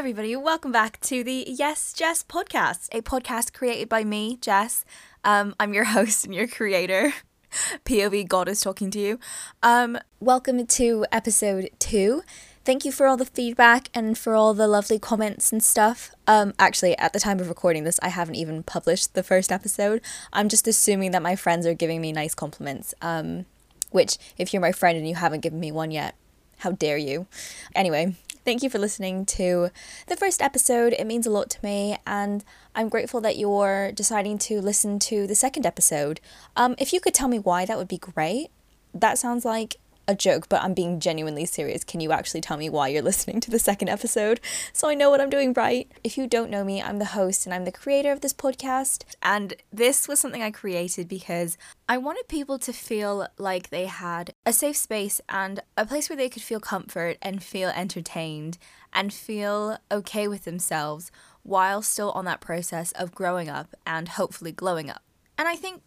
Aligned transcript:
everybody. 0.00 0.34
Welcome 0.34 0.72
back 0.72 0.98
to 1.00 1.22
the 1.22 1.44
Yes 1.46 1.92
Jess 1.92 2.22
podcast, 2.22 2.88
a 2.90 3.02
podcast 3.02 3.52
created 3.52 3.90
by 3.90 4.02
me, 4.02 4.38
Jess. 4.40 4.82
Um, 5.24 5.54
I'm 5.60 5.74
your 5.74 5.84
host 5.96 6.24
and 6.24 6.34
your 6.34 6.48
creator. 6.48 7.12
POV 7.84 8.26
God 8.26 8.48
is 8.48 8.62
talking 8.62 8.90
to 8.92 8.98
you. 8.98 9.18
Um, 9.62 9.98
welcome 10.18 10.66
to 10.66 11.04
episode 11.12 11.68
two. 11.78 12.22
Thank 12.64 12.86
you 12.86 12.92
for 12.92 13.06
all 13.06 13.18
the 13.18 13.26
feedback 13.26 13.90
and 13.92 14.16
for 14.16 14.34
all 14.34 14.54
the 14.54 14.66
lovely 14.66 14.98
comments 14.98 15.52
and 15.52 15.62
stuff. 15.62 16.12
Um, 16.26 16.54
actually, 16.58 16.96
at 16.96 17.12
the 17.12 17.20
time 17.20 17.38
of 17.38 17.50
recording 17.50 17.84
this, 17.84 18.00
I 18.02 18.08
haven't 18.08 18.36
even 18.36 18.62
published 18.62 19.12
the 19.12 19.22
first 19.22 19.52
episode. 19.52 20.00
I'm 20.32 20.48
just 20.48 20.66
assuming 20.66 21.10
that 21.10 21.20
my 21.20 21.36
friends 21.36 21.66
are 21.66 21.74
giving 21.74 22.00
me 22.00 22.10
nice 22.10 22.34
compliments. 22.34 22.94
Um, 23.02 23.44
which, 23.90 24.16
if 24.38 24.54
you're 24.54 24.62
my 24.62 24.72
friend 24.72 24.96
and 24.96 25.06
you 25.06 25.16
haven't 25.16 25.40
given 25.40 25.60
me 25.60 25.70
one 25.70 25.90
yet, 25.90 26.14
how 26.60 26.72
dare 26.72 26.96
you? 26.96 27.26
Anyway, 27.74 28.14
thank 28.44 28.62
you 28.62 28.70
for 28.70 28.78
listening 28.78 29.26
to 29.26 29.70
the 30.06 30.16
first 30.16 30.42
episode. 30.42 30.92
It 30.94 31.06
means 31.06 31.26
a 31.26 31.30
lot 31.30 31.50
to 31.50 31.58
me, 31.62 31.98
and 32.06 32.44
I'm 32.74 32.88
grateful 32.88 33.20
that 33.20 33.36
you're 33.36 33.92
deciding 33.92 34.38
to 34.38 34.60
listen 34.60 34.98
to 35.00 35.26
the 35.26 35.34
second 35.34 35.66
episode. 35.66 36.20
Um, 36.56 36.74
if 36.78 36.92
you 36.92 37.00
could 37.00 37.14
tell 37.14 37.28
me 37.28 37.38
why, 37.38 37.64
that 37.66 37.78
would 37.78 37.88
be 37.88 37.98
great. 37.98 38.48
That 38.94 39.18
sounds 39.18 39.44
like 39.44 39.76
a 40.10 40.14
joke, 40.14 40.48
but 40.48 40.60
I'm 40.60 40.74
being 40.74 40.98
genuinely 40.98 41.46
serious. 41.46 41.84
Can 41.84 42.00
you 42.00 42.10
actually 42.10 42.40
tell 42.40 42.56
me 42.56 42.68
why 42.68 42.88
you're 42.88 43.00
listening 43.00 43.38
to 43.40 43.50
the 43.50 43.60
second 43.60 43.88
episode 43.88 44.40
so 44.72 44.88
I 44.88 44.94
know 44.94 45.08
what 45.08 45.20
I'm 45.20 45.30
doing 45.30 45.52
right? 45.52 45.90
If 46.02 46.18
you 46.18 46.26
don't 46.26 46.50
know 46.50 46.64
me, 46.64 46.82
I'm 46.82 46.98
the 46.98 47.04
host 47.04 47.46
and 47.46 47.54
I'm 47.54 47.64
the 47.64 47.70
creator 47.70 48.10
of 48.10 48.20
this 48.20 48.34
podcast. 48.34 49.04
And 49.22 49.54
this 49.72 50.08
was 50.08 50.18
something 50.18 50.42
I 50.42 50.50
created 50.50 51.06
because 51.06 51.56
I 51.88 51.96
wanted 51.96 52.26
people 52.26 52.58
to 52.58 52.72
feel 52.72 53.28
like 53.38 53.70
they 53.70 53.86
had 53.86 54.34
a 54.44 54.52
safe 54.52 54.76
space 54.76 55.20
and 55.28 55.60
a 55.76 55.86
place 55.86 56.10
where 56.10 56.16
they 56.16 56.28
could 56.28 56.42
feel 56.42 56.60
comfort 56.60 57.16
and 57.22 57.42
feel 57.42 57.68
entertained 57.70 58.58
and 58.92 59.12
feel 59.12 59.78
okay 59.92 60.26
with 60.26 60.42
themselves 60.42 61.12
while 61.44 61.82
still 61.82 62.10
on 62.10 62.24
that 62.24 62.40
process 62.40 62.90
of 62.92 63.14
growing 63.14 63.48
up 63.48 63.76
and 63.86 64.08
hopefully 64.08 64.50
glowing 64.50 64.90
up. 64.90 65.02
And 65.38 65.46
I 65.46 65.54
think 65.54 65.82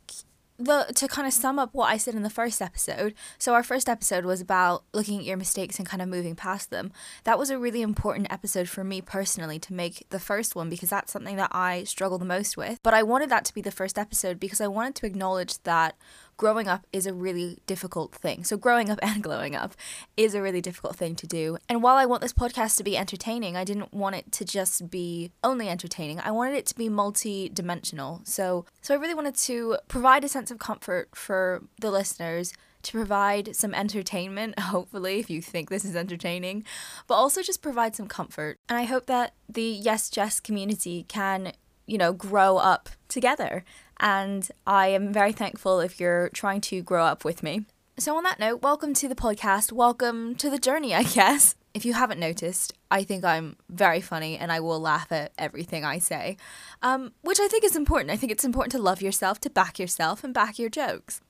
the 0.66 0.92
to 0.96 1.08
kind 1.08 1.28
of 1.28 1.34
sum 1.34 1.60
up 1.60 1.74
what 1.74 1.92
I 1.92 1.98
said 1.98 2.16
in 2.16 2.24
the 2.24 2.30
first 2.30 2.62
episode. 2.62 3.14
So 3.38 3.54
our 3.54 3.64
first 3.64 3.90
episode 3.90 4.26
was 4.26 4.42
about 4.42 4.84
looking 4.94 5.20
at 5.20 5.26
your 5.26 5.38
mistakes 5.38 5.78
and 5.78 5.88
kind 5.88 6.02
of 6.02 6.10
moving 6.10 6.36
past 6.36 6.70
them. 6.70 6.92
That 7.24 7.40
was 7.40 7.50
a 7.50 7.60
really 7.60 7.82
important 7.82 8.32
episode 8.32 8.70
for 8.70 8.84
me 8.84 9.02
personally 9.02 9.60
to 9.60 9.74
make 9.74 10.06
the 10.10 10.20
first 10.20 10.56
one 10.56 10.70
because 10.70 10.90
that's 10.90 11.12
something 11.12 11.36
that 11.38 11.52
I 11.52 11.84
struggle 11.84 12.18
the 12.18 12.26
most 12.26 12.58
with. 12.58 12.80
But 12.84 12.94
I 12.94 13.04
wanted 13.04 13.30
that 13.30 13.46
to 13.46 13.54
be 13.54 13.62
the 13.62 13.72
first 13.72 13.98
episode 13.98 14.40
because 14.40 14.62
I 14.62 14.68
wanted 14.68 14.96
to 14.96 15.06
acknowledge 15.06 15.62
that 15.64 15.96
growing 16.38 16.68
up 16.68 16.86
is 16.92 17.06
a 17.06 17.14
really 17.14 17.60
difficult 17.66 18.14
thing. 18.14 18.44
So, 18.44 18.58
growing 18.58 18.90
up 18.90 19.00
and 19.04 19.24
glowing 19.24 19.56
up 19.56 19.74
is 20.18 20.36
a 20.36 20.42
really 20.42 20.62
difficult 20.62 20.96
thing 20.96 21.16
to 21.16 21.28
do. 21.28 21.58
And 21.70 21.82
while 21.84 21.96
I 21.96 22.06
want 22.06 22.22
this 22.22 22.34
podcast 22.34 22.78
to 22.78 22.84
be 22.84 22.98
entertaining, 22.98 23.56
I 23.56 23.64
didn't 23.64 23.94
want 23.94 24.16
it 24.16 24.32
to 24.34 24.46
just 24.46 24.90
be 24.90 25.32
only 25.44 25.70
entertaining. 25.70 26.20
I 26.20 26.32
wanted 26.32 26.56
it 26.56 26.66
to 26.68 26.76
be 26.76 26.90
multi-dimensional. 26.90 28.22
So, 28.26 28.66
so 28.82 28.94
I 28.94 28.98
really 28.98 29.14
wanted 29.14 29.36
to 29.36 29.78
provide 29.88 30.24
a 30.24 30.28
sense 30.28 30.52
of 30.52 30.60
comfort 30.60 31.10
for 31.16 31.64
the 31.80 31.92
listeners 31.92 32.54
to 32.84 32.92
provide 32.92 33.56
some 33.56 33.74
entertainment, 33.74 34.60
hopefully, 34.60 35.20
if 35.20 35.30
you 35.30 35.42
think 35.42 35.70
this 35.70 35.86
is 35.86 35.96
entertaining, 35.96 36.64
but 37.08 37.16
also 37.16 37.42
just 37.42 37.62
provide 37.62 37.96
some 37.96 38.08
comfort. 38.08 38.58
And 38.70 38.78
I 38.78 38.84
hope 38.84 39.08
that 39.08 39.34
the 39.50 39.64
Yes 39.64 40.10
Jess 40.10 40.40
community 40.40 41.06
can, 41.08 41.54
you 41.88 41.98
know, 41.98 42.14
grow 42.14 42.58
up 42.58 42.90
together 43.08 43.64
and 44.00 44.50
I 44.66 44.88
am 44.88 45.14
very 45.14 45.32
thankful 45.32 45.80
if 45.80 46.00
you're 46.00 46.30
trying 46.30 46.62
to 46.62 46.82
grow 46.82 47.04
up 47.06 47.24
with 47.24 47.44
me. 47.44 47.66
So, 47.98 48.18
on 48.18 48.24
that 48.24 48.40
note, 48.40 48.64
welcome 48.64 48.94
to 48.96 49.08
the 49.08 49.16
podcast. 49.16 49.72
Welcome 49.72 50.34
to 50.36 50.50
the 50.50 50.58
journey, 50.58 50.96
I 50.96 51.04
guess. 51.20 51.56
If 51.76 51.86
you 51.86 51.94
haven't 51.94 52.20
noticed, 52.20 52.74
I 52.90 53.04
think 53.04 53.24
I'm 53.24 53.56
very 53.70 54.02
funny 54.02 54.38
and 54.38 54.52
I 54.52 54.60
will 54.60 54.80
laugh 54.80 55.12
at 55.12 55.32
everything 55.38 55.86
I 55.86 56.00
say, 56.00 56.38
um, 56.82 57.14
which 57.22 57.40
I 57.40 57.48
think 57.48 57.64
is 57.64 57.76
important. 57.76 58.12
I 58.12 58.18
think 58.18 58.32
it's 58.32 58.44
important 58.44 58.72
to 58.74 58.80
love 58.80 59.02
yourself, 59.02 59.40
to 59.42 59.50
back 59.50 59.78
yourself, 59.80 60.24
and 60.24 60.34
back 60.34 60.58
your 60.58 60.70
jokes. 60.70 61.22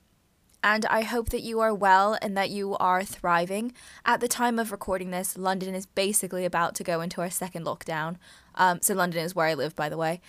And 0.62 0.86
I 0.86 1.02
hope 1.02 1.28
that 1.28 1.42
you 1.42 1.60
are 1.60 1.74
well 1.74 2.16
and 2.22 2.34
that 2.38 2.48
you 2.48 2.76
are 2.76 3.04
thriving. 3.04 3.74
At 4.06 4.20
the 4.20 4.28
time 4.28 4.58
of 4.58 4.72
recording 4.72 5.10
this, 5.10 5.36
London 5.36 5.74
is 5.74 5.84
basically 5.84 6.46
about 6.46 6.74
to 6.76 6.84
go 6.84 7.02
into 7.02 7.20
our 7.20 7.28
second 7.28 7.66
lockdown. 7.66 8.16
Um, 8.54 8.80
so, 8.80 8.94
London 8.94 9.22
is 9.22 9.34
where 9.34 9.48
I 9.48 9.54
live, 9.54 9.76
by 9.76 9.90
the 9.90 9.98
way. 9.98 10.22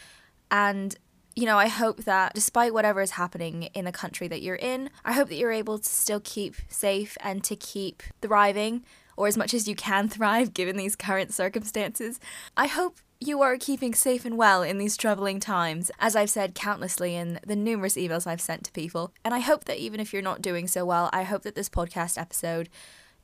And 0.52 0.98
you 1.36 1.46
know, 1.46 1.58
I 1.58 1.68
hope 1.68 2.06
that 2.06 2.34
despite 2.34 2.74
whatever 2.74 3.02
is 3.02 3.12
happening 3.12 3.64
in 3.74 3.86
the 3.86 3.92
country 3.92 4.28
that 4.30 4.42
you're 4.42 4.56
in, 4.56 4.90
I 5.04 5.14
hope 5.14 5.28
that 5.30 5.36
you're 5.36 5.52
able 5.52 5.78
to 5.80 5.90
still 5.90 6.22
keep 6.24 6.56
safe 6.70 7.18
and 7.22 7.44
to 7.44 7.58
keep 7.58 8.04
thriving, 8.22 8.86
or 9.18 9.28
as 9.28 9.36
much 9.36 9.54
as 9.54 9.68
you 9.68 9.76
can 9.76 10.08
thrive 10.10 10.54
given 10.54 10.78
these 10.78 10.96
current 10.96 11.34
circumstances. 11.34 12.20
I 12.56 12.68
hope 12.68 13.00
you 13.20 13.42
are 13.42 13.58
keeping 13.58 13.94
safe 13.94 14.24
and 14.24 14.38
well 14.38 14.64
in 14.64 14.78
these 14.78 14.96
troubling 14.96 15.40
times, 15.40 15.92
as 16.00 16.16
I've 16.16 16.30
said 16.30 16.56
countlessly 16.56 17.16
in 17.16 17.40
the 17.46 17.56
numerous 17.56 17.96
emails 17.96 18.28
I've 18.28 18.42
sent 18.42 18.64
to 18.66 18.72
people. 18.72 19.12
And 19.24 19.34
I 19.34 19.40
hope 19.40 19.66
that 19.66 19.78
even 19.78 20.00
if 20.00 20.14
you're 20.14 20.22
not 20.22 20.42
doing 20.42 20.68
so 20.68 20.86
well, 20.86 21.10
I 21.12 21.24
hope 21.24 21.44
that 21.44 21.56
this 21.56 21.70
podcast 21.70 22.18
episode 22.18 22.70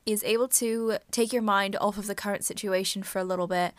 is 0.06 0.24
able 0.24 0.48
to 0.48 0.98
take 1.12 1.32
your 1.32 1.42
mind 1.42 1.76
off 1.80 1.98
of 1.98 2.08
the 2.08 2.16
current 2.16 2.44
situation 2.44 3.04
for 3.04 3.20
a 3.20 3.24
little 3.24 3.48
bit 3.48 3.74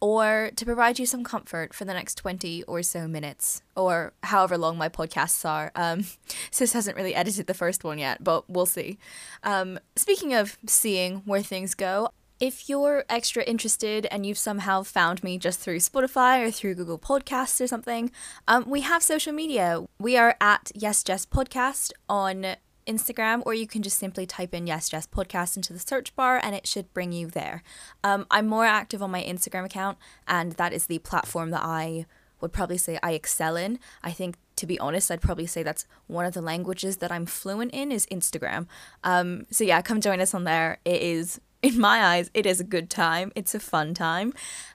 or 0.00 0.50
to 0.56 0.64
provide 0.64 0.98
you 0.98 1.06
some 1.06 1.22
comfort 1.22 1.74
for 1.74 1.84
the 1.84 1.94
next 1.94 2.14
20 2.16 2.62
or 2.64 2.82
so 2.82 3.06
minutes, 3.06 3.62
or 3.76 4.12
however 4.22 4.56
long 4.56 4.78
my 4.78 4.88
podcasts 4.88 5.48
are. 5.48 5.70
Um, 5.74 6.04
Sis 6.50 6.72
hasn't 6.72 6.96
really 6.96 7.14
edited 7.14 7.46
the 7.46 7.54
first 7.54 7.84
one 7.84 7.98
yet, 7.98 8.24
but 8.24 8.48
we'll 8.48 8.66
see. 8.66 8.98
Um, 9.42 9.78
speaking 9.96 10.34
of 10.34 10.58
seeing 10.66 11.18
where 11.26 11.42
things 11.42 11.74
go, 11.74 12.10
if 12.40 12.70
you're 12.70 13.04
extra 13.10 13.42
interested 13.44 14.06
and 14.06 14.24
you've 14.24 14.38
somehow 14.38 14.82
found 14.82 15.22
me 15.22 15.38
just 15.38 15.60
through 15.60 15.76
Spotify 15.76 16.42
or 16.42 16.50
through 16.50 16.74
Google 16.74 16.98
Podcasts 16.98 17.60
or 17.60 17.66
something, 17.66 18.10
um, 18.48 18.64
we 18.66 18.80
have 18.80 19.02
social 19.02 19.34
media. 19.34 19.84
We 19.98 20.16
are 20.16 20.36
at 20.40 20.72
Yes 20.74 21.04
Jess 21.04 21.26
Podcast 21.26 21.92
on 22.08 22.56
Instagram, 22.90 23.42
or 23.46 23.54
you 23.54 23.66
can 23.66 23.82
just 23.82 23.98
simply 23.98 24.26
type 24.26 24.52
in 24.52 24.66
Yes 24.66 24.88
Jess 24.88 25.06
Podcast 25.06 25.56
into 25.56 25.72
the 25.72 25.78
search 25.78 26.14
bar 26.16 26.40
and 26.42 26.54
it 26.54 26.66
should 26.66 26.92
bring 26.92 27.12
you 27.12 27.28
there. 27.28 27.62
Um, 28.02 28.26
I'm 28.30 28.48
more 28.48 28.64
active 28.64 29.02
on 29.02 29.10
my 29.10 29.22
Instagram 29.22 29.64
account, 29.64 29.98
and 30.26 30.52
that 30.52 30.72
is 30.72 30.86
the 30.86 30.98
platform 30.98 31.50
that 31.50 31.62
I 31.62 32.06
would 32.40 32.52
probably 32.52 32.78
say 32.78 32.98
I 33.02 33.12
excel 33.12 33.56
in. 33.56 33.78
I 34.02 34.12
think, 34.12 34.36
to 34.56 34.66
be 34.66 34.78
honest, 34.78 35.10
I'd 35.10 35.20
probably 35.20 35.46
say 35.46 35.62
that's 35.62 35.86
one 36.06 36.24
of 36.24 36.34
the 36.34 36.42
languages 36.42 36.96
that 36.98 37.12
I'm 37.12 37.26
fluent 37.26 37.72
in 37.72 37.92
is 37.92 38.06
Instagram. 38.06 38.66
Um, 39.04 39.46
so 39.50 39.64
yeah, 39.64 39.82
come 39.82 40.00
join 40.00 40.20
us 40.20 40.34
on 40.34 40.44
there. 40.44 40.78
It 40.84 41.02
is, 41.02 41.40
in 41.62 41.78
my 41.78 42.02
eyes, 42.02 42.30
it 42.34 42.46
is 42.46 42.60
a 42.60 42.64
good 42.64 42.90
time. 42.90 43.30
It's 43.34 43.54
a 43.54 43.60
fun 43.60 43.94
time. 43.94 44.32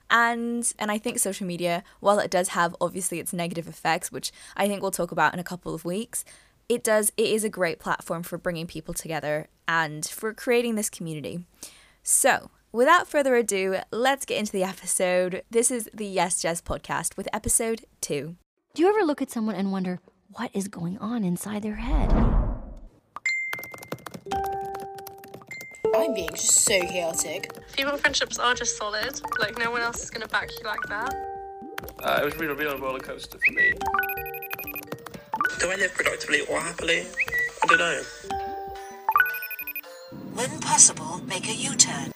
And 0.10 0.72
and 0.78 0.92
I 0.92 1.00
think 1.00 1.18
social 1.18 1.48
media, 1.48 1.84
while 2.00 2.20
it 2.20 2.30
does 2.30 2.50
have 2.50 2.76
obviously 2.80 3.20
its 3.20 3.34
negative 3.34 3.68
effects, 3.68 4.12
which 4.12 4.32
I 4.56 4.68
think 4.68 4.82
we'll 4.82 4.92
talk 4.92 5.12
about 5.12 5.34
in 5.34 5.40
a 5.40 5.44
couple 5.44 5.74
of 5.74 5.84
weeks, 5.84 6.24
it 6.68 6.84
does 6.84 7.12
it 7.18 7.28
is 7.28 7.44
a 7.44 7.50
great 7.50 7.80
platform 7.80 8.24
for 8.24 8.38
bringing 8.38 8.68
people 8.68 8.94
together 8.94 9.48
and 9.68 10.06
for 10.06 10.34
creating 10.34 10.76
this 10.76 10.90
community. 10.90 11.46
So, 12.04 12.50
without 12.72 13.08
further 13.08 13.36
ado, 13.36 13.78
let's 13.92 14.26
get 14.26 14.38
into 14.38 14.52
the 14.52 14.64
episode. 14.64 15.44
This 15.50 15.72
is 15.72 15.90
the 15.94 16.06
Yes 16.06 16.42
Jess 16.42 16.62
podcast 16.62 17.18
with 17.18 17.28
episode 17.34 17.86
2. 18.02 18.36
Do 18.74 18.82
you 18.82 18.90
ever 18.90 19.04
look 19.04 19.22
at 19.22 19.32
someone 19.32 19.56
and 19.56 19.72
wonder 19.72 20.00
what 20.32 20.52
is 20.54 20.68
going 20.68 20.98
on 20.98 21.24
inside 21.24 21.62
their 21.64 21.76
head? 21.76 22.12
I'm 25.96 26.14
being 26.14 26.36
so 26.36 26.80
chaotic. 26.82 27.52
Female 27.70 27.98
friendships 27.98 28.38
are 28.38 28.54
just 28.54 28.76
solid. 28.78 29.20
Like, 29.40 29.58
no 29.58 29.72
one 29.72 29.82
else 29.82 30.04
is 30.04 30.10
going 30.10 30.24
to 30.24 30.28
back 30.28 30.50
you 30.52 30.66
like 30.66 30.82
that. 30.90 31.14
Uh, 32.04 32.20
it 32.22 32.26
was 32.26 32.36
really, 32.38 32.54
really 32.54 32.76
a 32.76 32.78
roller 32.78 33.00
coaster 33.00 33.38
for 33.38 33.54
me. 33.54 33.74
Do 35.60 35.72
I 35.72 35.76
live 35.76 35.94
productively 35.94 36.42
or 36.42 36.60
happily? 36.60 37.06
I 37.64 37.68
don't 37.68 37.78
know. 37.80 38.02
When 40.34 40.60
possible, 40.60 41.22
make 41.26 41.48
a 41.48 41.54
U-turn. 41.54 42.12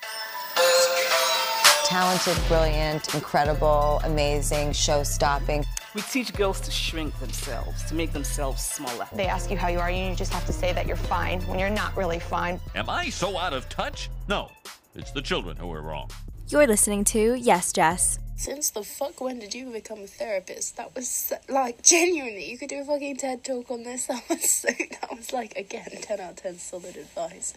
Talented, 1.86 2.38
brilliant, 2.48 3.14
incredible, 3.16 4.02
amazing, 4.04 4.74
show-stopping. 4.74 5.66
We 5.96 6.02
teach 6.02 6.34
girls 6.34 6.60
to 6.62 6.72
shrink 6.72 7.18
themselves, 7.20 7.84
to 7.86 7.96
make 7.96 8.12
themselves 8.12 8.62
smaller. 8.62 9.08
They 9.14 9.26
ask 9.26 9.50
you 9.50 9.58
how 9.58 9.70
you 9.70 9.80
are, 9.80 9.90
and 9.90 10.12
you 10.12 10.16
just 10.16 10.34
have 10.34 10.46
to 10.46 10.54
say 10.54 10.74
that 10.74 10.86
you're 10.86 10.98
fine 10.98 11.42
when 11.44 11.58
you're 11.58 11.70
not 11.70 11.96
really 11.98 12.20
fine. 12.20 12.60
Am 12.76 12.90
I 12.90 13.10
so 13.10 13.38
out 13.38 13.54
of 13.54 13.68
touch? 13.70 14.10
No, 14.28 14.52
it's 14.96 15.12
the 15.12 15.22
children 15.22 15.56
who 15.58 15.72
are 15.72 15.82
wrong. 15.82 16.12
You're 16.52 16.66
listening 16.66 17.04
to 17.04 17.36
Yes 17.36 17.72
Jess. 17.72 18.18
Since 18.36 18.72
the 18.72 18.82
fuck 18.82 19.22
when 19.22 19.38
did 19.38 19.54
you 19.54 19.72
become 19.72 20.00
a 20.00 20.08
therapist? 20.08 20.78
That 20.78 20.96
was 20.96 21.08
so, 21.08 21.36
like 21.48 21.82
genuinely, 21.84 22.50
you 22.50 22.58
could 22.58 22.70
do 22.70 22.82
a 22.82 22.84
fucking 22.84 23.18
TED 23.18 23.44
talk 23.44 23.70
on 23.70 23.84
this. 23.84 24.08
That 24.08 24.28
was 24.28 24.50
so. 24.50 24.70
That 24.70 25.16
was 25.16 25.32
like 25.32 25.56
again, 25.56 25.90
ten 26.02 26.20
out 26.20 26.32
of 26.32 26.36
ten 26.38 26.58
solid 26.58 26.98
advice. 26.98 27.54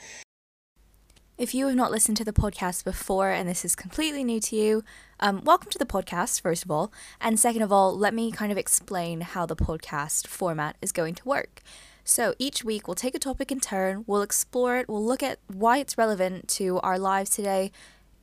If 1.39 1.55
you 1.55 1.69
have 1.69 1.75
not 1.75 1.91
listened 1.91 2.19
to 2.19 2.25
the 2.25 2.35
podcast 2.35 2.85
before 2.85 3.31
and 3.31 3.49
this 3.49 3.65
is 3.65 3.75
completely 3.75 4.25
new 4.25 4.41
to 4.41 4.57
you, 4.57 4.85
um, 5.21 5.41
welcome 5.43 5.71
to 5.71 5.79
the 5.79 5.87
podcast, 5.87 6.43
first 6.43 6.63
of 6.63 6.71
all. 6.71 6.93
And 7.19 7.41
second 7.41 7.63
of 7.63 7.73
all, 7.73 7.97
let 7.97 8.13
me 8.13 8.31
kind 8.31 8.53
of 8.53 8.59
explain 8.59 9.23
how 9.23 9.47
the 9.47 9.57
podcast 9.57 10.27
format 10.27 10.77
is 10.83 10.93
going 10.93 11.15
to 11.15 11.25
work. 11.25 11.63
So 12.05 12.35
each 12.39 12.63
week 12.63 12.87
we'll 12.87 12.95
take 12.95 13.15
a 13.15 13.19
topic 13.19 13.51
in 13.51 13.59
turn, 13.59 14.05
we'll 14.07 14.21
explore 14.21 14.77
it, 14.77 14.89
we'll 14.89 15.05
look 15.05 15.23
at 15.23 15.39
why 15.47 15.79
it's 15.79 15.97
relevant 15.97 16.49
to 16.49 16.79
our 16.81 16.99
lives 16.99 17.31
today, 17.31 17.73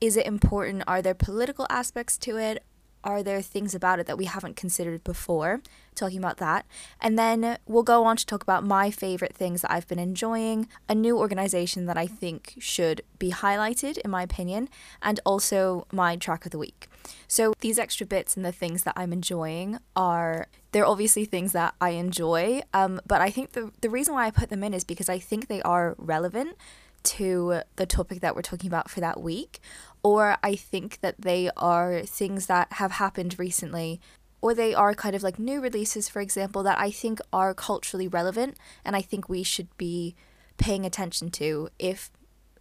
Is 0.01 0.15
it 0.15 0.25
important? 0.25 0.83
Are 0.87 1.01
there 1.01 1.13
political 1.13 1.67
aspects 1.69 2.17
to 2.19 2.37
it? 2.37 2.63
Are 3.03 3.23
there 3.23 3.41
things 3.41 3.73
about 3.73 3.99
it 3.99 4.07
that 4.07 4.17
we 4.17 4.25
haven't 4.25 4.57
considered 4.57 5.03
before? 5.03 5.61
Talking 5.95 6.17
about 6.17 6.37
that. 6.37 6.65
And 6.99 7.17
then 7.17 7.57
we'll 7.65 7.83
go 7.83 8.03
on 8.03 8.17
to 8.17 8.25
talk 8.25 8.43
about 8.43 8.65
my 8.65 8.91
favorite 8.91 9.33
things 9.33 9.61
that 9.61 9.71
I've 9.71 9.87
been 9.87 9.99
enjoying, 9.99 10.67
a 10.89 10.95
new 10.95 11.17
organization 11.17 11.85
that 11.85 11.97
I 11.97 12.07
think 12.07 12.55
should 12.59 13.01
be 13.17 13.31
highlighted, 13.31 13.97
in 13.99 14.11
my 14.11 14.23
opinion, 14.23 14.67
and 15.01 15.19
also 15.25 15.87
my 15.93 16.17
track 16.17 16.45
of 16.45 16.51
the 16.51 16.57
week. 16.57 16.89
So 17.27 17.53
these 17.61 17.79
extra 17.79 18.05
bits 18.05 18.35
and 18.35 18.45
the 18.45 18.51
things 18.51 18.83
that 18.83 18.93
I'm 18.97 19.13
enjoying 19.13 19.79
are 19.95 20.47
they're 20.71 20.85
obviously 20.85 21.25
things 21.25 21.53
that 21.53 21.75
I 21.79 21.91
enjoy, 21.91 22.61
um, 22.73 23.01
but 23.07 23.21
I 23.21 23.31
think 23.31 23.53
the 23.53 23.71
the 23.81 23.89
reason 23.89 24.13
why 24.13 24.27
I 24.27 24.31
put 24.31 24.49
them 24.49 24.63
in 24.63 24.73
is 24.73 24.83
because 24.83 25.09
I 25.09 25.19
think 25.19 25.47
they 25.47 25.61
are 25.61 25.95
relevant 25.97 26.55
to 27.01 27.61
the 27.75 27.85
topic 27.85 28.19
that 28.21 28.35
we're 28.35 28.41
talking 28.41 28.67
about 28.67 28.89
for 28.89 28.99
that 28.99 29.21
week, 29.21 29.59
or 30.03 30.37
I 30.43 30.55
think 30.55 30.99
that 31.01 31.21
they 31.21 31.49
are 31.57 32.01
things 32.01 32.45
that 32.45 32.73
have 32.73 32.93
happened 32.93 33.37
recently, 33.37 33.99
or 34.41 34.53
they 34.53 34.73
are 34.73 34.93
kind 34.93 35.15
of 35.15 35.23
like 35.23 35.37
new 35.37 35.59
releases, 35.59 36.07
for 36.07 36.21
example, 36.21 36.63
that 36.63 36.79
I 36.79 36.91
think 36.91 37.19
are 37.33 37.53
culturally 37.53 38.07
relevant 38.07 38.57
and 38.85 38.95
I 38.95 39.01
think 39.01 39.27
we 39.27 39.43
should 39.43 39.75
be 39.77 40.15
paying 40.57 40.85
attention 40.85 41.31
to 41.31 41.69
if 41.79 42.11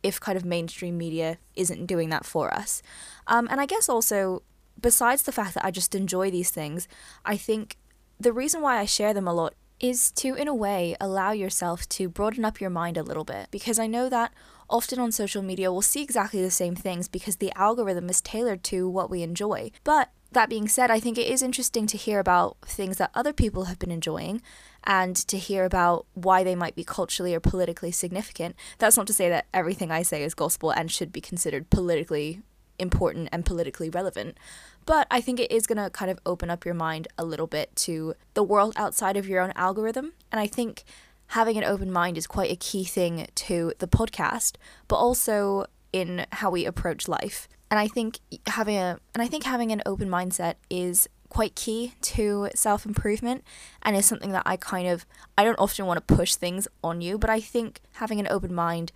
if 0.03 0.21
kind 0.21 0.39
of 0.39 0.45
mainstream 0.45 0.97
media 0.97 1.39
isn't 1.57 1.87
doing 1.87 2.09
that 2.09 2.25
for 2.25 2.55
us. 2.55 2.83
Um, 3.27 3.49
and 3.51 3.61
I 3.61 3.67
guess 3.67 3.89
also, 3.89 4.43
besides 4.81 5.25
the 5.25 5.33
fact 5.33 5.55
that 5.55 5.65
I 5.65 5.73
just 5.73 5.93
enjoy 5.93 6.31
these 6.31 6.53
things, 6.53 6.87
I 7.25 7.37
think 7.37 7.77
the 8.21 8.33
reason 8.33 8.61
why 8.61 8.79
I 8.79 8.85
share 8.85 9.13
them 9.13 9.27
a 9.27 9.35
lot 9.35 9.55
is 9.81 10.11
to, 10.13 10.35
in 10.35 10.49
a 10.49 10.55
way, 10.55 10.97
allow 11.01 11.33
yourself 11.33 11.89
to 11.89 12.09
broaden 12.09 12.45
up 12.45 12.61
your 12.61 12.71
mind 12.71 12.97
a 12.97 13.03
little 13.03 13.25
bit. 13.25 13.49
Because 13.51 13.79
I 13.79 13.87
know 13.87 14.09
that 14.09 14.33
often 14.71 14.99
on 14.99 15.13
social 15.13 15.43
media 15.43 15.73
we'll 15.73 15.83
see 15.83 16.03
exactly 16.03 16.43
the 16.43 16.51
same 16.51 16.75
things 16.75 17.09
because 17.09 17.37
the 17.37 17.53
algorithm 17.57 18.09
is 18.09 18.21
tailored 18.21 18.63
to 18.65 18.89
what 18.89 19.11
we 19.11 19.23
enjoy. 19.23 19.71
But 19.85 20.11
that 20.33 20.51
being 20.51 20.69
said, 20.69 20.91
I 20.91 21.01
think 21.01 21.17
it 21.17 21.27
is 21.27 21.43
interesting 21.43 21.87
to 21.87 21.97
hear 21.97 22.19
about 22.19 22.59
things 22.63 22.99
that 22.99 23.11
other 23.15 23.33
people 23.33 23.65
have 23.65 23.79
been 23.79 23.91
enjoying 23.91 24.43
and 24.85 25.17
to 25.17 25.39
hear 25.39 25.65
about 25.65 26.07
why 26.15 26.45
they 26.45 26.55
might 26.55 26.75
be 26.75 26.85
culturally 26.85 27.35
or 27.35 27.41
politically 27.41 27.91
significant. 27.91 28.55
That's 28.79 28.97
not 28.97 29.07
to 29.07 29.15
say 29.15 29.29
that 29.31 29.47
everything 29.55 29.91
I 29.91 30.03
say 30.03 30.23
is 30.23 30.35
gospel 30.35 30.71
and 30.71 30.91
should 30.91 31.13
be 31.13 31.21
considered 31.23 31.71
politically 31.71 32.43
important 32.79 33.29
and 33.33 33.45
politically 33.45 33.91
relevant. 33.91 34.37
But 34.85 35.07
I 35.11 35.21
think 35.21 35.41
it 35.41 35.51
is 35.51 35.67
going 35.67 35.83
to 35.83 35.91
kind 35.91 36.11
of 36.11 36.19
open 36.25 36.51
up 36.51 36.65
your 36.65 36.75
mind 36.75 37.09
a 37.19 37.25
little 37.25 37.47
bit 37.47 37.75
to 37.77 38.15
the 38.35 38.43
world 38.43 38.75
outside 38.77 39.17
of 39.17 39.29
your 39.29 39.43
own 39.43 39.53
algorithm. 39.57 40.13
And 40.31 40.41
I 40.41 40.47
think 40.47 40.85
having 41.29 41.57
an 41.57 41.65
open 41.65 41.91
mind 41.91 42.19
is 42.19 42.27
quite 42.27 42.51
a 42.51 42.57
key 42.57 42.85
thing 42.85 43.27
to 43.35 43.73
the 43.79 43.89
podcast, 43.89 44.57
but 44.87 44.97
also 44.97 45.67
in 45.93 46.27
how 46.33 46.51
we 46.51 46.65
approach 46.65 47.09
life. 47.09 47.49
And 47.71 47.79
I 47.79 47.89
think 47.89 48.19
having 48.47 48.77
a 48.77 48.99
and 49.15 49.23
I 49.23 49.27
think 49.27 49.45
having 49.45 49.73
an 49.73 49.83
open 49.85 50.09
mindset 50.09 50.55
is 50.71 51.09
quite 51.29 51.55
key 51.55 51.93
to 52.01 52.49
self 52.55 52.87
improvement 52.87 53.45
and 53.83 53.95
is 53.95 54.07
something 54.07 54.33
that 54.33 54.45
I 54.47 54.57
kind 54.57 54.89
of 54.89 55.05
I 55.37 55.45
don't 55.45 55.59
often 55.59 55.87
want 55.87 56.07
to 56.07 56.15
push 56.15 56.35
things 56.35 56.67
on 56.83 57.01
you, 57.01 57.19
but 57.19 57.31
I 57.31 57.41
think 57.41 57.81
having 57.93 58.21
an 58.21 58.29
open 58.29 58.55
mind 58.55 58.93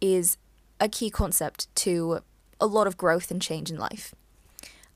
is 0.00 0.36
a 0.80 0.88
key 0.88 1.08
concept 1.08 1.74
to 1.76 2.20
a 2.60 2.66
lot 2.66 2.86
of 2.86 2.96
growth 2.96 3.30
and 3.30 3.40
change 3.40 3.70
in 3.70 3.78
life. 3.78 4.14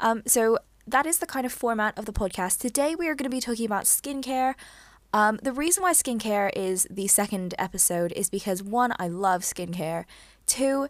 Um, 0.00 0.23
so 0.26 0.59
that 0.87 1.06
is 1.06 1.19
the 1.19 1.26
kind 1.26 1.47
of 1.47 1.53
format 1.53 1.99
of 1.99 2.05
the 2.05 2.12
podcast. 2.12 2.61
Today 2.61 2.94
we 2.94 3.09
are 3.09 3.15
going 3.15 3.31
to 3.31 3.35
be 3.35 3.41
talking 3.41 3.67
about 3.67 3.85
skincare. 3.85 4.55
Um, 5.12 5.38
the 5.43 5.52
reason 5.52 5.82
why 5.82 5.93
skincare 5.93 6.50
is 6.55 6.87
the 6.90 7.08
second 7.08 7.55
episode 7.58 8.12
is 8.12 8.28
because 8.28 8.62
one, 8.62 8.93
I 8.99 9.08
love 9.08 9.43
skincare. 9.43 10.05
Two, 10.46 10.88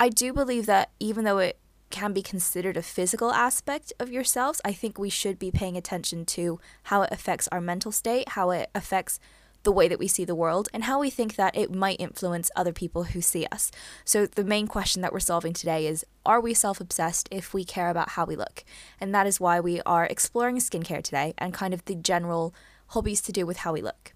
I 0.00 0.08
do 0.08 0.32
believe 0.32 0.66
that 0.66 0.90
even 0.98 1.24
though 1.24 1.38
it 1.38 1.58
can 1.90 2.12
be 2.12 2.22
considered 2.22 2.76
a 2.76 2.82
physical 2.82 3.30
aspect 3.32 3.92
of 4.00 4.10
yourselves, 4.10 4.60
I 4.64 4.72
think 4.72 4.98
we 4.98 5.10
should 5.10 5.38
be 5.38 5.52
paying 5.52 5.76
attention 5.76 6.24
to 6.26 6.58
how 6.84 7.02
it 7.02 7.12
affects 7.12 7.48
our 7.52 7.60
mental 7.60 7.92
state, 7.92 8.30
how 8.30 8.50
it 8.50 8.70
affects 8.74 9.20
the 9.62 9.70
way 9.70 9.86
that 9.86 9.98
we 9.98 10.08
see 10.08 10.24
the 10.24 10.34
world, 10.34 10.68
and 10.72 10.84
how 10.84 10.98
we 10.98 11.08
think 11.08 11.36
that 11.36 11.56
it 11.56 11.72
might 11.72 12.00
influence 12.00 12.50
other 12.56 12.72
people 12.72 13.04
who 13.04 13.20
see 13.20 13.46
us. 13.52 13.70
So, 14.04 14.26
the 14.26 14.42
main 14.42 14.66
question 14.66 15.02
that 15.02 15.12
we're 15.12 15.20
solving 15.20 15.52
today 15.52 15.86
is 15.86 16.04
Are 16.26 16.40
we 16.40 16.52
self 16.52 16.80
obsessed 16.80 17.28
if 17.30 17.54
we 17.54 17.64
care 17.64 17.90
about 17.90 18.10
how 18.10 18.24
we 18.24 18.34
look? 18.34 18.64
And 19.00 19.14
that 19.14 19.28
is 19.28 19.38
why 19.38 19.60
we 19.60 19.80
are 19.82 20.06
exploring 20.06 20.56
skincare 20.56 21.04
today 21.04 21.34
and 21.38 21.54
kind 21.54 21.72
of 21.72 21.84
the 21.84 21.94
general 21.94 22.52
hobbies 22.92 23.20
to 23.22 23.32
do 23.32 23.44
with 23.46 23.58
how 23.58 23.72
we 23.72 23.82
look. 23.82 24.14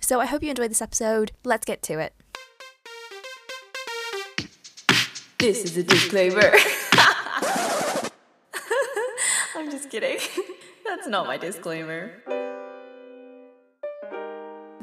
So, 0.00 0.20
I 0.20 0.26
hope 0.26 0.42
you 0.42 0.50
enjoyed 0.50 0.70
this 0.70 0.82
episode. 0.82 1.32
Let's 1.44 1.64
get 1.64 1.82
to 1.82 1.98
it. 1.98 2.14
This 5.38 5.64
is 5.64 5.76
a 5.76 5.82
disclaimer. 5.82 6.50
I'm 9.54 9.70
just 9.70 9.90
kidding. 9.90 10.18
That's 10.84 11.06
not 11.06 11.26
my 11.26 11.36
disclaimer. 11.36 12.10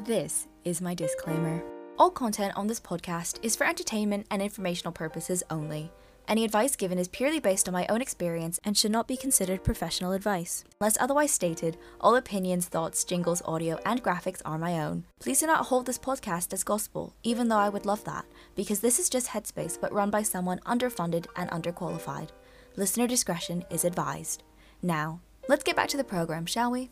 This 0.04 0.46
is 0.64 0.80
my 0.80 0.94
disclaimer. 0.94 1.62
All 1.98 2.10
content 2.10 2.56
on 2.56 2.68
this 2.68 2.80
podcast 2.80 3.38
is 3.42 3.56
for 3.56 3.66
entertainment 3.66 4.26
and 4.30 4.40
informational 4.40 4.92
purposes 4.92 5.42
only. 5.50 5.90
Any 6.28 6.44
advice 6.44 6.74
given 6.74 6.98
is 6.98 7.06
purely 7.06 7.38
based 7.38 7.68
on 7.68 7.72
my 7.72 7.86
own 7.88 8.02
experience 8.02 8.58
and 8.64 8.76
should 8.76 8.90
not 8.90 9.06
be 9.06 9.16
considered 9.16 9.62
professional 9.62 10.10
advice. 10.10 10.64
Unless 10.80 10.98
otherwise 11.00 11.30
stated, 11.30 11.76
all 12.00 12.16
opinions, 12.16 12.66
thoughts, 12.66 13.04
jingles, 13.04 13.42
audio, 13.44 13.78
and 13.86 14.02
graphics 14.02 14.42
are 14.44 14.58
my 14.58 14.80
own. 14.80 15.04
Please 15.20 15.38
do 15.38 15.46
not 15.46 15.66
hold 15.66 15.86
this 15.86 15.98
podcast 15.98 16.52
as 16.52 16.64
gospel, 16.64 17.14
even 17.22 17.46
though 17.46 17.58
I 17.58 17.68
would 17.68 17.86
love 17.86 18.02
that, 18.04 18.24
because 18.56 18.80
this 18.80 18.98
is 18.98 19.08
just 19.08 19.28
Headspace 19.28 19.80
but 19.80 19.92
run 19.92 20.10
by 20.10 20.22
someone 20.22 20.58
underfunded 20.66 21.26
and 21.36 21.48
underqualified. 21.50 22.30
Listener 22.74 23.06
discretion 23.06 23.64
is 23.70 23.84
advised. 23.84 24.42
Now, 24.82 25.20
let's 25.48 25.62
get 25.62 25.76
back 25.76 25.88
to 25.90 25.96
the 25.96 26.02
program, 26.02 26.44
shall 26.44 26.72
we? 26.72 26.90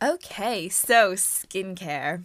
Okay, 0.00 0.68
so 0.68 1.14
skincare. 1.14 2.24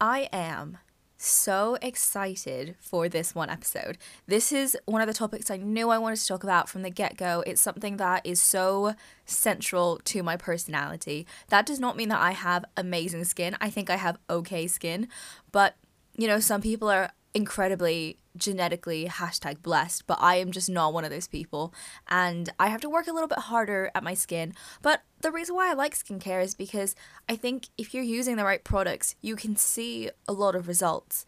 I 0.00 0.28
am 0.32 0.78
so 1.24 1.76
excited 1.80 2.74
for 2.80 3.08
this 3.08 3.34
one 3.34 3.50
episode. 3.50 3.98
This 4.26 4.52
is 4.52 4.76
one 4.86 5.00
of 5.00 5.08
the 5.08 5.14
topics 5.14 5.50
I 5.50 5.56
knew 5.56 5.90
I 5.90 5.98
wanted 5.98 6.18
to 6.18 6.26
talk 6.26 6.42
about 6.42 6.68
from 6.68 6.82
the 6.82 6.90
get 6.90 7.16
go. 7.16 7.42
It's 7.46 7.60
something 7.60 7.96
that 7.98 8.26
is 8.26 8.40
so 8.40 8.94
central 9.24 10.00
to 10.04 10.22
my 10.22 10.36
personality. 10.36 11.26
That 11.48 11.66
does 11.66 11.78
not 11.78 11.96
mean 11.96 12.08
that 12.08 12.20
I 12.20 12.32
have 12.32 12.64
amazing 12.76 13.24
skin. 13.24 13.56
I 13.60 13.70
think 13.70 13.90
I 13.90 13.96
have 13.96 14.18
okay 14.28 14.66
skin, 14.66 15.08
but 15.50 15.76
you 16.16 16.26
know, 16.26 16.40
some 16.40 16.60
people 16.60 16.90
are 16.90 17.10
incredibly 17.34 18.18
genetically 18.36 19.06
hashtag 19.06 19.62
blessed, 19.62 20.06
but 20.06 20.18
I 20.20 20.36
am 20.36 20.52
just 20.52 20.68
not 20.68 20.92
one 20.92 21.04
of 21.04 21.10
those 21.10 21.26
people. 21.26 21.72
And 22.08 22.50
I 22.58 22.68
have 22.68 22.80
to 22.82 22.90
work 22.90 23.06
a 23.06 23.12
little 23.12 23.28
bit 23.28 23.38
harder 23.38 23.90
at 23.94 24.02
my 24.02 24.14
skin. 24.14 24.54
But 24.82 25.02
the 25.20 25.30
reason 25.30 25.54
why 25.54 25.70
I 25.70 25.74
like 25.74 25.94
skincare 25.94 26.42
is 26.42 26.54
because 26.54 26.94
I 27.28 27.36
think 27.36 27.68
if 27.78 27.94
you're 27.94 28.02
using 28.02 28.36
the 28.36 28.44
right 28.44 28.62
products, 28.62 29.14
you 29.22 29.36
can 29.36 29.56
see 29.56 30.10
a 30.28 30.32
lot 30.32 30.54
of 30.54 30.68
results. 30.68 31.24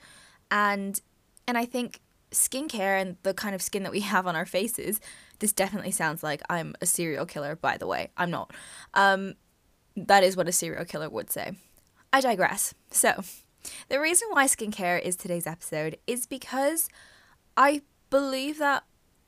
And 0.51 1.01
and 1.47 1.59
I 1.59 1.65
think 1.67 2.01
skincare 2.31 3.01
and 3.01 3.17
the 3.23 3.35
kind 3.35 3.55
of 3.55 3.63
skin 3.63 3.83
that 3.85 3.93
we 3.93 4.01
have 4.13 4.27
on 4.27 4.37
our 4.37 4.47
faces, 4.47 5.01
this 5.39 5.53
definitely 5.53 5.91
sounds 5.91 6.23
like 6.23 6.43
I'm 6.51 6.75
a 6.81 6.87
serial 6.87 7.27
killer, 7.27 7.57
by 7.57 7.77
the 7.77 7.87
way. 7.87 8.11
I'm 8.17 8.31
not. 8.31 8.53
Um, 8.95 9.35
that 9.97 10.25
is 10.25 10.37
what 10.37 10.49
a 10.49 10.53
serial 10.53 10.85
killer 10.85 11.09
would 11.09 11.31
say. 11.31 11.53
I 12.13 12.21
digress. 12.21 12.75
So, 12.91 13.23
the 13.89 14.01
reason 14.01 14.29
why 14.31 14.47
skincare 14.47 15.01
is 15.01 15.17
today's 15.17 15.47
episode 15.47 15.99
is 16.07 16.27
because 16.27 16.89
I 17.57 17.83
believe 18.11 18.59
that 18.59 18.85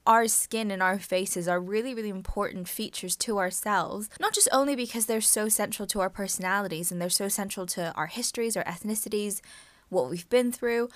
our 0.07 0.29
skin 0.29 0.71
and 0.71 0.83
our 0.83 0.99
faces 0.99 1.49
are 1.49 1.61
really, 1.61 1.95
really 1.95 2.09
important 2.09 2.69
features 2.69 3.17
to 3.17 3.39
ourselves. 3.39 4.09
Not 4.21 4.33
just 4.33 4.49
only 4.53 4.77
because 4.77 5.07
they're 5.07 5.21
so 5.21 5.49
central 5.49 5.87
to 5.89 6.01
our 6.01 6.11
personalities 6.11 6.93
and 6.93 7.01
they're 7.01 7.11
so 7.11 7.29
central 7.29 7.67
to 7.67 7.93
our 7.95 8.07
histories, 8.07 8.57
our 8.57 8.65
ethnicities, 8.65 9.41
what 9.89 10.09
we've 10.09 10.29
been 10.29 10.53
through. 10.53 10.89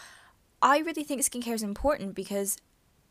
I 0.62 0.78
really 0.78 1.04
think 1.04 1.22
skincare 1.22 1.54
is 1.54 1.62
important 1.62 2.14
because 2.14 2.58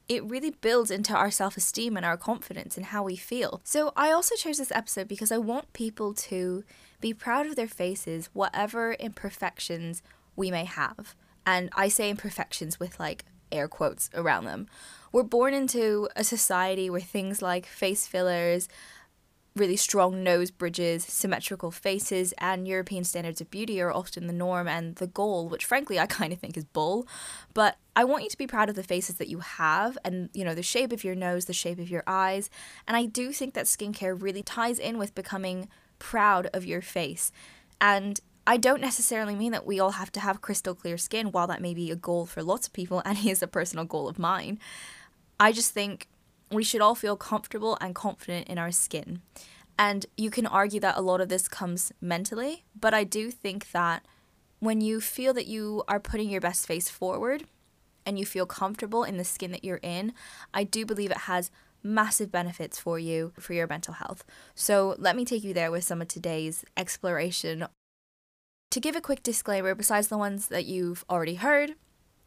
it 0.07 0.24
really 0.24 0.51
builds 0.51 0.89
into 0.89 1.13
our 1.13 1.29
self 1.29 1.57
esteem 1.57 1.95
and 1.95 2.05
our 2.05 2.17
confidence 2.17 2.77
and 2.77 2.88
how 2.88 3.03
we 3.03 3.15
feel. 3.15 3.62
So, 3.63 3.93
I 3.95 4.12
also 4.12 4.36
chose 4.36 4.57
this 4.57 4.71
episode 4.71 5.07
because 5.07 5.31
I 5.31 5.38
want 5.38 5.74
people 5.74 6.13
to 6.15 6.63
be 7.00 7.13
proud 7.13 7.45
of 7.45 7.55
their 7.55 7.67
faces, 7.67 8.29
whatever 8.33 8.93
imperfections 8.93 10.01
we 10.36 10.51
may 10.51 10.65
have. 10.65 11.15
And 11.45 11.69
I 11.75 11.88
say 11.88 12.09
imperfections 12.09 12.79
with 12.79 13.00
like 13.00 13.25
air 13.51 13.67
quotes 13.67 14.09
around 14.13 14.45
them. 14.45 14.67
We're 15.12 15.24
born 15.24 15.53
into 15.53 16.07
a 16.15 16.24
society 16.24 16.89
where 16.89 17.01
things 17.01 17.41
like 17.41 17.65
face 17.65 18.05
fillers, 18.05 18.69
really 19.55 19.75
strong 19.75 20.24
nose 20.24 20.51
bridges, 20.51 21.03
symmetrical 21.03 21.71
faces, 21.71 22.33
and 22.38 22.67
European 22.67 23.03
standards 23.03 23.41
of 23.41 23.50
beauty 23.50 23.81
are 23.81 23.91
often 23.91 24.27
the 24.27 24.33
norm 24.33 24.67
and 24.67 24.95
the 24.95 25.07
goal, 25.07 25.50
which 25.50 25.65
frankly 25.65 26.00
I 26.00 26.05
kind 26.19 26.31
of 26.31 26.39
think 26.39 26.57
is 26.57 26.65
bull. 26.65 27.07
But 27.53 27.77
I 27.95 28.03
want 28.03 28.24
you 28.24 28.29
to 28.29 28.38
be 28.38 28.48
proud 28.48 28.69
of 28.69 28.75
the 28.75 28.83
faces 28.83 29.15
that 29.15 29.27
you 29.27 29.39
have 29.39 29.98
and, 30.05 30.29
you 30.33 30.45
know, 30.45 30.55
the 30.55 30.63
shape 30.63 30.93
of 30.93 31.03
your 31.03 31.15
nose, 31.15 31.45
the 31.45 31.53
shape 31.53 31.79
of 31.79 31.89
your 31.89 32.03
eyes. 32.07 32.50
And 32.88 32.95
I 32.95 33.05
do 33.05 33.31
think 33.31 33.53
that 33.55 33.65
skincare 33.65 34.19
really 34.19 34.43
ties 34.43 34.79
in 34.79 34.98
with 34.98 35.15
becoming 35.15 35.67
proud 35.98 36.50
of 36.53 36.65
your 36.65 36.81
face. 36.81 37.31
And 37.81 38.19
I 38.50 38.58
don't 38.58 38.82
necessarily 38.82 39.36
mean 39.36 39.51
that 39.51 39.68
we 39.68 39.79
all 39.79 39.91
have 39.91 40.12
to 40.13 40.20
have 40.20 40.41
crystal 40.41 40.74
clear 40.74 40.98
skin, 40.98 41.32
while 41.32 41.46
that 41.46 41.62
may 41.62 41.75
be 41.75 41.91
a 41.91 41.96
goal 41.96 42.25
for 42.25 42.41
lots 42.41 42.65
of 42.65 42.74
people 42.74 43.03
and 43.06 43.24
is 43.24 43.44
a 43.44 43.48
personal 43.48 43.86
goal 43.86 44.10
of 44.10 44.18
mine. 44.18 44.58
I 45.39 45.51
just 45.51 45.72
think 45.72 46.08
we 46.51 46.63
should 46.63 46.82
all 46.82 46.96
feel 46.96 47.15
comfortable 47.15 47.77
and 47.79 47.94
confident 47.94 48.48
in 48.48 48.58
our 48.58 48.72
skin. 48.72 49.22
And 49.77 50.08
you 50.18 50.32
can 50.32 50.48
argue 50.48 50.79
that 50.79 50.98
a 50.98 51.01
lot 51.01 51.22
of 51.22 51.29
this 51.29 51.48
comes 51.48 51.91
mentally, 52.01 52.65
but 52.77 52.91
I 52.91 53.03
do 53.03 53.29
think 53.29 53.70
that 53.70 54.03
when 54.58 54.82
you 54.82 55.00
feel 55.00 55.32
that 55.36 55.46
you 55.46 55.84
are 55.88 56.00
putting 56.00 56.32
your 56.32 56.41
best 56.41 56.65
face 56.65 56.89
forward 56.89 57.44
and 58.03 58.18
you 58.18 58.25
feel 58.25 58.48
comfortable 58.48 59.03
in 59.03 59.18
the 59.18 59.24
skin 59.24 59.51
that 59.51 59.63
you're 59.63 59.79
in, 59.84 60.12
I 60.56 60.63
do 60.63 60.88
believe 60.88 61.12
it 61.12 61.18
has 61.18 61.51
massive 61.84 62.32
benefits 62.32 62.79
for 62.79 62.98
you 62.98 63.32
for 63.39 63.53
your 63.53 63.68
mental 63.68 63.94
health. 63.94 64.24
So 64.56 64.96
let 64.98 65.15
me 65.15 65.24
take 65.24 65.44
you 65.44 65.53
there 65.53 65.70
with 65.70 65.84
some 65.84 66.01
of 66.01 66.08
today's 66.08 66.65
exploration. 66.75 67.68
To 68.72 68.80
give 68.80 68.96
a 68.96 69.02
quick 69.02 69.24
disclaimer, 69.24 69.74
besides 69.74 70.10
the 70.10 70.18
ones 70.18 70.48
that 70.50 70.66
you've 70.66 71.04
already 71.10 71.36
heard, 71.36 71.76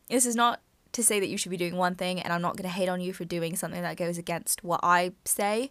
this 0.09 0.27
is 0.27 0.35
not 0.35 0.61
to 0.93 1.03
say 1.03 1.21
that 1.21 1.29
you 1.29 1.39
should 1.39 1.51
be 1.51 1.57
doing 1.57 1.77
one 1.77 1.95
thing, 1.95 2.21
and 2.21 2.33
I'm 2.33 2.43
not 2.43 2.57
going 2.57 2.69
to 2.69 2.69
hate 2.69 2.89
on 2.89 3.01
you 3.01 3.13
for 3.13 3.25
doing 3.25 3.57
something 3.57 3.81
that 3.83 3.97
goes 3.97 4.19
against 4.19 4.63
what 4.65 4.81
I 4.83 5.13
say. 5.25 5.69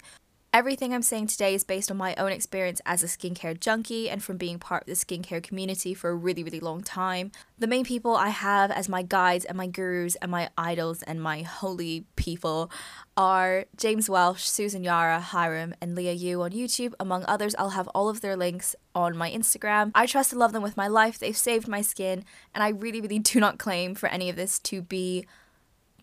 Everything 0.54 0.94
I'm 0.94 1.02
saying 1.02 1.28
today 1.28 1.56
is 1.56 1.64
based 1.64 1.90
on 1.90 1.96
my 1.96 2.14
own 2.16 2.34
experience 2.34 2.82
as 2.86 3.04
a 3.04 3.06
skincare 3.06 3.58
junkie 3.58 4.10
and 4.10 4.22
from 4.22 4.36
being 4.36 4.60
part 4.60 4.84
of 4.84 4.88
the 4.88 4.94
skincare 4.96 5.42
community 5.42 5.94
for 5.94 6.10
a 6.10 6.14
really, 6.14 6.44
really 6.44 6.60
long 6.60 6.84
time. 6.84 7.32
The 7.58 7.68
main 7.68 7.86
people 7.86 8.18
I 8.18 8.30
have 8.30 8.70
as 8.70 8.90
my 8.90 9.02
guides 9.02 9.46
and 9.46 9.58
my 9.58 9.68
gurus 9.68 10.16
and 10.16 10.30
my 10.30 10.50
idols 10.58 11.04
and 11.04 11.24
my 11.24 11.44
holy 11.44 12.04
people 12.18 12.70
are 13.16 13.64
James 13.78 14.10
Welsh, 14.10 14.44
Susan 14.44 14.84
Yara, 14.84 15.22
Hyram, 15.26 15.74
and 15.80 15.96
Liah 15.96 16.12
Yoo 16.12 16.42
on 16.42 16.52
YouTube, 16.52 16.96
among 17.00 17.24
others. 17.30 17.56
I'll 17.58 17.70
have 17.70 17.88
all 17.96 18.10
of 18.10 18.20
their 18.20 18.36
links 18.36 18.76
on 18.94 19.16
my 19.16 19.32
Instagram. 19.32 19.92
I 19.96 20.06
trust 20.06 20.34
and 20.34 20.40
love 20.40 20.52
them 20.52 20.64
with 20.64 20.76
my 20.76 20.90
life. 20.90 21.18
They've 21.18 21.38
saved 21.38 21.70
my 21.70 21.82
skin, 21.82 22.26
and 22.54 22.62
I 22.62 22.70
really, 22.70 23.00
really 23.00 23.20
do 23.20 23.40
not 23.40 23.58
claim 23.58 23.96
for 23.96 24.10
any 24.10 24.30
of 24.30 24.36
this 24.36 24.60
to 24.60 24.82
be 24.82 25.26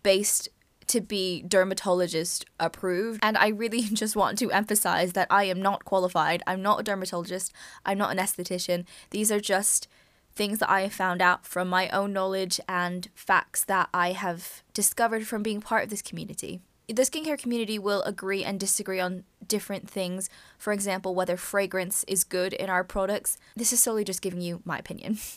based 0.01 0.49
to 0.89 1.01
be 1.01 1.43
dermatologist 1.47 2.45
approved. 2.59 3.19
And 3.23 3.37
I 3.37 3.47
really 3.47 3.81
just 3.93 4.15
want 4.15 4.37
to 4.39 4.51
emphasize 4.51 5.13
that 5.13 5.27
I 5.29 5.45
am 5.45 5.61
not 5.61 5.85
qualified. 5.85 6.43
I'm 6.45 6.61
not 6.61 6.81
a 6.81 6.83
dermatologist. 6.83 7.53
I'm 7.85 7.97
not 7.97 8.11
an 8.11 8.17
esthetician. 8.17 8.85
These 9.11 9.31
are 9.31 9.39
just 9.39 9.87
things 10.35 10.59
that 10.59 10.69
I 10.69 10.81
have 10.81 10.93
found 10.93 11.21
out 11.21 11.45
from 11.45 11.67
my 11.67 11.89
own 11.89 12.13
knowledge 12.13 12.59
and 12.67 13.09
facts 13.13 13.63
that 13.65 13.89
I 13.93 14.11
have 14.11 14.63
discovered 14.73 15.27
from 15.27 15.43
being 15.43 15.61
part 15.61 15.83
of 15.83 15.89
this 15.89 16.01
community. 16.01 16.61
The 16.87 17.03
skincare 17.03 17.37
community 17.37 17.77
will 17.77 18.01
agree 18.03 18.43
and 18.43 18.59
disagree 18.59 18.99
on 18.99 19.25
different 19.47 19.89
things. 19.89 20.29
For 20.57 20.73
example, 20.73 21.13
whether 21.13 21.37
fragrance 21.37 22.03
is 22.07 22.23
good 22.23 22.53
in 22.53 22.69
our 22.69 22.83
products. 22.83 23.37
This 23.55 23.71
is 23.71 23.79
solely 23.79 24.03
just 24.03 24.21
giving 24.21 24.41
you 24.41 24.61
my 24.65 24.79
opinion. 24.79 25.19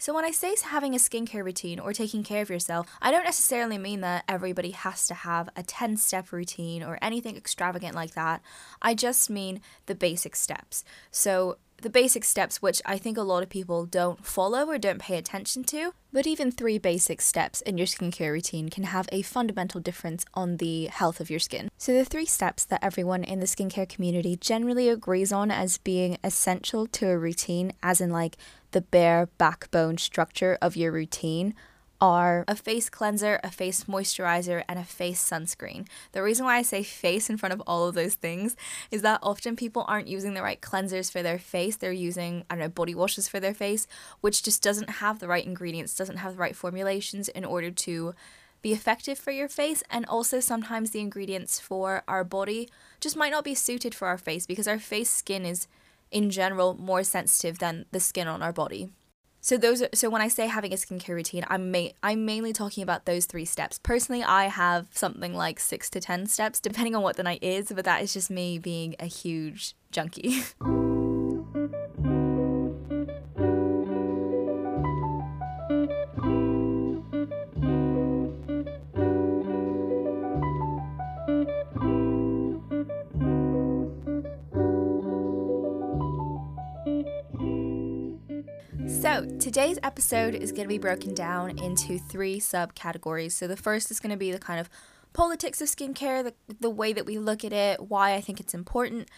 So, 0.00 0.14
when 0.14 0.24
I 0.24 0.30
say 0.30 0.54
having 0.62 0.94
a 0.94 0.98
skincare 0.98 1.44
routine 1.44 1.80
or 1.80 1.92
taking 1.92 2.22
care 2.22 2.40
of 2.40 2.50
yourself, 2.50 2.86
I 3.02 3.10
don't 3.10 3.24
necessarily 3.24 3.78
mean 3.78 4.00
that 4.02 4.22
everybody 4.28 4.70
has 4.70 5.08
to 5.08 5.14
have 5.14 5.48
a 5.56 5.64
10 5.64 5.96
step 5.96 6.30
routine 6.30 6.84
or 6.84 7.00
anything 7.02 7.36
extravagant 7.36 7.96
like 7.96 8.14
that. 8.14 8.40
I 8.80 8.94
just 8.94 9.28
mean 9.28 9.60
the 9.86 9.96
basic 9.96 10.36
steps. 10.36 10.84
So, 11.10 11.58
the 11.80 11.90
basic 11.90 12.24
steps, 12.24 12.60
which 12.60 12.82
I 12.84 12.98
think 12.98 13.16
a 13.16 13.22
lot 13.22 13.42
of 13.42 13.48
people 13.48 13.86
don't 13.86 14.24
follow 14.24 14.66
or 14.66 14.78
don't 14.78 15.00
pay 15.00 15.16
attention 15.16 15.62
to. 15.64 15.92
But 16.12 16.26
even 16.26 16.50
three 16.50 16.78
basic 16.78 17.20
steps 17.20 17.60
in 17.60 17.78
your 17.78 17.86
skincare 17.86 18.32
routine 18.32 18.68
can 18.68 18.84
have 18.84 19.08
a 19.12 19.22
fundamental 19.22 19.80
difference 19.80 20.24
on 20.34 20.56
the 20.56 20.86
health 20.86 21.20
of 21.20 21.30
your 21.30 21.38
skin. 21.38 21.70
So, 21.76 21.92
the 21.92 22.04
three 22.04 22.26
steps 22.26 22.64
that 22.66 22.82
everyone 22.82 23.24
in 23.24 23.40
the 23.40 23.46
skincare 23.46 23.88
community 23.88 24.36
generally 24.36 24.88
agrees 24.88 25.32
on 25.32 25.50
as 25.50 25.78
being 25.78 26.18
essential 26.24 26.86
to 26.86 27.08
a 27.08 27.18
routine, 27.18 27.72
as 27.82 28.00
in 28.00 28.10
like 28.10 28.36
the 28.72 28.80
bare 28.80 29.28
backbone 29.38 29.98
structure 29.98 30.58
of 30.60 30.76
your 30.76 30.92
routine, 30.92 31.54
are 32.00 32.44
a 32.46 32.54
face 32.54 32.88
cleanser, 32.88 33.40
a 33.42 33.50
face 33.50 33.84
moisturizer, 33.84 34.62
and 34.68 34.78
a 34.78 34.84
face 34.84 35.22
sunscreen. 35.22 35.86
The 36.12 36.22
reason 36.22 36.46
why 36.46 36.56
I 36.56 36.62
say 36.62 36.82
face 36.82 37.28
in 37.28 37.36
front 37.36 37.52
of 37.52 37.62
all 37.66 37.88
of 37.88 37.94
those 37.94 38.14
things 38.14 38.56
is 38.90 39.02
that 39.02 39.20
often 39.22 39.56
people 39.56 39.84
aren't 39.88 40.08
using 40.08 40.34
the 40.34 40.42
right 40.42 40.60
cleansers 40.60 41.10
for 41.10 41.22
their 41.22 41.38
face. 41.38 41.76
They're 41.76 41.92
using, 41.92 42.44
I 42.48 42.54
don't 42.54 42.60
know, 42.60 42.68
body 42.68 42.94
washes 42.94 43.28
for 43.28 43.40
their 43.40 43.54
face, 43.54 43.86
which 44.20 44.42
just 44.42 44.62
doesn't 44.62 44.90
have 44.90 45.18
the 45.18 45.28
right 45.28 45.44
ingredients, 45.44 45.96
doesn't 45.96 46.18
have 46.18 46.34
the 46.34 46.38
right 46.38 46.56
formulations 46.56 47.28
in 47.28 47.44
order 47.44 47.70
to 47.70 48.14
be 48.62 48.72
effective 48.72 49.18
for 49.18 49.30
your 49.30 49.48
face. 49.48 49.82
And 49.90 50.04
also, 50.06 50.40
sometimes 50.40 50.90
the 50.90 51.00
ingredients 51.00 51.58
for 51.58 52.02
our 52.06 52.24
body 52.24 52.68
just 53.00 53.16
might 53.16 53.32
not 53.32 53.44
be 53.44 53.54
suited 53.54 53.94
for 53.94 54.08
our 54.08 54.18
face 54.18 54.46
because 54.46 54.68
our 54.68 54.78
face 54.78 55.10
skin 55.10 55.44
is, 55.44 55.66
in 56.10 56.30
general, 56.30 56.74
more 56.74 57.04
sensitive 57.04 57.58
than 57.58 57.86
the 57.92 58.00
skin 58.00 58.28
on 58.28 58.42
our 58.42 58.52
body. 58.52 58.90
So 59.40 59.56
those 59.56 59.82
are, 59.82 59.88
so 59.94 60.10
when 60.10 60.20
I 60.20 60.28
say 60.28 60.46
having 60.46 60.72
a 60.72 60.76
skincare 60.76 61.14
routine, 61.14 61.44
I'm 61.48 61.70
ma- 61.70 61.92
I'm 62.02 62.24
mainly 62.24 62.52
talking 62.52 62.82
about 62.82 63.06
those 63.06 63.24
three 63.24 63.44
steps. 63.44 63.78
Personally, 63.78 64.22
I 64.22 64.46
have 64.46 64.88
something 64.92 65.34
like 65.34 65.60
6 65.60 65.90
to 65.90 66.00
10 66.00 66.26
steps 66.26 66.60
depending 66.60 66.94
on 66.94 67.02
what 67.02 67.16
the 67.16 67.22
night 67.22 67.42
is, 67.42 67.70
but 67.72 67.84
that 67.84 68.02
is 68.02 68.12
just 68.12 68.30
me 68.30 68.58
being 68.58 68.96
a 68.98 69.06
huge 69.06 69.74
junkie. 69.90 70.42
Today's 89.26 89.78
episode 89.82 90.34
is 90.34 90.52
going 90.52 90.62
to 90.64 90.68
be 90.68 90.78
broken 90.78 91.12
down 91.12 91.58
into 91.58 91.98
three 91.98 92.38
subcategories. 92.38 93.32
So, 93.32 93.48
the 93.48 93.56
first 93.56 93.90
is 93.90 93.98
going 93.98 94.10
to 94.10 94.16
be 94.16 94.30
the 94.30 94.38
kind 94.38 94.60
of 94.60 94.70
politics 95.12 95.60
of 95.60 95.68
skincare, 95.68 96.22
the, 96.22 96.34
the 96.60 96.70
way 96.70 96.92
that 96.92 97.04
we 97.04 97.18
look 97.18 97.44
at 97.44 97.52
it, 97.52 97.88
why 97.88 98.14
I 98.14 98.20
think 98.20 98.38
it's 98.38 98.54
important. 98.54 99.08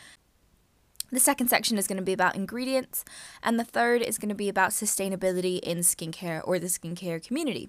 The 1.12 1.21
second 1.21 1.49
section 1.49 1.76
is 1.76 1.87
going 1.87 1.99
to 1.99 2.04
be 2.04 2.12
about 2.12 2.37
ingredients, 2.37 3.04
and 3.42 3.59
the 3.59 3.64
third 3.64 4.00
is 4.00 4.16
going 4.16 4.28
to 4.30 4.35
be 4.35 4.49
about 4.49 4.71
sustainability 4.71 5.59
in 5.61 5.78
skincare 5.78 6.40
or 6.45 6.59
the 6.59 6.69
skincare 6.69 7.23
community. 7.23 7.69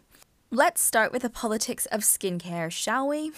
Let's 0.51 0.81
start 0.81 1.11
with 1.11 1.23
the 1.23 1.29
politics 1.29 1.85
of 1.87 2.01
skincare, 2.01 2.71
shall 2.71 3.07
we? 3.07 3.31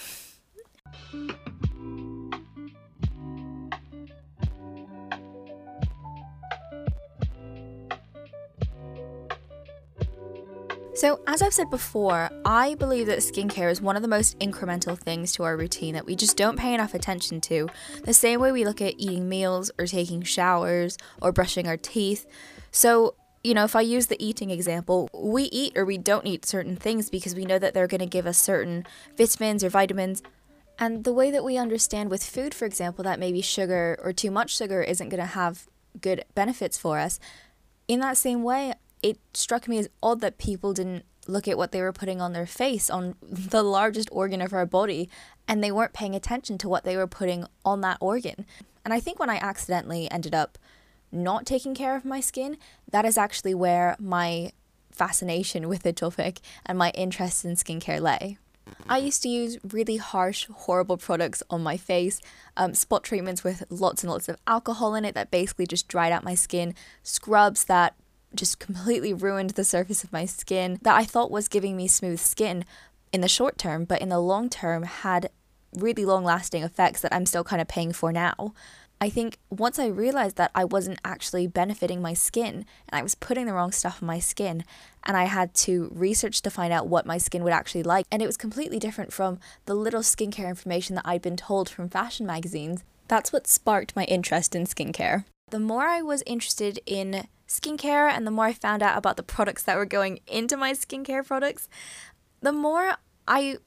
So, 10.94 11.20
as 11.26 11.42
I've 11.42 11.52
said 11.52 11.70
before, 11.70 12.30
I 12.44 12.76
believe 12.76 13.08
that 13.08 13.18
skincare 13.18 13.68
is 13.68 13.82
one 13.82 13.96
of 13.96 14.02
the 14.02 14.08
most 14.08 14.38
incremental 14.38 14.96
things 14.96 15.32
to 15.32 15.42
our 15.42 15.56
routine 15.56 15.92
that 15.94 16.06
we 16.06 16.14
just 16.14 16.36
don't 16.36 16.56
pay 16.56 16.72
enough 16.72 16.94
attention 16.94 17.40
to. 17.42 17.68
The 18.04 18.14
same 18.14 18.38
way 18.40 18.52
we 18.52 18.64
look 18.64 18.80
at 18.80 18.94
eating 18.96 19.28
meals 19.28 19.72
or 19.76 19.86
taking 19.86 20.22
showers 20.22 20.96
or 21.20 21.32
brushing 21.32 21.66
our 21.66 21.76
teeth. 21.76 22.26
So, 22.70 23.16
you 23.42 23.54
know, 23.54 23.64
if 23.64 23.74
I 23.74 23.80
use 23.80 24.06
the 24.06 24.24
eating 24.24 24.50
example, 24.50 25.10
we 25.12 25.44
eat 25.44 25.76
or 25.76 25.84
we 25.84 25.98
don't 25.98 26.28
eat 26.28 26.46
certain 26.46 26.76
things 26.76 27.10
because 27.10 27.34
we 27.34 27.44
know 27.44 27.58
that 27.58 27.74
they're 27.74 27.88
going 27.88 27.98
to 27.98 28.06
give 28.06 28.26
us 28.26 28.38
certain 28.38 28.86
vitamins 29.16 29.64
or 29.64 29.70
vitamins. 29.70 30.22
And 30.78 31.02
the 31.02 31.12
way 31.12 31.32
that 31.32 31.42
we 31.42 31.56
understand 31.56 32.08
with 32.08 32.24
food, 32.24 32.54
for 32.54 32.66
example, 32.66 33.02
that 33.02 33.18
maybe 33.18 33.40
sugar 33.40 33.98
or 34.00 34.12
too 34.12 34.30
much 34.30 34.56
sugar 34.56 34.80
isn't 34.80 35.08
going 35.08 35.20
to 35.20 35.26
have 35.26 35.66
good 36.00 36.24
benefits 36.36 36.78
for 36.78 37.00
us. 37.00 37.18
In 37.88 37.98
that 38.00 38.16
same 38.16 38.44
way, 38.44 38.74
it 39.04 39.18
struck 39.34 39.68
me 39.68 39.78
as 39.78 39.88
odd 40.02 40.22
that 40.22 40.38
people 40.38 40.72
didn't 40.72 41.04
look 41.28 41.46
at 41.46 41.58
what 41.58 41.72
they 41.72 41.82
were 41.82 41.92
putting 41.92 42.22
on 42.22 42.32
their 42.32 42.46
face 42.46 42.88
on 42.88 43.14
the 43.22 43.62
largest 43.62 44.08
organ 44.10 44.40
of 44.40 44.54
our 44.54 44.64
body 44.64 45.10
and 45.46 45.62
they 45.62 45.70
weren't 45.70 45.92
paying 45.92 46.14
attention 46.14 46.56
to 46.56 46.68
what 46.70 46.84
they 46.84 46.96
were 46.96 47.06
putting 47.06 47.46
on 47.66 47.82
that 47.82 47.98
organ. 48.00 48.46
And 48.82 48.94
I 48.94 49.00
think 49.00 49.20
when 49.20 49.28
I 49.28 49.36
accidentally 49.36 50.10
ended 50.10 50.34
up 50.34 50.56
not 51.12 51.44
taking 51.44 51.74
care 51.74 51.94
of 51.94 52.06
my 52.06 52.20
skin, 52.20 52.56
that 52.90 53.04
is 53.04 53.18
actually 53.18 53.54
where 53.54 53.94
my 54.00 54.52
fascination 54.90 55.68
with 55.72 55.82
the 55.82 55.92
topic 55.92 56.40
and 56.64 56.78
my 56.78 56.90
interest 56.90 57.44
in 57.44 57.56
skincare 57.56 58.00
lay. 58.00 58.38
I 58.88 58.96
used 58.96 59.22
to 59.22 59.28
use 59.28 59.58
really 59.62 59.98
harsh, 59.98 60.46
horrible 60.46 60.96
products 60.96 61.42
on 61.50 61.62
my 61.62 61.76
face, 61.76 62.22
um, 62.56 62.72
spot 62.72 63.04
treatments 63.04 63.44
with 63.44 63.62
lots 63.68 64.02
and 64.02 64.10
lots 64.10 64.30
of 64.30 64.38
alcohol 64.46 64.94
in 64.94 65.04
it 65.04 65.14
that 65.14 65.30
basically 65.30 65.66
just 65.66 65.88
dried 65.88 66.12
out 66.12 66.24
my 66.24 66.34
skin, 66.34 66.74
scrubs 67.02 67.64
that 67.64 67.94
just 68.36 68.58
completely 68.58 69.12
ruined 69.12 69.50
the 69.50 69.64
surface 69.64 70.04
of 70.04 70.12
my 70.12 70.26
skin 70.26 70.78
that 70.82 70.96
I 70.96 71.04
thought 71.04 71.30
was 71.30 71.48
giving 71.48 71.76
me 71.76 71.88
smooth 71.88 72.20
skin 72.20 72.64
in 73.12 73.20
the 73.20 73.28
short 73.28 73.58
term, 73.58 73.84
but 73.84 74.00
in 74.02 74.08
the 74.08 74.18
long 74.18 74.48
term 74.48 74.82
had 74.82 75.30
really 75.76 76.04
long 76.04 76.24
lasting 76.24 76.62
effects 76.62 77.00
that 77.00 77.14
I'm 77.14 77.26
still 77.26 77.44
kind 77.44 77.60
of 77.60 77.68
paying 77.68 77.92
for 77.92 78.12
now. 78.12 78.54
I 79.00 79.10
think 79.10 79.38
once 79.50 79.78
I 79.78 79.86
realized 79.86 80.36
that 80.36 80.52
I 80.54 80.64
wasn't 80.64 81.00
actually 81.04 81.46
benefiting 81.46 82.00
my 82.00 82.14
skin 82.14 82.64
and 82.88 82.92
I 82.92 83.02
was 83.02 83.14
putting 83.14 83.46
the 83.46 83.52
wrong 83.52 83.72
stuff 83.72 84.02
on 84.02 84.06
my 84.06 84.18
skin, 84.18 84.64
and 85.04 85.16
I 85.16 85.24
had 85.24 85.52
to 85.54 85.90
research 85.92 86.40
to 86.42 86.50
find 86.50 86.72
out 86.72 86.88
what 86.88 87.04
my 87.04 87.18
skin 87.18 87.44
would 87.44 87.52
actually 87.52 87.82
like, 87.82 88.06
and 88.10 88.22
it 88.22 88.26
was 88.26 88.36
completely 88.36 88.78
different 88.78 89.12
from 89.12 89.38
the 89.66 89.74
little 89.74 90.00
skincare 90.00 90.48
information 90.48 90.94
that 90.94 91.06
I'd 91.06 91.22
been 91.22 91.36
told 91.36 91.68
from 91.68 91.88
fashion 91.88 92.24
magazines. 92.24 92.84
That's 93.08 93.32
what 93.32 93.46
sparked 93.46 93.94
my 93.94 94.04
interest 94.04 94.54
in 94.54 94.64
skincare. 94.64 95.24
The 95.50 95.60
more 95.60 95.82
I 95.82 96.00
was 96.00 96.22
interested 96.24 96.80
in 96.86 97.26
skincare 97.48 98.10
and 98.10 98.26
the 98.26 98.30
more 98.30 98.46
I 98.46 98.52
found 98.52 98.82
out 98.82 98.96
about 98.96 99.16
the 99.16 99.22
products 99.22 99.62
that 99.64 99.76
were 99.76 99.86
going 99.86 100.20
into 100.26 100.56
my 100.56 100.72
skincare 100.72 101.26
products, 101.26 101.68
the 102.40 102.52
more 102.52 102.96
I 103.26 103.58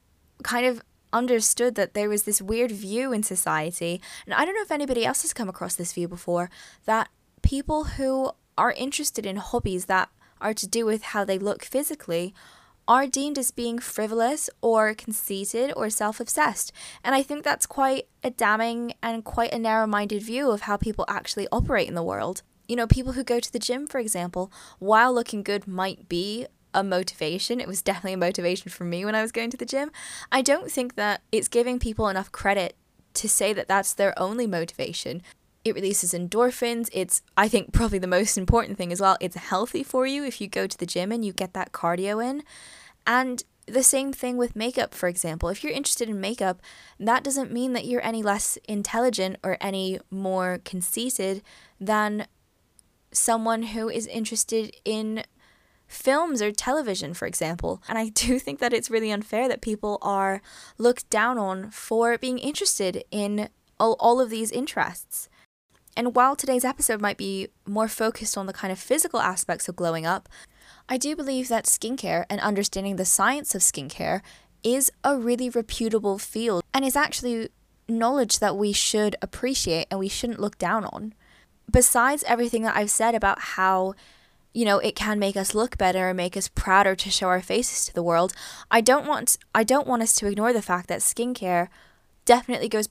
kind 0.42 0.66
of 0.66 0.82
understood 1.12 1.74
that 1.74 1.94
there 1.94 2.08
was 2.08 2.24
this 2.24 2.42
weird 2.42 2.70
view 2.70 3.12
in 3.12 3.22
society. 3.22 4.00
And 4.26 4.34
I 4.34 4.44
don't 4.44 4.54
know 4.54 4.62
if 4.62 4.70
anybody 4.70 5.04
else 5.04 5.22
has 5.22 5.32
come 5.32 5.48
across 5.48 5.74
this 5.74 5.92
view 5.92 6.08
before 6.08 6.50
that 6.84 7.08
people 7.42 7.84
who 7.84 8.32
are 8.56 8.72
interested 8.72 9.24
in 9.24 9.36
hobbies 9.36 9.86
that 9.86 10.10
are 10.40 10.54
to 10.54 10.66
do 10.66 10.84
with 10.84 11.02
how 11.02 11.24
they 11.24 11.38
look 11.38 11.64
physically 11.64 12.34
are 12.86 13.06
deemed 13.06 13.38
as 13.38 13.50
being 13.50 13.78
frivolous 13.78 14.48
or 14.62 14.94
conceited 14.94 15.72
or 15.76 15.90
self 15.90 16.20
obsessed. 16.20 16.72
And 17.04 17.14
I 17.14 17.22
think 17.22 17.44
that's 17.44 17.66
quite 17.66 18.08
a 18.24 18.30
damning 18.30 18.94
and 19.02 19.24
quite 19.24 19.52
a 19.52 19.58
narrow 19.58 19.86
minded 19.86 20.22
view 20.22 20.50
of 20.50 20.62
how 20.62 20.76
people 20.78 21.04
actually 21.06 21.46
operate 21.52 21.88
in 21.88 21.94
the 21.94 22.02
world. 22.02 22.42
You 22.68 22.76
know, 22.76 22.86
people 22.86 23.14
who 23.14 23.24
go 23.24 23.40
to 23.40 23.52
the 23.52 23.58
gym, 23.58 23.86
for 23.86 23.98
example, 23.98 24.52
while 24.78 25.12
looking 25.12 25.42
good 25.42 25.66
might 25.66 26.08
be 26.08 26.46
a 26.74 26.84
motivation. 26.84 27.60
It 27.60 27.68
was 27.68 27.82
definitely 27.90 28.14
a 28.14 28.18
motivation 28.18 28.70
for 28.70 28.84
me 28.84 29.04
when 29.04 29.14
I 29.14 29.22
was 29.22 29.32
going 29.32 29.50
to 29.50 29.56
the 29.56 29.66
gym. 29.66 29.90
I 30.30 30.42
don't 30.42 30.70
think 30.70 30.94
that 30.94 31.22
it's 31.32 31.48
giving 31.48 31.78
people 31.78 32.08
enough 32.08 32.32
credit 32.32 32.76
to 33.14 33.28
say 33.28 33.52
that 33.52 33.68
that's 33.68 33.94
their 33.94 34.18
only 34.18 34.46
motivation. 34.46 35.22
It 35.64 35.74
releases 35.74 36.12
endorphins. 36.12 36.88
It's, 36.92 37.22
I 37.36 37.48
think, 37.48 37.72
probably 37.72 37.98
the 37.98 38.06
most 38.06 38.38
important 38.38 38.78
thing 38.78 38.92
as 38.92 39.00
well. 39.00 39.16
It's 39.20 39.36
healthy 39.36 39.82
for 39.82 40.06
you 40.06 40.24
if 40.24 40.40
you 40.40 40.48
go 40.48 40.66
to 40.66 40.78
the 40.78 40.86
gym 40.86 41.12
and 41.12 41.24
you 41.24 41.32
get 41.32 41.54
that 41.54 41.72
cardio 41.72 42.24
in. 42.24 42.42
And 43.06 43.42
the 43.66 43.82
same 43.82 44.12
thing 44.12 44.36
with 44.38 44.56
makeup, 44.56 44.94
for 44.94 45.08
example. 45.08 45.48
If 45.50 45.62
you're 45.62 45.72
interested 45.72 46.08
in 46.08 46.20
makeup, 46.20 46.62
that 46.98 47.22
doesn't 47.22 47.52
mean 47.52 47.74
that 47.74 47.84
you're 47.84 48.04
any 48.04 48.22
less 48.22 48.56
intelligent 48.66 49.36
or 49.42 49.58
any 49.60 49.98
more 50.10 50.60
conceited 50.64 51.42
than 51.78 52.26
someone 53.12 53.62
who 53.62 53.88
is 53.88 54.06
interested 54.06 54.74
in 54.84 55.24
films 55.86 56.42
or 56.42 56.52
television, 56.52 57.14
for 57.14 57.26
example. 57.26 57.82
And 57.88 57.98
I 57.98 58.10
do 58.10 58.38
think 58.40 58.60
that 58.60 58.72
it's 58.72 58.90
really 58.90 59.10
unfair 59.10 59.48
that 59.48 59.60
people 59.60 59.98
are 60.02 60.42
looked 60.76 61.08
down 61.10 61.38
on 61.38 61.70
for 61.70 62.18
being 62.18 62.38
interested 62.38 63.04
in 63.10 63.48
all, 63.80 63.96
all 63.98 64.20
of 64.20 64.30
these 64.30 64.50
interests. 64.50 65.28
And 65.96 66.14
while 66.14 66.36
today's 66.36 66.64
episode 66.64 67.00
might 67.00 67.16
be 67.16 67.48
more 67.66 67.88
focused 67.88 68.38
on 68.38 68.46
the 68.46 68.52
kind 68.52 68.70
of 68.70 68.78
physical 68.78 69.20
aspects 69.20 69.68
of 69.68 69.74
glowing 69.74 70.06
up, 70.06 70.28
I 70.88 70.96
do 70.96 71.16
believe 71.16 71.48
that 71.48 71.64
skincare 71.64 72.24
and 72.30 72.40
understanding 72.40 72.96
the 72.96 73.04
science 73.04 73.54
of 73.54 73.62
skincare 73.62 74.20
is 74.62 74.92
a 75.02 75.16
really 75.16 75.50
reputable 75.50 76.18
field 76.18 76.62
and 76.72 76.84
is 76.84 76.96
actually 76.96 77.48
knowledge 77.88 78.38
that 78.38 78.56
we 78.56 78.72
should 78.72 79.16
appreciate 79.22 79.86
and 79.90 79.98
we 79.98 80.08
shouldn't 80.08 80.40
look 80.40 80.58
down 80.58 80.84
on. 80.86 81.14
Besides 81.70 82.24
everything 82.26 82.62
that 82.62 82.76
I've 82.76 82.90
said 82.90 83.14
about 83.14 83.40
how 83.40 83.94
you 84.52 84.64
know 84.64 84.78
it 84.78 84.96
can 84.96 85.18
make 85.18 85.36
us 85.36 85.54
look 85.54 85.76
better 85.76 86.08
and 86.08 86.16
make 86.16 86.36
us 86.36 86.48
prouder 86.48 86.96
to 86.96 87.10
show 87.10 87.28
our 87.28 87.42
faces 87.42 87.84
to 87.84 87.94
the 87.94 88.02
world 88.02 88.32
i 88.70 88.80
don't 88.80 89.06
want 89.06 89.36
i 89.54 89.62
don't 89.62 89.86
want 89.86 90.02
us 90.02 90.14
to 90.16 90.26
ignore 90.26 90.54
the 90.54 90.62
fact 90.62 90.88
that 90.88 91.00
skincare 91.00 91.68
definitely 92.24 92.68
goes 92.68 92.88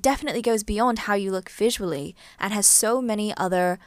definitely 0.00 0.42
goes 0.42 0.62
beyond 0.62 1.00
how 1.00 1.14
you 1.14 1.30
look 1.30 1.50
visually 1.50 2.14
and 2.38 2.52
has 2.52 2.66
so 2.66 3.00
many 3.00 3.36
other 3.36 3.78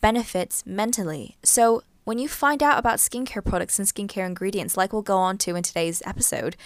benefits 0.00 0.64
mentally. 0.66 1.36
So 1.42 1.82
when 2.04 2.18
you 2.18 2.28
find 2.28 2.62
out 2.62 2.78
about 2.78 2.98
skincare 2.98 3.44
products 3.44 3.78
and 3.78 3.88
skincare 3.88 4.26
ingredients, 4.26 4.76
like 4.76 4.92
we'll 4.92 5.02
go 5.02 5.16
on 5.16 5.38
to 5.38 5.56
in 5.56 5.62
today's 5.62 6.02
episode, 6.06 6.56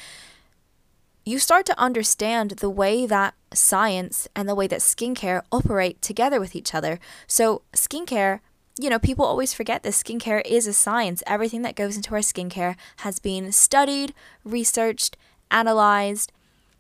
you 1.25 1.39
start 1.39 1.67
to 1.67 1.79
understand 1.79 2.53
the 2.53 2.71
way 2.71 3.07
that 3.07 3.35
science 3.53 4.29
and 4.35 4.49
the 4.49 4.55
way 4.55 4.67
that 4.67 4.81
skincare 4.81 5.43
operate 5.53 6.01
together 6.01 6.41
with 6.41 6.57
each 6.57 6.75
other. 6.75 6.99
So, 7.27 7.63
skincare, 7.73 8.41
you 8.79 8.89
know, 8.89 8.99
people 8.99 9.25
always 9.25 9.53
forget 9.53 9.83
this 9.83 10.03
skincare 10.03 10.43
is 10.47 10.67
a 10.67 10.73
science. 10.73 11.23
Everything 11.27 11.63
that 11.63 11.77
goes 11.77 11.97
into 11.97 12.15
our 12.15 12.21
skincare 12.21 12.77
has 12.99 13.19
been 13.19 13.53
studied, 13.53 14.15
researched, 14.45 15.17
analyzed. 15.51 16.33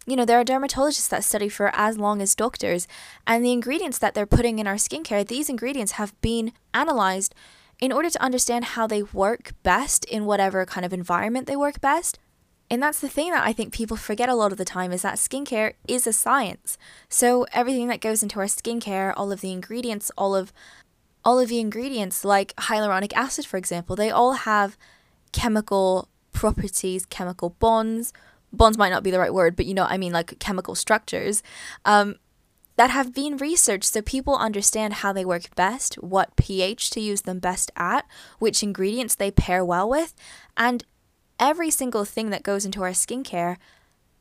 You 0.06 0.16
know, 0.16 0.24
there 0.24 0.40
are 0.40 0.44
dermatologists 0.44 1.08
that 1.10 1.24
study 1.24 1.48
for 1.48 1.70
as 1.74 1.98
long 1.98 2.22
as 2.22 2.34
doctors, 2.34 2.88
and 3.26 3.44
the 3.44 3.52
ingredients 3.52 3.98
that 3.98 4.14
they're 4.14 4.26
putting 4.26 4.58
in 4.58 4.66
our 4.66 4.76
skincare, 4.76 5.26
these 5.26 5.50
ingredients 5.50 5.92
have 5.92 6.18
been 6.20 6.52
analyzed 6.72 7.34
in 7.80 7.92
order 7.92 8.10
to 8.10 8.22
understand 8.22 8.64
how 8.64 8.86
they 8.86 9.02
work 9.02 9.52
best 9.62 10.04
in 10.06 10.24
whatever 10.24 10.64
kind 10.64 10.84
of 10.86 10.92
environment 10.92 11.46
they 11.46 11.56
work 11.56 11.80
best. 11.80 12.18
And 12.70 12.80
that's 12.80 13.00
the 13.00 13.08
thing 13.08 13.32
that 13.32 13.44
I 13.44 13.52
think 13.52 13.72
people 13.72 13.96
forget 13.96 14.28
a 14.28 14.34
lot 14.34 14.52
of 14.52 14.58
the 14.58 14.64
time 14.64 14.92
is 14.92 15.02
that 15.02 15.16
skincare 15.16 15.74
is 15.88 16.06
a 16.06 16.12
science. 16.12 16.78
So 17.08 17.44
everything 17.52 17.88
that 17.88 18.00
goes 18.00 18.22
into 18.22 18.38
our 18.38 18.46
skincare, 18.46 19.12
all 19.16 19.32
of 19.32 19.40
the 19.40 19.50
ingredients, 19.50 20.12
all 20.16 20.36
of 20.36 20.52
all 21.22 21.38
of 21.38 21.48
the 21.48 21.58
ingredients 21.58 22.24
like 22.24 22.54
hyaluronic 22.56 23.12
acid 23.14 23.44
for 23.44 23.56
example, 23.56 23.96
they 23.96 24.10
all 24.10 24.32
have 24.32 24.78
chemical 25.32 26.08
properties, 26.32 27.04
chemical 27.06 27.50
bonds. 27.58 28.12
Bonds 28.52 28.78
might 28.78 28.90
not 28.90 29.02
be 29.02 29.10
the 29.10 29.18
right 29.18 29.34
word, 29.34 29.56
but 29.56 29.66
you 29.66 29.74
know, 29.74 29.84
I 29.84 29.98
mean 29.98 30.12
like 30.12 30.38
chemical 30.38 30.74
structures. 30.74 31.42
Um, 31.84 32.16
that 32.76 32.90
have 32.90 33.12
been 33.12 33.36
researched 33.36 33.84
so 33.84 34.00
people 34.00 34.36
understand 34.36 34.94
how 34.94 35.12
they 35.12 35.24
work 35.24 35.54
best, 35.54 35.96
what 35.96 36.34
pH 36.36 36.88
to 36.90 37.00
use 37.00 37.22
them 37.22 37.38
best 37.38 37.70
at, 37.76 38.06
which 38.38 38.62
ingredients 38.62 39.14
they 39.14 39.30
pair 39.30 39.62
well 39.62 39.86
with, 39.86 40.14
and 40.56 40.84
every 41.40 41.70
single 41.70 42.04
thing 42.04 42.30
that 42.30 42.44
goes 42.44 42.64
into 42.64 42.82
our 42.82 42.90
skincare, 42.90 43.56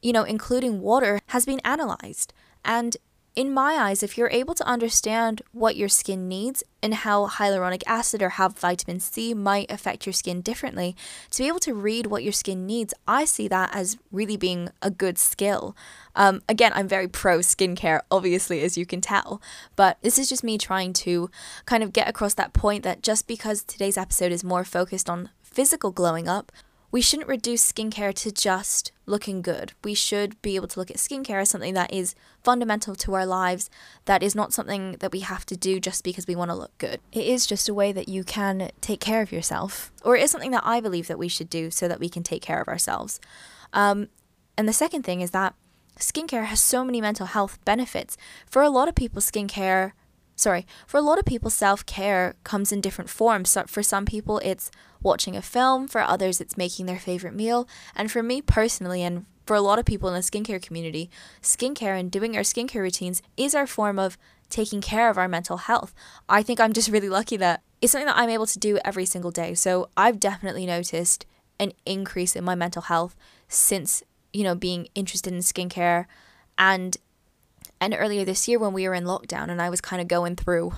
you 0.01 0.13
know, 0.13 0.23
including 0.23 0.81
water, 0.81 1.19
has 1.27 1.45
been 1.45 1.59
analyzed. 1.59 2.33
And 2.65 2.97
in 3.35 3.53
my 3.53 3.75
eyes, 3.75 4.01
if 4.01 4.17
you're 4.17 4.29
able 4.31 4.55
to 4.55 4.67
understand 4.67 5.41
what 5.51 5.75
your 5.75 5.87
skin 5.87 6.27
needs 6.27 6.63
and 6.81 6.93
how 6.93 7.27
hyaluronic 7.27 7.83
acid 7.85 8.21
or 8.21 8.29
how 8.29 8.49
vitamin 8.49 8.99
C 8.99 9.33
might 9.33 9.71
affect 9.71 10.05
your 10.05 10.13
skin 10.13 10.41
differently, 10.41 10.95
to 11.31 11.43
be 11.43 11.47
able 11.47 11.59
to 11.59 11.73
read 11.73 12.07
what 12.07 12.23
your 12.23 12.33
skin 12.33 12.65
needs, 12.65 12.93
I 13.07 13.25
see 13.25 13.47
that 13.47 13.73
as 13.73 13.97
really 14.11 14.35
being 14.35 14.69
a 14.81 14.89
good 14.89 15.17
skill. 15.17 15.75
Um, 16.15 16.41
again, 16.49 16.71
I'm 16.75 16.87
very 16.87 17.07
pro 17.07 17.39
skincare, 17.39 18.01
obviously, 18.09 18.61
as 18.61 18.77
you 18.77 18.85
can 18.85 18.99
tell, 18.99 19.41
but 19.75 19.99
this 20.01 20.17
is 20.17 20.27
just 20.27 20.43
me 20.43 20.57
trying 20.57 20.91
to 20.93 21.29
kind 21.65 21.83
of 21.83 21.93
get 21.93 22.09
across 22.09 22.33
that 22.33 22.53
point 22.53 22.83
that 22.83 23.03
just 23.03 23.27
because 23.27 23.63
today's 23.63 23.97
episode 23.97 24.31
is 24.31 24.43
more 24.43 24.65
focused 24.65 25.09
on 25.09 25.29
physical 25.41 25.91
glowing 25.91 26.27
up, 26.27 26.51
we 26.91 27.01
shouldn't 27.01 27.29
reduce 27.29 27.71
skincare 27.71 28.13
to 28.13 28.31
just 28.31 28.91
looking 29.05 29.41
good. 29.41 29.73
We 29.83 29.93
should 29.93 30.41
be 30.41 30.55
able 30.55 30.67
to 30.69 30.79
look 30.79 30.89
at 30.89 30.97
skincare 30.97 31.41
as 31.41 31.49
something 31.49 31.73
that 31.75 31.93
is 31.93 32.15
fundamental 32.43 32.95
to 32.95 33.13
our 33.13 33.25
lives, 33.25 33.69
that 34.05 34.23
is 34.23 34.35
not 34.35 34.53
something 34.53 34.93
that 34.99 35.11
we 35.11 35.19
have 35.19 35.45
to 35.47 35.57
do 35.57 35.79
just 35.79 36.03
because 36.03 36.25
we 36.25 36.35
want 36.35 36.49
to 36.49 36.55
look 36.55 36.75
good. 36.77 36.99
It 37.11 37.25
is 37.25 37.45
just 37.45 37.69
a 37.69 37.73
way 37.73 37.91
that 37.91 38.09
you 38.09 38.23
can 38.23 38.71
take 38.81 38.99
care 38.99 39.21
of 39.21 39.31
yourself, 39.31 39.91
or 40.03 40.15
it 40.15 40.23
is 40.23 40.31
something 40.31 40.51
that 40.51 40.65
I 40.65 40.79
believe 40.81 41.07
that 41.07 41.19
we 41.19 41.27
should 41.27 41.49
do 41.49 41.69
so 41.69 41.87
that 41.87 41.99
we 41.99 42.09
can 42.09 42.23
take 42.23 42.41
care 42.41 42.61
of 42.61 42.67
ourselves. 42.67 43.19
Um, 43.71 44.09
and 44.57 44.67
the 44.67 44.73
second 44.73 45.03
thing 45.03 45.21
is 45.21 45.31
that 45.31 45.53
skincare 45.99 46.45
has 46.45 46.59
so 46.59 46.83
many 46.83 47.01
mental 47.01 47.27
health 47.27 47.63
benefits. 47.65 48.17
For 48.47 48.61
a 48.61 48.69
lot 48.69 48.87
of 48.87 48.95
people, 48.95 49.21
skincare 49.21 49.91
sorry, 50.39 50.65
for 50.87 50.97
a 50.97 51.01
lot 51.01 51.19
of 51.19 51.25
people, 51.25 51.49
self 51.49 51.85
care 51.85 52.35
comes 52.43 52.71
in 52.71 52.81
different 52.81 53.09
forms. 53.09 53.49
So 53.49 53.65
for 53.67 53.83
some 53.83 54.05
people, 54.05 54.39
it's 54.39 54.71
watching 55.01 55.35
a 55.35 55.41
film, 55.41 55.87
for 55.87 56.01
others, 56.01 56.41
it's 56.41 56.57
making 56.57 56.85
their 56.85 56.99
favorite 56.99 57.33
meal. 57.33 57.67
And 57.95 58.11
for 58.11 58.21
me 58.23 58.41
personally, 58.41 59.03
and 59.03 59.25
for 59.45 59.55
a 59.55 59.61
lot 59.61 59.79
of 59.79 59.85
people 59.85 60.09
in 60.09 60.15
the 60.15 60.21
skincare 60.21 60.61
community, 60.61 61.09
skincare 61.41 61.99
and 61.99 62.11
doing 62.11 62.35
our 62.35 62.43
skincare 62.43 62.81
routines 62.81 63.21
is 63.37 63.55
our 63.55 63.67
form 63.67 63.97
of 63.97 64.17
taking 64.49 64.81
care 64.81 65.09
of 65.09 65.17
our 65.17 65.27
mental 65.27 65.57
health. 65.57 65.93
I 66.27 66.43
think 66.43 66.59
I'm 66.59 66.73
just 66.73 66.89
really 66.89 67.09
lucky 67.09 67.37
that 67.37 67.61
it's 67.81 67.91
something 67.91 68.07
that 68.07 68.17
I'm 68.17 68.29
able 68.29 68.47
to 68.47 68.59
do 68.59 68.79
every 68.83 69.05
single 69.05 69.31
day. 69.31 69.53
So 69.53 69.89
I've 69.95 70.19
definitely 70.19 70.65
noticed 70.65 71.25
an 71.59 71.71
increase 71.85 72.35
in 72.35 72.43
my 72.43 72.55
mental 72.55 72.83
health 72.83 73.15
since, 73.47 74.03
you 74.33 74.43
know, 74.43 74.55
being 74.55 74.87
interested 74.95 75.33
in 75.33 75.39
skincare 75.39 76.05
and 76.57 76.97
and 77.81 77.95
earlier 77.97 78.25
this 78.25 78.47
year, 78.47 78.59
when 78.59 78.73
we 78.73 78.87
were 78.87 78.93
in 78.93 79.05
lockdown 79.05 79.49
and 79.49 79.61
I 79.61 79.69
was 79.69 79.79
kind 79.79 80.01
of 80.01 80.07
going 80.07 80.35
through, 80.35 80.73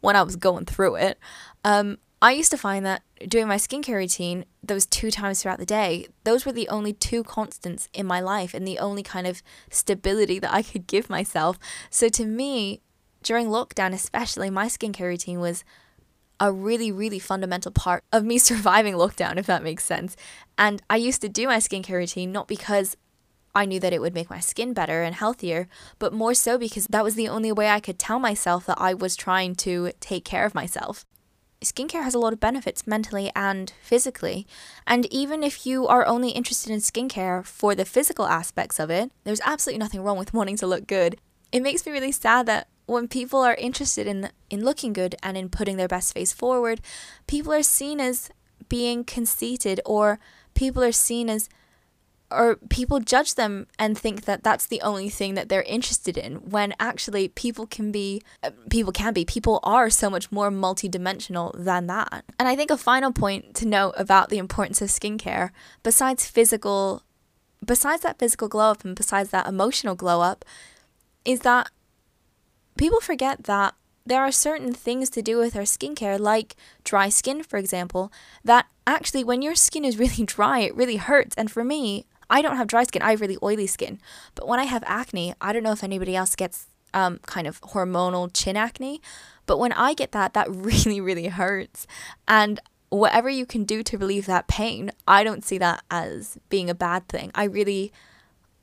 when 0.00 0.16
I 0.16 0.22
was 0.22 0.34
going 0.34 0.64
through 0.64 0.96
it, 0.96 1.18
um, 1.64 1.98
I 2.22 2.30
used 2.30 2.52
to 2.52 2.56
find 2.56 2.86
that 2.86 3.02
doing 3.26 3.48
my 3.48 3.56
skincare 3.56 3.96
routine, 3.96 4.44
those 4.62 4.86
two 4.86 5.10
times 5.10 5.42
throughout 5.42 5.58
the 5.58 5.66
day, 5.66 6.06
those 6.22 6.46
were 6.46 6.52
the 6.52 6.68
only 6.68 6.92
two 6.92 7.24
constants 7.24 7.88
in 7.92 8.06
my 8.06 8.20
life 8.20 8.54
and 8.54 8.64
the 8.64 8.78
only 8.78 9.02
kind 9.02 9.26
of 9.26 9.42
stability 9.70 10.38
that 10.38 10.54
I 10.54 10.62
could 10.62 10.86
give 10.86 11.10
myself. 11.10 11.58
So 11.90 12.08
to 12.10 12.24
me, 12.24 12.80
during 13.24 13.48
lockdown, 13.48 13.92
especially, 13.92 14.50
my 14.50 14.66
skincare 14.66 15.08
routine 15.08 15.40
was 15.40 15.64
a 16.38 16.52
really, 16.52 16.92
really 16.92 17.18
fundamental 17.18 17.72
part 17.72 18.04
of 18.12 18.24
me 18.24 18.38
surviving 18.50 18.94
lockdown, 18.94 19.36
if 19.36 19.46
that 19.46 19.64
makes 19.64 19.84
sense. 19.84 20.14
And 20.56 20.80
I 20.88 20.98
used 20.98 21.22
to 21.22 21.28
do 21.28 21.48
my 21.48 21.56
skincare 21.56 21.98
routine 21.98 22.30
not 22.30 22.46
because 22.46 22.96
I 23.52 23.64
knew 23.64 23.80
that 23.80 23.92
it 23.92 24.00
would 24.00 24.14
make 24.14 24.30
my 24.30 24.38
skin 24.38 24.74
better 24.74 25.02
and 25.02 25.16
healthier, 25.16 25.66
but 25.98 26.12
more 26.12 26.34
so 26.34 26.56
because 26.56 26.86
that 26.86 27.02
was 27.02 27.16
the 27.16 27.28
only 27.28 27.50
way 27.50 27.68
I 27.68 27.80
could 27.80 27.98
tell 27.98 28.20
myself 28.20 28.64
that 28.66 28.80
I 28.80 28.94
was 28.94 29.16
trying 29.16 29.56
to 29.56 29.90
take 29.98 30.24
care 30.24 30.46
of 30.46 30.54
myself. 30.54 31.04
Skincare 31.62 32.02
has 32.02 32.14
a 32.14 32.18
lot 32.18 32.32
of 32.32 32.40
benefits 32.40 32.86
mentally 32.86 33.30
and 33.34 33.72
physically, 33.82 34.46
and 34.86 35.06
even 35.12 35.42
if 35.42 35.66
you 35.66 35.86
are 35.86 36.06
only 36.06 36.30
interested 36.30 36.72
in 36.72 36.80
skincare 36.80 37.44
for 37.44 37.74
the 37.74 37.84
physical 37.84 38.26
aspects 38.26 38.78
of 38.78 38.90
it, 38.90 39.10
there's 39.24 39.40
absolutely 39.44 39.78
nothing 39.78 40.02
wrong 40.02 40.18
with 40.18 40.34
wanting 40.34 40.56
to 40.56 40.66
look 40.66 40.86
good. 40.86 41.18
It 41.50 41.62
makes 41.62 41.84
me 41.86 41.92
really 41.92 42.12
sad 42.12 42.46
that 42.46 42.68
when 42.86 43.08
people 43.08 43.40
are 43.40 43.54
interested 43.54 44.06
in 44.06 44.30
in 44.50 44.64
looking 44.64 44.92
good 44.92 45.14
and 45.22 45.36
in 45.36 45.48
putting 45.48 45.76
their 45.76 45.88
best 45.88 46.12
face 46.12 46.32
forward, 46.32 46.80
people 47.26 47.52
are 47.52 47.62
seen 47.62 48.00
as 48.00 48.30
being 48.68 49.04
conceited 49.04 49.80
or 49.84 50.18
people 50.54 50.82
are 50.82 50.92
seen 50.92 51.28
as 51.28 51.48
or 52.32 52.56
people 52.68 53.00
judge 53.00 53.34
them 53.34 53.66
and 53.78 53.96
think 53.96 54.24
that 54.24 54.42
that's 54.42 54.66
the 54.66 54.80
only 54.80 55.08
thing 55.08 55.34
that 55.34 55.48
they're 55.48 55.62
interested 55.62 56.16
in 56.16 56.36
when 56.36 56.74
actually 56.80 57.28
people 57.28 57.66
can 57.66 57.92
be 57.92 58.22
uh, 58.42 58.50
people 58.70 58.92
can 58.92 59.12
be 59.12 59.24
people 59.24 59.60
are 59.62 59.90
so 59.90 60.08
much 60.08 60.32
more 60.32 60.50
multidimensional 60.50 61.52
than 61.56 61.86
that 61.86 62.24
and 62.38 62.48
i 62.48 62.56
think 62.56 62.70
a 62.70 62.76
final 62.76 63.12
point 63.12 63.54
to 63.54 63.66
note 63.66 63.94
about 63.96 64.28
the 64.28 64.38
importance 64.38 64.80
of 64.82 64.88
skincare 64.88 65.50
besides 65.82 66.26
physical 66.26 67.02
besides 67.64 68.02
that 68.02 68.18
physical 68.18 68.48
glow 68.48 68.70
up 68.70 68.84
and 68.84 68.96
besides 68.96 69.30
that 69.30 69.46
emotional 69.46 69.94
glow 69.94 70.20
up 70.20 70.44
is 71.24 71.40
that 71.40 71.70
people 72.76 73.00
forget 73.00 73.44
that 73.44 73.74
there 74.04 74.20
are 74.20 74.32
certain 74.32 74.72
things 74.72 75.08
to 75.10 75.22
do 75.22 75.38
with 75.38 75.54
our 75.54 75.62
skincare, 75.62 76.18
like 76.18 76.56
dry 76.84 77.08
skin, 77.08 77.42
for 77.42 77.56
example, 77.56 78.12
that 78.44 78.66
actually, 78.86 79.24
when 79.24 79.42
your 79.42 79.54
skin 79.54 79.84
is 79.84 79.98
really 79.98 80.24
dry, 80.24 80.60
it 80.60 80.74
really 80.74 80.96
hurts. 80.96 81.34
And 81.36 81.50
for 81.50 81.64
me, 81.64 82.06
I 82.32 82.40
don't 82.40 82.56
have 82.56 82.66
dry 82.66 82.84
skin, 82.84 83.02
I 83.02 83.10
have 83.10 83.20
really 83.20 83.38
oily 83.42 83.66
skin. 83.66 84.00
But 84.34 84.48
when 84.48 84.58
I 84.58 84.64
have 84.64 84.82
acne, 84.86 85.34
I 85.40 85.52
don't 85.52 85.62
know 85.62 85.72
if 85.72 85.84
anybody 85.84 86.16
else 86.16 86.34
gets 86.34 86.66
um, 86.94 87.20
kind 87.26 87.46
of 87.46 87.60
hormonal 87.60 88.30
chin 88.32 88.56
acne, 88.56 89.02
but 89.46 89.58
when 89.58 89.72
I 89.72 89.92
get 89.92 90.12
that, 90.12 90.32
that 90.32 90.50
really, 90.50 91.00
really 91.00 91.28
hurts. 91.28 91.86
And 92.26 92.58
whatever 92.88 93.28
you 93.28 93.44
can 93.46 93.64
do 93.64 93.82
to 93.82 93.98
relieve 93.98 94.26
that 94.26 94.48
pain, 94.48 94.90
I 95.06 95.24
don't 95.24 95.44
see 95.44 95.58
that 95.58 95.84
as 95.90 96.38
being 96.48 96.70
a 96.70 96.74
bad 96.74 97.06
thing. 97.06 97.30
I 97.34 97.44
really 97.44 97.92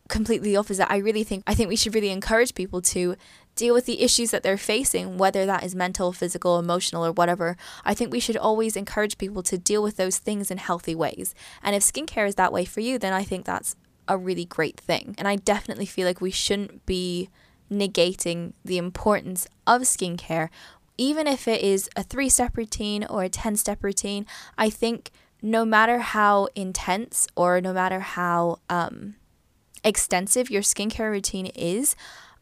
completely 0.08 0.50
the 0.50 0.58
opposite. 0.58 0.92
I 0.92 0.98
really 0.98 1.24
think 1.24 1.44
I 1.48 1.54
think 1.54 1.70
we 1.70 1.76
should 1.76 1.94
really 1.96 2.10
encourage 2.10 2.56
people 2.56 2.82
to 2.82 3.16
deal 3.60 3.74
with 3.74 3.86
the 3.86 4.02
issues 4.02 4.32
that 4.32 4.42
they're 4.42 4.58
facing, 4.58 5.18
whether 5.18 5.46
that 5.46 5.64
is 5.64 5.76
mental, 5.76 6.14
physical, 6.14 6.58
emotional, 6.58 7.06
or 7.06 7.12
whatever. 7.12 7.58
I 7.84 7.94
think 7.94 8.10
we 8.12 8.22
should 8.22 8.38
always 8.38 8.78
encourage 8.78 9.18
people 9.18 9.44
to 9.44 9.58
deal 9.58 9.84
with 9.84 9.98
those 9.98 10.18
things 10.18 10.50
in 10.50 10.58
healthy 10.58 10.96
ways. 10.96 11.36
And 11.62 11.76
if 11.76 11.84
skincare 11.84 12.26
is 12.26 12.36
that 12.36 12.54
way 12.54 12.64
for 12.64 12.80
you, 12.80 12.98
then 12.98 13.12
I 13.12 13.24
think 13.24 13.46
that's 13.46 13.76
a 14.08 14.18
really 14.18 14.46
great 14.46 14.80
thing. 14.80 15.14
And 15.18 15.28
I 15.28 15.36
definitely 15.36 15.86
feel 15.86 16.08
like 16.08 16.22
we 16.22 16.32
shouldn't 16.32 16.86
be 16.86 17.30
negating 17.70 18.54
the 18.64 18.78
importance 18.78 19.46
of 19.68 19.82
skincare, 19.82 20.48
even 20.98 21.28
if 21.28 21.46
it 21.46 21.62
is 21.62 21.90
a 21.98 22.04
three 22.04 22.30
step 22.30 22.56
routine 22.56 23.04
or 23.04 23.24
a 23.24 23.30
10 23.30 23.58
step 23.58 23.84
routine. 23.84 24.26
I 24.58 24.70
think 24.70 25.12
no 25.42 25.66
matter 25.66 26.00
how 26.00 26.48
intense 26.56 27.28
or 27.36 27.60
no 27.60 27.74
matter 27.74 28.00
how 28.00 28.60
um, 28.70 29.16
extensive 29.84 30.50
your 30.50 30.62
skincare 30.62 31.12
routine 31.12 31.48
is, 31.48 31.98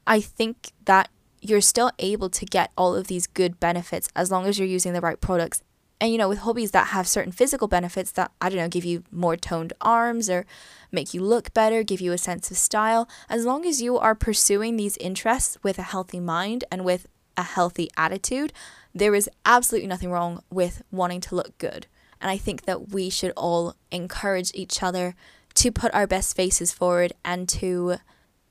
I 0.08 0.22
think 0.22 0.72
that 0.86 1.10
you're 1.41 1.62
still 1.62 1.91
able 2.00 2.30
to 2.30 2.46
get 2.46 2.72
all 2.78 2.96
of 2.96 3.08
these 3.08 3.28
good 3.28 3.60
benefits 3.60 4.10
as 4.15 4.32
long 4.32 4.48
as 4.48 4.58
you're 4.58 4.67
using 4.67 4.93
the 4.93 5.02
right 5.02 5.20
products. 5.20 5.62
And 6.00 6.12
you 6.12 6.17
know, 6.17 6.30
with 6.30 6.39
hobbies 6.39 6.72
that 6.72 6.88
have 6.88 7.08
certain 7.08 7.32
physical 7.32 7.67
benefits 7.67 8.12
that, 8.12 8.32
I 8.41 8.50
don't 8.50 8.58
know, 8.58 8.70
give 8.70 8.86
you 8.86 9.04
more 9.12 9.36
toned 9.36 9.74
arms 9.82 10.30
or 10.30 10.46
make 10.91 11.13
you 11.13 11.22
look 11.22 11.54
better, 11.54 11.84
give 11.84 12.02
you 12.02 12.13
a 12.13 12.17
sense 12.17 12.50
of 12.50 12.58
style, 12.58 13.10
as 13.30 13.46
long 13.46 13.65
as 13.65 13.82
you 13.82 13.98
are 13.98 14.15
pursuing 14.15 14.78
these 14.78 14.98
interests 14.98 15.58
with 15.62 15.78
a 15.78 15.84
healthy 15.84 16.20
mind 16.20 16.63
and 16.72 16.86
with 16.86 17.08
a 17.36 17.43
healthy 17.43 17.89
attitude, 17.98 18.54
there 18.93 19.13
is 19.13 19.30
absolutely 19.46 19.88
nothing 19.88 20.12
wrong 20.12 20.41
with 20.50 20.82
wanting 20.91 21.22
to 21.22 21.36
look 21.36 21.58
good. 21.58 21.88
And 22.22 22.32
I 22.32 22.38
think 22.38 22.63
that 22.63 22.89
we 22.89 23.10
should 23.10 23.34
all 23.36 23.76
encourage 23.91 24.52
each 24.54 24.82
other 24.82 25.15
to 25.56 25.72
put 25.72 25.93
our 25.93 26.08
best 26.08 26.36
faces 26.36 26.72
forward 26.72 27.13
and 27.26 27.50
to 27.50 27.98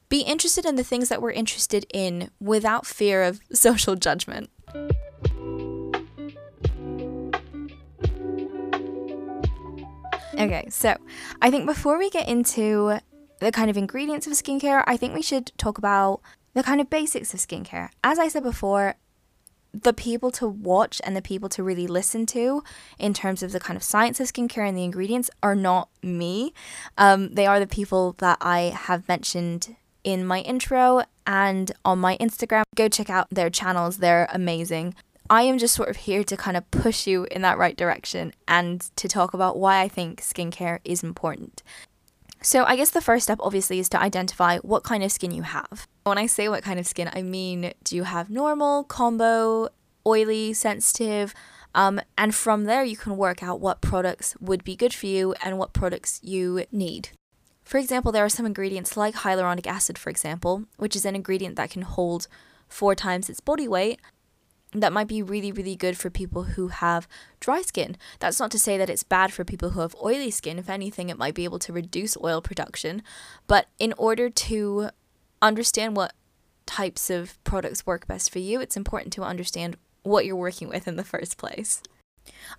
be 0.09 0.21
interested 0.21 0.65
in 0.65 0.77
the 0.77 0.85
things 0.85 1.09
that 1.09 1.21
we're 1.21 1.33
interested 1.33 1.87
in 1.93 2.31
without 2.41 2.87
fear 2.87 3.23
of 3.23 3.41
social 3.53 3.97
judgment. 3.97 4.51
Okay, 10.39 10.67
so 10.69 10.97
I 11.41 11.51
think 11.51 11.67
before 11.67 11.99
we 11.99 12.11
get 12.11 12.29
into 12.29 12.99
the 13.41 13.51
kind 13.51 13.71
of 13.71 13.77
ingredients 13.77 14.27
of 14.27 14.35
skincare, 14.35 14.85
I 14.87 14.97
think 14.97 15.15
we 15.15 15.23
should 15.23 15.51
talk 15.57 15.79
about 15.79 16.21
the 16.53 16.63
kind 16.63 16.81
of 16.81 16.91
basics 16.91 17.33
of 17.33 17.41
skincare. 17.41 17.89
As 18.05 18.19
I 18.19 18.29
said 18.29 18.43
before, 18.43 18.97
the 19.73 19.93
people 19.93 20.31
to 20.33 20.47
watch 20.47 21.01
and 21.05 21.17
the 21.17 21.23
people 21.23 21.49
to 21.51 21.63
really 21.63 21.87
listen 21.87 22.27
to 22.27 22.63
in 22.99 23.13
terms 23.13 23.43
of 23.43 23.53
the 23.53 23.61
kind 23.61 23.77
of 23.77 23.83
science 23.83 24.21
of 24.21 24.27
skincare 24.27 24.67
and 24.67 24.77
the 24.77 24.85
ingredients 24.85 25.31
are 25.43 25.55
not 25.55 25.89
me. 26.03 26.53
Um, 26.97 27.35
they 27.35 27.47
are 27.47 27.61
the 27.61 27.67
people 27.67 28.15
that 28.19 28.39
I 28.41 28.75
have 28.75 29.09
mentioned 29.09 29.77
in 30.07 30.25
my 30.25 30.41
intro 30.41 31.03
and 31.27 31.73
on 31.85 31.99
my 31.99 32.17
Instagram. 32.19 32.63
Go 32.77 32.89
check 32.89 33.11
out 33.11 33.27
their 33.31 33.51
channels, 33.51 33.99
they're 33.99 34.29
amazing. 34.33 34.95
I 35.29 35.43
am 35.43 35.59
just 35.59 35.75
sort 35.75 35.89
of 35.89 35.97
here 35.97 36.23
to 36.23 36.37
kind 36.37 36.57
of 36.57 36.71
push 36.71 37.09
you 37.09 37.27
in 37.33 37.43
that 37.43 37.59
right 37.59 37.77
direction 37.77 38.33
and 38.47 38.81
to 38.95 39.09
talk 39.09 39.35
about 39.35 39.59
why 39.59 39.81
I 39.81 39.89
think 39.89 40.23
skincare 40.23 40.79
is 40.85 41.03
important. 41.03 41.65
So, 42.43 42.63
I 42.63 42.77
guess 42.77 42.91
the 42.91 43.01
first 43.01 43.25
step 43.25 43.39
obviously 43.41 43.81
is 43.81 43.89
to 43.89 44.01
identify 44.01 44.59
what 44.59 44.85
kind 44.85 45.03
of 45.03 45.11
skin 45.11 45.33
you 45.33 45.43
have. 45.43 45.89
When 46.05 46.19
I 46.19 46.27
say 46.27 46.49
what 46.49 46.63
kind 46.63 46.79
of 46.79 46.87
skin, 46.87 47.11
I 47.13 47.23
mean 47.23 47.73
do 47.83 47.97
you 47.97 48.05
have 48.05 48.31
normal, 48.31 48.85
combo, 48.85 49.69
oily, 50.07 50.53
sensitive? 50.53 51.35
Um, 51.75 52.01
and 52.17 52.33
from 52.33 52.65
there, 52.65 52.85
you 52.85 52.97
can 52.97 53.17
work 53.17 53.43
out 53.43 53.61
what 53.61 53.81
products 53.81 54.37
would 54.41 54.63
be 54.63 54.77
good 54.77 54.95
for 54.95 55.07
you 55.07 55.35
and 55.45 55.59
what 55.59 55.73
products 55.73 56.21
you 56.23 56.65
need. 56.71 57.11
For 57.67 57.79
example, 57.79 58.13
there 58.13 58.25
are 58.25 58.29
some 58.29 58.47
ingredients 58.47 58.97
like 58.97 59.17
hyaluronic 59.17 59.67
acid, 59.67 59.99
for 59.99 60.09
example, 60.09 60.67
which 60.77 60.95
is 60.95 61.05
an 61.05 61.17
ingredient 61.17 61.57
that 61.57 61.71
can 61.71 61.83
hold 61.83 62.29
four 62.69 62.95
times 62.95 63.29
its 63.29 63.41
body 63.41 63.67
weight. 63.67 64.01
That 64.73 64.93
might 64.93 65.09
be 65.09 65.21
really, 65.21 65.51
really 65.51 65.75
good 65.75 65.99
for 65.99 66.09
people 66.09 66.45
who 66.45 66.69
have 66.69 67.09
dry 67.41 67.63
skin. 67.63 67.97
That's 68.21 68.39
not 68.39 68.53
to 68.53 68.59
say 68.59 68.79
that 68.79 68.89
it's 68.89 69.03
bad 69.03 69.33
for 69.33 69.45
people 69.45 69.71
who 69.71 69.81
have 69.81 69.97
oily 70.01 70.31
skin. 70.31 70.61
If 70.61 70.71
anything, 70.71 71.09
it 71.09 71.19
might 71.19 71.35
be 71.35 71.43
able 71.43 71.59
to 71.59 71.73
reduce 71.73 72.17
oil 72.23 72.41
production. 72.41 73.03
But 73.49 73.67
in 73.81 73.93
order 73.99 74.31
to 74.31 74.91
understand 75.43 75.97
what 75.97 76.13
types 76.67 77.11
of 77.11 77.43
products 77.43 77.85
work 77.85 78.07
best 78.07 78.31
for 78.31 78.39
you, 78.39 78.61
it's 78.61 78.77
important 78.77 79.13
to 79.15 79.25
understand 79.25 79.77
what 80.05 80.25
you're 80.25 80.37
working 80.37 80.69
with 80.69 80.87
in 80.87 80.95
the 80.95 81.05
first 81.05 81.37
place. 81.37 81.83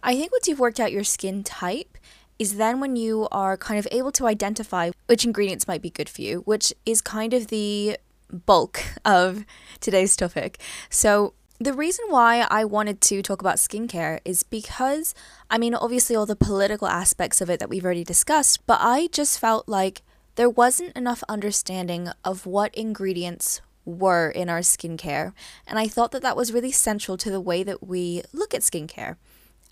I 0.03 0.17
think 0.17 0.33
once 0.33 0.49
you've 0.49 0.59
worked 0.59 0.81
out 0.81 0.91
your 0.91 1.05
skin 1.05 1.45
type, 1.45 1.97
is 2.39 2.57
then 2.57 2.79
when 2.79 2.95
you 2.95 3.27
are 3.31 3.57
kind 3.57 3.79
of 3.79 3.87
able 3.91 4.11
to 4.13 4.27
identify 4.27 4.91
which 5.07 5.25
ingredients 5.25 5.67
might 5.67 5.81
be 5.81 5.89
good 5.89 6.09
for 6.09 6.21
you, 6.21 6.41
which 6.41 6.73
is 6.85 7.01
kind 7.01 7.33
of 7.33 7.47
the 7.47 7.97
bulk 8.45 8.83
of 9.05 9.45
today's 9.79 10.15
topic. 10.15 10.59
So, 10.89 11.33
the 11.59 11.73
reason 11.73 12.05
why 12.09 12.45
I 12.51 12.65
wanted 12.65 13.01
to 13.01 13.23
talk 13.23 13.41
about 13.41 13.55
skincare 13.55 14.19
is 14.23 14.43
because, 14.43 15.15
I 15.49 15.57
mean, 15.57 15.73
obviously, 15.73 16.15
all 16.15 16.27
the 16.27 16.35
political 16.35 16.87
aspects 16.87 17.41
of 17.41 17.49
it 17.49 17.59
that 17.59 17.69
we've 17.69 17.83
already 17.83 18.03
discussed, 18.03 18.67
but 18.67 18.77
I 18.79 19.07
just 19.07 19.39
felt 19.39 19.67
like 19.67 20.03
there 20.35 20.49
wasn't 20.49 20.95
enough 20.95 21.23
understanding 21.27 22.09
of 22.23 22.45
what 22.45 22.75
ingredients 22.75 23.61
were 23.85 24.29
in 24.29 24.49
our 24.49 24.59
skincare. 24.59 25.33
And 25.65 25.79
I 25.79 25.87
thought 25.87 26.11
that 26.11 26.21
that 26.21 26.37
was 26.37 26.53
really 26.53 26.71
central 26.71 27.17
to 27.17 27.31
the 27.31 27.41
way 27.41 27.63
that 27.63 27.87
we 27.87 28.21
look 28.33 28.53
at 28.53 28.61
skincare. 28.61 29.15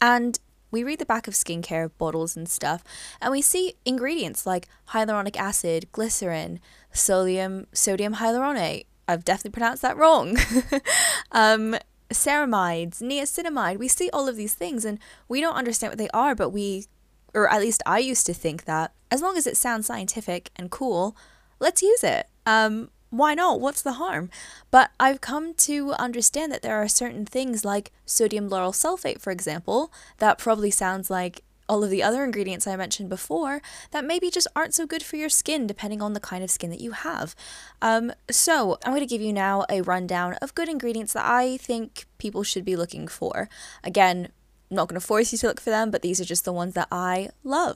And 0.02 0.40
we 0.76 0.84
read 0.84 1.00
the 1.00 1.06
back 1.06 1.26
of 1.26 1.34
skincare 1.34 1.90
bottles 1.98 2.36
and 2.36 2.50
stuff, 2.50 2.84
and 3.22 3.32
we 3.32 3.42
see 3.42 3.76
ingredients 3.86 4.46
like 4.46 4.68
hyaluronic 4.90 5.38
acid, 5.38 5.90
glycerin, 5.94 6.60
sodium 6.92 7.68
sodium 7.72 8.16
hyaluronate. 8.16 8.86
I've 9.08 9.24
definitely 9.24 9.52
pronounced 9.52 9.84
that 9.84 9.96
wrong. 9.96 10.38
um, 11.32 11.78
ceramides, 12.10 13.02
niacinamide. 13.02 13.78
We 13.78 13.88
see 13.88 14.10
all 14.12 14.28
of 14.28 14.36
these 14.36 14.54
things, 14.54 14.84
and 14.84 15.00
we 15.30 15.40
don't 15.40 15.56
understand 15.56 15.92
what 15.92 15.98
they 15.98 16.10
are, 16.10 16.36
but 16.36 16.50
we, 16.50 16.88
or 17.34 17.50
at 17.50 17.62
least 17.62 17.82
I 17.86 18.00
used 18.00 18.26
to 18.26 18.34
think 18.34 18.66
that 18.66 18.92
as 19.10 19.22
long 19.22 19.38
as 19.38 19.48
it 19.48 19.56
sounds 19.56 19.86
scientific 19.86 20.52
and 20.58 20.70
cool, 20.70 21.16
let's 21.60 21.82
use 21.82 22.04
it. 22.04 22.28
Um, 22.46 22.90
why 23.18 23.34
not? 23.34 23.60
What's 23.60 23.82
the 23.82 23.94
harm? 23.94 24.30
But 24.72 24.92
I've 25.00 25.22
come 25.22 25.54
to 25.56 25.94
understand 25.94 26.52
that 26.52 26.62
there 26.62 26.76
are 26.76 26.88
certain 26.88 27.26
things 27.26 27.66
like 27.66 27.92
sodium 28.06 28.50
lauryl 28.50 28.74
sulfate, 28.74 29.22
for 29.22 29.32
example, 29.32 29.92
that 30.18 30.38
probably 30.38 30.72
sounds 30.72 31.10
like 31.10 31.44
all 31.68 31.84
of 31.84 31.90
the 31.90 32.04
other 32.04 32.24
ingredients 32.24 32.68
I 32.68 32.76
mentioned 32.76 33.10
before 33.10 33.62
that 33.92 34.06
maybe 34.06 34.30
just 34.30 34.48
aren't 34.56 34.74
so 34.74 34.86
good 34.86 35.04
for 35.04 35.16
your 35.16 35.30
skin, 35.30 35.66
depending 35.66 36.02
on 36.02 36.14
the 36.14 36.20
kind 36.20 36.44
of 36.44 36.52
skin 36.52 36.70
that 36.70 36.82
you 36.82 36.92
have. 36.92 37.36
Um, 37.82 38.12
so, 38.30 38.78
I'm 38.86 38.92
going 38.92 39.02
to 39.02 39.08
give 39.08 39.22
you 39.22 39.34
now 39.34 39.66
a 39.70 39.82
rundown 39.82 40.34
of 40.36 40.56
good 40.56 40.70
ingredients 40.70 41.14
that 41.14 41.26
I 41.26 41.58
think 41.58 42.06
people 42.18 42.44
should 42.44 42.66
be 42.66 42.76
looking 42.76 43.08
for. 43.08 43.50
Again, 43.84 44.30
I'm 44.70 44.76
not 44.76 44.90
going 44.90 45.00
to 45.00 45.06
force 45.06 45.32
you 45.32 45.38
to 45.40 45.48
look 45.48 45.60
for 45.60 45.70
them, 45.70 45.92
but 45.92 46.02
these 46.02 46.20
are 46.22 46.26
just 46.26 46.46
the 46.46 46.54
ones 46.54 46.74
that 46.76 46.88
I 46.92 47.30
love. 47.44 47.76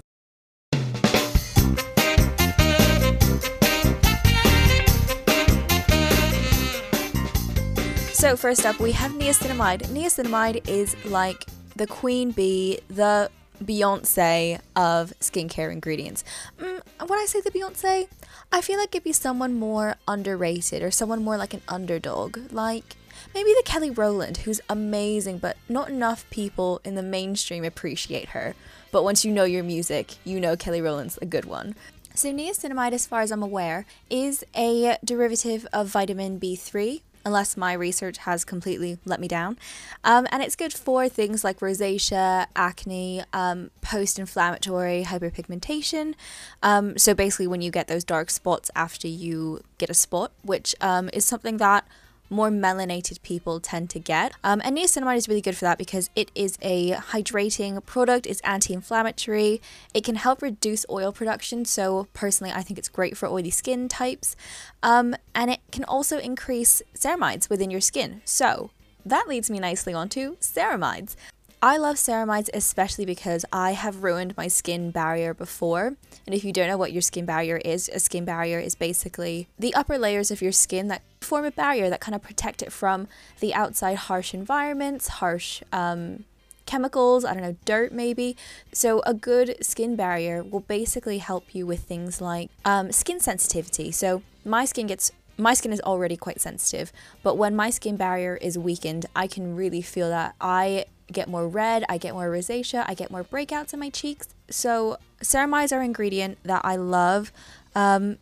So, 8.19 8.35
first 8.35 8.65
up, 8.65 8.81
we 8.81 8.91
have 8.91 9.13
niacinamide. 9.13 9.83
Niacinamide 9.83 10.67
is 10.67 10.93
like 11.05 11.45
the 11.77 11.87
queen 11.87 12.31
bee, 12.31 12.81
the 12.89 13.31
Beyonce 13.63 14.59
of 14.75 15.13
skincare 15.21 15.71
ingredients. 15.71 16.25
Mm, 16.59 16.81
when 17.07 17.17
I 17.17 17.25
say 17.27 17.39
the 17.39 17.49
Beyonce, 17.49 18.09
I 18.51 18.59
feel 18.59 18.77
like 18.77 18.89
it'd 18.89 19.05
be 19.05 19.13
someone 19.13 19.57
more 19.57 19.95
underrated 20.05 20.83
or 20.83 20.91
someone 20.91 21.23
more 21.23 21.37
like 21.37 21.53
an 21.53 21.61
underdog. 21.69 22.51
Like, 22.51 22.97
maybe 23.33 23.53
the 23.53 23.63
Kelly 23.63 23.89
Rowland, 23.89 24.39
who's 24.39 24.59
amazing, 24.67 25.37
but 25.37 25.55
not 25.69 25.87
enough 25.87 26.29
people 26.29 26.81
in 26.83 26.95
the 26.95 27.01
mainstream 27.01 27.63
appreciate 27.63 28.29
her. 28.29 28.53
But 28.91 29.05
once 29.05 29.23
you 29.23 29.31
know 29.31 29.45
your 29.45 29.63
music, 29.63 30.15
you 30.25 30.41
know 30.41 30.57
Kelly 30.57 30.81
Rowland's 30.81 31.17
a 31.21 31.25
good 31.25 31.45
one. 31.45 31.73
So, 32.15 32.33
niacinamide, 32.33 32.91
as 32.91 33.07
far 33.07 33.21
as 33.21 33.31
I'm 33.31 33.43
aware, 33.43 33.85
is 34.09 34.43
a 34.53 34.97
derivative 35.05 35.65
of 35.71 35.87
vitamin 35.87 36.37
B3, 36.37 36.99
unless 37.25 37.57
my 37.57 37.73
research 37.73 38.19
has 38.19 38.45
completely 38.45 38.97
let 39.05 39.19
me 39.19 39.27
down. 39.27 39.57
Um, 40.03 40.27
and 40.31 40.41
it's 40.41 40.55
good 40.55 40.73
for 40.73 41.09
things 41.09 41.43
like 41.43 41.59
rosacea, 41.59 42.47
acne, 42.55 43.23
um, 43.33 43.71
post 43.81 44.19
inflammatory 44.19 45.03
hyperpigmentation. 45.03 46.15
Um, 46.63 46.97
so, 46.97 47.13
basically, 47.13 47.47
when 47.47 47.61
you 47.61 47.71
get 47.71 47.87
those 47.87 48.03
dark 48.03 48.29
spots 48.29 48.71
after 48.75 49.07
you 49.07 49.61
get 49.77 49.89
a 49.89 49.93
spot, 49.93 50.31
which 50.43 50.75
um, 50.81 51.09
is 51.13 51.25
something 51.25 51.57
that 51.57 51.85
more 52.29 52.49
melanated 52.49 53.21
people 53.21 53.59
tend 53.59 53.89
to 53.91 53.99
get. 53.99 54.33
Um, 54.43 54.61
and 54.63 54.77
niacinamide 54.77 55.17
is 55.17 55.27
really 55.27 55.41
good 55.41 55.57
for 55.57 55.65
that 55.65 55.77
because 55.77 56.09
it 56.15 56.31
is 56.35 56.57
a 56.61 56.91
hydrating 56.91 57.83
product, 57.85 58.25
it's 58.27 58.41
anti 58.41 58.73
inflammatory, 58.73 59.61
it 59.93 60.03
can 60.03 60.15
help 60.15 60.41
reduce 60.41 60.85
oil 60.89 61.11
production. 61.11 61.65
So, 61.65 62.07
personally, 62.13 62.53
I 62.53 62.61
think 62.61 62.77
it's 62.77 62.89
great 62.89 63.17
for 63.17 63.27
oily 63.27 63.51
skin 63.51 63.87
types. 63.87 64.35
Um, 64.83 65.15
and 65.33 65.51
it 65.51 65.59
can 65.71 65.83
also 65.83 66.19
increase 66.19 66.81
ceramides 66.95 67.49
within 67.49 67.71
your 67.71 67.81
skin. 67.81 68.21
So, 68.25 68.71
that 69.05 69.27
leads 69.27 69.49
me 69.49 69.59
nicely 69.59 69.93
onto 69.93 70.37
ceramides. 70.37 71.15
I 71.61 71.75
love 71.75 71.97
ceramides 71.97 72.49
especially 72.53 73.05
because 73.05 73.43
I 73.51 73.73
have 73.73 74.01
ruined 74.03 74.37
my 74.37 74.47
skin 74.47 74.91
barrier 74.91 75.33
before. 75.33 75.97
And 76.25 76.33
if 76.33 76.45
you 76.45 76.53
don't 76.53 76.69
know 76.69 76.77
what 76.77 76.93
your 76.93 77.01
skin 77.01 77.25
barrier 77.25 77.57
is, 77.57 77.89
a 77.93 77.99
skin 77.99 78.23
barrier 78.23 78.59
is 78.59 78.75
basically 78.75 79.49
the 79.59 79.73
upper 79.73 79.97
layers 79.97 80.31
of 80.31 80.41
your 80.41 80.53
skin 80.53 80.87
that 80.87 81.01
form 81.19 81.43
a 81.43 81.51
barrier 81.51 81.89
that 81.89 81.99
kind 81.99 82.15
of 82.15 82.21
protect 82.21 82.61
it 82.61 82.71
from 82.71 83.09
the 83.41 83.53
outside 83.53 83.97
harsh 83.97 84.33
environments, 84.33 85.09
harsh 85.09 85.61
um, 85.73 86.23
chemicals, 86.65 87.25
I 87.25 87.33
don't 87.33 87.43
know, 87.43 87.57
dirt 87.65 87.91
maybe. 87.91 88.37
So, 88.71 89.01
a 89.05 89.13
good 89.13 89.57
skin 89.61 89.97
barrier 89.97 90.43
will 90.43 90.61
basically 90.61 91.17
help 91.17 91.53
you 91.53 91.65
with 91.67 91.81
things 91.81 92.21
like 92.21 92.51
um, 92.63 92.93
skin 92.93 93.19
sensitivity. 93.19 93.91
So, 93.91 94.21
my 94.45 94.63
skin 94.63 94.87
gets 94.87 95.11
my 95.37 95.53
skin 95.53 95.73
is 95.73 95.81
already 95.81 96.15
quite 96.15 96.39
sensitive, 96.39 96.91
but 97.23 97.37
when 97.37 97.55
my 97.55 97.69
skin 97.69 97.97
barrier 97.97 98.35
is 98.37 98.57
weakened, 98.57 99.05
I 99.15 99.27
can 99.27 99.55
really 99.55 99.81
feel 99.81 100.09
that 100.09 100.35
I 100.39 100.85
get 101.11 101.27
more 101.27 101.47
red, 101.47 101.83
I 101.89 101.97
get 101.97 102.13
more 102.13 102.29
rosacea, 102.29 102.85
I 102.87 102.93
get 102.93 103.11
more 103.11 103.23
breakouts 103.23 103.73
in 103.73 103.79
my 103.79 103.89
cheeks. 103.89 104.29
So, 104.49 104.97
ceramides 105.21 105.71
are 105.71 105.79
an 105.79 105.85
ingredient 105.85 106.37
that 106.43 106.61
I 106.63 106.75
love. 106.75 107.31
Um, 107.75 108.17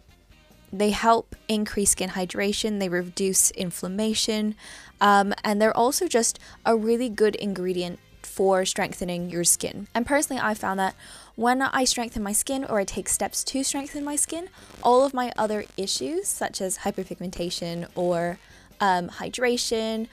they 0.72 0.92
help 0.92 1.36
increase 1.48 1.92
skin 1.92 2.10
hydration, 2.10 2.80
they 2.80 2.90
reduce 2.90 3.52
inflammation, 3.52 4.56
um, 5.00 5.34
and 5.44 5.62
they're 5.62 5.76
also 5.76 6.08
just 6.08 6.40
a 6.66 6.76
really 6.76 7.10
good 7.10 7.36
ingredient 7.36 8.00
for 8.22 8.66
strengthening 8.66 9.30
your 9.30 9.44
skin. 9.44 9.88
And 9.96 10.06
personally, 10.06 10.42
I 10.42 10.54
found 10.54 10.80
that 10.80 10.96
when 11.36 11.62
I 11.62 11.86
strengthen 11.86 12.22
my 12.22 12.34
skin 12.34 12.66
or 12.66 12.80
I 12.80 12.84
take 12.84 13.10
steps 13.10 13.44
to 13.46 13.64
strengthen 13.64 14.04
my 14.04 14.16
skin, 14.16 14.50
all 14.84 15.06
of 15.06 15.14
my 15.14 15.32
other 15.38 15.66
issues, 15.78 16.28
such 16.28 16.62
as 16.62 16.80
hyperpigmentation 16.80 17.88
or 17.96 18.38
um, 18.80 19.10
hydration 19.10 20.08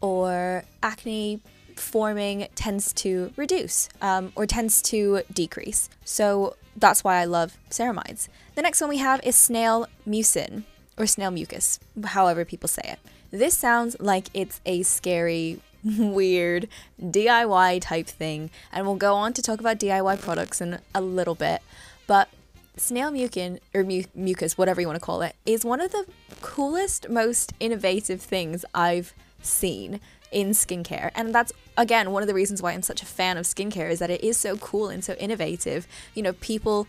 or 0.00 0.64
acne, 0.82 1.40
forming 1.80 2.48
tends 2.54 2.92
to 2.92 3.32
reduce 3.36 3.88
um, 4.00 4.32
or 4.36 4.46
tends 4.46 4.82
to 4.82 5.22
decrease. 5.32 5.88
So 6.04 6.56
that's 6.76 7.02
why 7.02 7.16
I 7.16 7.24
love 7.24 7.56
ceramides. 7.70 8.28
The 8.54 8.62
next 8.62 8.80
one 8.80 8.90
we 8.90 8.98
have 8.98 9.20
is 9.24 9.36
snail 9.36 9.86
mucin 10.06 10.64
or 10.96 11.06
snail 11.06 11.30
mucus, 11.30 11.80
however 12.04 12.44
people 12.44 12.68
say 12.68 12.82
it. 12.84 12.98
This 13.30 13.56
sounds 13.56 13.96
like 14.00 14.28
it's 14.34 14.60
a 14.66 14.82
scary, 14.82 15.60
weird 15.84 16.68
DIY 17.00 17.80
type 17.80 18.06
thing, 18.06 18.50
and 18.72 18.86
we'll 18.86 18.96
go 18.96 19.14
on 19.14 19.32
to 19.34 19.42
talk 19.42 19.60
about 19.60 19.78
DIY 19.78 20.20
products 20.20 20.60
in 20.60 20.78
a 20.94 21.00
little 21.00 21.34
bit. 21.34 21.62
But 22.06 22.28
snail 22.76 23.10
mucin 23.10 23.60
or 23.72 23.84
mu- 23.84 24.02
mucus, 24.14 24.58
whatever 24.58 24.80
you 24.80 24.86
want 24.86 24.98
to 24.98 25.04
call 25.04 25.22
it, 25.22 25.36
is 25.46 25.64
one 25.64 25.80
of 25.80 25.92
the 25.92 26.06
coolest, 26.42 27.08
most 27.08 27.52
innovative 27.60 28.20
things 28.20 28.64
I've 28.74 29.14
seen 29.42 30.00
in 30.30 30.50
skincare. 30.50 31.10
And 31.14 31.34
that's 31.34 31.52
again 31.76 32.10
one 32.12 32.22
of 32.22 32.26
the 32.26 32.34
reasons 32.34 32.62
why 32.62 32.72
I'm 32.72 32.82
such 32.82 33.02
a 33.02 33.06
fan 33.06 33.36
of 33.36 33.46
skincare 33.46 33.90
is 33.90 33.98
that 33.98 34.10
it 34.10 34.22
is 34.22 34.36
so 34.36 34.56
cool 34.56 34.88
and 34.88 35.04
so 35.04 35.14
innovative. 35.14 35.86
You 36.14 36.22
know, 36.22 36.32
people 36.34 36.86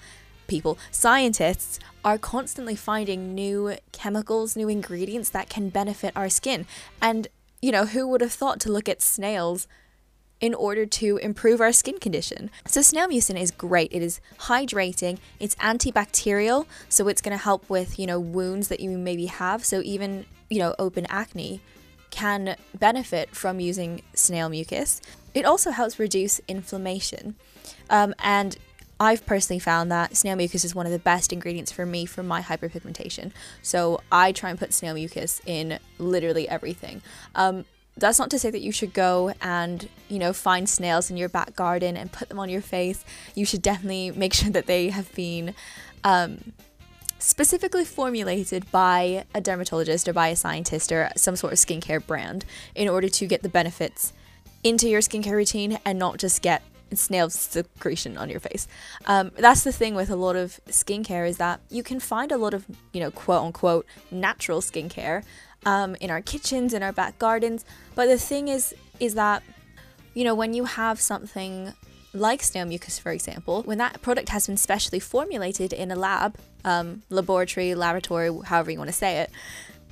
people, 0.47 0.77
scientists 0.91 1.79
are 2.03 2.17
constantly 2.17 2.75
finding 2.75 3.33
new 3.33 3.75
chemicals, 3.93 4.57
new 4.57 4.67
ingredients 4.67 5.29
that 5.29 5.47
can 5.47 5.69
benefit 5.69 6.11
our 6.15 6.27
skin. 6.27 6.65
And 7.01 7.27
you 7.61 7.71
know, 7.71 7.85
who 7.85 8.07
would 8.07 8.21
have 8.21 8.33
thought 8.33 8.59
to 8.61 8.71
look 8.71 8.89
at 8.89 9.01
snails 9.01 9.67
in 10.41 10.55
order 10.55 10.87
to 10.87 11.17
improve 11.17 11.61
our 11.61 11.71
skin 11.71 11.99
condition. 11.99 12.49
So 12.65 12.81
snail 12.81 13.07
mucin 13.07 13.39
is 13.39 13.51
great. 13.51 13.93
It 13.93 14.01
is 14.01 14.19
hydrating, 14.39 15.19
it's 15.39 15.55
antibacterial, 15.55 16.65
so 16.89 17.07
it's 17.07 17.21
going 17.21 17.37
to 17.37 17.43
help 17.43 17.69
with, 17.69 17.99
you 17.99 18.07
know, 18.07 18.19
wounds 18.19 18.67
that 18.69 18.79
you 18.79 18.97
maybe 18.97 19.27
have. 19.27 19.63
So 19.63 19.81
even, 19.83 20.25
you 20.49 20.57
know, 20.57 20.73
open 20.79 21.05
acne 21.09 21.61
can 22.11 22.55
benefit 22.77 23.35
from 23.35 23.59
using 23.59 24.03
snail 24.13 24.49
mucus. 24.49 25.01
It 25.33 25.45
also 25.45 25.71
helps 25.71 25.97
reduce 25.97 26.39
inflammation. 26.47 27.35
Um, 27.89 28.13
and 28.19 28.57
I've 28.99 29.25
personally 29.25 29.59
found 29.59 29.91
that 29.91 30.15
snail 30.15 30.35
mucus 30.35 30.63
is 30.63 30.75
one 30.75 30.85
of 30.85 30.91
the 30.91 30.99
best 30.99 31.33
ingredients 31.33 31.71
for 31.71 31.87
me 31.87 32.05
for 32.05 32.21
my 32.21 32.41
hyperpigmentation. 32.41 33.31
So 33.63 34.01
I 34.11 34.31
try 34.31 34.51
and 34.51 34.59
put 34.59 34.73
snail 34.73 34.93
mucus 34.93 35.41
in 35.47 35.79
literally 35.97 36.47
everything. 36.47 37.01
Um, 37.33 37.65
that's 37.97 38.19
not 38.19 38.29
to 38.29 38.39
say 38.39 38.51
that 38.51 38.61
you 38.61 38.71
should 38.71 38.93
go 38.93 39.33
and 39.41 39.89
you 40.07 40.19
know 40.19 40.33
find 40.33 40.69
snails 40.69 41.09
in 41.09 41.17
your 41.17 41.29
back 41.29 41.55
garden 41.55 41.97
and 41.97 42.11
put 42.11 42.29
them 42.29 42.39
on 42.39 42.49
your 42.49 42.61
face 42.61 43.03
you 43.35 43.45
should 43.45 43.61
definitely 43.61 44.11
make 44.11 44.33
sure 44.39 44.49
that 44.49 44.65
they 44.65 44.89
have 44.89 45.13
been 45.13 45.53
um, 46.03 46.53
specifically 47.21 47.85
formulated 47.85 48.69
by 48.71 49.25
a 49.33 49.41
dermatologist 49.41 50.07
or 50.07 50.13
by 50.13 50.29
a 50.29 50.35
scientist 50.35 50.91
or 50.91 51.09
some 51.15 51.35
sort 51.35 51.53
of 51.53 51.59
skincare 51.59 52.05
brand 52.05 52.45
in 52.75 52.87
order 52.87 53.07
to 53.07 53.25
get 53.27 53.43
the 53.43 53.49
benefits 53.49 54.13
into 54.63 54.89
your 54.89 55.01
skincare 55.01 55.33
routine 55.33 55.79
and 55.85 55.97
not 55.97 56.17
just 56.17 56.41
get 56.41 56.61
snail 56.93 57.29
secretion 57.29 58.17
on 58.17 58.29
your 58.29 58.39
face. 58.39 58.67
Um, 59.05 59.31
that's 59.37 59.63
the 59.63 59.71
thing 59.71 59.95
with 59.95 60.09
a 60.09 60.15
lot 60.15 60.35
of 60.35 60.59
skincare 60.67 61.27
is 61.27 61.37
that 61.37 61.61
you 61.69 61.83
can 61.83 61.99
find 61.99 62.31
a 62.31 62.37
lot 62.37 62.53
of, 62.53 62.65
you 62.91 62.99
know, 62.99 63.11
quote 63.11 63.43
unquote 63.43 63.85
natural 64.11 64.59
skincare 64.61 65.23
um, 65.65 65.95
in 66.01 66.09
our 66.09 66.21
kitchens, 66.21 66.73
in 66.73 66.83
our 66.83 66.91
back 66.91 67.17
gardens. 67.17 67.65
But 67.95 68.07
the 68.07 68.17
thing 68.17 68.47
is, 68.47 68.75
is 68.99 69.15
that, 69.15 69.43
you 70.13 70.23
know, 70.23 70.35
when 70.35 70.53
you 70.53 70.65
have 70.65 70.99
something 70.99 71.73
like 72.13 72.43
snail 72.43 72.65
mucus, 72.65 72.99
for 72.99 73.11
example, 73.11 73.63
when 73.63 73.77
that 73.77 74.01
product 74.01 74.29
has 74.29 74.47
been 74.47 74.57
specially 74.57 74.99
formulated 74.99 75.71
in 75.71 75.91
a 75.91 75.95
lab, 75.95 76.35
um, 76.65 77.03
laboratory, 77.09 77.75
laboratory, 77.75 78.31
however 78.45 78.71
you 78.71 78.77
want 78.77 78.89
to 78.89 78.95
say 78.95 79.19
it, 79.19 79.31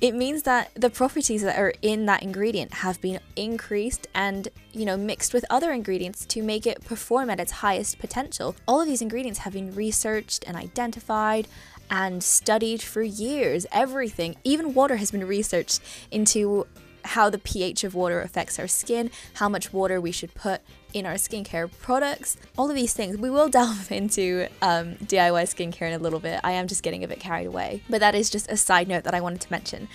it 0.00 0.14
means 0.14 0.44
that 0.44 0.70
the 0.74 0.88
properties 0.88 1.42
that 1.42 1.58
are 1.58 1.74
in 1.82 2.06
that 2.06 2.22
ingredient 2.22 2.72
have 2.72 3.00
been 3.02 3.20
increased 3.36 4.06
and 4.14 4.48
you 4.72 4.86
know 4.86 4.96
mixed 4.96 5.34
with 5.34 5.44
other 5.50 5.72
ingredients 5.72 6.24
to 6.24 6.42
make 6.42 6.66
it 6.66 6.82
perform 6.84 7.28
at 7.28 7.38
its 7.38 7.52
highest 7.52 7.98
potential. 7.98 8.56
All 8.66 8.80
of 8.80 8.88
these 8.88 9.02
ingredients 9.02 9.40
have 9.40 9.52
been 9.52 9.74
researched 9.74 10.44
and 10.46 10.56
identified 10.56 11.48
and 11.90 12.22
studied 12.22 12.80
for 12.80 13.02
years. 13.02 13.66
Everything 13.72 14.36
even 14.44 14.72
water 14.72 14.96
has 14.96 15.10
been 15.10 15.26
researched 15.26 15.80
into 16.10 16.66
how 17.04 17.30
the 17.30 17.38
pH 17.38 17.84
of 17.84 17.94
water 17.94 18.20
affects 18.20 18.58
our 18.58 18.68
skin, 18.68 19.10
how 19.34 19.48
much 19.48 19.72
water 19.72 20.00
we 20.00 20.12
should 20.12 20.34
put 20.34 20.60
in 20.92 21.06
our 21.06 21.14
skincare 21.14 21.70
products, 21.80 22.36
all 22.58 22.68
of 22.68 22.76
these 22.76 22.92
things. 22.92 23.16
We 23.16 23.30
will 23.30 23.48
delve 23.58 23.90
into 23.90 24.48
um, 24.62 24.96
DIY 24.96 25.44
skincare 25.44 25.88
in 25.88 25.94
a 25.94 25.98
little 25.98 26.20
bit. 26.20 26.40
I 26.44 26.52
am 26.52 26.66
just 26.66 26.82
getting 26.82 27.04
a 27.04 27.08
bit 27.08 27.20
carried 27.20 27.46
away, 27.46 27.82
but 27.88 28.00
that 28.00 28.14
is 28.14 28.30
just 28.30 28.50
a 28.50 28.56
side 28.56 28.88
note 28.88 29.04
that 29.04 29.14
I 29.14 29.20
wanted 29.20 29.40
to 29.42 29.50
mention. 29.50 29.88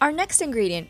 Our 0.00 0.12
next 0.12 0.40
ingredient 0.40 0.88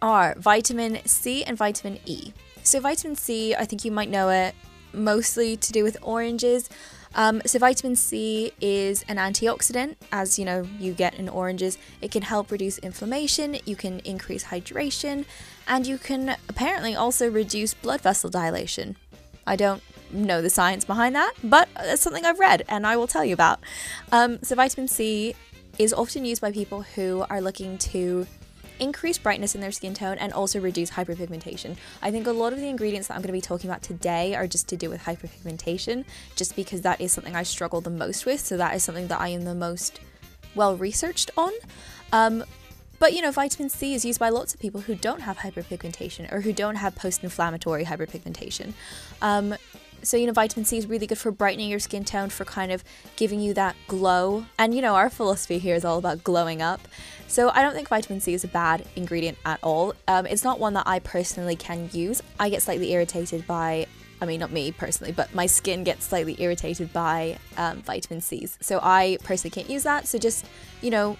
are 0.00 0.34
vitamin 0.38 0.98
C 1.06 1.44
and 1.44 1.56
vitamin 1.56 1.98
E. 2.04 2.32
So, 2.64 2.80
vitamin 2.80 3.16
C, 3.16 3.54
I 3.54 3.64
think 3.64 3.84
you 3.84 3.90
might 3.90 4.10
know 4.10 4.28
it 4.28 4.54
mostly 4.92 5.56
to 5.56 5.72
do 5.72 5.82
with 5.82 5.96
oranges. 6.02 6.68
Um, 7.14 7.42
so 7.44 7.58
vitamin 7.58 7.96
C 7.96 8.52
is 8.60 9.04
an 9.08 9.16
antioxidant, 9.16 9.96
as 10.10 10.38
you 10.38 10.44
know 10.44 10.66
you 10.78 10.92
get 10.92 11.14
in 11.14 11.28
oranges. 11.28 11.78
It 12.00 12.10
can 12.10 12.22
help 12.22 12.50
reduce 12.50 12.78
inflammation, 12.78 13.58
you 13.64 13.76
can 13.76 14.00
increase 14.00 14.44
hydration, 14.44 15.24
and 15.66 15.86
you 15.86 15.98
can 15.98 16.36
apparently 16.48 16.94
also 16.94 17.30
reduce 17.30 17.74
blood 17.74 18.00
vessel 18.00 18.30
dilation. 18.30 18.96
I 19.46 19.56
don't 19.56 19.82
know 20.12 20.42
the 20.42 20.50
science 20.50 20.84
behind 20.84 21.14
that, 21.14 21.34
but 21.42 21.68
that's 21.74 22.02
something 22.02 22.24
I've 22.24 22.38
read 22.38 22.64
and 22.68 22.86
I 22.86 22.96
will 22.96 23.06
tell 23.06 23.24
you 23.24 23.34
about. 23.34 23.60
Um, 24.10 24.38
so 24.42 24.54
vitamin 24.54 24.88
C 24.88 25.34
is 25.78 25.92
often 25.92 26.24
used 26.24 26.40
by 26.40 26.52
people 26.52 26.82
who 26.82 27.24
are 27.30 27.40
looking 27.40 27.78
to 27.78 28.26
increase 28.78 29.18
brightness 29.18 29.54
in 29.54 29.60
their 29.60 29.72
skin 29.72 29.94
tone 29.94 30.18
and 30.18 30.32
also 30.32 30.60
reduce 30.60 30.90
hyperpigmentation. 30.90 31.76
I 32.00 32.10
think 32.10 32.26
a 32.26 32.32
lot 32.32 32.52
of 32.52 32.60
the 32.60 32.68
ingredients 32.68 33.08
that 33.08 33.14
I'm 33.14 33.20
going 33.20 33.28
to 33.28 33.32
be 33.32 33.40
talking 33.40 33.70
about 33.70 33.82
today 33.82 34.34
are 34.34 34.46
just 34.46 34.68
to 34.68 34.76
do 34.76 34.90
with 34.90 35.02
hyperpigmentation, 35.02 36.04
just 36.36 36.56
because 36.56 36.82
that 36.82 37.00
is 37.00 37.12
something 37.12 37.36
I 37.36 37.42
struggle 37.42 37.80
the 37.80 37.90
most 37.90 38.26
with. 38.26 38.40
So 38.40 38.56
that 38.56 38.74
is 38.74 38.82
something 38.82 39.08
that 39.08 39.20
I 39.20 39.28
am 39.28 39.44
the 39.44 39.54
most 39.54 40.00
well 40.54 40.76
researched 40.76 41.30
on. 41.36 41.52
Um, 42.12 42.44
But 42.98 43.14
you 43.14 43.20
know, 43.20 43.32
vitamin 43.32 43.68
C 43.68 43.94
is 43.94 44.04
used 44.04 44.20
by 44.20 44.28
lots 44.28 44.54
of 44.54 44.60
people 44.60 44.82
who 44.82 44.94
don't 44.94 45.22
have 45.22 45.38
hyperpigmentation 45.38 46.32
or 46.32 46.42
who 46.42 46.52
don't 46.52 46.76
have 46.76 46.94
post 46.94 47.24
inflammatory 47.24 47.84
hyperpigmentation. 47.84 48.74
Um, 49.20 49.56
so, 50.02 50.16
you 50.16 50.26
know, 50.26 50.32
vitamin 50.32 50.64
C 50.64 50.78
is 50.78 50.86
really 50.86 51.06
good 51.06 51.18
for 51.18 51.30
brightening 51.30 51.70
your 51.70 51.78
skin 51.78 52.04
tone, 52.04 52.28
for 52.28 52.44
kind 52.44 52.72
of 52.72 52.84
giving 53.16 53.40
you 53.40 53.54
that 53.54 53.76
glow. 53.88 54.46
And, 54.58 54.74
you 54.74 54.82
know, 54.82 54.94
our 54.94 55.10
philosophy 55.10 55.58
here 55.58 55.74
is 55.74 55.84
all 55.84 55.98
about 55.98 56.24
glowing 56.24 56.60
up. 56.62 56.80
So, 57.28 57.50
I 57.50 57.62
don't 57.62 57.74
think 57.74 57.88
vitamin 57.88 58.20
C 58.20 58.34
is 58.34 58.44
a 58.44 58.48
bad 58.48 58.86
ingredient 58.96 59.38
at 59.44 59.58
all. 59.62 59.94
Um, 60.08 60.26
it's 60.26 60.44
not 60.44 60.60
one 60.60 60.74
that 60.74 60.86
I 60.86 60.98
personally 60.98 61.56
can 61.56 61.88
use. 61.92 62.22
I 62.38 62.48
get 62.50 62.62
slightly 62.62 62.92
irritated 62.92 63.46
by 63.46 63.86
I 64.20 64.24
mean, 64.24 64.38
not 64.38 64.52
me 64.52 64.70
personally, 64.70 65.12
but 65.12 65.34
my 65.34 65.46
skin 65.46 65.82
gets 65.82 66.06
slightly 66.06 66.36
irritated 66.38 66.92
by 66.92 67.38
um, 67.56 67.82
vitamin 67.82 68.20
C's. 68.20 68.56
So 68.60 68.78
I 68.80 69.18
personally 69.24 69.50
can't 69.50 69.68
use 69.68 69.82
that. 69.82 70.06
So 70.06 70.16
just, 70.16 70.46
you 70.80 70.90
know, 70.90 71.16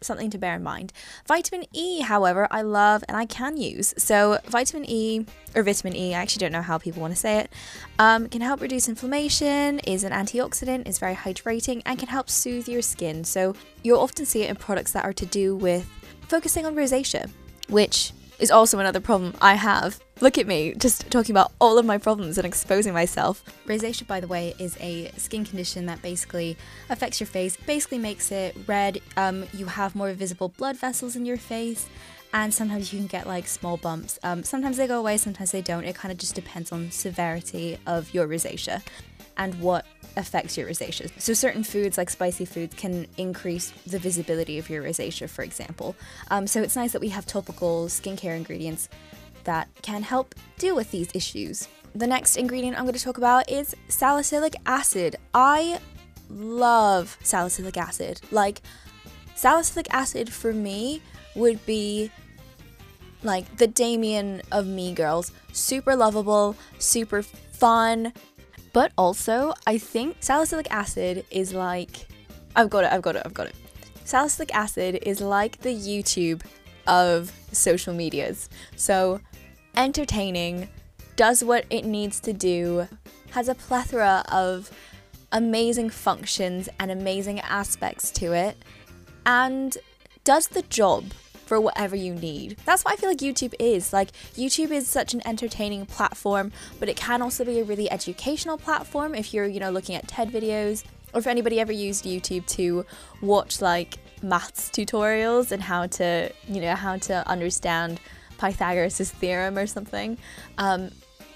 something 0.00 0.30
to 0.30 0.38
bear 0.38 0.54
in 0.54 0.62
mind. 0.62 0.92
Vitamin 1.26 1.64
E, 1.72 2.00
however, 2.00 2.46
I 2.50 2.62
love 2.62 3.04
and 3.08 3.16
I 3.16 3.26
can 3.26 3.56
use. 3.56 3.94
So, 3.96 4.38
vitamin 4.46 4.88
E, 4.88 5.26
or 5.54 5.62
vitamin 5.62 5.96
E, 5.96 6.14
I 6.14 6.20
actually 6.20 6.40
don't 6.40 6.52
know 6.52 6.62
how 6.62 6.78
people 6.78 7.00
want 7.00 7.14
to 7.14 7.20
say 7.20 7.38
it, 7.38 7.50
um, 7.98 8.28
can 8.28 8.40
help 8.40 8.60
reduce 8.60 8.88
inflammation, 8.88 9.78
is 9.80 10.04
an 10.04 10.12
antioxidant, 10.12 10.86
is 10.86 10.98
very 10.98 11.14
hydrating, 11.14 11.82
and 11.86 11.98
can 11.98 12.08
help 12.08 12.28
soothe 12.28 12.68
your 12.68 12.82
skin. 12.82 13.24
So, 13.24 13.54
you'll 13.82 14.00
often 14.00 14.26
see 14.26 14.42
it 14.42 14.50
in 14.50 14.56
products 14.56 14.92
that 14.92 15.04
are 15.04 15.14
to 15.14 15.26
do 15.26 15.56
with 15.56 15.88
focusing 16.28 16.66
on 16.66 16.74
rosacea, 16.74 17.30
which 17.68 18.12
is 18.38 18.50
also 18.50 18.78
another 18.78 19.00
problem 19.00 19.34
I 19.40 19.54
have. 19.54 20.00
Look 20.20 20.38
at 20.38 20.46
me, 20.46 20.74
just 20.74 21.10
talking 21.10 21.32
about 21.32 21.50
all 21.60 21.76
of 21.76 21.84
my 21.84 21.98
problems 21.98 22.38
and 22.38 22.46
exposing 22.46 22.92
myself. 22.92 23.42
Rosacea, 23.66 24.06
by 24.06 24.20
the 24.20 24.28
way, 24.28 24.54
is 24.60 24.76
a 24.80 25.10
skin 25.16 25.44
condition 25.44 25.86
that 25.86 26.00
basically 26.02 26.56
affects 26.88 27.18
your 27.18 27.26
face, 27.26 27.56
basically 27.56 27.98
makes 27.98 28.30
it 28.30 28.56
red. 28.66 29.00
Um, 29.16 29.44
you 29.52 29.66
have 29.66 29.96
more 29.96 30.12
visible 30.12 30.50
blood 30.50 30.76
vessels 30.76 31.16
in 31.16 31.26
your 31.26 31.36
face, 31.36 31.88
and 32.32 32.54
sometimes 32.54 32.92
you 32.92 33.00
can 33.00 33.08
get 33.08 33.26
like 33.26 33.48
small 33.48 33.76
bumps. 33.76 34.20
Um, 34.22 34.44
sometimes 34.44 34.76
they 34.76 34.86
go 34.86 35.00
away, 35.00 35.16
sometimes 35.16 35.50
they 35.50 35.62
don't. 35.62 35.84
It 35.84 35.96
kind 35.96 36.12
of 36.12 36.18
just 36.18 36.36
depends 36.36 36.70
on 36.70 36.92
severity 36.92 37.76
of 37.86 38.14
your 38.14 38.28
rosacea 38.28 38.82
and 39.36 39.60
what 39.60 39.84
affects 40.16 40.56
your 40.56 40.68
rosacea. 40.68 41.10
So 41.20 41.34
certain 41.34 41.64
foods 41.64 41.98
like 41.98 42.08
spicy 42.08 42.44
foods 42.44 42.74
can 42.76 43.08
increase 43.16 43.72
the 43.86 43.98
visibility 43.98 44.58
of 44.58 44.70
your 44.70 44.84
rosacea, 44.84 45.28
for 45.28 45.42
example. 45.42 45.96
Um, 46.30 46.46
so 46.46 46.62
it's 46.62 46.76
nice 46.76 46.92
that 46.92 47.00
we 47.00 47.08
have 47.08 47.26
topical 47.26 47.86
skincare 47.86 48.36
ingredients 48.36 48.88
that 49.44 49.68
can 49.82 50.02
help 50.02 50.34
deal 50.58 50.76
with 50.76 50.90
these 50.90 51.08
issues. 51.14 51.68
The 51.94 52.06
next 52.06 52.36
ingredient 52.36 52.76
I'm 52.76 52.84
going 52.84 52.94
to 52.94 53.02
talk 53.02 53.18
about 53.18 53.50
is 53.50 53.74
salicylic 53.88 54.54
acid. 54.66 55.16
I 55.32 55.78
love 56.28 57.16
salicylic 57.22 57.76
acid. 57.76 58.20
Like 58.30 58.62
salicylic 59.34 59.92
acid 59.92 60.32
for 60.32 60.52
me 60.52 61.02
would 61.36 61.64
be 61.66 62.10
like 63.22 63.56
the 63.56 63.66
Damian 63.66 64.42
of 64.50 64.66
Mean 64.66 64.94
Girls. 64.94 65.32
Super 65.52 65.94
lovable, 65.96 66.56
super 66.78 67.22
fun, 67.22 68.12
but 68.74 68.90
also, 68.98 69.54
I 69.68 69.78
think 69.78 70.16
salicylic 70.18 70.68
acid 70.70 71.24
is 71.30 71.54
like 71.54 72.08
I've 72.56 72.70
got 72.70 72.84
it, 72.84 72.92
I've 72.92 73.02
got 73.02 73.14
it, 73.16 73.22
I've 73.24 73.32
got 73.32 73.46
it. 73.46 73.54
Salicylic 74.04 74.54
acid 74.54 74.98
is 75.02 75.20
like 75.20 75.58
the 75.60 75.74
YouTube 75.74 76.42
of 76.86 77.32
social 77.52 77.94
medias. 77.94 78.48
So, 78.76 79.20
entertaining, 79.76 80.68
does 81.16 81.44
what 81.44 81.64
it 81.70 81.84
needs 81.84 82.20
to 82.20 82.32
do, 82.32 82.88
has 83.30 83.48
a 83.48 83.54
plethora 83.54 84.24
of 84.30 84.70
amazing 85.32 85.90
functions 85.90 86.68
and 86.78 86.90
amazing 86.90 87.40
aspects 87.40 88.10
to 88.12 88.32
it, 88.32 88.56
and 89.26 89.76
does 90.22 90.48
the 90.48 90.62
job 90.62 91.04
for 91.44 91.60
whatever 91.60 91.94
you 91.94 92.14
need. 92.14 92.56
That's 92.64 92.84
what 92.84 92.94
I 92.94 92.96
feel 92.96 93.10
like 93.10 93.18
YouTube 93.18 93.54
is. 93.58 93.92
Like, 93.92 94.12
YouTube 94.34 94.70
is 94.70 94.88
such 94.88 95.12
an 95.12 95.20
entertaining 95.26 95.86
platform, 95.86 96.52
but 96.80 96.88
it 96.88 96.96
can 96.96 97.20
also 97.20 97.44
be 97.44 97.60
a 97.60 97.64
really 97.64 97.90
educational 97.90 98.56
platform 98.56 99.14
if 99.14 99.34
you're, 99.34 99.46
you 99.46 99.60
know, 99.60 99.70
looking 99.70 99.94
at 99.94 100.08
TED 100.08 100.30
videos 100.30 100.84
or 101.12 101.20
if 101.20 101.26
anybody 101.26 101.60
ever 101.60 101.72
used 101.72 102.04
YouTube 102.04 102.46
to 102.46 102.86
watch 103.20 103.60
like 103.60 103.98
maths 104.22 104.70
tutorials 104.70 105.52
and 105.52 105.62
how 105.62 105.86
to, 105.86 106.32
you 106.48 106.60
know, 106.60 106.74
how 106.74 106.96
to 106.96 107.28
understand 107.28 108.00
Pythagoras' 108.38 109.10
theorem 109.10 109.58
or 109.58 109.66
something. 109.66 110.18
Um, 110.58 110.90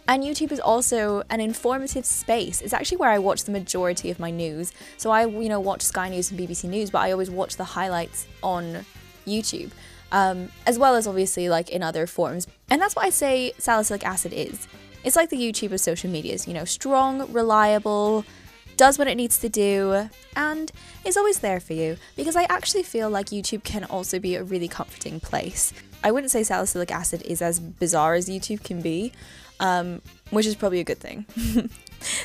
and 0.06 0.22
YouTube 0.22 0.52
is 0.52 0.60
also 0.60 1.22
an 1.28 1.40
informative 1.40 2.06
space. 2.06 2.62
It's 2.62 2.72
actually 2.72 2.96
where 2.96 3.10
I 3.10 3.18
watch 3.18 3.44
the 3.44 3.52
majority 3.52 4.10
of 4.10 4.18
my 4.18 4.30
news. 4.30 4.72
So 4.96 5.10
I, 5.10 5.26
you 5.26 5.50
know, 5.50 5.60
watch 5.60 5.82
Sky 5.82 6.08
News 6.08 6.30
and 6.30 6.40
BBC 6.40 6.64
News, 6.64 6.90
but 6.90 7.00
I 7.00 7.12
always 7.12 7.30
watch 7.30 7.56
the 7.56 7.64
highlights 7.64 8.26
on 8.42 8.86
YouTube 9.26 9.70
um, 10.12 10.50
as 10.66 10.78
well 10.78 10.94
as 10.94 11.06
obviously 11.06 11.48
like 11.48 11.70
in 11.70 11.82
other 11.82 12.06
forms. 12.06 12.46
And 12.70 12.80
that's 12.80 12.96
what 12.96 13.04
I 13.04 13.10
say 13.10 13.52
salicylic 13.58 14.04
acid 14.04 14.32
is. 14.32 14.66
It's 15.04 15.16
like 15.16 15.30
the 15.30 15.36
YouTube 15.36 15.72
of 15.72 15.80
social 15.80 16.10
medias, 16.10 16.48
you 16.48 16.54
know, 16.54 16.64
strong, 16.64 17.30
reliable, 17.32 18.24
does 18.76 18.98
what 18.98 19.08
it 19.08 19.16
needs 19.16 19.38
to 19.38 19.48
do, 19.48 20.08
and 20.36 20.72
is 21.04 21.16
always 21.16 21.38
there 21.40 21.60
for 21.60 21.72
you. 21.72 21.96
Because 22.16 22.36
I 22.36 22.44
actually 22.44 22.82
feel 22.82 23.08
like 23.08 23.26
YouTube 23.26 23.64
can 23.64 23.84
also 23.84 24.18
be 24.18 24.34
a 24.34 24.42
really 24.42 24.68
comforting 24.68 25.20
place. 25.20 25.72
I 26.02 26.12
wouldn't 26.12 26.30
say 26.30 26.42
salicylic 26.42 26.90
acid 26.90 27.22
is 27.22 27.42
as 27.42 27.58
bizarre 27.58 28.14
as 28.14 28.28
YouTube 28.28 28.62
can 28.62 28.80
be, 28.80 29.12
um, 29.60 30.00
which 30.30 30.46
is 30.46 30.54
probably 30.54 30.80
a 30.80 30.84
good 30.84 30.98
thing. 30.98 31.26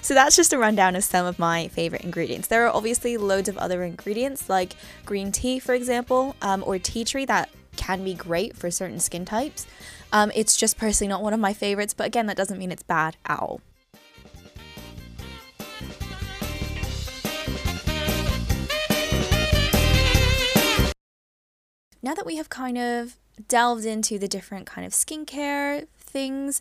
so 0.02 0.14
that's 0.14 0.36
just 0.36 0.54
a 0.54 0.58
rundown 0.58 0.96
of 0.96 1.04
some 1.04 1.26
of 1.26 1.40
my 1.40 1.68
favorite 1.70 2.04
ingredients. 2.04 2.48
There 2.48 2.66
are 2.68 2.74
obviously 2.74 3.18
loads 3.18 3.50
of 3.50 3.58
other 3.58 3.84
ingredients 3.84 4.48
like 4.48 4.76
green 5.06 5.32
tea, 5.32 5.60
for 5.60 5.74
example, 5.74 6.36
um, 6.42 6.64
or 6.66 6.78
tea 6.78 7.04
tree 7.04 7.26
that 7.26 7.50
can 7.76 8.04
be 8.04 8.14
great 8.14 8.56
for 8.56 8.70
certain 8.70 9.00
skin 9.00 9.26
types. 9.26 9.66
Um, 10.12 10.32
it's 10.36 10.56
just 10.56 10.78
personally 10.78 11.10
not 11.10 11.24
one 11.24 11.34
of 11.34 11.40
my 11.40 11.54
favorites, 11.54 11.96
but 11.96 12.06
again, 12.06 12.28
that 12.28 12.38
doesn't 12.38 12.60
mean 12.60 12.72
it's 12.72 12.84
bad 12.84 13.18
at 13.26 13.40
all. 13.40 13.62
Now 22.04 22.14
that 22.14 22.26
we 22.26 22.36
have 22.36 22.50
kind 22.50 22.78
of 22.78 23.16
delved 23.48 23.86
into 23.86 24.18
the 24.20 24.28
different 24.28 24.66
kind 24.66 24.86
of 24.86 24.94
skincare 24.94 25.88
things, 25.98 26.60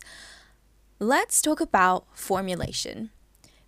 let's 0.99 1.41
talk 1.41 1.61
about 1.61 2.05
formulation. 2.13 3.11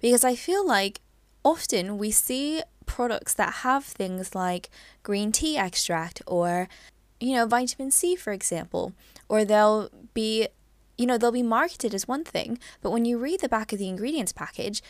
Because 0.01 0.23
I 0.23 0.35
feel 0.35 0.65
like 0.65 1.01
often 1.43 1.97
we 1.97 2.11
see 2.11 2.61
products 2.85 3.33
that 3.33 3.55
have 3.63 3.83
things 3.83 4.35
like 4.35 4.69
green 5.03 5.31
tea 5.31 5.57
extract 5.57 6.21
or 6.27 6.67
you 7.19 7.35
know, 7.35 7.45
vitamin 7.45 7.91
C, 7.91 8.15
for 8.15 8.33
example, 8.33 8.93
or 9.29 9.45
they'll 9.45 9.89
be, 10.13 10.47
you 10.97 11.05
know, 11.05 11.17
they'll 11.17 11.31
be 11.31 11.43
marketed 11.43 11.93
as 11.93 12.07
one 12.07 12.23
thing, 12.23 12.59
but 12.81 12.91
when 12.91 13.05
you 13.05 13.17
read 13.17 13.41
the 13.41 13.49
back 13.49 13.71
of 13.73 13.79
the 13.79 13.87
ingredients 13.87 14.31
package, 14.31 14.81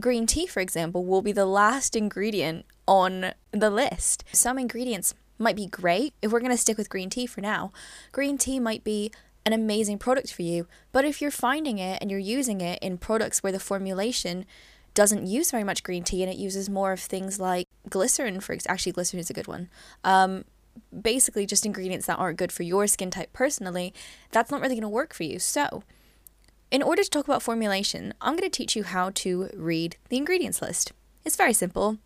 green 0.00 0.26
tea, 0.26 0.46
for 0.46 0.60
example, 0.60 1.04
will 1.04 1.22
be 1.22 1.32
the 1.32 1.46
last 1.46 1.96
ingredient 1.96 2.66
on 2.86 3.32
the 3.52 3.70
list. 3.70 4.24
Some 4.32 4.58
ingredients 4.58 5.14
might 5.42 5.56
be 5.56 5.66
great. 5.66 6.14
If 6.22 6.32
we're 6.32 6.40
going 6.40 6.52
to 6.52 6.56
stick 6.56 6.78
with 6.78 6.88
green 6.88 7.10
tea 7.10 7.26
for 7.26 7.40
now, 7.40 7.72
green 8.12 8.38
tea 8.38 8.60
might 8.60 8.84
be 8.84 9.12
an 9.44 9.52
amazing 9.52 9.98
product 9.98 10.32
for 10.32 10.42
you. 10.42 10.66
But 10.92 11.04
if 11.04 11.20
you're 11.20 11.30
finding 11.30 11.78
it 11.78 11.98
and 12.00 12.10
you're 12.10 12.20
using 12.20 12.60
it 12.60 12.78
in 12.82 12.98
products 12.98 13.42
where 13.42 13.52
the 13.52 13.60
formulation 13.60 14.46
doesn't 14.94 15.26
use 15.26 15.50
very 15.50 15.64
much 15.64 15.82
green 15.82 16.04
tea 16.04 16.22
and 16.22 16.30
it 16.30 16.38
uses 16.38 16.68
more 16.68 16.92
of 16.92 17.00
things 17.00 17.40
like 17.40 17.66
glycerin, 17.88 18.40
for 18.40 18.56
actually 18.68 18.92
glycerin 18.92 19.20
is 19.20 19.30
a 19.30 19.34
good 19.34 19.48
one, 19.48 19.68
um, 20.04 20.44
basically 21.00 21.46
just 21.46 21.66
ingredients 21.66 22.06
that 22.06 22.18
aren't 22.18 22.38
good 22.38 22.52
for 22.52 22.62
your 22.62 22.86
skin 22.86 23.10
type 23.10 23.32
personally, 23.32 23.92
that's 24.30 24.50
not 24.50 24.60
really 24.60 24.74
going 24.74 24.82
to 24.82 24.88
work 24.88 25.14
for 25.14 25.24
you. 25.24 25.38
So, 25.38 25.82
in 26.70 26.82
order 26.82 27.02
to 27.02 27.10
talk 27.10 27.26
about 27.26 27.42
formulation, 27.42 28.14
I'm 28.20 28.34
going 28.34 28.50
to 28.50 28.56
teach 28.56 28.74
you 28.74 28.84
how 28.84 29.10
to 29.10 29.50
read 29.54 29.96
the 30.08 30.16
ingredients 30.16 30.62
list. 30.62 30.92
It's 31.24 31.36
very 31.36 31.52
simple. 31.52 31.98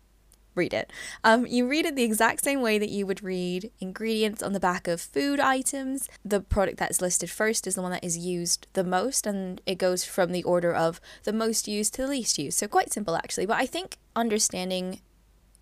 Read 0.57 0.73
it. 0.73 0.91
Um, 1.23 1.45
you 1.45 1.67
read 1.67 1.85
it 1.85 1.95
the 1.95 2.03
exact 2.03 2.43
same 2.43 2.61
way 2.61 2.77
that 2.77 2.89
you 2.89 3.05
would 3.05 3.23
read 3.23 3.71
ingredients 3.79 4.43
on 4.43 4.53
the 4.53 4.59
back 4.59 4.87
of 4.87 4.99
food 4.99 5.39
items. 5.39 6.09
The 6.25 6.41
product 6.41 6.77
that's 6.77 6.99
listed 6.99 7.29
first 7.29 7.67
is 7.67 7.75
the 7.75 7.81
one 7.81 7.91
that 7.91 8.03
is 8.03 8.17
used 8.17 8.67
the 8.73 8.83
most, 8.83 9.25
and 9.25 9.61
it 9.65 9.77
goes 9.77 10.03
from 10.03 10.31
the 10.31 10.43
order 10.43 10.73
of 10.73 10.99
the 11.23 11.33
most 11.33 11.67
used 11.67 11.93
to 11.93 12.01
the 12.01 12.07
least 12.07 12.37
used. 12.37 12.57
So, 12.57 12.67
quite 12.67 12.91
simple 12.91 13.15
actually. 13.15 13.45
But 13.45 13.57
I 13.57 13.65
think 13.65 13.97
understanding 14.15 14.99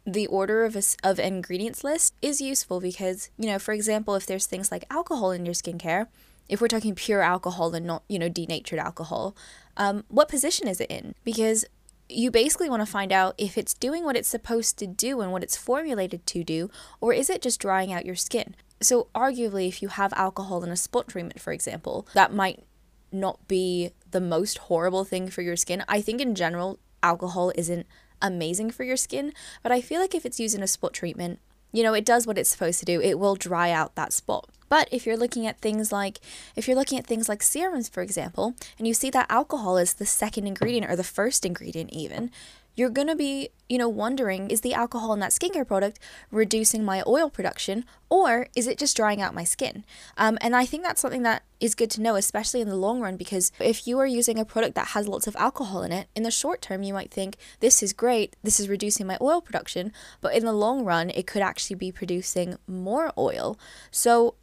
the 0.06 0.28
order 0.28 0.64
of 0.64 0.76
a, 0.76 0.84
of 1.04 1.20
ingredients 1.20 1.84
list 1.84 2.14
is 2.22 2.40
useful 2.40 2.80
because 2.80 3.30
you 3.38 3.48
know 3.48 3.58
for 3.58 3.74
example 3.74 4.14
if 4.16 4.26
there's 4.26 4.46
things 4.46 4.72
like 4.72 4.86
alcohol 4.92 5.32
in 5.32 5.46
your 5.46 5.56
skincare 5.56 6.08
if 6.48 6.62
we're 6.62 6.68
talking 6.68 6.94
pure 6.94 7.22
alcohol 7.22 7.74
and 7.74 7.86
not 7.86 8.04
you 8.08 8.20
know 8.20 8.30
denatured 8.30 8.80
alcohol 8.80 9.36
um, 9.78 10.04
what 10.08 10.30
position 10.30 10.68
is 10.68 10.80
it 10.80 10.90
in 10.92 11.16
because 11.24 11.66
you 12.08 12.30
basically 12.32 12.70
want 12.70 12.82
to 12.82 12.86
find 12.86 13.12
out 13.12 13.36
if 13.38 13.58
it's 13.58 13.74
doing 13.74 14.04
what 14.04 14.16
it's 14.16 14.30
supposed 14.30 14.78
to 14.78 14.88
do 14.88 15.22
and 15.22 15.32
what 15.32 15.44
it's 15.44 15.58
formulated 15.58 16.26
to 16.26 16.44
do 16.44 16.70
or 17.02 17.14
is 17.14 17.30
it 17.30 17.42
just 17.42 17.60
drying 17.60 17.92
out 17.92 18.06
your 18.06 18.16
skin 18.16 18.56
so 18.82 19.08
arguably 19.16 19.68
if 19.68 19.82
you 19.82 19.88
have 19.88 20.14
alcohol 20.14 20.64
in 20.64 20.70
a 20.70 20.78
spot 20.78 21.08
treatment 21.08 21.40
for 21.40 21.52
example 21.52 22.08
that 22.14 22.34
might 22.34 22.64
not 23.12 23.48
be 23.48 23.92
the 24.12 24.22
most 24.22 24.58
horrible 24.60 25.04
thing 25.04 25.30
for 25.30 25.42
your 25.42 25.56
skin 25.56 25.84
i 25.88 26.02
think 26.02 26.22
in 26.22 26.36
general 26.36 26.80
alcohol 27.02 27.52
isn't 27.56 27.86
amazing 28.22 28.72
for 28.72 28.84
your 28.84 28.98
skin, 28.98 29.34
but 29.64 29.72
I 29.72 29.82
feel 29.82 30.02
like 30.02 30.16
if 30.16 30.26
it's 30.26 30.40
used 30.40 30.56
in 30.56 30.64
a 30.64 30.68
spot 30.68 30.94
treatment, 30.94 31.40
you 31.72 31.84
know, 31.84 31.94
it 31.94 32.06
does 32.06 32.26
what 32.26 32.38
it's 32.38 32.50
supposed 32.50 32.80
to 32.80 32.86
do. 32.86 33.02
It 33.02 33.20
will 33.20 33.36
dry 33.36 33.72
out 33.72 33.96
that 33.96 34.14
spot. 34.14 34.50
But 34.70 34.88
if 34.92 35.06
you're 35.06 35.18
looking 35.18 35.46
at 35.48 35.60
things 35.60 35.92
like 35.92 36.20
if 36.56 36.68
you're 36.68 36.78
looking 36.78 37.00
at 37.00 37.08
things 37.08 37.30
like 37.30 37.44
serums 37.44 37.90
for 37.90 38.02
example, 38.02 38.56
and 38.78 38.88
you 38.88 38.94
see 38.94 39.10
that 39.12 39.28
alcohol 39.30 39.78
is 39.78 39.94
the 39.94 40.06
second 40.06 40.48
ingredient 40.48 40.90
or 40.90 40.96
the 40.96 41.04
first 41.04 41.46
ingredient 41.46 41.92
even, 41.94 42.32
you're 42.76 42.90
going 42.90 43.08
to 43.08 43.16
be, 43.16 43.50
you 43.70 43.78
know, 43.78 43.90
wondering 43.90 44.50
is 44.52 44.62
the 44.62 44.74
alcohol 44.74 45.14
in 45.14 45.20
that 45.22 45.32
skincare 45.32 45.66
product 45.66 46.00
reducing 46.30 46.84
my 46.84 47.02
oil 47.08 47.30
production 47.30 47.86
or 48.10 48.48
is 48.56 48.68
it 48.68 48.78
just 48.78 48.96
drying 48.96 49.22
out 49.22 49.34
my 49.34 49.44
skin? 49.44 49.86
Um, 50.18 50.38
and 50.42 50.56
I 50.56 50.66
think 50.66 50.84
that's 50.84 51.02
something 51.02 51.24
that 51.24 51.44
is 51.60 51.74
good 51.74 51.90
to 51.92 52.02
know, 52.02 52.16
especially 52.16 52.62
in 52.62 52.70
the 52.70 52.76
long 52.76 53.00
run, 53.00 53.16
because 53.16 53.52
if 53.60 53.88
you 53.88 53.98
are 54.00 54.06
using 54.06 54.38
a 54.38 54.46
product 54.46 54.76
that 54.76 54.90
has 54.90 55.08
lots 55.08 55.26
of 55.26 55.36
alcohol 55.38 55.84
in 55.84 55.92
it, 55.92 56.08
in 56.16 56.24
the 56.24 56.32
short 56.32 56.62
term, 56.62 56.84
you 56.84 56.94
might 56.94 57.12
think 57.12 57.38
this 57.62 57.82
is 57.82 57.94
great, 57.94 58.36
this 58.44 58.60
is 58.60 58.70
reducing 58.70 59.08
my 59.08 59.18
oil 59.22 59.42
production, 59.42 59.92
but 60.22 60.36
in 60.36 60.46
the 60.46 60.54
long 60.54 60.84
run, 60.84 61.10
it 61.10 61.26
could 61.26 61.42
actually 61.42 61.78
be 61.78 61.92
producing 61.92 62.58
more 62.68 63.12
oil. 63.18 63.58
So, 63.90 64.36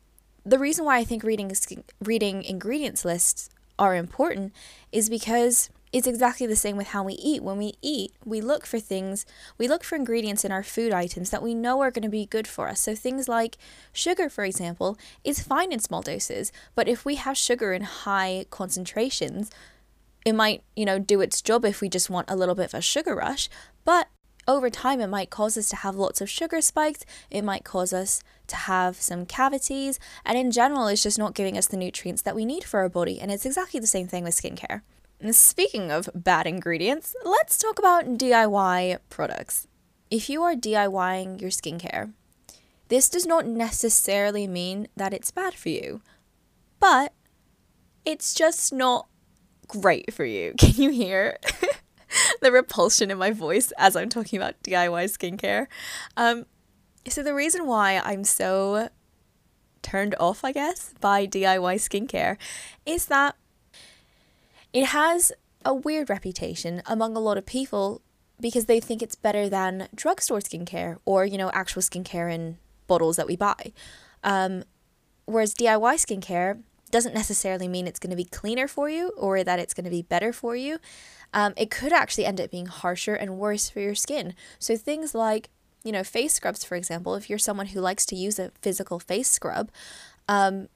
the 0.45 0.59
reason 0.59 0.85
why 0.85 0.99
I 0.99 1.05
think 1.05 1.23
reading 1.23 1.53
reading 2.01 2.43
ingredients 2.43 3.05
lists 3.05 3.51
are 3.79 3.95
important 3.95 4.53
is 4.91 5.09
because 5.09 5.71
it's 5.93 6.07
exactly 6.07 6.47
the 6.47 6.57
same 6.57 6.77
with 6.77 6.89
how 6.89 7.03
we 7.03 7.15
eat. 7.15 7.43
When 7.43 7.59
we 7.59 7.75
eat, 7.83 8.13
we 8.25 8.41
look 8.41 8.65
for 8.65 8.81
things, 8.81 9.27
we 9.59 9.69
look 9.69 9.85
for 9.85 9.95
ingredients 9.95 10.45
in 10.45 10.51
our 10.51 10.63
food 10.63 10.93
items 10.93 11.31
that 11.31 11.43
we 11.43 11.55
know 11.55 11.81
are 11.81 11.91
going 11.91 12.03
to 12.03 12.09
be 12.09 12.25
good 12.25 12.49
for 12.49 12.69
us. 12.69 12.81
So 12.81 12.95
things 12.95 13.29
like 13.29 13.59
sugar, 13.93 14.31
for 14.31 14.45
example, 14.45 14.97
is 15.23 15.43
fine 15.43 15.71
in 15.71 15.81
small 15.81 16.01
doses, 16.01 16.51
but 16.75 16.89
if 16.89 17.05
we 17.05 17.17
have 17.17 17.37
sugar 17.37 17.75
in 17.75 17.83
high 17.83 18.47
concentrations, 18.51 19.51
it 20.25 20.35
might, 20.35 20.63
you 20.75 20.87
know, 20.87 20.99
do 20.99 21.21
its 21.21 21.43
job 21.43 21.65
if 21.65 21.81
we 21.81 21.89
just 21.91 22.09
want 22.09 22.31
a 22.31 22.37
little 22.37 22.55
bit 22.55 22.67
of 22.67 22.75
a 22.75 22.81
sugar 22.81 23.15
rush, 23.17 23.51
but 23.85 24.09
over 24.47 24.71
time 24.71 25.01
it 25.01 25.07
might 25.07 25.31
cause 25.31 25.57
us 25.57 25.69
to 25.71 25.77
have 25.77 25.95
lots 25.95 26.21
of 26.21 26.29
sugar 26.29 26.61
spikes, 26.61 27.05
it 27.31 27.43
might 27.43 27.65
cause 27.65 27.93
us 27.93 28.23
to 28.49 28.57
have 28.57 28.97
some 28.97 29.27
cavities, 29.27 29.99
and 30.25 30.37
in 30.37 30.51
general 30.51 30.87
it's 30.89 31.03
just 31.03 31.19
not 31.19 31.35
giving 31.35 31.57
us 31.57 31.67
the 31.67 31.77
nutrients 31.77 32.23
that 32.23 32.35
we 32.35 32.45
need 32.45 32.65
for 32.65 32.81
our 32.81 32.89
body. 32.89 33.21
And 33.21 33.31
it's 33.31 33.47
exactly 33.47 33.81
the 33.81 33.87
same 33.87 34.09
thing 34.09 34.25
with 34.25 34.35
skincare. 34.35 34.83
Speaking 35.31 35.93
of 35.93 36.11
bad 36.15 36.47
ingredients, 36.47 37.15
let's 37.25 37.57
talk 37.57 37.79
about 37.79 38.19
DIY 38.19 38.99
products. 39.09 39.69
If 40.11 40.29
you 40.29 40.43
are 40.43 40.55
DIYing 40.55 41.41
your 41.41 41.51
skincare, 41.51 42.13
this 42.89 43.09
does 43.09 43.25
not 43.25 43.47
necessarily 43.47 44.47
mean 44.47 44.89
that 44.97 45.15
it's 45.15 45.31
bad 45.31 45.55
for 45.55 45.69
you, 45.69 46.03
but 46.81 47.13
it's 48.05 48.35
just 48.35 48.73
not 48.73 49.07
great 49.69 50.13
for 50.13 50.25
you. 50.25 50.55
Can 50.59 50.75
you 50.75 50.91
hear 50.91 51.39
the 52.41 52.53
repulsion 52.53 53.11
in 53.11 53.19
my 53.19 53.31
voice 53.31 53.73
as 53.79 53.97
I'm 53.97 54.09
talking 54.09 54.39
about 54.39 54.63
DIY 54.63 55.05
skincare? 55.05 55.67
Um, 56.17 56.47
so, 57.09 57.23
the 57.23 57.35
reason 57.35 57.67
why 57.67 58.01
I'm 58.05 58.25
so 58.25 58.89
turned 59.83 60.15
off, 60.21 60.45
I 60.45 60.53
guess, 60.53 60.95
by 61.01 61.27
DIY 61.27 61.77
skincare 61.77 62.37
is 62.87 63.07
that 63.07 63.37
it 64.73 64.87
has 64.87 65.33
a 65.65 65.75
weird 65.75 66.09
reputation 66.09 66.83
among 66.87 67.17
a 67.17 67.21
lot 67.21 67.37
of 67.37 67.47
people 67.47 68.01
because 68.41 68.67
they 68.67 68.81
think 68.81 69.03
it's 69.03 69.15
better 69.15 69.49
than 69.49 69.89
drugstore 69.95 70.41
skincare 70.41 70.99
or, 71.05 71.25
you 71.25 71.39
know, 71.39 71.51
actual 71.53 71.83
skincare 71.83 72.33
in 72.33 72.59
bottles 72.87 73.17
that 73.17 73.27
we 73.27 73.37
buy. 73.37 73.73
Um, 74.25 74.65
whereas 75.27 75.55
DIY 75.55 75.95
skincare 75.95 76.63
doesn't 76.93 77.15
necessarily 77.15 77.67
mean 77.67 77.89
it's 77.89 77.99
going 77.99 78.11
to 78.11 78.17
be 78.17 78.25
cleaner 78.25 78.69
for 78.69 78.89
you 78.89 79.09
or 79.17 79.43
that 79.43 79.59
it's 79.59 79.75
going 79.75 79.85
to 79.85 79.91
be 79.91 80.03
better 80.03 80.33
for 80.33 80.55
you. 80.55 80.79
Um, 81.35 81.55
it 81.57 81.71
could 81.71 81.93
actually 81.93 82.27
end 82.27 82.41
up 82.41 82.51
being 82.51 82.67
harsher 82.67 83.15
and 83.15 83.39
worse 83.39 83.69
for 83.69 83.81
your 83.81 83.97
skin. 83.97 84.35
So 84.61 84.77
things 84.77 85.15
like, 85.15 85.49
you 85.83 85.91
know, 85.91 86.05
face 86.05 86.35
scrubs, 86.35 86.63
for 86.63 86.77
example, 86.77 87.17
if 87.17 87.29
you're 87.29 87.39
someone 87.39 87.67
who 87.67 87.81
likes 87.81 88.07
to 88.07 88.17
use 88.17 88.39
a 88.39 88.53
physical 88.61 89.01
face 89.01 89.29
scrub, 89.29 89.73
um, 90.29 90.69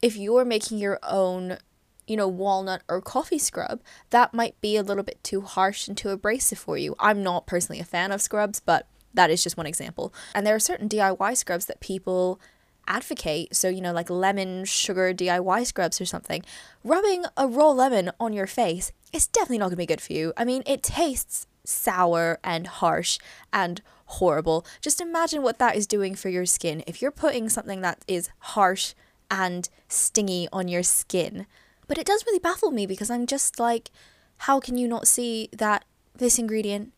if 0.00 0.16
you're 0.16 0.44
making 0.44 0.78
your 0.78 0.98
own 1.02 1.58
you 2.06 2.16
know, 2.16 2.28
walnut 2.28 2.82
or 2.88 3.00
coffee 3.00 3.38
scrub, 3.38 3.80
that 4.10 4.32
might 4.32 4.60
be 4.60 4.76
a 4.76 4.82
little 4.82 5.02
bit 5.02 5.22
too 5.24 5.40
harsh 5.40 5.88
and 5.88 5.96
too 5.96 6.10
abrasive 6.10 6.56
for 6.56 6.78
you. 6.78 6.94
I'm 7.00 7.20
not 7.20 7.48
personally 7.48 7.80
a 7.80 7.84
fan 7.84 8.12
of 8.12 8.22
scrubs, 8.22 8.60
but 8.60 8.86
that 9.12 9.30
is 9.30 9.42
just 9.42 9.56
one 9.56 9.66
example. 9.66 10.14
And 10.34 10.46
there 10.46 10.54
are 10.54 10.60
certain 10.60 10.88
DIY 10.88 11.36
scrubs 11.36 11.66
that 11.66 11.80
people 11.80 12.40
advocate. 12.88 13.54
So, 13.54 13.68
you 13.68 13.80
know, 13.80 13.92
like 13.92 14.10
lemon 14.10 14.64
sugar 14.64 15.12
DIY 15.12 15.66
scrubs 15.66 16.00
or 16.00 16.04
something. 16.04 16.42
Rubbing 16.84 17.24
a 17.36 17.46
raw 17.46 17.70
lemon 17.70 18.10
on 18.18 18.32
your 18.32 18.46
face 18.46 18.92
is 19.12 19.26
definitely 19.26 19.58
not 19.58 19.66
going 19.66 19.72
to 19.72 19.76
be 19.76 19.86
good 19.86 20.00
for 20.00 20.12
you. 20.12 20.32
I 20.36 20.44
mean, 20.44 20.62
it 20.66 20.82
tastes 20.82 21.46
sour 21.64 22.38
and 22.44 22.66
harsh 22.66 23.18
and 23.52 23.82
horrible. 24.06 24.64
Just 24.80 25.00
imagine 25.00 25.42
what 25.42 25.58
that 25.58 25.76
is 25.76 25.86
doing 25.86 26.14
for 26.14 26.28
your 26.28 26.46
skin. 26.46 26.82
If 26.86 27.02
you're 27.02 27.10
putting 27.10 27.48
something 27.48 27.80
that 27.80 28.04
is 28.06 28.30
harsh 28.38 28.94
and 29.30 29.68
stingy 29.88 30.48
on 30.52 30.68
your 30.68 30.82
skin, 30.82 31.46
but 31.88 31.98
it 31.98 32.06
does 32.06 32.24
really 32.26 32.38
baffle 32.38 32.70
me 32.70 32.86
because 32.86 33.10
I'm 33.10 33.26
just 33.26 33.58
like, 33.58 33.90
how 34.38 34.60
can 34.60 34.76
you 34.76 34.86
not 34.86 35.08
see 35.08 35.48
that 35.52 35.84
this 36.16 36.38
ingredient 36.38 36.92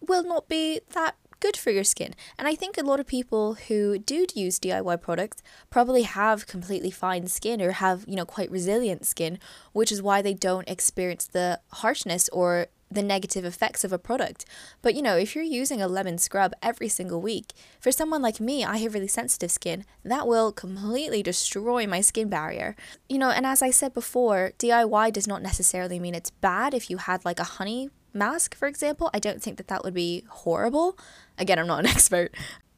will 0.00 0.22
not 0.22 0.48
be 0.48 0.80
that 0.92 1.16
good 1.40 1.56
for 1.56 1.70
your 1.70 1.84
skin? 1.84 2.14
And 2.38 2.46
I 2.46 2.54
think 2.54 2.78
a 2.78 2.84
lot 2.84 3.00
of 3.00 3.06
people 3.06 3.54
who 3.54 3.98
do 3.98 4.26
use 4.34 4.58
DIY 4.58 5.00
products 5.00 5.42
probably 5.70 6.02
have 6.02 6.46
completely 6.46 6.90
fine 6.90 7.26
skin 7.26 7.60
or 7.60 7.72
have, 7.72 8.04
you 8.06 8.16
know, 8.16 8.24
quite 8.26 8.50
resilient 8.50 9.06
skin, 9.06 9.38
which 9.72 9.90
is 9.90 10.02
why 10.02 10.22
they 10.22 10.34
don't 10.34 10.68
experience 10.68 11.26
the 11.26 11.60
harshness 11.72 12.28
or 12.30 12.68
the 12.90 13.02
negative 13.02 13.44
effects 13.44 13.84
of 13.84 13.92
a 13.92 13.98
product. 13.98 14.44
But 14.82 14.94
you 14.94 15.02
know, 15.02 15.16
if 15.16 15.34
you're 15.34 15.44
using 15.44 15.80
a 15.80 15.88
lemon 15.88 16.18
scrub 16.18 16.52
every 16.60 16.88
single 16.88 17.20
week, 17.20 17.52
for 17.78 17.92
someone 17.92 18.20
like 18.20 18.40
me, 18.40 18.64
I 18.64 18.78
have 18.78 18.94
really 18.94 19.06
sensitive 19.06 19.50
skin, 19.50 19.84
that 20.04 20.26
will 20.26 20.50
completely 20.50 21.22
destroy 21.22 21.86
my 21.86 22.00
skin 22.00 22.28
barrier. 22.28 22.74
You 23.08 23.18
know, 23.18 23.30
and 23.30 23.46
as 23.46 23.62
I 23.62 23.70
said 23.70 23.94
before, 23.94 24.52
DIY 24.58 25.12
does 25.12 25.28
not 25.28 25.42
necessarily 25.42 26.00
mean 26.00 26.14
it's 26.14 26.30
bad 26.30 26.74
if 26.74 26.90
you 26.90 26.96
had 26.96 27.24
like 27.24 27.38
a 27.38 27.44
honey 27.44 27.90
mask, 28.14 28.54
for 28.54 28.68
example. 28.68 29.10
I 29.12 29.18
don't 29.18 29.42
think 29.42 29.56
that 29.56 29.68
that 29.68 29.84
would 29.84 29.94
be 29.94 30.24
horrible. 30.28 30.98
Again, 31.38 31.58
I'm 31.58 31.66
not 31.66 31.80
an 31.80 31.86
expert. 31.94 32.34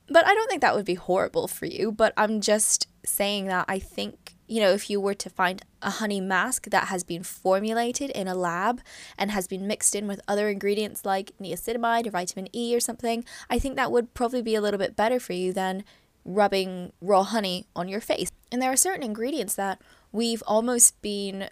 But 0.08 0.26
I 0.26 0.34
don't 0.34 0.48
think 0.48 0.60
that 0.60 0.74
would 0.74 0.84
be 0.84 0.94
horrible 0.94 1.48
for 1.48 1.66
you, 1.66 1.92
but 1.92 2.12
I'm 2.16 2.40
just 2.40 2.86
saying 3.04 3.46
that 3.46 3.64
I 3.68 3.78
think 3.78 4.34
you 4.52 4.60
know, 4.60 4.72
if 4.72 4.90
you 4.90 5.00
were 5.00 5.14
to 5.14 5.30
find 5.30 5.62
a 5.80 5.88
honey 5.88 6.20
mask 6.20 6.68
that 6.68 6.88
has 6.88 7.02
been 7.02 7.22
formulated 7.22 8.10
in 8.10 8.28
a 8.28 8.34
lab 8.34 8.82
and 9.16 9.30
has 9.30 9.46
been 9.46 9.66
mixed 9.66 9.94
in 9.94 10.06
with 10.06 10.20
other 10.28 10.50
ingredients 10.50 11.06
like 11.06 11.32
niacinamide 11.40 12.06
or 12.06 12.10
vitamin 12.10 12.54
E 12.54 12.76
or 12.76 12.80
something, 12.80 13.24
I 13.48 13.58
think 13.58 13.76
that 13.76 13.90
would 13.90 14.12
probably 14.12 14.42
be 14.42 14.54
a 14.54 14.60
little 14.60 14.76
bit 14.76 14.94
better 14.94 15.18
for 15.18 15.32
you 15.32 15.54
than 15.54 15.84
rubbing 16.26 16.92
raw 17.00 17.22
honey 17.22 17.66
on 17.74 17.88
your 17.88 18.02
face. 18.02 18.30
And 18.52 18.60
there 18.60 18.70
are 18.70 18.76
certain 18.76 19.02
ingredients 19.02 19.54
that 19.54 19.80
we've 20.12 20.42
almost 20.46 21.00
been 21.00 21.48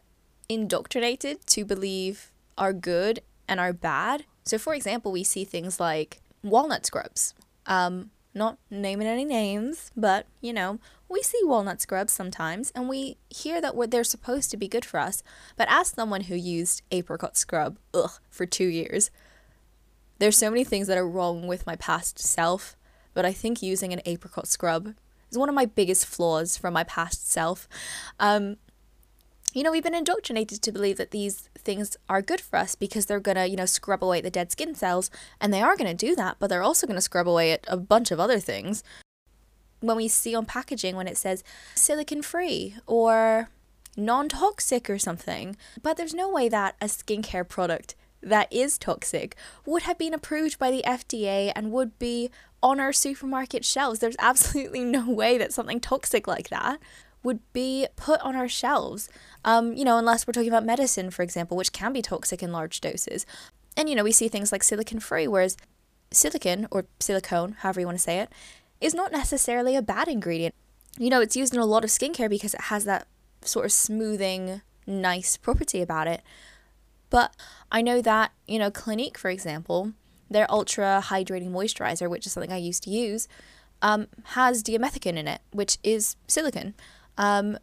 indoctrinated 0.50 1.46
to 1.46 1.64
believe 1.64 2.30
are 2.58 2.74
good 2.74 3.20
and 3.50 3.60
are 3.60 3.74
bad. 3.74 4.24
So, 4.44 4.56
for 4.56 4.72
example, 4.72 5.12
we 5.12 5.24
see 5.24 5.44
things 5.44 5.78
like 5.78 6.22
walnut 6.42 6.86
scrubs. 6.86 7.34
Um, 7.66 8.10
not 8.32 8.58
naming 8.70 9.08
any 9.08 9.24
names, 9.24 9.90
but 9.96 10.26
you 10.40 10.52
know, 10.52 10.78
we 11.08 11.20
see 11.22 11.40
walnut 11.42 11.80
scrubs 11.80 12.12
sometimes 12.12 12.70
and 12.74 12.88
we 12.88 13.16
hear 13.28 13.60
that 13.60 13.74
they're 13.90 14.04
supposed 14.04 14.50
to 14.52 14.56
be 14.56 14.68
good 14.68 14.84
for 14.84 15.00
us. 15.00 15.22
But 15.56 15.68
ask 15.68 15.96
someone 15.96 16.22
who 16.22 16.36
used 16.36 16.82
apricot 16.92 17.36
scrub, 17.36 17.76
ugh, 17.92 18.12
for 18.30 18.46
two 18.46 18.68
years, 18.68 19.10
there's 20.20 20.38
so 20.38 20.50
many 20.50 20.64
things 20.64 20.86
that 20.86 20.98
are 20.98 21.08
wrong 21.08 21.48
with 21.48 21.66
my 21.66 21.76
past 21.76 22.18
self, 22.18 22.76
but 23.14 23.24
I 23.24 23.32
think 23.32 23.62
using 23.62 23.92
an 23.92 24.02
apricot 24.06 24.46
scrub 24.46 24.94
is 25.30 25.38
one 25.38 25.48
of 25.48 25.54
my 25.54 25.66
biggest 25.66 26.06
flaws 26.06 26.56
from 26.56 26.74
my 26.74 26.84
past 26.84 27.30
self. 27.30 27.68
Um, 28.20 28.56
you 29.52 29.62
know, 29.62 29.72
we've 29.72 29.82
been 29.82 29.94
indoctrinated 29.94 30.62
to 30.62 30.72
believe 30.72 30.96
that 30.98 31.10
these 31.10 31.48
things 31.58 31.96
are 32.08 32.22
good 32.22 32.40
for 32.40 32.56
us 32.56 32.74
because 32.74 33.06
they're 33.06 33.20
gonna, 33.20 33.46
you 33.46 33.56
know, 33.56 33.66
scrub 33.66 34.04
away 34.04 34.20
the 34.20 34.30
dead 34.30 34.52
skin 34.52 34.74
cells, 34.74 35.10
and 35.40 35.52
they 35.52 35.62
are 35.62 35.76
gonna 35.76 35.94
do 35.94 36.14
that, 36.16 36.36
but 36.38 36.48
they're 36.48 36.62
also 36.62 36.86
gonna 36.86 37.00
scrub 37.00 37.26
away 37.26 37.58
a 37.66 37.76
bunch 37.76 38.10
of 38.10 38.20
other 38.20 38.38
things. 38.38 38.84
When 39.80 39.96
we 39.96 40.08
see 40.08 40.34
on 40.34 40.46
packaging 40.46 40.94
when 40.94 41.08
it 41.08 41.16
says 41.16 41.42
silicon 41.74 42.22
free 42.22 42.76
or 42.86 43.48
non 43.96 44.28
toxic 44.28 44.88
or 44.88 44.98
something, 44.98 45.56
but 45.82 45.96
there's 45.96 46.14
no 46.14 46.28
way 46.28 46.48
that 46.48 46.76
a 46.80 46.86
skincare 46.86 47.48
product 47.48 47.96
that 48.22 48.52
is 48.52 48.78
toxic 48.78 49.34
would 49.64 49.82
have 49.82 49.98
been 49.98 50.14
approved 50.14 50.58
by 50.58 50.70
the 50.70 50.84
FDA 50.86 51.50
and 51.56 51.72
would 51.72 51.98
be 51.98 52.30
on 52.62 52.78
our 52.78 52.92
supermarket 52.92 53.64
shelves. 53.64 53.98
There's 53.98 54.16
absolutely 54.20 54.84
no 54.84 55.10
way 55.10 55.38
that 55.38 55.52
something 55.52 55.80
toxic 55.80 56.26
like 56.26 56.50
that 56.50 56.78
would 57.22 57.40
be 57.52 57.86
put 57.96 58.20
on 58.20 58.36
our 58.36 58.48
shelves. 58.48 59.08
Um, 59.44 59.72
you 59.74 59.84
know, 59.84 59.98
unless 59.98 60.26
we're 60.26 60.32
talking 60.32 60.48
about 60.48 60.64
medicine, 60.64 61.10
for 61.10 61.22
example, 61.22 61.56
which 61.56 61.72
can 61.72 61.92
be 61.92 62.02
toxic 62.02 62.42
in 62.42 62.52
large 62.52 62.80
doses. 62.80 63.26
And, 63.76 63.88
you 63.88 63.94
know, 63.94 64.04
we 64.04 64.12
see 64.12 64.28
things 64.28 64.52
like 64.52 64.62
silicon 64.62 65.00
free, 65.00 65.28
whereas 65.28 65.56
silicon, 66.10 66.66
or 66.70 66.86
silicone, 66.98 67.56
however 67.60 67.80
you 67.80 67.86
want 67.86 67.98
to 67.98 68.02
say 68.02 68.18
it, 68.18 68.30
is 68.80 68.94
not 68.94 69.12
necessarily 69.12 69.76
a 69.76 69.82
bad 69.82 70.08
ingredient. 70.08 70.54
You 70.98 71.10
know, 71.10 71.20
it's 71.20 71.36
used 71.36 71.54
in 71.54 71.60
a 71.60 71.66
lot 71.66 71.84
of 71.84 71.90
skincare 71.90 72.28
because 72.28 72.54
it 72.54 72.62
has 72.62 72.84
that 72.84 73.06
sort 73.42 73.66
of 73.66 73.72
smoothing, 73.72 74.62
nice 74.86 75.36
property 75.36 75.82
about 75.82 76.08
it. 76.08 76.22
But 77.10 77.34
I 77.70 77.82
know 77.82 78.00
that, 78.02 78.32
you 78.46 78.58
know, 78.58 78.70
Clinique, 78.70 79.18
for 79.18 79.30
example, 79.30 79.92
their 80.30 80.50
ultra 80.50 81.02
hydrating 81.04 81.50
moisturizer, 81.50 82.08
which 82.08 82.26
is 82.26 82.32
something 82.32 82.52
I 82.52 82.56
used 82.56 82.84
to 82.84 82.90
use, 82.90 83.28
um, 83.82 84.06
has 84.24 84.62
dimethicone 84.62 85.16
in 85.16 85.26
it, 85.26 85.40
which 85.52 85.78
is 85.82 86.16
silicone. 86.28 86.74
Um, 87.20 87.58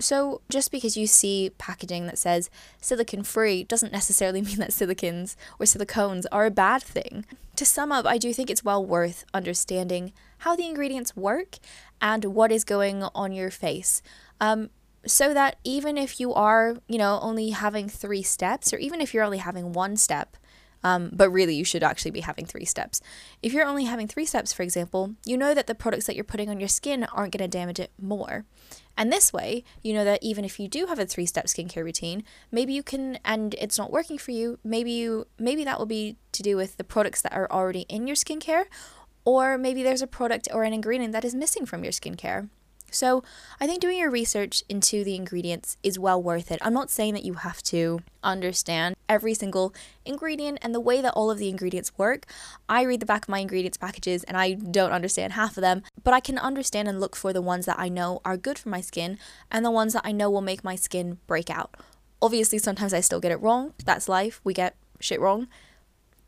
so 0.00 0.40
just 0.48 0.72
because 0.72 0.96
you 0.96 1.06
see 1.06 1.50
packaging 1.58 2.06
that 2.06 2.18
says 2.18 2.48
silicone 2.80 3.22
free 3.22 3.64
doesn't 3.64 3.92
necessarily 3.92 4.40
mean 4.48 4.58
that 4.58 4.72
silicons 4.72 5.36
or 5.60 5.66
silicones 5.66 6.24
are 6.32 6.46
a 6.46 6.50
bad 6.50 6.82
thing. 6.82 7.26
To 7.56 7.64
sum 7.64 7.92
up, 7.92 8.06
I 8.06 8.18
do 8.18 8.32
think 8.32 8.50
it's 8.50 8.64
well 8.64 8.84
worth 8.84 9.24
understanding 9.34 10.12
how 10.38 10.56
the 10.56 10.66
ingredients 10.66 11.14
work 11.14 11.58
and 12.00 12.24
what 12.26 12.50
is 12.50 12.64
going 12.64 13.02
on 13.14 13.32
your 13.32 13.50
face. 13.50 14.00
Um, 14.40 14.70
so 15.06 15.34
that 15.34 15.56
even 15.64 15.98
if 15.98 16.18
you 16.18 16.32
are, 16.32 16.76
you 16.88 16.98
know, 16.98 17.18
only 17.20 17.50
having 17.50 17.88
three 17.88 18.22
steps, 18.22 18.72
or 18.72 18.78
even 18.78 19.00
if 19.00 19.12
you're 19.12 19.24
only 19.24 19.38
having 19.38 19.72
one 19.72 19.96
step, 19.96 20.36
um, 20.84 21.10
but 21.12 21.30
really 21.30 21.54
you 21.54 21.64
should 21.64 21.82
actually 21.82 22.10
be 22.10 22.20
having 22.20 22.46
three 22.46 22.64
steps. 22.64 23.00
If 23.42 23.52
you're 23.52 23.66
only 23.66 23.84
having 23.84 24.08
three 24.08 24.26
steps, 24.26 24.52
for 24.52 24.62
example, 24.62 25.14
you 25.24 25.36
know 25.36 25.54
that 25.54 25.66
the 25.66 25.74
products 25.74 26.06
that 26.06 26.14
you're 26.14 26.24
putting 26.24 26.48
on 26.48 26.60
your 26.60 26.68
skin 26.68 27.04
aren't 27.04 27.32
going 27.36 27.48
to 27.50 27.58
damage 27.58 27.80
it 27.80 27.92
more. 28.00 28.44
And 28.96 29.12
this 29.12 29.32
way, 29.32 29.62
you 29.82 29.94
know 29.94 30.04
that 30.04 30.22
even 30.22 30.44
if 30.44 30.58
you 30.58 30.66
do 30.66 30.86
have 30.86 30.98
a 30.98 31.06
three 31.06 31.26
step 31.26 31.46
skincare 31.46 31.84
routine, 31.84 32.24
maybe 32.50 32.72
you 32.72 32.82
can, 32.82 33.18
and 33.24 33.54
it's 33.54 33.78
not 33.78 33.92
working 33.92 34.18
for 34.18 34.32
you, 34.32 34.58
maybe 34.64 34.90
you, 34.90 35.26
maybe 35.38 35.64
that 35.64 35.78
will 35.78 35.86
be 35.86 36.16
to 36.32 36.42
do 36.42 36.56
with 36.56 36.76
the 36.76 36.84
products 36.84 37.22
that 37.22 37.32
are 37.32 37.50
already 37.50 37.82
in 37.82 38.06
your 38.06 38.16
skincare, 38.16 38.64
or 39.24 39.56
maybe 39.56 39.82
there's 39.82 40.02
a 40.02 40.06
product 40.06 40.48
or 40.52 40.64
an 40.64 40.72
ingredient 40.72 41.12
that 41.12 41.24
is 41.24 41.34
missing 41.34 41.66
from 41.66 41.84
your 41.84 41.92
skincare. 41.92 42.48
So, 42.90 43.22
I 43.60 43.66
think 43.66 43.80
doing 43.80 43.98
your 43.98 44.10
research 44.10 44.62
into 44.68 45.04
the 45.04 45.14
ingredients 45.14 45.76
is 45.82 45.98
well 45.98 46.22
worth 46.22 46.50
it. 46.50 46.58
I'm 46.62 46.72
not 46.72 46.90
saying 46.90 47.14
that 47.14 47.24
you 47.24 47.34
have 47.34 47.62
to 47.64 48.00
understand 48.22 48.96
every 49.08 49.34
single 49.34 49.74
ingredient 50.04 50.58
and 50.62 50.74
the 50.74 50.80
way 50.80 51.00
that 51.00 51.12
all 51.12 51.30
of 51.30 51.38
the 51.38 51.48
ingredients 51.48 51.92
work. 51.96 52.26
I 52.68 52.82
read 52.82 53.00
the 53.00 53.06
back 53.06 53.22
of 53.22 53.28
my 53.28 53.38
ingredients 53.38 53.78
packages 53.78 54.24
and 54.24 54.36
I 54.36 54.52
don't 54.52 54.92
understand 54.92 55.34
half 55.34 55.56
of 55.56 55.62
them, 55.62 55.82
but 56.02 56.14
I 56.14 56.20
can 56.20 56.38
understand 56.38 56.88
and 56.88 57.00
look 57.00 57.16
for 57.16 57.32
the 57.32 57.42
ones 57.42 57.66
that 57.66 57.78
I 57.78 57.88
know 57.88 58.20
are 58.24 58.36
good 58.36 58.58
for 58.58 58.68
my 58.68 58.80
skin 58.80 59.18
and 59.50 59.64
the 59.64 59.70
ones 59.70 59.92
that 59.92 60.02
I 60.04 60.12
know 60.12 60.30
will 60.30 60.40
make 60.40 60.64
my 60.64 60.76
skin 60.76 61.18
break 61.26 61.50
out. 61.50 61.74
Obviously, 62.20 62.58
sometimes 62.58 62.92
I 62.92 63.00
still 63.00 63.20
get 63.20 63.32
it 63.32 63.40
wrong. 63.40 63.74
That's 63.84 64.08
life. 64.08 64.40
We 64.44 64.54
get 64.54 64.76
shit 65.00 65.20
wrong. 65.20 65.48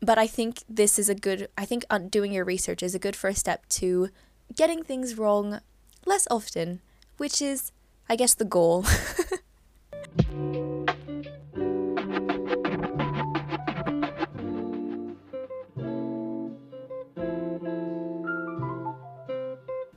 But 0.01 0.17
I 0.17 0.25
think 0.25 0.63
this 0.67 0.97
is 0.97 1.09
a 1.09 1.15
good, 1.15 1.47
I 1.57 1.65
think 1.65 1.85
uh, 1.89 1.99
doing 1.99 2.33
your 2.33 2.45
research 2.45 2.81
is 2.81 2.95
a 2.95 2.99
good 2.99 3.15
first 3.15 3.39
step 3.39 3.67
to 3.69 4.09
getting 4.55 4.83
things 4.83 5.17
wrong 5.17 5.61
less 6.05 6.27
often, 6.29 6.81
which 7.17 7.41
is, 7.41 7.71
I 8.09 8.15
guess, 8.15 8.33
the 8.33 8.45
goal. 8.45 8.85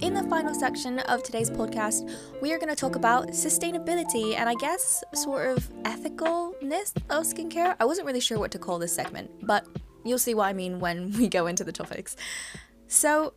In 0.01 0.13
the 0.13 0.23
final 0.29 0.55
section 0.55 0.99
of 1.01 1.23
today's 1.23 1.51
podcast, 1.51 2.11
we 2.43 2.53
are 2.53 2.59
going 2.59 2.69
to 2.69 2.77
talk 2.77 2.95
about 2.95 3.29
sustainability 3.29 4.37
and 4.37 4.49
I 4.49 4.55
guess 4.55 5.03
sort 5.15 5.57
of 5.57 5.69
ethicalness 5.85 6.95
of 7.09 7.25
skincare. 7.25 7.75
I 7.81 7.85
wasn't 7.85 8.07
really 8.07 8.21
sure 8.21 8.39
what 8.39 8.51
to 8.51 8.59
call 8.59 8.79
this 8.79 8.95
segment, 8.95 9.31
but 9.47 9.67
you'll 10.05 10.19
see 10.19 10.35
what 10.35 10.45
I 10.45 10.53
mean 10.53 10.79
when 10.79 11.11
we 11.19 11.29
go 11.29 11.47
into 11.47 11.65
the 11.65 11.73
topics. 11.73 12.17
So, 12.87 13.35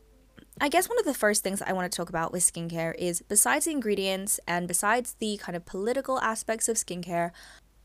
I 0.60 0.70
guess 0.70 0.90
one 0.90 0.98
of 0.98 1.06
the 1.06 1.14
first 1.14 1.44
things 1.44 1.62
I 1.62 1.74
want 1.74 1.92
to 1.92 1.96
talk 1.96 2.10
about 2.10 2.32
with 2.32 2.42
skincare 2.42 2.96
is 2.98 3.22
besides 3.22 3.66
the 3.66 3.72
ingredients 3.72 4.40
and 4.48 4.68
besides 4.68 5.16
the 5.20 5.38
kind 5.38 5.56
of 5.56 5.66
political 5.66 6.20
aspects 6.20 6.68
of 6.68 6.78
skincare, 6.78 7.32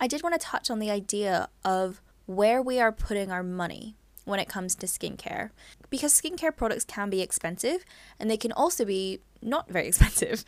I 0.01 0.07
did 0.07 0.23
want 0.23 0.35
to 0.35 0.45
touch 0.45 0.71
on 0.71 0.79
the 0.79 0.91
idea 0.91 1.51
of 1.67 2.01
where 2.25 2.63
we 2.63 2.81
are 2.81 2.91
putting 2.91 3.31
our 3.31 3.43
money 3.43 3.95
when 4.25 4.41
it 4.41 4.49
comes 4.49 4.75
to 4.77 4.87
skincare. 4.87 5.51
Because 5.91 6.19
skincare 6.19 6.57
products 6.57 6.85
can 6.85 7.11
be 7.11 7.21
expensive 7.21 7.85
and 8.19 8.31
they 8.31 8.39
can 8.39 8.53
also 8.53 8.87
be 8.87 9.21
not 9.43 9.69
very 9.69 9.89
expensive. 9.89 10.43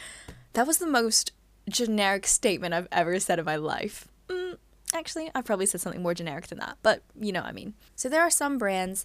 That 0.55 0.67
was 0.67 0.79
the 0.79 0.87
most 0.87 1.33
generic 1.69 2.27
statement 2.27 2.73
I've 2.73 2.89
ever 2.91 3.21
said 3.21 3.39
in 3.39 3.45
my 3.45 3.57
life. 3.57 4.09
Mm, 4.29 4.57
actually, 4.95 5.31
I've 5.35 5.45
probably 5.45 5.67
said 5.67 5.83
something 5.83 6.03
more 6.03 6.15
generic 6.15 6.47
than 6.47 6.59
that, 6.59 6.79
but 6.83 7.03
you 7.21 7.33
know 7.33 7.41
what 7.41 7.51
I 7.51 7.53
mean. 7.53 7.75
So 7.97 8.09
there 8.09 8.23
are 8.23 8.31
some 8.31 8.57
brands 8.57 9.05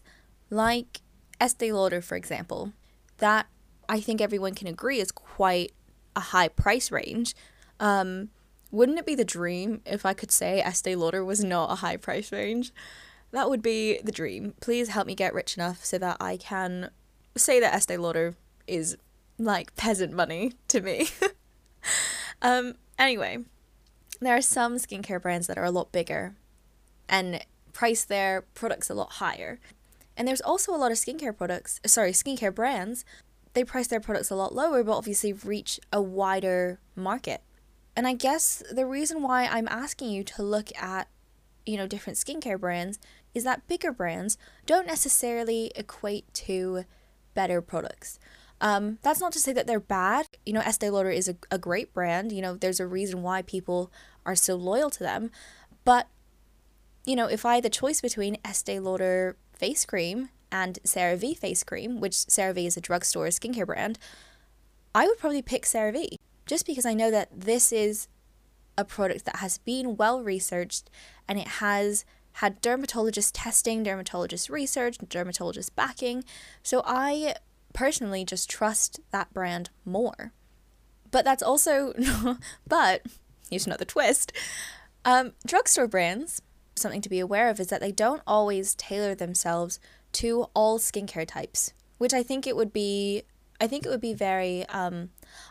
like 0.49 1.01
Estee 1.41 1.74
Lauder, 1.74 2.01
for 2.01 2.15
example, 2.15 2.72
that 3.20 3.47
I 3.88 3.99
think 3.99 4.22
everyone 4.22 4.55
can 4.55 4.67
agree 4.67 4.99
is 4.99 5.11
quite 5.11 5.72
a 6.15 6.20
high 6.20 6.47
price 6.47 6.91
range. 6.91 7.36
Um, 7.80 8.30
wouldn't 8.72 8.99
it 8.99 9.05
be 9.05 9.15
the 9.15 9.26
dream 9.26 9.82
if 9.86 10.05
I 10.05 10.13
could 10.13 10.32
say 10.32 10.61
Estee 10.61 10.95
Lauder 10.95 11.24
was 11.24 11.43
not 11.43 11.72
a 11.72 11.76
high 11.76 11.97
price 11.97 12.32
range? 12.32 12.72
That 13.32 13.49
would 13.49 13.61
be 13.61 13.99
the 14.03 14.11
dream. 14.11 14.53
Please 14.59 14.89
help 14.89 15.07
me 15.07 15.15
get 15.15 15.34
rich 15.34 15.55
enough 15.57 15.84
so 15.86 15.97
that 15.97 16.17
I 16.20 16.38
can 16.38 16.91
say 17.36 17.59
that 17.59 17.74
Estee 17.74 17.97
Lauder 17.97 18.36
is 18.67 18.97
like 19.38 19.76
peasant 19.76 20.13
money 20.13 20.53
to 20.67 20.82
me. 20.82 21.07
um, 22.41 22.76
anyway, 22.97 23.39
there 24.20 24.36
are 24.36 24.41
some 24.41 24.76
skincare 24.76 25.22
brands 25.22 25.47
that 25.47 25.57
are 25.57 25.65
a 25.65 25.72
lot 25.72 25.91
bigger 25.91 26.36
and 27.07 27.43
price 27.74 28.03
their 28.03 28.43
products 28.53 28.89
a 28.89 28.93
lot 28.93 29.13
higher. 29.13 29.59
And 30.20 30.28
there's 30.28 30.41
also 30.41 30.76
a 30.76 30.78
lot 30.78 30.91
of 30.91 30.97
skincare 30.97 31.36
products, 31.36 31.80
sorry, 31.86 32.11
skincare 32.11 32.53
brands, 32.53 33.05
they 33.53 33.63
price 33.63 33.88
their 33.88 34.01
products 34.01 34.30
a 34.30 34.36
lot 34.36 34.53
lower, 34.53 34.84
but 34.84 34.97
obviously 34.97 35.32
reach 35.32 35.80
a 35.93 36.01
wider 36.01 36.82
market. 36.93 37.41
And 37.95 38.05
I 38.05 38.13
guess 38.13 38.61
the 38.70 38.86
reason 38.86 39.24
why 39.24 39.45
I'm 39.45 39.67
asking 39.70 40.09
you 40.09 40.26
to 40.26 40.43
look 40.43 40.76
at, 40.78 41.07
you 41.65 41.78
know, 41.78 41.88
different 41.88 42.20
skincare 42.20 42.59
brands 42.59 42.99
is 43.34 43.45
that 43.45 43.67
bigger 43.67 43.93
brands 43.93 44.38
don't 44.65 44.86
necessarily 44.86 45.72
equate 45.76 46.32
to 46.34 46.84
better 47.34 47.61
products. 47.61 48.20
Um, 48.61 48.99
that's 49.01 49.22
not 49.22 49.32
to 49.32 49.39
say 49.39 49.53
that 49.53 49.67
they're 49.67 49.80
bad. 49.80 50.28
You 50.45 50.51
know, 50.51 50.59
Estee 50.59 50.89
Lauder 50.89 51.11
is 51.11 51.30
a, 51.30 51.38
a 51.49 51.57
great 51.57 51.93
brand. 51.93 52.34
You 52.34 52.41
know, 52.41 52.55
there's 52.55 52.82
a 52.82 52.88
reason 52.88 53.22
why 53.24 53.41
people 53.41 53.89
are 54.26 54.36
so 54.36 54.55
loyal 54.55 54.89
to 54.89 54.99
them. 54.99 55.32
But, 55.86 56.07
you 57.05 57.15
know, 57.15 57.28
if 57.28 57.45
I 57.45 57.55
had 57.55 57.63
the 57.63 57.70
choice 57.70 58.01
between 58.01 58.38
Estee 58.43 58.80
Lauder 58.80 59.38
face 59.60 59.86
cream 59.86 60.30
and 60.51 60.80
CeraVe 60.84 61.38
face 61.38 61.64
cream, 61.64 61.99
which 61.99 62.14
CeraVe 62.14 62.66
is 62.66 62.78
a 62.78 62.82
drugstore 62.82 63.28
skincare 63.28 63.68
brand, 63.68 63.99
I 64.95 65.05
would 65.05 65.20
probably 65.20 65.41
pick 65.41 65.66
CeraVe 65.66 66.16
just 66.45 66.66
because 66.66 66.86
I 66.86 66.95
know 66.95 67.12
that 67.12 67.30
this 67.32 67.72
is 67.72 68.07
a 68.78 68.86
product 68.86 69.26
that 69.26 69.38
has 69.38 69.60
been 69.60 69.97
well 69.97 70.24
researched 70.24 70.89
and 71.28 71.38
it 71.38 71.47
has 71.47 72.05
had 72.34 72.62
dermatologist 72.62 73.36
testing, 73.36 73.84
dermatologist 73.84 74.49
research, 74.49 74.97
dermatologist 75.10 75.76
backing. 75.76 76.24
So 76.64 76.82
I 76.86 77.36
personally 77.74 78.24
just 78.24 78.49
trust 78.49 78.99
that 79.12 79.34
brand 79.34 79.70
more. 79.86 80.32
But 81.12 81.26
that's 81.26 81.43
also, 81.43 81.93
but 82.68 83.05
here's 83.49 83.68
another 83.68 83.86
twist. 83.86 84.32
Um, 85.05 85.34
drugstore 85.45 85.88
brands 85.88 86.41
something 86.80 87.01
to 87.01 87.09
be 87.09 87.19
aware 87.19 87.49
of 87.49 87.59
is 87.59 87.67
that 87.67 87.82
they 87.82 87.91
don't 87.91 88.21
always 88.25 88.75
tailor 88.75 89.15
themselves 89.15 89.80
to 90.13 90.47
all 90.53 90.80
skincare 90.80 91.27
types, 91.27 91.73
which 91.97 92.13
I 92.13 92.23
think 92.23 92.47
it 92.47 92.55
would 92.55 92.73
be 92.73 93.23
I 93.61 93.67
think 93.67 93.86
it 93.86 93.89
would 93.89 93.99
be 94.01 94.13
very 94.13 94.65
um, 94.67 95.09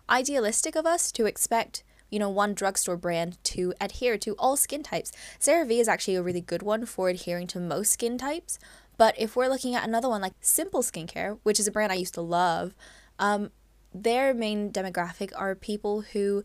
idealistic 0.09 0.75
of 0.75 0.87
us 0.87 1.13
to 1.13 1.27
expect 1.27 1.85
you 2.11 2.19
know 2.19 2.31
one 2.31 2.55
drugstore 2.55 2.97
brand 2.97 3.43
to 3.45 3.75
adhere 3.81 4.17
to 4.19 4.35
all 4.39 4.57
skin 4.57 4.83
types. 4.83 5.13
CeraVe 5.39 5.79
is 5.79 5.89
actually 5.89 6.17
a 6.17 6.23
really 6.23 6.41
good 6.41 6.63
one 6.63 6.87
for 6.87 7.09
adhering 7.09 7.47
to 7.49 7.61
most 7.61 7.93
skin 7.93 8.17
types, 8.17 8.59
but 8.97 9.15
if 9.19 9.37
we're 9.37 9.49
looking 9.49 9.75
at 9.75 9.87
another 9.87 10.09
one 10.09 10.21
like 10.21 10.33
Simple 10.41 10.83
Skincare, 10.83 11.39
which 11.43 11.61
is 11.61 11.67
a 11.67 11.71
brand 11.71 11.93
I 11.93 11.97
used 11.97 12.15
to 12.15 12.21
love, 12.23 12.75
um, 13.19 13.51
their 13.95 14.35
main 14.35 14.71
demographic 14.71 15.33
are 15.37 15.55
people 15.55 16.03
who 16.13 16.45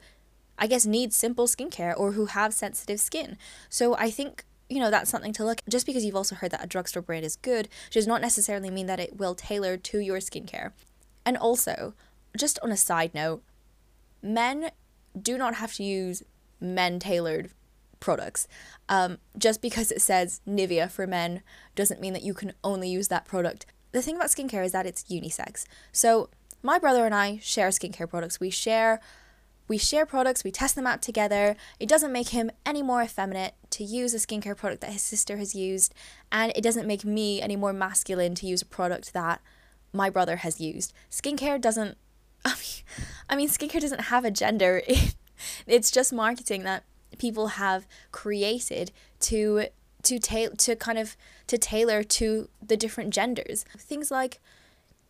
I 0.58 0.68
guess 0.68 0.86
need 0.86 1.14
simple 1.14 1.48
skincare 1.48 1.94
or 1.98 2.12
who 2.12 2.28
have 2.28 2.54
sensitive 2.54 3.00
skin. 3.00 3.38
So 3.70 3.96
I 3.96 4.12
think 4.12 4.46
you 4.74 4.80
know, 4.80 4.90
that's 4.90 5.10
something 5.10 5.34
to 5.34 5.46
look 5.46 5.62
just 5.70 5.86
because 5.86 6.04
you've 6.04 6.16
also 6.16 6.36
heard 6.36 6.52
that 6.52 6.64
a 6.64 6.68
drugstore 6.68 7.04
brand 7.04 7.24
is 7.24 7.36
good 7.36 7.70
does 7.92 8.08
not 8.08 8.22
necessarily 8.22 8.72
mean 8.72 8.88
that 8.88 9.00
it 9.00 9.18
will 9.18 9.36
tailor 9.36 9.78
to 9.78 10.00
your 10.00 10.18
skincare. 10.18 10.72
And 11.26 11.38
also, 11.38 11.94
just 12.36 12.58
on 12.64 12.72
a 12.72 12.78
side 12.78 13.14
note, 13.14 13.44
men 14.22 14.72
do 15.20 15.38
not 15.38 15.56
have 15.56 15.74
to 15.76 15.84
use 15.84 16.24
men 16.60 16.98
tailored 16.98 17.52
products. 18.00 18.48
Um, 18.90 19.20
just 19.38 19.62
because 19.62 19.92
it 19.92 20.02
says 20.02 20.42
Nivea 20.48 20.90
for 20.90 21.06
men 21.06 21.44
doesn't 21.76 22.02
mean 22.02 22.14
that 22.14 22.24
you 22.24 22.34
can 22.34 22.54
only 22.64 22.90
use 22.90 23.10
that 23.10 23.26
product. 23.26 23.68
The 23.92 24.02
thing 24.02 24.16
about 24.16 24.30
skincare 24.30 24.66
is 24.66 24.72
that 24.72 24.88
it's 24.88 25.04
unisex. 25.04 25.66
So, 25.92 26.30
my 26.64 26.80
brother 26.80 27.06
and 27.06 27.14
I 27.14 27.40
share 27.44 27.70
skincare 27.70 28.10
products. 28.10 28.40
We 28.40 28.50
share 28.50 29.02
we 29.68 29.78
share 29.78 30.06
products, 30.06 30.44
we 30.44 30.52
test 30.52 30.76
them 30.76 30.88
out 30.88 31.02
together. 31.02 31.56
It 31.80 31.88
doesn't 31.88 32.12
make 32.12 32.30
him 32.30 32.52
any 32.66 32.84
more 32.84 33.02
effeminate 33.02 33.54
to 33.74 33.84
use 33.84 34.14
a 34.14 34.18
skincare 34.18 34.58
product 34.58 34.82
that 34.82 34.94
his 34.94 35.02
sister 35.02 35.38
has 35.38 35.56
used, 35.56 35.94
and 36.32 36.52
it 36.56 36.62
doesn't 36.62 36.88
make 36.88 37.06
me 37.06 37.42
any 37.42 37.56
more 37.56 37.74
masculine 37.74 38.36
to 38.36 38.48
use 38.48 38.62
a 38.62 38.66
product 38.66 39.14
that 39.14 39.42
my 39.92 40.10
brother 40.10 40.38
has 40.38 40.60
used. 40.60 40.94
Skincare 41.12 41.60
doesn't 41.62 41.98
I 42.46 42.50
mean, 42.50 42.84
I 43.30 43.36
mean 43.36 43.50
skincare 43.50 43.82
doesn't 43.82 44.02
have 44.02 44.26
a 44.26 44.32
gender. 44.32 44.82
it's 45.68 45.92
just 45.92 46.12
marketing 46.12 46.64
that 46.64 46.84
people 47.18 47.48
have 47.48 47.88
created 48.12 48.92
to 49.22 49.68
to 50.04 50.20
ta- 50.20 50.56
to 50.58 50.76
kind 50.76 50.98
of 50.98 51.16
to 51.48 51.58
tailor 51.58 52.04
to 52.04 52.50
the 52.66 52.76
different 52.76 53.14
genders. 53.14 53.64
Things 53.78 54.12
like 54.12 54.40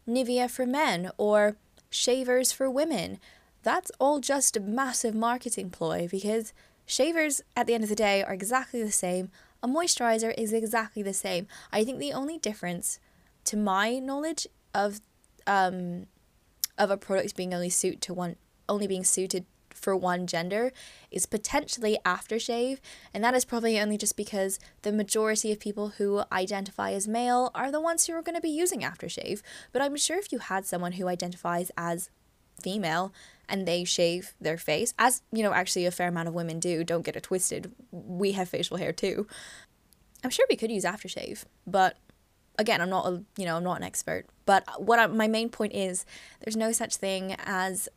Nivea 0.08 0.50
for 0.50 0.66
men 0.66 1.12
or 1.18 1.56
shavers 1.90 2.52
for 2.52 2.70
women. 2.70 3.20
That's 3.64 3.92
all 4.00 4.20
just 4.20 4.58
a 4.58 4.60
massive 4.60 5.16
marketing 5.16 5.70
ploy 5.70 6.08
because 6.12 6.54
shavers 6.86 7.42
at 7.56 7.68
the 7.68 7.74
end 7.74 7.84
of 7.84 7.90
the 7.90 7.96
day 7.96 8.24
are 8.24 8.34
exactly 8.34 8.84
the 8.84 8.92
same. 8.92 9.30
A 9.62 9.68
moisturizer 9.68 10.34
is 10.38 10.52
exactly 10.52 11.02
the 11.02 11.14
same. 11.14 11.48
I 11.72 11.84
think 11.84 12.00
the 12.00 12.14
only 12.14 12.38
difference 12.38 13.00
to 13.46 13.58
my 13.58 14.00
knowledge 14.00 14.48
of 14.74 15.02
um 15.46 16.08
of 16.78 16.90
a 16.90 16.98
product 16.98 17.36
being 17.36 17.54
only 17.54 17.70
suit 17.70 18.02
to 18.02 18.14
one 18.14 18.36
only 18.68 18.88
being 18.88 19.04
suited 19.04 19.46
for 19.74 19.96
one 19.96 20.26
gender 20.28 20.72
is 21.12 21.26
potentially 21.26 21.98
aftershave, 22.06 22.80
and 23.14 23.24
that 23.24 23.34
is 23.34 23.46
probably 23.46 23.80
only 23.80 23.98
just 23.98 24.16
because 24.16 24.60
the 24.84 24.92
majority 24.92 25.52
of 25.52 25.60
people 25.60 25.90
who 25.98 26.24
identify 26.32 26.92
as 26.92 27.08
male 27.08 27.52
are 27.54 27.72
the 27.72 27.82
ones 27.82 28.06
who 28.06 28.14
are 28.14 28.22
going 28.22 28.36
to 28.36 28.42
be 28.42 28.50
using 28.50 28.82
aftershave. 28.82 29.42
But 29.72 29.82
I'm 29.82 29.98
sure 29.98 30.18
if 30.18 30.32
you 30.32 30.40
had 30.40 30.66
someone 30.66 30.94
who 30.94 31.08
identifies 31.08 31.72
as 31.76 32.10
female 32.62 33.12
and 33.50 33.68
they 33.68 33.84
shave 33.84 34.34
their 34.40 34.58
face, 34.58 34.94
as 34.98 35.22
you 35.32 35.44
know, 35.44 35.54
actually 35.54 35.86
a 35.86 35.92
fair 35.92 36.08
amount 36.08 36.28
of 36.28 36.34
women 36.34 36.60
do, 36.60 36.84
don't 36.84 37.06
get 37.06 37.16
it 37.16 37.24
twisted, 37.24 37.72
we 37.92 38.34
have 38.34 38.50
facial 38.50 38.78
hair 38.78 38.92
too. 38.92 39.28
I'm 40.24 40.30
sure 40.30 40.46
we 40.50 40.56
could 40.56 40.72
use 40.72 40.86
aftershave, 40.86 41.44
but 41.68 41.98
again, 42.58 42.82
I'm 42.82 42.90
not 42.90 43.06
a 43.06 43.24
you 43.38 43.46
know 43.46 43.58
I'm 43.58 43.64
not 43.64 43.78
an 43.78 43.84
expert. 43.84 44.26
But 44.46 44.64
what 44.82 45.00
I, 45.00 45.08
my 45.08 45.28
main 45.28 45.50
point 45.50 45.74
is, 45.74 46.06
there's 46.42 46.56
no 46.56 46.72
such 46.72 46.96
thing 46.98 47.36
as 47.46 47.90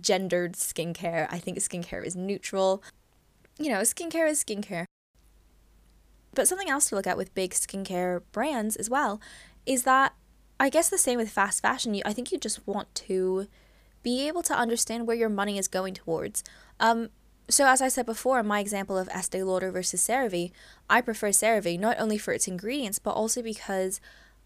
gendered 0.00 0.54
skincare. 0.54 1.26
I 1.30 1.38
think 1.38 1.58
skincare 1.58 2.04
is 2.04 2.14
neutral. 2.14 2.82
You 3.58 3.70
know, 3.70 3.80
skincare 3.80 4.28
is 4.28 4.44
skincare. 4.44 4.84
But 6.34 6.46
something 6.46 6.68
else 6.68 6.88
to 6.90 6.94
look 6.94 7.06
at 7.06 7.16
with 7.16 7.34
big 7.34 7.52
skincare 7.52 8.22
brands 8.32 8.76
as 8.76 8.90
well 8.90 9.20
is 9.66 9.82
that 9.84 10.14
I 10.60 10.70
guess 10.70 10.88
the 10.88 10.98
same 10.98 11.18
with 11.18 11.30
fast 11.30 11.62
fashion. 11.62 11.94
You, 11.94 12.02
I 12.04 12.12
think 12.12 12.30
you 12.30 12.38
just 12.38 12.66
want 12.66 12.94
to 12.96 13.48
be 14.08 14.26
able 14.26 14.42
to 14.42 14.54
understand 14.54 15.06
where 15.06 15.22
your 15.22 15.28
money 15.28 15.58
is 15.58 15.68
going 15.68 15.92
towards. 15.92 16.42
Um, 16.80 17.10
so 17.50 17.66
as 17.66 17.82
I 17.82 17.88
said 17.88 18.06
before, 18.06 18.40
in 18.40 18.46
my 18.46 18.60
example 18.60 18.96
of 18.96 19.08
Estee 19.08 19.42
Lauder 19.42 19.70
versus 19.70 20.00
CeraVe, 20.00 20.50
I 20.88 21.02
prefer 21.02 21.28
CeraVe 21.28 21.78
not 21.78 22.00
only 22.00 22.16
for 22.16 22.32
its 22.32 22.48
ingredients 22.48 22.98
but 22.98 23.10
also 23.10 23.42
because 23.42 24.00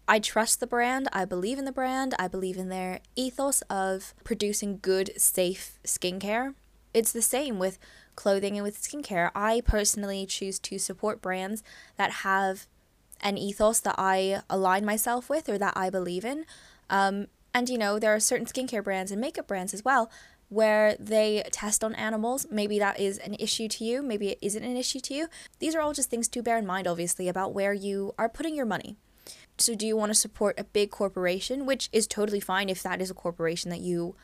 I 0.05 0.19
trust 0.19 0.59
the 0.59 0.67
brand, 0.67 1.07
I 1.13 1.23
believe 1.23 1.57
in 1.57 1.63
the 1.63 1.71
brand, 1.71 2.13
I 2.19 2.27
believe 2.27 2.57
in 2.57 2.67
their 2.67 2.99
ethos 3.15 3.61
of 3.69 4.13
producing 4.25 4.79
good, 4.81 5.11
safe 5.15 5.79
skincare. 5.85 6.55
It's 6.93 7.13
the 7.13 7.21
same 7.21 7.57
with 7.57 7.79
clothing 8.17 8.57
and 8.57 8.65
with 8.65 8.81
skincare. 8.81 9.31
I 9.33 9.61
personally 9.61 10.25
choose 10.25 10.59
to 10.59 10.77
support 10.77 11.21
brands 11.21 11.63
that 11.95 12.11
have 12.27 12.67
an 13.21 13.37
ethos 13.37 13.79
that 13.79 13.95
I 13.97 14.41
align 14.49 14.83
myself 14.83 15.29
with 15.29 15.47
or 15.47 15.57
that 15.57 15.77
I 15.77 15.89
believe 15.89 16.25
in. 16.25 16.45
Um, 16.89 17.27
and 17.53 17.69
you 17.69 17.77
know, 17.77 17.99
there 17.99 18.13
are 18.13 18.19
certain 18.19 18.45
skincare 18.45 18.83
brands 18.83 19.11
and 19.11 19.21
makeup 19.21 19.47
brands 19.47 19.73
as 19.73 19.85
well 19.85 20.11
where 20.53 20.95
they 20.99 21.43
test 21.51 21.83
on 21.83 21.95
animals. 21.95 22.45
Maybe 22.51 22.77
that 22.79 22.99
is 22.99 23.17
an 23.19 23.35
issue 23.39 23.67
to 23.69 23.83
you, 23.83 24.03
maybe 24.03 24.29
it 24.29 24.39
isn't 24.41 24.63
an 24.63 24.77
issue 24.77 24.99
to 25.01 25.13
you. 25.13 25.27
These 25.59 25.75
are 25.75 25.81
all 25.81 25.93
just 25.93 26.09
things 26.09 26.27
to 26.29 26.43
bear 26.43 26.57
in 26.57 26.65
mind, 26.65 26.87
obviously, 26.87 27.27
about 27.27 27.53
where 27.53 27.73
you 27.73 28.13
are 28.17 28.29
putting 28.29 28.55
your 28.55 28.65
money. 28.65 28.95
So, 29.57 29.75
do 29.75 29.85
you 29.85 29.95
want 29.95 30.11
to 30.11 30.15
support 30.15 30.59
a 30.59 30.63
big 30.63 30.91
corporation, 30.91 31.65
which 31.65 31.89
is 31.91 32.07
totally 32.07 32.39
fine 32.39 32.69
if 32.69 32.83
that 32.83 33.01
is 33.01 33.09
a 33.09 33.15
corporation 33.15 33.69
that 33.69 33.79
you 33.79 34.15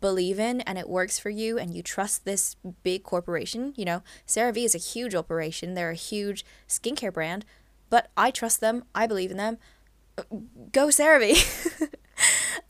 believe 0.00 0.38
in 0.38 0.62
and 0.62 0.78
it 0.78 0.88
works 0.88 1.18
for 1.18 1.28
you 1.28 1.58
and 1.58 1.74
you 1.74 1.82
trust 1.82 2.24
this 2.24 2.56
big 2.82 3.02
corporation? 3.02 3.74
You 3.76 3.84
know, 3.84 4.02
CeraVe 4.26 4.64
is 4.64 4.74
a 4.74 4.78
huge 4.78 5.14
operation, 5.14 5.74
they're 5.74 5.90
a 5.90 5.94
huge 5.94 6.44
skincare 6.68 7.12
brand, 7.12 7.44
but 7.90 8.10
I 8.16 8.30
trust 8.30 8.60
them, 8.60 8.84
I 8.94 9.06
believe 9.06 9.30
in 9.30 9.36
them. 9.36 9.58
Uh, 10.18 10.22
go 10.72 10.88
CeraVe. 10.88 11.94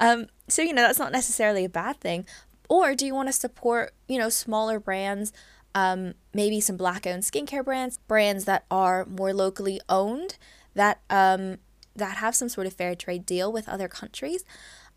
um, 0.01 0.26
so, 0.48 0.62
you 0.62 0.72
know, 0.72 0.82
that's 0.82 0.98
not 0.98 1.12
necessarily 1.12 1.64
a 1.64 1.68
bad 1.68 2.01
thing. 2.01 2.26
Or 2.68 2.94
do 2.94 3.07
you 3.07 3.14
want 3.14 3.28
to 3.28 3.32
support, 3.32 3.94
you 4.09 4.18
know, 4.18 4.28
smaller 4.28 4.80
brands, 4.80 5.32
um, 5.74 6.14
maybe 6.34 6.61
some 6.61 6.76
black 6.76 7.07
owned 7.07 7.22
skincare 7.22 7.64
brands, 7.64 7.98
brands 8.09 8.44
that 8.46 8.64
are 8.70 9.05
more 9.05 9.32
locally 9.32 9.80
owned, 9.88 10.38
that 10.74 11.01
um, 11.11 11.59
that 11.96 12.16
have 12.18 12.34
some 12.34 12.48
sort 12.48 12.66
of 12.66 12.72
fair 12.72 12.94
trade 12.94 13.26
deal 13.26 13.53
with 13.53 13.68
other 13.68 13.88
countries. 13.88 14.44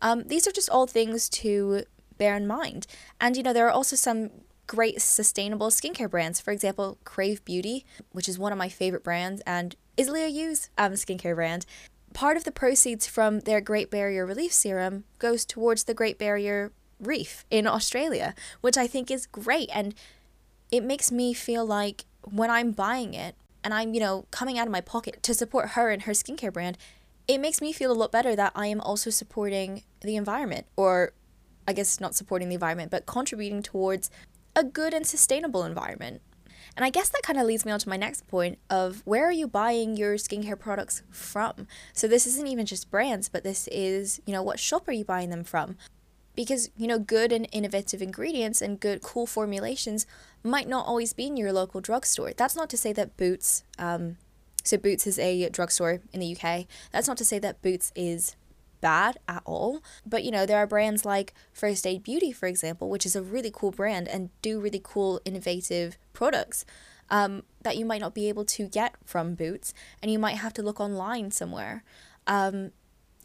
Um, 0.00 0.24
these 0.26 0.46
are 0.46 0.52
just 0.52 0.70
all 0.70 0.86
things 0.86 1.28
to 1.30 1.84
bear 2.16 2.36
in 2.36 2.46
mind. 2.46 2.86
And 3.20 3.36
you 3.36 3.42
know, 3.42 3.52
there 3.52 3.66
are 3.66 3.72
also 3.72 3.96
some 3.96 4.30
great 4.66 5.02
sustainable 5.02 5.68
skincare 5.68 6.10
brands. 6.10 6.40
For 6.40 6.52
example, 6.52 6.98
Krave 7.04 7.44
Beauty, 7.44 7.84
which 8.12 8.28
is 8.28 8.38
one 8.38 8.52
of 8.52 8.58
my 8.58 8.68
favorite 8.68 9.04
brands 9.04 9.42
and 9.46 9.76
is 9.96 10.08
Liah 10.08 10.28
Yoo's 10.28 10.70
um, 10.78 10.92
skincare 10.92 11.34
brand. 11.34 11.66
Part 12.14 12.36
of 12.36 12.44
the 12.44 12.52
proceeds 12.52 13.08
from 13.08 13.40
their 13.40 13.60
Great 13.60 13.90
Barrier 13.90 14.24
Relief 14.24 14.52
Serum 14.52 15.02
goes 15.18 15.44
towards 15.44 15.82
the 15.84 15.94
Great 15.94 16.16
Barrier 16.16 16.70
Reef 17.00 17.44
in 17.50 17.66
Australia, 17.66 18.36
which 18.60 18.78
I 18.78 18.86
think 18.86 19.10
is 19.10 19.26
great. 19.26 19.68
And 19.74 19.96
it 20.70 20.84
makes 20.84 21.10
me 21.10 21.34
feel 21.34 21.66
like 21.66 22.04
when 22.22 22.52
I'm 22.52 22.70
buying 22.70 23.14
it 23.14 23.34
and 23.64 23.74
I'm, 23.74 23.94
you 23.94 24.00
know, 24.00 24.26
coming 24.30 24.60
out 24.60 24.68
of 24.68 24.72
my 24.72 24.80
pocket 24.80 25.24
to 25.24 25.34
support 25.34 25.70
her 25.70 25.90
and 25.90 26.02
her 26.02 26.12
skincare 26.12 26.52
brand, 26.52 26.78
it 27.26 27.38
makes 27.38 27.60
me 27.60 27.72
feel 27.72 27.90
a 27.90 27.92
lot 27.92 28.12
better 28.12 28.36
that 28.36 28.52
I 28.54 28.68
am 28.68 28.80
also 28.80 29.10
supporting 29.10 29.82
the 30.00 30.14
environment, 30.14 30.66
or 30.76 31.14
I 31.66 31.72
guess 31.72 32.00
not 32.00 32.14
supporting 32.14 32.48
the 32.48 32.54
environment, 32.54 32.92
but 32.92 33.06
contributing 33.06 33.60
towards 33.60 34.08
a 34.54 34.62
good 34.62 34.94
and 34.94 35.04
sustainable 35.04 35.64
environment. 35.64 36.22
And 36.76 36.84
I 36.84 36.90
guess 36.90 37.08
that 37.08 37.22
kind 37.22 37.38
of 37.38 37.46
leads 37.46 37.64
me 37.64 37.72
on 37.72 37.78
to 37.78 37.88
my 37.88 37.96
next 37.96 38.26
point 38.26 38.58
of 38.68 39.02
where 39.04 39.24
are 39.24 39.32
you 39.32 39.46
buying 39.46 39.96
your 39.96 40.16
skincare 40.16 40.58
products 40.58 41.02
from? 41.10 41.68
So 41.92 42.08
this 42.08 42.26
isn't 42.26 42.48
even 42.48 42.66
just 42.66 42.90
brands, 42.90 43.28
but 43.28 43.44
this 43.44 43.68
is, 43.68 44.20
you 44.26 44.32
know, 44.32 44.42
what 44.42 44.58
shop 44.58 44.88
are 44.88 44.92
you 44.92 45.04
buying 45.04 45.30
them 45.30 45.44
from? 45.44 45.76
because 46.34 46.70
you 46.76 46.86
know 46.86 46.98
good 46.98 47.32
and 47.32 47.48
innovative 47.52 48.02
ingredients 48.02 48.60
and 48.60 48.80
good 48.80 49.02
cool 49.02 49.26
formulations 49.26 50.06
might 50.42 50.68
not 50.68 50.86
always 50.86 51.12
be 51.12 51.26
in 51.26 51.36
your 51.36 51.52
local 51.52 51.80
drugstore 51.80 52.32
that's 52.36 52.56
not 52.56 52.68
to 52.68 52.76
say 52.76 52.92
that 52.92 53.16
boots 53.16 53.64
um, 53.78 54.16
so 54.62 54.76
boots 54.76 55.06
is 55.06 55.18
a 55.18 55.48
drugstore 55.50 56.00
in 56.12 56.20
the 56.20 56.36
uk 56.36 56.66
that's 56.90 57.08
not 57.08 57.16
to 57.16 57.24
say 57.24 57.38
that 57.38 57.60
boots 57.62 57.92
is 57.94 58.36
bad 58.84 59.16
at 59.26 59.42
all 59.46 59.82
but 60.04 60.24
you 60.24 60.30
know 60.30 60.44
there 60.44 60.58
are 60.58 60.66
brands 60.66 61.06
like 61.06 61.32
first 61.54 61.86
aid 61.86 62.02
beauty 62.02 62.30
for 62.30 62.46
example 62.46 62.90
which 62.90 63.06
is 63.06 63.16
a 63.16 63.22
really 63.22 63.50
cool 63.50 63.70
brand 63.70 64.06
and 64.06 64.28
do 64.42 64.60
really 64.60 64.80
cool 64.84 65.22
innovative 65.24 65.96
products 66.12 66.66
um, 67.08 67.44
that 67.62 67.78
you 67.78 67.86
might 67.86 68.02
not 68.02 68.14
be 68.14 68.28
able 68.28 68.44
to 68.44 68.68
get 68.68 68.96
from 69.06 69.34
boots 69.34 69.72
and 70.02 70.12
you 70.12 70.18
might 70.18 70.36
have 70.36 70.52
to 70.52 70.62
look 70.62 70.80
online 70.80 71.30
somewhere 71.30 71.82
um, 72.26 72.72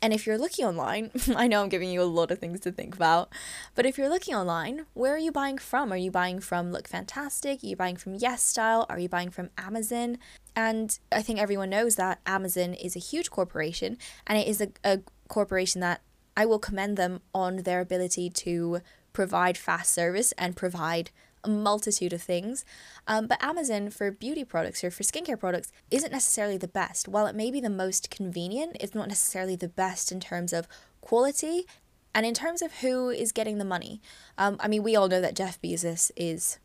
and 0.02 0.14
if 0.14 0.26
you're 0.26 0.38
looking 0.38 0.66
online, 0.66 1.12
I 1.36 1.48
know 1.48 1.62
I'm 1.62 1.70
giving 1.70 1.90
you 1.90 2.02
a 2.02 2.04
lot 2.04 2.32
of 2.32 2.40
things 2.40 2.62
to 2.62 2.72
think 2.72 2.96
about, 2.96 3.30
but 3.76 3.86
if 3.86 3.98
you're 3.98 4.10
looking 4.10 4.36
online, 4.36 4.86
where 4.94 5.14
are 5.14 5.18
you 5.18 5.32
buying 5.32 5.58
from? 5.58 5.92
Are 5.92 5.98
you 5.98 6.12
buying 6.12 6.40
from 6.40 6.72
Look 6.72 6.88
Fantastic? 6.88 7.64
Are 7.64 7.68
you 7.68 7.76
buying 7.76 7.98
from 7.98 8.16
Yes 8.16 8.42
Style? 8.42 8.86
Are 8.90 9.00
you 9.00 9.10
buying 9.10 9.30
from 9.30 9.50
Amazon? 9.58 10.18
And 10.56 10.98
I 11.12 11.22
think 11.22 11.40
everyone 11.40 11.70
knows 11.70 11.96
that 11.96 12.20
Amazon 12.26 12.74
is 12.74 12.96
a 12.96 13.00
huge 13.00 13.30
corporation 13.30 13.98
and 14.26 14.38
it 14.38 14.48
is 14.48 14.62
a, 14.62 14.70
a 14.84 15.00
corporation 15.30 15.80
that 15.80 16.02
I 16.36 16.46
will 16.46 16.60
commend 16.60 16.98
them 16.98 17.22
on 17.34 17.58
their 17.58 17.80
ability 17.80 18.30
to 18.30 18.82
provide 19.14 19.58
fast 19.58 19.94
service 19.94 20.34
and 20.34 20.56
provide 20.56 21.12
a 21.44 21.50
multitude 21.50 22.14
of 22.14 22.22
things. 22.22 22.66
Um, 23.08 23.28
but 23.28 23.42
Amazon 23.42 23.90
for 23.90 24.12
beauty 24.12 24.44
products 24.44 24.84
or 24.84 24.92
for 24.92 25.04
skincare 25.04 25.40
products 25.40 25.72
isn't 25.90 26.12
necessarily 26.12 26.58
the 26.58 26.68
best. 26.68 27.08
While 27.08 27.28
it 27.28 27.36
may 27.36 27.50
be 27.52 27.62
the 27.62 27.70
most 27.70 28.10
convenient, 28.10 28.78
it's 28.80 28.96
not 28.96 29.08
necessarily 29.08 29.56
the 29.56 29.70
best 29.70 30.12
in 30.12 30.20
terms 30.20 30.52
of 30.52 30.68
quality 31.02 31.66
and 32.14 32.26
in 32.26 32.34
terms 32.34 32.62
of 32.62 32.80
who 32.80 33.10
is 33.10 33.32
getting 33.32 33.58
the 33.58 33.66
money. 33.66 34.02
Um, 34.38 34.58
I 34.60 34.68
mean, 34.68 34.84
we 34.84 34.96
all 34.96 35.08
know 35.08 35.22
that 35.22 35.36
Jeff 35.36 35.62
Bezos 35.62 36.12
is 36.16 36.60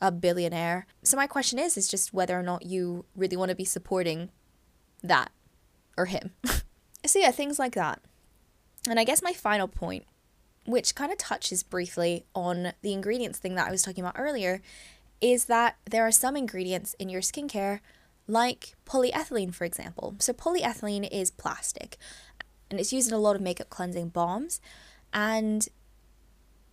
a 0.00 0.12
billionaire. 0.12 0.86
So 1.02 1.16
my 1.16 1.26
question 1.26 1.58
is, 1.58 1.76
is 1.76 1.88
just 1.88 2.12
whether 2.12 2.38
or 2.38 2.42
not 2.42 2.66
you 2.66 3.06
really 3.16 3.36
want 3.36 3.48
to 3.48 3.56
be 3.56 3.64
supporting 3.64 4.30
that 5.02 5.32
or 5.96 6.06
him. 6.06 6.32
so 7.06 7.18
yeah, 7.18 7.30
things 7.30 7.58
like 7.58 7.74
that. 7.74 8.00
And 8.88 9.00
I 9.00 9.04
guess 9.04 9.22
my 9.22 9.32
final 9.32 9.68
point 9.68 10.04
which 10.66 10.94
kind 10.94 11.12
of 11.12 11.18
touches 11.18 11.62
briefly 11.62 12.26
on 12.34 12.72
the 12.82 12.92
ingredients 12.92 13.38
thing 13.38 13.54
that 13.54 13.68
I 13.68 13.70
was 13.70 13.82
talking 13.82 14.04
about 14.04 14.18
earlier, 14.18 14.60
is 15.20 15.46
that 15.46 15.76
there 15.88 16.06
are 16.06 16.12
some 16.12 16.36
ingredients 16.36 16.94
in 16.98 17.08
your 17.08 17.22
skincare, 17.22 17.80
like 18.26 18.74
polyethylene, 18.84 19.54
for 19.54 19.64
example. 19.64 20.16
So, 20.18 20.32
polyethylene 20.32 21.08
is 21.10 21.30
plastic 21.30 21.96
and 22.70 22.80
it's 22.80 22.92
used 22.92 23.08
in 23.08 23.14
a 23.14 23.20
lot 23.20 23.36
of 23.36 23.42
makeup 23.42 23.70
cleansing 23.70 24.08
balms. 24.08 24.60
And 25.12 25.66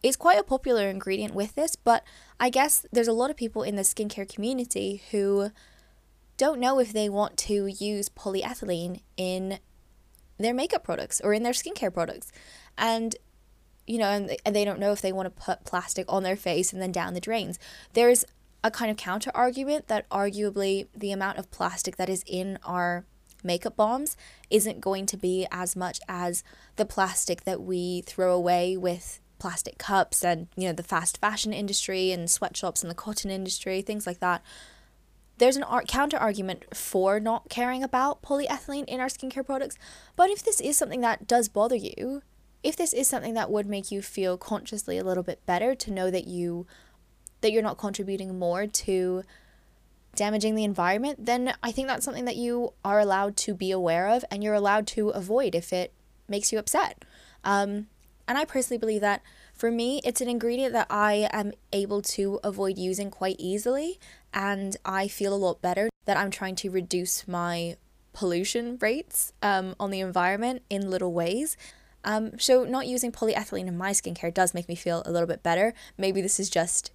it's 0.02 0.18
quite 0.18 0.40
a 0.40 0.44
popular 0.44 0.90
ingredient 0.90 1.34
with 1.34 1.56
this, 1.56 1.76
but 1.76 2.04
I 2.40 2.50
guess 2.50 2.86
there's 2.92 3.08
a 3.08 3.14
lot 3.14 3.30
of 3.30 3.38
people 3.38 3.64
in 3.64 3.76
the 3.76 3.84
skincare 3.84 4.28
community 4.28 5.04
who 5.12 5.52
don't 6.36 6.60
know 6.60 6.80
if 6.80 6.92
they 6.92 7.08
want 7.08 7.38
to 7.38 7.68
use 7.68 8.10
polyethylene 8.10 9.02
in 9.16 9.60
their 10.38 10.54
makeup 10.54 10.84
products 10.84 11.22
or 11.24 11.34
in 11.34 11.44
their 11.44 11.54
skincare 11.54 11.94
products. 11.94 12.32
And 12.78 13.16
you 13.86 13.98
know, 13.98 14.08
and, 14.08 14.36
and 14.46 14.56
they 14.56 14.64
don't 14.64 14.80
know 14.80 14.94
if 14.94 15.02
they 15.02 15.12
want 15.12 15.26
to 15.26 15.44
put 15.44 15.66
plastic 15.66 16.06
on 16.08 16.24
their 16.24 16.38
face 16.38 16.72
and 16.72 16.82
then 16.82 16.92
down 16.92 17.14
the 17.14 17.20
drains. 17.20 17.60
There's 17.94 18.24
a 18.64 18.72
kind 18.72 18.90
of 18.90 18.96
counter 18.96 19.30
argument 19.34 19.88
that 19.88 20.10
arguably 20.10 20.88
the 20.96 21.12
amount 21.12 21.38
of 21.38 21.52
plastic 21.52 21.98
that 21.98 22.10
is 22.10 22.24
in 22.26 22.58
our 22.64 23.06
makeup 23.44 23.76
balms 23.76 24.16
isn't 24.50 24.80
going 24.80 25.06
to 25.06 25.18
be 25.18 25.46
as 25.52 25.76
much 25.76 26.00
as 26.08 26.44
the 26.78 26.86
plastic 26.86 27.44
that 27.44 27.62
we 27.62 28.02
throw 28.02 28.34
away 28.34 28.78
with 28.78 29.20
plastic 29.38 29.78
cups 29.78 30.24
and 30.24 30.48
you 30.56 30.66
know 30.66 30.72
the 30.72 30.82
fast 30.82 31.18
fashion 31.20 31.52
industry 31.52 32.14
and 32.14 32.32
sweatshops 32.32 32.82
and 32.82 32.90
the 32.90 32.96
cotton 32.96 33.30
industry 33.30 33.82
things 33.82 34.08
like 34.08 34.22
that 34.22 34.42
there's 35.44 35.58
an 35.58 35.64
art 35.64 35.90
counter 35.90 36.16
argument 36.16 36.64
for 36.74 37.20
not 37.20 37.50
caring 37.50 37.84
about 37.84 38.22
polyethylene 38.22 38.86
in 38.86 39.02
our 39.02 39.08
skincare 39.08 39.46
products 39.46 39.78
but 40.16 40.30
if 40.30 40.42
this 40.42 40.62
is 40.62 40.78
something 40.78 41.02
that 41.02 41.28
does 41.28 41.50
bother 41.50 41.76
you 41.76 42.22
if 42.64 42.78
this 42.78 42.94
is 42.94 43.10
something 43.10 43.34
that 43.34 43.52
would 43.52 43.66
make 43.66 43.92
you 43.92 44.02
feel 44.02 44.38
consciously 44.38 44.98
a 44.98 45.04
little 45.04 45.22
bit 45.22 45.46
better 45.46 45.76
to 45.76 45.92
know 45.92 46.10
that 46.10 46.28
you 46.28 46.66
that 47.42 47.52
you're 47.52 47.62
not 47.62 47.78
contributing 47.78 48.40
more 48.40 48.66
to 48.66 49.22
damaging 50.16 50.56
the 50.56 50.64
environment, 50.64 51.26
then 51.26 51.54
I 51.62 51.72
think 51.72 51.88
that's 51.88 52.06
something 52.06 52.26
that 52.26 52.36
you 52.36 52.74
are 52.86 53.00
allowed 53.00 53.36
to 53.38 53.54
be 53.54 53.72
aware 53.72 54.08
of 54.08 54.24
and 54.32 54.44
you're 54.44 54.54
allowed 54.54 54.88
to 54.88 55.10
avoid 55.10 55.56
if 55.56 55.74
it 55.74 55.92
makes 56.28 56.54
you 56.54 56.60
upset. 56.60 57.04
Um, 57.44 57.88
and 58.28 58.38
I 58.38 58.46
personally 58.46 58.78
believe 58.78 59.02
that 59.02 59.22
for 59.54 59.70
me, 59.72 60.00
it's 60.06 60.22
an 60.22 60.30
ingredient 60.30 60.74
that 60.74 60.88
I 60.90 61.28
am 61.32 61.52
able 61.74 62.02
to 62.04 62.40
avoid 62.44 62.78
using 62.78 63.12
quite 63.12 63.36
easily, 63.40 64.00
and 64.34 64.76
I 64.84 65.08
feel 65.08 65.34
a 65.34 65.36
lot 65.36 65.62
better 65.62 65.90
that 66.06 66.18
I'm 66.18 66.32
trying 66.32 66.56
to 66.58 66.70
reduce 66.70 67.28
my 67.28 67.78
pollution 68.14 68.78
rates 68.82 69.34
um, 69.42 69.76
on 69.80 69.92
the 69.92 70.00
environment 70.00 70.64
in 70.70 70.90
little 70.90 71.14
ways. 71.14 71.58
Um, 72.04 72.38
so, 72.38 72.66
not 72.66 72.88
using 72.88 73.12
polyethylene 73.12 73.68
in 73.68 73.78
my 73.78 73.92
skincare 73.92 74.34
does 74.34 74.54
make 74.54 74.68
me 74.68 74.76
feel 74.76 75.04
a 75.06 75.12
little 75.12 75.28
bit 75.28 75.42
better. 75.42 75.74
Maybe 75.98 76.22
this 76.22 76.40
is 76.40 76.50
just, 76.50 76.92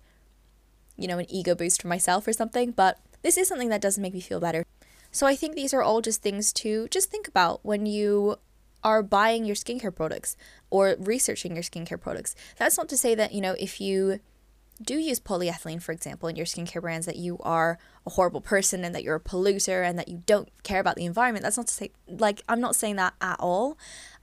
you 0.97 1.09
know, 1.09 1.19
an 1.19 1.31
ego 1.31 1.55
boost 1.55 1.81
for 1.81 1.89
myself 1.89 2.27
or 2.29 2.33
something, 2.33 2.73
but 2.73 2.99
this 3.23 3.39
is 3.39 3.49
something 3.49 3.71
that 3.71 3.81
doesn't 3.81 4.03
make 4.03 4.13
me 4.13 4.21
feel 4.21 4.41
better. 4.41 4.65
So 5.11 5.27
I 5.27 5.35
think 5.35 5.55
these 5.55 5.73
are 5.73 5.83
all 5.83 6.03
just 6.03 6.23
things 6.23 6.53
to 6.55 6.89
just 6.89 7.11
think 7.11 7.27
about 7.27 7.65
when 7.65 7.87
you 7.87 8.37
are 8.85 9.03
buying 9.03 9.45
your 9.45 9.57
skincare 9.57 9.95
products 9.95 10.37
or 10.71 10.97
researching 10.99 11.55
your 11.55 11.63
skincare 11.63 12.01
products. 12.01 12.35
That's 12.59 12.77
not 12.77 12.89
to 12.91 12.99
say 12.99 13.15
that, 13.15 13.33
you 13.33 13.41
know, 13.41 13.57
if 13.59 13.81
you 13.81 14.21
do 14.81 14.95
use 14.95 15.21
polyethylene, 15.21 15.83
for 15.83 15.93
example, 15.93 16.29
in 16.29 16.37
your 16.37 16.47
skincare 16.47 16.81
brands, 16.81 17.07
that 17.07 17.17
you 17.17 17.39
are 17.41 17.79
a 18.07 18.11
horrible 18.11 18.41
person 18.41 18.85
and 18.85 18.95
that 18.95 19.03
you're 19.03 19.17
a 19.17 19.21
polluter 19.21 19.85
and 19.85 19.99
that 19.99 20.09
you 20.09 20.23
don't 20.27 20.49
care 20.63 20.81
about 20.81 20.97
the 20.97 21.05
environment. 21.05 21.43
That's 21.43 21.57
not 21.57 21.67
to 21.67 21.75
say, 21.75 21.91
like, 22.07 22.43
I'm 22.49 22.61
not 22.61 22.77
saying 22.77 22.97
that 22.97 23.15
at 23.21 23.37
all. 23.41 23.77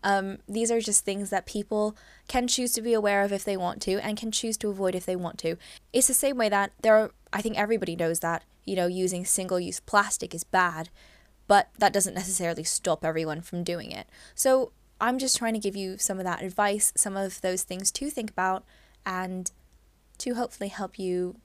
Um, 0.03 0.37
these 0.47 0.71
are 0.71 0.79
just 0.79 1.03
things 1.03 1.29
that 1.29 1.45
people 1.45 1.97
can 2.27 2.47
choose 2.47 2.73
to 2.73 2.81
be 2.81 2.93
aware 2.93 3.23
of 3.23 3.33
if 3.33 3.43
they 3.43 3.57
want 3.57 3.81
to 3.83 3.99
and 3.99 4.17
can 4.17 4.31
choose 4.31 4.55
to 4.57 4.69
avoid 4.69 4.95
if 4.95 5.05
they 5.05 5.15
want 5.15 5.37
to. 5.39 5.57
It's 5.91 6.07
the 6.07 6.13
same 6.13 6.37
way 6.37 6.49
that 6.49 6.71
there 6.81 6.95
are, 6.95 7.11
I 7.33 7.41
think 7.41 7.57
everybody 7.57 7.95
knows 7.95 8.19
that 8.21 8.43
you 8.65 8.75
know, 8.75 8.87
using 8.87 9.25
single 9.25 9.59
use 9.59 9.79
plastic 9.79 10.33
is 10.33 10.43
bad, 10.43 10.89
but 11.47 11.69
that 11.77 11.93
doesn't 11.93 12.15
necessarily 12.15 12.63
stop 12.63 13.05
everyone 13.05 13.41
from 13.41 13.63
doing 13.63 13.91
it. 13.91 14.09
So 14.33 14.71
I'm 14.99 15.19
just 15.19 15.37
trying 15.37 15.53
to 15.53 15.59
give 15.59 15.75
you 15.75 15.97
some 15.97 16.17
of 16.17 16.25
that 16.25 16.41
advice, 16.41 16.91
some 16.95 17.15
of 17.15 17.41
those 17.41 17.63
things 17.63 17.91
to 17.91 18.09
think 18.09 18.31
about, 18.31 18.65
and 19.05 19.51
to 20.17 20.35
hopefully 20.35 20.69
help 20.69 20.97
you 20.99 21.35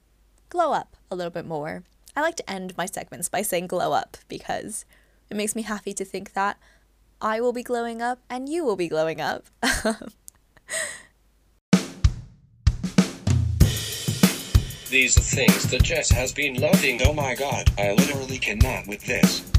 glow 0.49 0.73
up 0.73 0.97
a 1.09 1.15
little 1.15 1.31
bit 1.31 1.45
more. 1.45 1.83
I 2.15 2.21
like 2.21 2.35
to 2.35 2.49
end 2.49 2.75
my 2.77 2.85
segments 2.85 3.29
by 3.29 3.41
saying 3.41 3.67
glow 3.67 3.93
up 3.93 4.17
because 4.27 4.85
it 5.29 5.37
makes 5.37 5.55
me 5.55 5.61
happy 5.61 5.93
to 5.93 6.03
think 6.03 6.33
that 6.33 6.57
I 7.21 7.39
will 7.39 7.53
be 7.53 7.63
glowing 7.63 8.01
up 8.01 8.19
and 8.29 8.49
you 8.49 8.65
will 8.65 8.75
be 8.75 8.87
glowing 8.87 9.21
up. 9.21 9.45
These 14.89 15.17
are 15.17 15.21
things 15.21 15.69
that 15.71 15.83
Jess 15.83 16.09
has 16.11 16.33
been 16.33 16.55
loving. 16.55 17.01
Oh 17.03 17.13
my 17.13 17.33
god, 17.33 17.69
I 17.77 17.93
literally 17.93 18.37
cannot 18.37 18.87
with 18.87 19.05
this. 19.05 19.49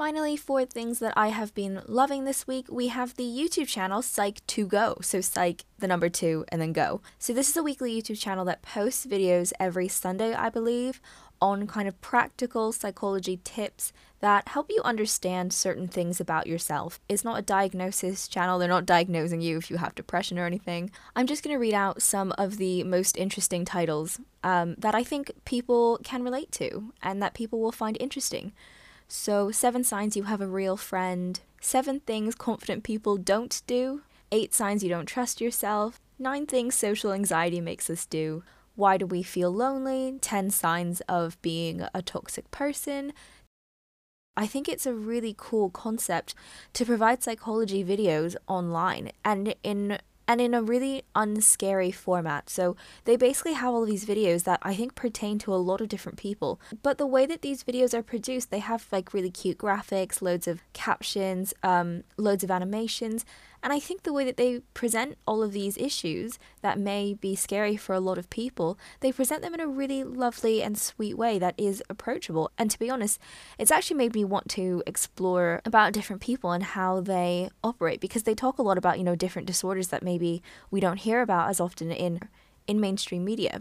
Finally, 0.00 0.34
for 0.34 0.64
things 0.64 0.98
that 1.00 1.12
I 1.14 1.28
have 1.28 1.54
been 1.54 1.82
loving 1.86 2.24
this 2.24 2.46
week, 2.46 2.64
we 2.70 2.88
have 2.88 3.16
the 3.16 3.22
YouTube 3.22 3.68
channel 3.68 4.00
Psych2Go. 4.00 5.04
So, 5.04 5.20
Psych, 5.20 5.66
the 5.78 5.86
number 5.86 6.08
two, 6.08 6.46
and 6.48 6.58
then 6.58 6.72
go. 6.72 7.02
So, 7.18 7.34
this 7.34 7.50
is 7.50 7.56
a 7.58 7.62
weekly 7.62 8.00
YouTube 8.00 8.18
channel 8.18 8.46
that 8.46 8.62
posts 8.62 9.04
videos 9.04 9.52
every 9.60 9.88
Sunday, 9.88 10.32
I 10.32 10.48
believe, 10.48 11.02
on 11.38 11.66
kind 11.66 11.86
of 11.86 12.00
practical 12.00 12.72
psychology 12.72 13.40
tips 13.44 13.92
that 14.20 14.48
help 14.48 14.70
you 14.70 14.80
understand 14.86 15.52
certain 15.52 15.86
things 15.86 16.18
about 16.18 16.46
yourself. 16.46 16.98
It's 17.06 17.22
not 17.22 17.38
a 17.38 17.42
diagnosis 17.42 18.26
channel, 18.26 18.58
they're 18.58 18.68
not 18.68 18.86
diagnosing 18.86 19.42
you 19.42 19.58
if 19.58 19.70
you 19.70 19.76
have 19.76 19.94
depression 19.94 20.38
or 20.38 20.46
anything. 20.46 20.90
I'm 21.14 21.26
just 21.26 21.44
going 21.44 21.54
to 21.54 21.60
read 21.60 21.74
out 21.74 22.00
some 22.00 22.32
of 22.38 22.56
the 22.56 22.84
most 22.84 23.18
interesting 23.18 23.66
titles 23.66 24.18
um, 24.42 24.76
that 24.78 24.94
I 24.94 25.04
think 25.04 25.32
people 25.44 26.00
can 26.02 26.24
relate 26.24 26.50
to 26.52 26.94
and 27.02 27.22
that 27.22 27.34
people 27.34 27.60
will 27.60 27.70
find 27.70 27.98
interesting. 28.00 28.52
So, 29.12 29.50
seven 29.50 29.82
signs 29.82 30.16
you 30.16 30.22
have 30.22 30.40
a 30.40 30.46
real 30.46 30.76
friend, 30.76 31.40
seven 31.60 31.98
things 31.98 32.36
confident 32.36 32.84
people 32.84 33.16
don't 33.16 33.60
do, 33.66 34.02
eight 34.30 34.54
signs 34.54 34.84
you 34.84 34.88
don't 34.88 35.06
trust 35.06 35.40
yourself, 35.40 36.00
nine 36.16 36.46
things 36.46 36.76
social 36.76 37.12
anxiety 37.12 37.60
makes 37.60 37.90
us 37.90 38.06
do. 38.06 38.44
Why 38.76 38.98
do 38.98 39.06
we 39.06 39.24
feel 39.24 39.50
lonely? 39.50 40.16
10 40.20 40.50
signs 40.50 41.00
of 41.08 41.42
being 41.42 41.84
a 41.92 42.02
toxic 42.02 42.52
person. 42.52 43.12
I 44.36 44.46
think 44.46 44.68
it's 44.68 44.86
a 44.86 44.94
really 44.94 45.34
cool 45.36 45.70
concept 45.70 46.36
to 46.74 46.86
provide 46.86 47.24
psychology 47.24 47.84
videos 47.84 48.36
online 48.46 49.10
and 49.24 49.56
in 49.64 49.98
and 50.30 50.40
in 50.40 50.54
a 50.54 50.62
really 50.62 51.02
unscary 51.16 51.92
format. 51.92 52.48
So 52.48 52.76
they 53.04 53.16
basically 53.16 53.54
have 53.54 53.74
all 53.74 53.84
these 53.84 54.06
videos 54.06 54.44
that 54.44 54.60
I 54.62 54.76
think 54.76 54.94
pertain 54.94 55.40
to 55.40 55.52
a 55.52 55.56
lot 55.56 55.80
of 55.80 55.88
different 55.88 56.18
people. 56.18 56.60
But 56.84 56.98
the 56.98 57.06
way 57.06 57.26
that 57.26 57.42
these 57.42 57.64
videos 57.64 57.94
are 57.94 58.02
produced, 58.04 58.52
they 58.52 58.60
have 58.60 58.86
like 58.92 59.12
really 59.12 59.32
cute 59.32 59.58
graphics, 59.58 60.22
loads 60.22 60.46
of 60.46 60.62
captions, 60.72 61.52
um, 61.64 62.04
loads 62.16 62.44
of 62.44 62.50
animations, 62.52 63.24
and 63.62 63.72
I 63.72 63.80
think 63.80 64.02
the 64.02 64.12
way 64.12 64.24
that 64.24 64.36
they 64.36 64.60
present 64.74 65.18
all 65.26 65.42
of 65.42 65.52
these 65.52 65.76
issues 65.76 66.38
that 66.62 66.78
may 66.78 67.14
be 67.14 67.34
scary 67.34 67.76
for 67.76 67.94
a 67.94 68.00
lot 68.00 68.18
of 68.18 68.30
people, 68.30 68.78
they 69.00 69.12
present 69.12 69.42
them 69.42 69.54
in 69.54 69.60
a 69.60 69.66
really 69.66 70.02
lovely 70.02 70.62
and 70.62 70.78
sweet 70.78 71.16
way 71.16 71.38
that 71.38 71.54
is 71.58 71.82
approachable. 71.90 72.50
And 72.56 72.70
to 72.70 72.78
be 72.78 72.90
honest, 72.90 73.18
it's 73.58 73.70
actually 73.70 73.98
made 73.98 74.14
me 74.14 74.24
want 74.24 74.48
to 74.50 74.82
explore 74.86 75.60
about 75.64 75.92
different 75.92 76.22
people 76.22 76.52
and 76.52 76.62
how 76.62 77.00
they 77.00 77.50
operate 77.62 78.00
because 78.00 78.22
they 78.22 78.34
talk 78.34 78.58
a 78.58 78.62
lot 78.62 78.78
about, 78.78 78.98
you 78.98 79.04
know, 79.04 79.16
different 79.16 79.46
disorders 79.46 79.88
that 79.88 80.02
maybe 80.02 80.42
we 80.70 80.80
don't 80.80 80.98
hear 80.98 81.20
about 81.20 81.50
as 81.50 81.60
often 81.60 81.90
in 81.90 82.20
in 82.66 82.80
mainstream 82.80 83.24
media. 83.24 83.60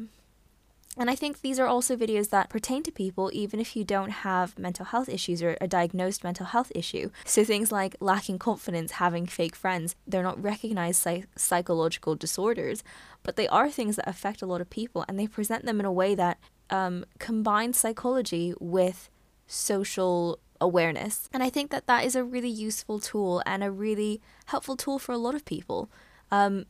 And 0.98 1.10
I 1.10 1.16
think 1.16 1.42
these 1.42 1.60
are 1.60 1.68
also 1.68 1.96
videos 1.96 2.30
that 2.32 2.50
pertain 2.50 2.84
to 2.84 2.92
people 2.92 3.30
even 3.34 3.60
if 3.60 3.76
you 3.76 3.84
don't 3.84 4.10
have 4.10 4.58
mental 4.58 4.86
health 4.86 5.08
issues 5.08 5.42
or 5.42 5.56
a 5.62 5.68
diagnosed 5.68 6.24
mental 6.24 6.48
health 6.48 6.72
issue. 6.76 7.10
So 7.26 7.44
things 7.44 7.72
like 7.72 7.96
lacking 8.00 8.40
confidence, 8.40 8.94
having 8.94 9.26
fake 9.26 9.56
friends, 9.56 9.96
they're 10.06 10.24
not 10.24 10.42
recognized 10.42 11.02
psych- 11.02 11.28
psychological 11.36 12.16
disorders, 12.16 12.84
but 13.24 13.36
they 13.36 13.48
are 13.48 13.70
things 13.70 13.96
that 13.96 14.10
affect 14.10 14.42
a 14.42 14.46
lot 14.46 14.62
of 14.62 14.70
people 14.70 15.06
and 15.08 15.18
they 15.18 15.28
present 15.28 15.66
them 15.66 15.80
in 15.80 15.86
a 15.86 15.92
way 15.92 16.16
that 16.16 16.38
um, 16.70 17.06
combines 17.18 17.78
psychology 17.78 18.54
with 18.60 19.10
social 19.48 20.40
awareness. 20.62 21.30
And 21.32 21.42
I 21.42 21.50
think 21.50 21.72
that 21.72 21.88
that 21.88 22.06
is 22.06 22.16
a 22.16 22.24
really 22.24 22.50
useful 22.50 23.00
tool 23.00 23.42
and 23.46 23.64
a 23.64 23.72
really 23.72 24.22
helpful 24.48 24.76
tool 24.76 25.00
for 25.00 25.12
a 25.12 25.18
lot 25.18 25.36
of 25.36 25.46
people. 25.46 25.90
Um, 26.32 26.66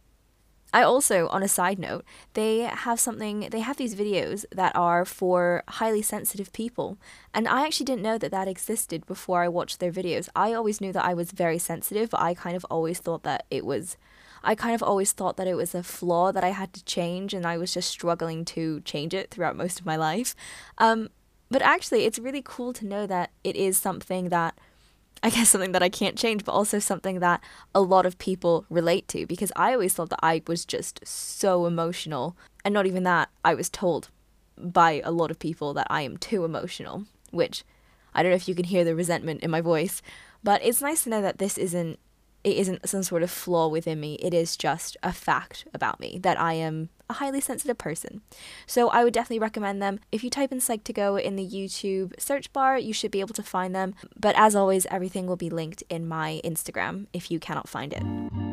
I 0.72 0.84
also, 0.84 1.28
on 1.30 1.42
a 1.42 1.48
side 1.48 1.80
note, 1.80 2.06
they 2.34 2.60
have 2.60 3.00
something, 3.00 3.48
they 3.50 3.62
have 3.62 3.78
these 3.78 3.96
videos 3.96 4.46
that 4.52 4.76
are 4.76 5.04
for 5.04 5.64
highly 5.68 6.02
sensitive 6.02 6.54
people. 6.54 6.98
And 7.34 7.48
I 7.48 7.66
actually 7.66 7.86
didn't 7.88 8.04
know 8.04 8.18
that 8.20 8.32
that 8.32 8.48
existed 8.48 9.06
before 9.08 9.42
I 9.42 9.48
watched 9.48 9.80
their 9.80 9.92
videos. 9.92 10.30
I 10.36 10.54
always 10.54 10.80
knew 10.80 10.94
that 10.94 11.06
I 11.06 11.16
was 11.16 11.32
very 11.32 11.58
sensitive, 11.58 12.12
but 12.12 12.22
I 12.22 12.34
kind 12.34 12.56
of 12.56 12.66
always 12.70 13.00
thought 13.00 13.24
that 13.24 13.46
it 13.50 13.66
was, 13.66 13.98
I 14.44 14.54
kind 14.54 14.76
of 14.76 14.84
always 14.84 15.12
thought 15.12 15.38
that 15.38 15.48
it 15.48 15.56
was 15.56 15.74
a 15.74 15.82
flaw 15.82 16.32
that 16.32 16.44
I 16.44 16.50
had 16.50 16.72
to 16.74 16.86
change, 16.86 17.34
and 17.34 17.46
I 17.48 17.58
was 17.58 17.74
just 17.74 17.90
struggling 17.90 18.46
to 18.46 18.82
change 18.82 19.16
it 19.16 19.32
throughout 19.32 19.56
most 19.56 19.80
of 19.80 19.88
my 19.88 19.96
life. 19.96 20.36
Um, 20.78 21.10
but 21.50 21.64
actually, 21.64 22.06
it's 22.06 22.20
really 22.20 22.44
cool 22.44 22.74
to 22.74 22.86
know 22.86 23.08
that 23.08 23.32
it 23.44 23.56
is 23.56 23.78
something 23.78 24.30
that 24.30 24.54
I 25.22 25.30
guess 25.30 25.50
something 25.50 25.74
that 25.74 25.84
I 25.84 25.90
can't 25.90 26.18
change, 26.18 26.46
but 26.46 26.54
also 26.54 26.80
something 26.80 27.20
that 27.20 27.42
a 27.76 27.82
lot 27.82 28.06
of 28.06 28.18
people 28.18 28.66
relate 28.70 29.08
to 29.10 29.26
because 29.26 29.52
I 29.56 29.74
always 29.74 29.94
thought 29.94 30.10
that 30.10 30.20
I 30.24 30.42
was 30.48 30.66
just 30.66 31.06
so 31.06 31.66
emotional. 31.66 32.38
And 32.64 32.74
not 32.74 32.86
even 32.86 33.04
that, 33.04 33.30
I 33.44 33.54
was 33.54 33.70
told 33.70 34.10
by 34.58 35.02
a 35.04 35.12
lot 35.12 35.32
of 35.32 35.40
people 35.40 35.74
that 35.74 35.88
I 35.90 36.02
am 36.02 36.18
too 36.18 36.46
emotional, 36.46 37.06
which 37.32 37.64
I 38.14 38.24
don't 38.24 38.32
know 38.32 38.36
if 38.38 38.48
you 38.48 38.56
can 38.56 38.66
hear 38.66 38.84
the 38.84 38.96
resentment 38.96 39.42
in 39.44 39.52
my 39.52 39.62
voice, 39.62 40.02
but 40.44 40.64
it's 40.64 40.82
nice 40.82 41.04
to 41.04 41.10
know 41.10 41.22
that 41.22 41.38
this 41.38 41.58
isn't 41.58 42.00
it 42.44 42.58
isn't 42.58 42.88
some 42.88 43.04
sort 43.04 43.24
of 43.24 43.32
flaw 43.32 43.68
within 43.68 44.00
me. 44.00 44.16
It 44.16 44.34
is 44.34 44.56
just 44.56 44.98
a 45.04 45.12
fact 45.12 45.66
about 45.74 46.00
me 46.00 46.20
that 46.22 46.40
I 46.40 46.54
am 46.54 46.90
a 47.10 47.14
highly 47.14 47.42
sensitive 47.42 47.78
person. 47.78 48.22
So 48.68 48.90
I 48.90 49.04
would 49.04 49.14
definitely 49.14 49.40
recommend 49.40 49.82
them. 49.82 50.00
If 50.12 50.24
you 50.24 50.30
type 50.30 50.52
in 50.52 50.60
Psych2Go 50.60 51.22
in 51.22 51.36
the 51.36 51.48
YouTube 51.48 52.20
search 52.20 52.54
bar, 52.54 52.78
you 52.78 52.94
should 52.94 53.12
be 53.12 53.20
able 53.20 53.34
to 53.34 53.44
find 53.44 53.76
them. 53.76 53.96
But 54.18 54.36
as 54.38 54.56
always, 54.56 54.86
everything 54.88 55.26
will 55.26 55.36
be 55.36 55.50
linked 55.50 55.84
in 55.90 56.08
my 56.08 56.40
Instagram 56.44 57.08
if 57.14 57.32
you 57.32 57.40
cannot 57.40 57.68
find 57.68 57.94
it. 57.94 58.49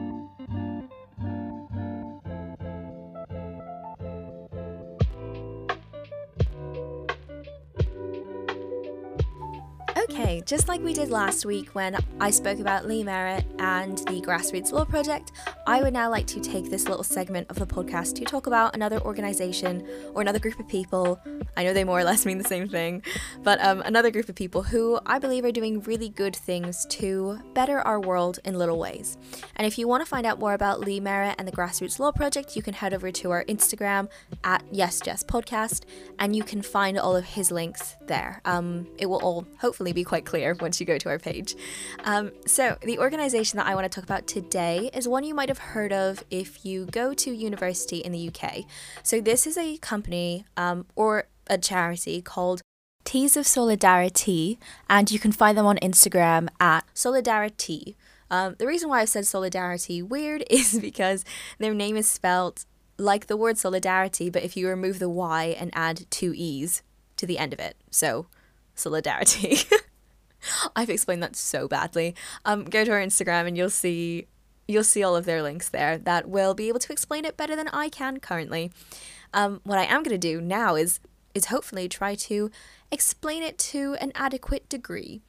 Just 10.47 10.68
like 10.68 10.80
we 10.80 10.94
did 10.94 11.11
last 11.11 11.44
week 11.44 11.74
when 11.74 11.97
I 12.20 12.30
spoke 12.30 12.61
about 12.61 12.86
Lee 12.86 13.03
Merritt 13.03 13.44
and 13.59 13.99
the 13.99 14.22
Grassroots 14.22 14.70
Law 14.70 14.84
Project, 14.84 15.32
I 15.66 15.82
would 15.82 15.92
now 15.92 16.09
like 16.09 16.28
to 16.28 16.40
take 16.40 16.70
this 16.70 16.86
little 16.86 17.03
segment 17.03 17.51
of 17.51 17.59
the 17.59 17.66
podcast 17.66 18.14
to 18.14 18.24
talk 18.24 18.47
about 18.47 18.72
another 18.76 19.01
organization 19.01 19.84
or 20.14 20.22
another 20.22 20.38
group 20.38 20.61
of 20.61 20.68
people. 20.68 21.20
I 21.57 21.64
know 21.64 21.72
they 21.72 21.82
more 21.82 21.99
or 21.99 22.05
less 22.05 22.24
mean 22.24 22.38
the 22.38 22.44
same 22.44 22.68
thing, 22.68 23.03
but 23.42 23.61
um, 23.61 23.82
another 23.84 24.12
group 24.12 24.28
of 24.28 24.36
people 24.36 24.62
who 24.62 25.01
I 25.05 25.18
believe 25.18 25.44
are 25.44 25.51
doing 25.51 25.80
really 25.80 26.11
good 26.11 26.36
things 26.36 26.86
to 26.90 27.40
better 27.53 27.80
our 27.80 27.99
world 27.99 28.38
in 28.44 28.55
little 28.55 28.78
ways. 28.78 29.16
And 29.57 29.66
if 29.66 29.78
you 29.78 29.88
want 29.88 30.05
to 30.05 30.09
find 30.09 30.24
out 30.24 30.38
more 30.38 30.55
about 30.55 30.78
Lee 30.78 31.01
Merritt 31.01 31.34
and 31.38 31.49
the 31.49 31.53
Grassroots 31.53 31.99
Law 31.99 32.12
Project, 32.12 32.55
you 32.55 32.62
can 32.62 32.74
head 32.74 32.94
over 32.94 33.11
to 33.11 33.32
our 33.32 33.44
Instagram 33.47 34.09
at 34.44 34.62
Yes 34.70 35.01
Jess 35.01 35.24
Podcast, 35.24 35.86
and 36.20 36.36
you 36.36 36.44
can 36.44 36.62
find 36.62 36.97
all 36.97 37.16
of 37.16 37.24
his 37.24 37.51
links 37.51 37.97
there. 38.07 38.40
Um, 38.44 38.86
it 38.97 39.07
will 39.07 39.20
all 39.24 39.44
hopefully 39.59 39.92
be 39.92 40.05
quite 40.05 40.24
clear 40.24 40.36
once 40.61 40.80
you 40.80 40.87
go 40.87 40.99
to 40.99 41.09
our 41.09 41.18
page. 41.18 41.55
Um, 42.05 42.32
so, 42.47 42.76
the 42.82 42.99
organization 42.99 43.57
that 43.59 43.66
I 43.66 43.74
want 43.74 43.91
to 43.91 43.95
talk 43.95 44.05
about 44.05 44.26
today 44.26 44.91
is 44.93 45.09
one 45.09 45.24
you 45.24 45.34
might 45.34 45.49
have 45.49 45.59
heard 45.59 45.93
of 45.93 46.24
if 46.30 46.64
you 46.64 46.87
go 46.87 47.14
to 47.14 47.30
university 47.30 47.99
in 47.99 48.12
the 48.12 48.28
UK. 48.28 48.64
So, 49.03 49.20
this 49.20 49.47
is 49.47 49.57
a 49.57 49.78
company 49.78 50.45
um, 50.57 50.87
or 50.95 51.24
a 51.49 51.59
charity 51.59 52.22
called 52.22 52.62
Teas 53.05 53.37
of 53.37 53.45
Solidaritee, 53.45 54.59
and 54.91 55.11
you 55.11 55.18
can 55.18 55.32
find 55.32 55.57
them 55.57 55.66
on 55.66 55.76
Instagram 55.78 56.49
at 56.59 56.84
Solidaritee. 56.95 57.95
Um, 58.30 58.57
the 58.59 58.66
reason 58.66 58.89
why 58.89 59.01
I've 59.01 59.09
said 59.09 59.24
Solidaritee 59.24 60.07
weird 60.07 60.45
is 60.51 60.78
because 60.78 61.24
their 61.59 61.74
name 61.74 61.97
is 61.97 62.09
spelled 62.09 62.64
like 62.99 63.26
the 63.26 63.37
word 63.37 63.59
solidarity, 63.59 64.30
but 64.30 64.43
if 64.43 64.57
you 64.57 64.68
remove 64.68 64.99
the 64.99 65.09
Y 65.09 65.57
and 65.59 65.70
add 65.74 66.07
two 66.11 66.32
E's 66.34 66.82
to 67.16 67.26
the 67.26 67.39
end 67.39 67.53
of 67.53 67.61
it. 67.61 67.76
So, 67.91 68.26
Solidaritee. 68.74 69.70
I've 70.74 70.90
explained 70.90 71.22
that 71.22 71.36
so 71.36 71.68
badly. 71.68 72.14
Um, 72.44 72.64
go 72.64 72.84
to 72.84 72.92
our 72.92 73.01
Instagram 73.01 73.47
and 73.47 73.57
you'll 73.57 73.70
see 73.70 74.26
you'll 74.68 74.84
see 74.84 75.03
all 75.03 75.14
of 75.14 75.26
their 75.26 75.42
links 75.42 75.68
there 75.68 75.97
that 75.97 76.28
will 76.28 76.53
be 76.53 76.68
able 76.68 76.80
to 76.80 76.92
explain 76.92 77.24
it 77.24 77.36
better 77.36 77.55
than 77.55 77.68
I 77.68 77.88
can 77.88 78.18
currently. 78.18 78.72
Um, 79.32 79.61
what 79.62 79.78
I 79.78 79.84
am 79.84 80.03
going 80.03 80.18
to 80.18 80.18
do 80.18 80.40
now 80.40 80.74
is 80.74 81.01
is 81.34 81.47
hopefully 81.47 81.88
try 81.88 82.14
to 82.14 82.51
explain 82.90 83.42
it 83.42 83.59
to 83.59 83.97
an 84.01 84.11
adequate 84.14 84.68
degree. 84.68 85.20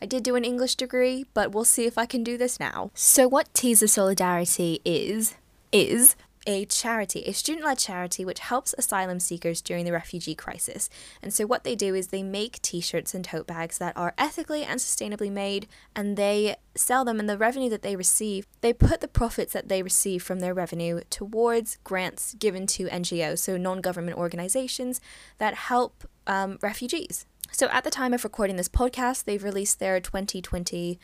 I 0.00 0.06
did 0.06 0.22
do 0.22 0.36
an 0.36 0.44
English 0.44 0.74
degree, 0.74 1.24
but 1.32 1.52
we'll 1.52 1.64
see 1.64 1.86
if 1.86 1.96
I 1.96 2.04
can 2.04 2.22
do 2.22 2.36
this 2.36 2.60
now. 2.60 2.90
So, 2.94 3.26
what 3.26 3.52
teaser 3.54 3.86
Solidaritee 3.86 4.80
is, 4.84 5.34
is 5.72 6.16
a 6.46 6.64
charity, 6.66 7.24
a 7.26 7.32
student 7.32 7.66
led 7.66 7.78
charity 7.78 8.24
which 8.24 8.38
helps 8.38 8.74
asylum 8.78 9.20
seekers 9.20 9.60
during 9.60 9.84
the 9.84 9.92
refugee 9.92 10.34
crisis. 10.34 10.88
And 11.22 11.32
so, 11.32 11.46
what 11.46 11.64
they 11.64 11.74
do 11.74 11.94
is 11.94 12.08
they 12.08 12.22
make 12.22 12.62
t 12.62 12.80
shirts 12.80 13.14
and 13.14 13.24
tote 13.24 13.46
bags 13.46 13.78
that 13.78 13.96
are 13.96 14.14
ethically 14.16 14.64
and 14.64 14.80
sustainably 14.80 15.30
made, 15.30 15.66
and 15.94 16.16
they 16.16 16.56
sell 16.74 17.04
them. 17.04 17.20
And 17.20 17.28
the 17.28 17.38
revenue 17.38 17.70
that 17.70 17.82
they 17.82 17.96
receive, 17.96 18.46
they 18.60 18.72
put 18.72 19.00
the 19.00 19.08
profits 19.08 19.52
that 19.52 19.68
they 19.68 19.82
receive 19.82 20.22
from 20.22 20.40
their 20.40 20.54
revenue 20.54 21.00
towards 21.10 21.78
grants 21.84 22.34
given 22.34 22.66
to 22.68 22.86
NGOs, 22.86 23.38
so 23.38 23.56
non 23.56 23.80
government 23.80 24.16
organizations 24.16 25.00
that 25.38 25.54
help 25.54 26.08
um, 26.26 26.58
refugees. 26.62 27.26
So, 27.52 27.68
at 27.68 27.84
the 27.84 27.90
time 27.90 28.12
of 28.12 28.24
recording 28.24 28.56
this 28.56 28.68
podcast, 28.68 29.24
they've 29.24 29.42
released 29.42 29.78
their 29.78 30.00
2020 30.00 30.98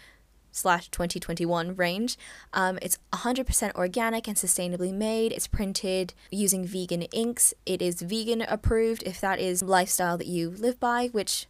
slash 0.52 0.88
2021 0.90 1.74
range. 1.74 2.16
Um, 2.52 2.78
it's 2.80 2.98
100% 3.12 3.74
organic 3.74 4.28
and 4.28 4.36
sustainably 4.36 4.92
made. 4.92 5.32
It's 5.32 5.48
printed 5.48 6.14
using 6.30 6.64
vegan 6.64 7.02
inks. 7.02 7.54
It 7.66 7.82
is 7.82 8.02
vegan 8.02 8.42
approved 8.42 9.02
if 9.04 9.20
that 9.20 9.40
is 9.40 9.62
lifestyle 9.62 10.18
that 10.18 10.26
you 10.26 10.50
live 10.50 10.78
by, 10.78 11.08
which 11.08 11.46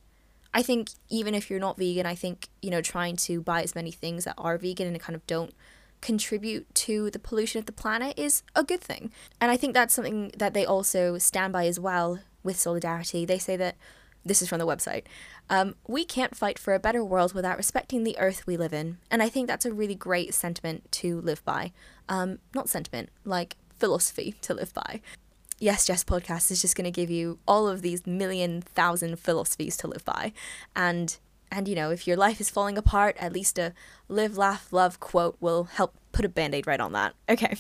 I 0.55 0.63
think 0.63 0.91
even 1.09 1.35
if 1.35 1.51
you're 1.51 1.61
not 1.61 1.77
vegan, 1.77 2.07
I 2.07 2.15
think, 2.15 2.49
you 2.61 2.71
know, 2.71 2.81
trying 2.81 3.17
to 3.17 3.43
buy 3.43 3.63
as 3.63 3.75
many 3.75 3.91
things 3.91 4.25
that 4.25 4.35
are 4.39 4.57
vegan 4.59 4.87
and 4.87 5.01
kind 5.01 5.17
of 5.17 5.27
don't 5.27 5.53
contribute 6.01 6.73
to 6.75 7.11
the 7.11 7.19
pollution 7.19 7.59
of 7.59 7.67
the 7.67 7.73
planet 7.73 8.19
is 8.19 8.43
a 8.55 8.65
good 8.65 8.81
thing. 8.81 9.11
And 9.41 9.51
I 9.51 9.57
think 9.57 9.73
that's 9.73 9.95
something 9.95 10.33
that 10.37 10.53
they 10.53 10.67
also 10.67 11.17
stand 11.17 11.53
by 11.53 11.67
as 11.67 11.81
well 11.81 12.19
with 12.43 12.57
Solidaritee. 12.57 13.27
They 13.27 13.39
say 13.39 13.57
that 13.57 13.77
this 14.25 14.43
is 14.43 14.49
from 14.49 14.59
the 14.59 14.67
website. 14.67 15.05
Um, 15.51 15.75
we 15.87 16.05
can't 16.05 16.37
fight 16.37 16.59
for 16.59 16.75
a 16.75 16.79
better 16.79 17.05
world 17.05 17.35
without 17.35 17.57
respecting 17.57 18.05
the 18.05 18.19
earth 18.19 18.47
we 18.47 18.57
live 18.57 18.73
in. 18.73 18.99
And 19.11 19.23
I 19.23 19.29
think 19.29 19.49
that's 19.49 19.67
a 19.67 19.73
really 19.73 19.95
great 19.95 20.35
sentiment 20.35 20.91
to 20.93 21.21
live 21.21 21.45
by. 21.45 21.73
Um, 22.09 22.39
not 22.55 22.69
sentiment, 22.69 23.11
like 23.25 23.57
philosophy 23.75 24.35
to 24.43 24.55
live 24.55 24.73
by. 24.75 25.01
Yes, 25.59 25.87
Jess 25.87 26.03
Podcast 26.03 26.51
is 26.51 26.61
just 26.61 26.77
going 26.77 26.85
to 26.85 26.91
give 26.91 27.11
you 27.11 27.39
all 27.47 27.69
of 27.69 27.83
these 27.83 28.07
million 28.07 28.63
thousand 28.63 29.19
philosophies 29.19 29.77
to 29.79 29.87
live 29.87 30.05
by. 30.05 30.33
And 30.75 31.17
and 31.53 31.69
you 31.69 31.75
know, 31.75 31.91
if 31.91 32.07
your 32.07 32.17
life 32.17 32.41
is 32.41 32.49
falling 32.49 32.79
apart, 32.79 33.15
at 33.21 33.33
least 33.33 33.59
a 33.59 33.75
live, 34.09 34.39
laugh, 34.39 34.73
love 34.73 34.99
quote 35.01 35.37
will 35.39 35.65
help 35.65 35.95
put 36.11 36.25
a 36.25 36.29
band-aid 36.29 36.67
right 36.67 36.81
on 36.81 36.93
that. 36.93 37.15
Okay. 37.29 37.57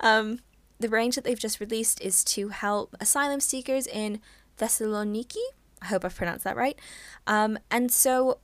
Um, 0.00 0.40
the 0.80 0.88
range 0.88 1.14
that 1.14 1.24
they've 1.24 1.38
just 1.38 1.60
released 1.60 2.00
is 2.00 2.24
to 2.24 2.48
help 2.48 2.96
asylum 3.00 3.40
seekers 3.40 3.86
in 3.86 4.20
Thessaloniki, 4.58 5.42
I 5.82 5.86
hope 5.86 6.04
I've 6.04 6.14
pronounced 6.14 6.44
that 6.44 6.56
right. 6.56 6.78
Um, 7.26 7.58
and 7.70 7.90
so 7.90 8.38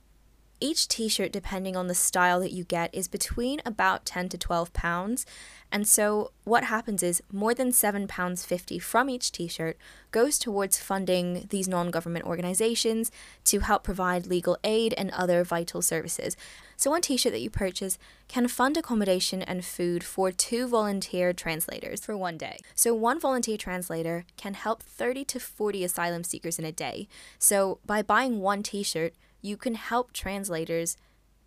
each 0.59 0.87
t 0.87 1.07
shirt, 1.07 1.31
depending 1.31 1.75
on 1.75 1.87
the 1.87 1.93
style 1.93 2.39
that 2.39 2.51
you 2.51 2.63
get, 2.63 2.93
is 2.93 3.07
between 3.07 3.61
about 3.65 4.05
10 4.05 4.29
to 4.29 4.37
12 4.37 4.73
pounds. 4.73 5.25
And 5.71 5.87
so 5.87 6.31
what 6.45 6.63
happens 6.65 7.03
is 7.03 7.21
more 7.31 7.53
than 7.53 7.69
£7.50 7.69 8.81
from 8.81 9.09
each 9.09 9.31
t 9.31 9.47
shirt 9.47 9.77
goes 10.11 10.39
towards 10.39 10.79
funding 10.79 11.45
these 11.49 11.67
non 11.67 11.91
government 11.91 12.25
organizations 12.25 13.11
to 13.45 13.59
help 13.59 13.83
provide 13.83 14.25
legal 14.25 14.57
aid 14.63 14.93
and 14.97 15.11
other 15.11 15.43
vital 15.43 15.81
services. 15.81 16.35
So 16.77 16.91
one 16.91 17.01
t 17.01 17.17
shirt 17.17 17.31
that 17.31 17.41
you 17.41 17.49
purchase 17.49 17.97
can 18.27 18.47
fund 18.47 18.77
accommodation 18.77 19.41
and 19.41 19.65
food 19.65 20.03
for 20.03 20.31
two 20.31 20.67
volunteer 20.67 21.33
translators 21.33 22.05
for 22.05 22.15
one 22.15 22.37
day. 22.37 22.59
So 22.75 22.93
one 22.93 23.19
volunteer 23.19 23.57
translator 23.57 24.25
can 24.37 24.53
help 24.53 24.83
30 24.83 25.25
to 25.25 25.39
40 25.39 25.83
asylum 25.83 26.23
seekers 26.23 26.59
in 26.59 26.65
a 26.65 26.71
day. 26.71 27.07
So 27.39 27.79
by 27.83 28.03
buying 28.03 28.41
one 28.41 28.61
t 28.61 28.83
shirt, 28.83 29.15
you 29.41 29.57
can 29.57 29.73
help 29.73 30.13
translators 30.13 30.97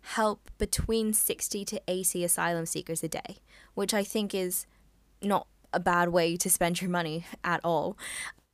help 0.01 0.51
between 0.57 1.13
60 1.13 1.63
to 1.63 1.81
80 1.87 2.25
asylum 2.25 2.65
seekers 2.65 3.01
a 3.01 3.07
day, 3.07 3.37
which 3.73 3.93
I 3.93 4.03
think 4.03 4.35
is 4.35 4.65
not 5.21 5.47
a 5.71 5.79
bad 5.79 6.09
way 6.09 6.35
to 6.35 6.49
spend 6.49 6.81
your 6.81 6.89
money 6.89 7.25
at 7.43 7.61
all. 7.63 7.97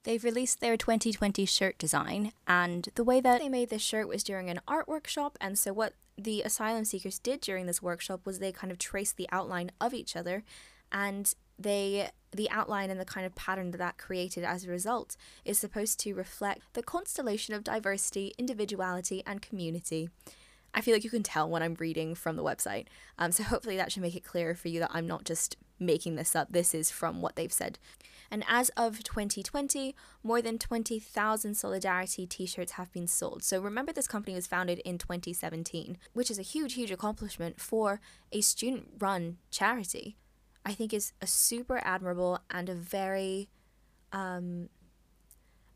They've 0.03 0.23
released 0.23 0.61
their 0.61 0.77
2020 0.77 1.45
shirt 1.45 1.77
design, 1.77 2.31
and 2.47 2.87
the 2.95 3.03
way 3.03 3.19
that 3.19 3.41
they 3.41 3.49
made 3.49 3.69
this 3.69 3.81
shirt 3.81 4.07
was 4.07 4.23
during 4.23 4.49
an 4.49 4.61
art 4.67 4.87
workshop. 4.87 5.37
And 5.41 5.57
so, 5.57 5.73
what 5.73 5.93
the 6.17 6.41
asylum 6.41 6.85
seekers 6.85 7.19
did 7.19 7.41
during 7.41 7.65
this 7.65 7.81
workshop 7.81 8.25
was 8.25 8.39
they 8.39 8.51
kind 8.51 8.71
of 8.71 8.79
traced 8.79 9.17
the 9.17 9.29
outline 9.31 9.71
of 9.79 9.93
each 9.93 10.15
other, 10.15 10.43
and 10.91 11.33
they 11.59 12.09
the 12.31 12.49
outline 12.49 12.89
and 12.89 12.99
the 12.99 13.05
kind 13.05 13.25
of 13.25 13.35
pattern 13.35 13.71
that 13.71 13.77
that 13.77 13.97
created 13.97 14.43
as 14.43 14.65
a 14.65 14.69
result 14.69 15.15
is 15.45 15.57
supposed 15.57 15.99
to 15.99 16.13
reflect 16.13 16.61
the 16.73 16.83
constellation 16.83 17.53
of 17.53 17.63
diversity, 17.63 18.33
individuality, 18.37 19.23
and 19.25 19.41
community. 19.41 20.09
I 20.73 20.81
feel 20.81 20.93
like 20.93 21.03
you 21.03 21.09
can 21.09 21.23
tell 21.23 21.49
when 21.49 21.63
I'm 21.63 21.75
reading 21.75 22.13
from 22.13 22.35
the 22.35 22.43
website. 22.43 22.85
Um, 23.17 23.31
so 23.31 23.43
hopefully 23.43 23.77
that 23.77 23.91
should 23.91 24.03
make 24.03 24.15
it 24.15 24.23
clearer 24.23 24.53
for 24.53 24.67
you 24.67 24.79
that 24.81 24.91
I'm 24.93 25.07
not 25.07 25.23
just 25.23 25.55
making 25.79 26.15
this 26.15 26.35
up. 26.35 26.51
This 26.51 26.75
is 26.75 26.91
from 26.91 27.21
what 27.21 27.35
they've 27.35 27.51
said. 27.51 27.79
And 28.29 28.43
as 28.47 28.69
of 28.69 29.03
2020, 29.03 29.95
more 30.23 30.41
than 30.41 30.57
20,000 30.57 31.51
Solidaritee 31.53 32.29
t 32.29 32.45
shirts 32.45 32.73
have 32.73 32.91
been 32.91 33.07
sold. 33.07 33.43
So 33.43 33.61
remember, 33.61 33.91
this 33.91 34.07
company 34.07 34.35
was 34.35 34.47
founded 34.47 34.79
in 34.79 34.97
2017, 34.97 35.97
which 36.13 36.31
is 36.31 36.39
a 36.39 36.43
huge, 36.43 36.73
huge 36.73 36.91
accomplishment 36.91 37.59
for 37.59 37.99
a 38.31 38.41
student 38.41 38.89
run 38.99 39.37
charity. 39.51 40.17
I 40.65 40.73
think 40.73 40.93
is 40.93 41.13
a 41.21 41.27
super 41.27 41.79
admirable 41.83 42.39
and 42.51 42.67
a 42.67 42.75
very 42.75 43.47
um, 44.11 44.69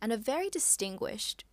and 0.02 0.12
a 0.12 0.18
very 0.18 0.50
distinguished 0.50 1.46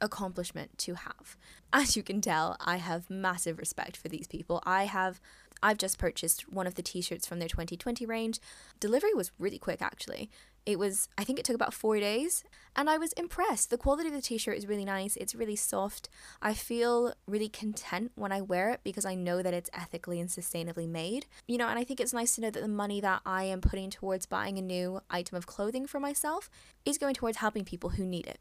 accomplishment 0.00 0.76
to 0.78 0.94
have. 0.94 1.36
As 1.72 1.96
you 1.96 2.02
can 2.02 2.20
tell, 2.20 2.56
I 2.60 2.76
have 2.76 3.08
massive 3.08 3.58
respect 3.58 3.96
for 3.96 4.08
these 4.08 4.26
people. 4.26 4.62
I 4.66 4.86
have 4.86 5.20
I've 5.62 5.78
just 5.78 5.98
purchased 5.98 6.52
one 6.52 6.66
of 6.66 6.74
the 6.74 6.82
t-shirts 6.82 7.26
from 7.26 7.38
their 7.38 7.48
2020 7.48 8.04
range. 8.06 8.40
Delivery 8.80 9.14
was 9.14 9.30
really 9.38 9.58
quick 9.58 9.80
actually. 9.80 10.30
It 10.64 10.78
was 10.78 11.08
I 11.18 11.24
think 11.24 11.38
it 11.38 11.44
took 11.44 11.56
about 11.56 11.74
4 11.74 11.98
days 11.98 12.44
and 12.76 12.88
I 12.88 12.98
was 12.98 13.12
impressed. 13.12 13.70
The 13.70 13.78
quality 13.78 14.08
of 14.08 14.14
the 14.14 14.22
t-shirt 14.22 14.56
is 14.56 14.66
really 14.66 14.84
nice. 14.84 15.16
It's 15.16 15.34
really 15.34 15.56
soft. 15.56 16.08
I 16.40 16.54
feel 16.54 17.14
really 17.26 17.48
content 17.48 18.12
when 18.14 18.32
I 18.32 18.40
wear 18.40 18.70
it 18.70 18.80
because 18.84 19.04
I 19.04 19.14
know 19.14 19.42
that 19.42 19.54
it's 19.54 19.70
ethically 19.72 20.20
and 20.20 20.28
sustainably 20.28 20.88
made. 20.88 21.26
You 21.46 21.58
know, 21.58 21.68
and 21.68 21.78
I 21.78 21.84
think 21.84 22.00
it's 22.00 22.12
nice 22.12 22.34
to 22.36 22.40
know 22.40 22.50
that 22.50 22.62
the 22.62 22.68
money 22.68 23.00
that 23.00 23.22
I 23.26 23.44
am 23.44 23.60
putting 23.60 23.90
towards 23.90 24.26
buying 24.26 24.58
a 24.58 24.62
new 24.62 25.00
item 25.10 25.36
of 25.36 25.46
clothing 25.46 25.86
for 25.86 26.00
myself 26.00 26.48
is 26.84 26.98
going 26.98 27.14
towards 27.14 27.38
helping 27.38 27.64
people 27.64 27.90
who 27.90 28.06
need 28.06 28.26
it. 28.26 28.38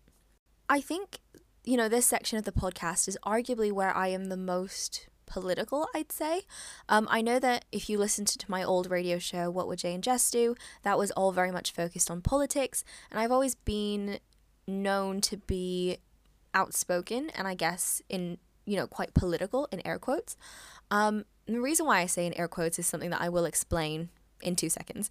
I 0.69 0.79
think 0.81 1.19
you 1.63 1.77
know, 1.77 1.87
this 1.87 2.07
section 2.07 2.39
of 2.39 2.43
the 2.43 2.51
podcast 2.51 3.07
is 3.07 3.19
arguably 3.23 3.71
where 3.71 3.95
I 3.95 4.07
am 4.07 4.25
the 4.25 4.37
most 4.37 5.07
political, 5.31 5.87
I'd 5.95 6.11
say. 6.11 6.43
Um, 6.89 7.07
I 7.09 7.21
know 7.21 7.39
that 7.39 7.65
if 7.71 7.89
you 7.89 7.97
listened 7.97 8.27
to 8.27 8.51
my 8.51 8.63
old 8.63 8.91
radio 8.91 9.17
show, 9.17 9.49
What 9.49 9.67
Would 9.67 9.79
Jay 9.79 9.93
and 9.93 10.03
Jess 10.03 10.29
Do, 10.29 10.55
that 10.83 10.97
was 10.97 11.11
all 11.11 11.31
very 11.31 11.51
much 11.51 11.71
focused 11.71 12.11
on 12.11 12.21
politics, 12.21 12.83
and 13.09 13.19
I've 13.19 13.31
always 13.31 13.55
been 13.55 14.19
known 14.67 15.21
to 15.21 15.37
be 15.37 15.97
outspoken 16.53 17.29
and 17.31 17.47
I 17.47 17.55
guess 17.55 18.01
in 18.09 18.37
you 18.65 18.75
know, 18.77 18.87
quite 18.87 19.13
political 19.13 19.67
in 19.71 19.85
air 19.85 19.99
quotes. 19.99 20.37
Um, 20.89 21.25
the 21.45 21.59
reason 21.59 21.85
why 21.85 21.99
I 21.99 22.05
say 22.05 22.25
in 22.25 22.33
air 22.33 22.47
quotes 22.47 22.79
is 22.79 22.87
something 22.87 23.09
that 23.09 23.21
I 23.21 23.29
will 23.29 23.45
explain 23.45 24.09
in 24.41 24.55
two 24.55 24.69
seconds. 24.69 25.09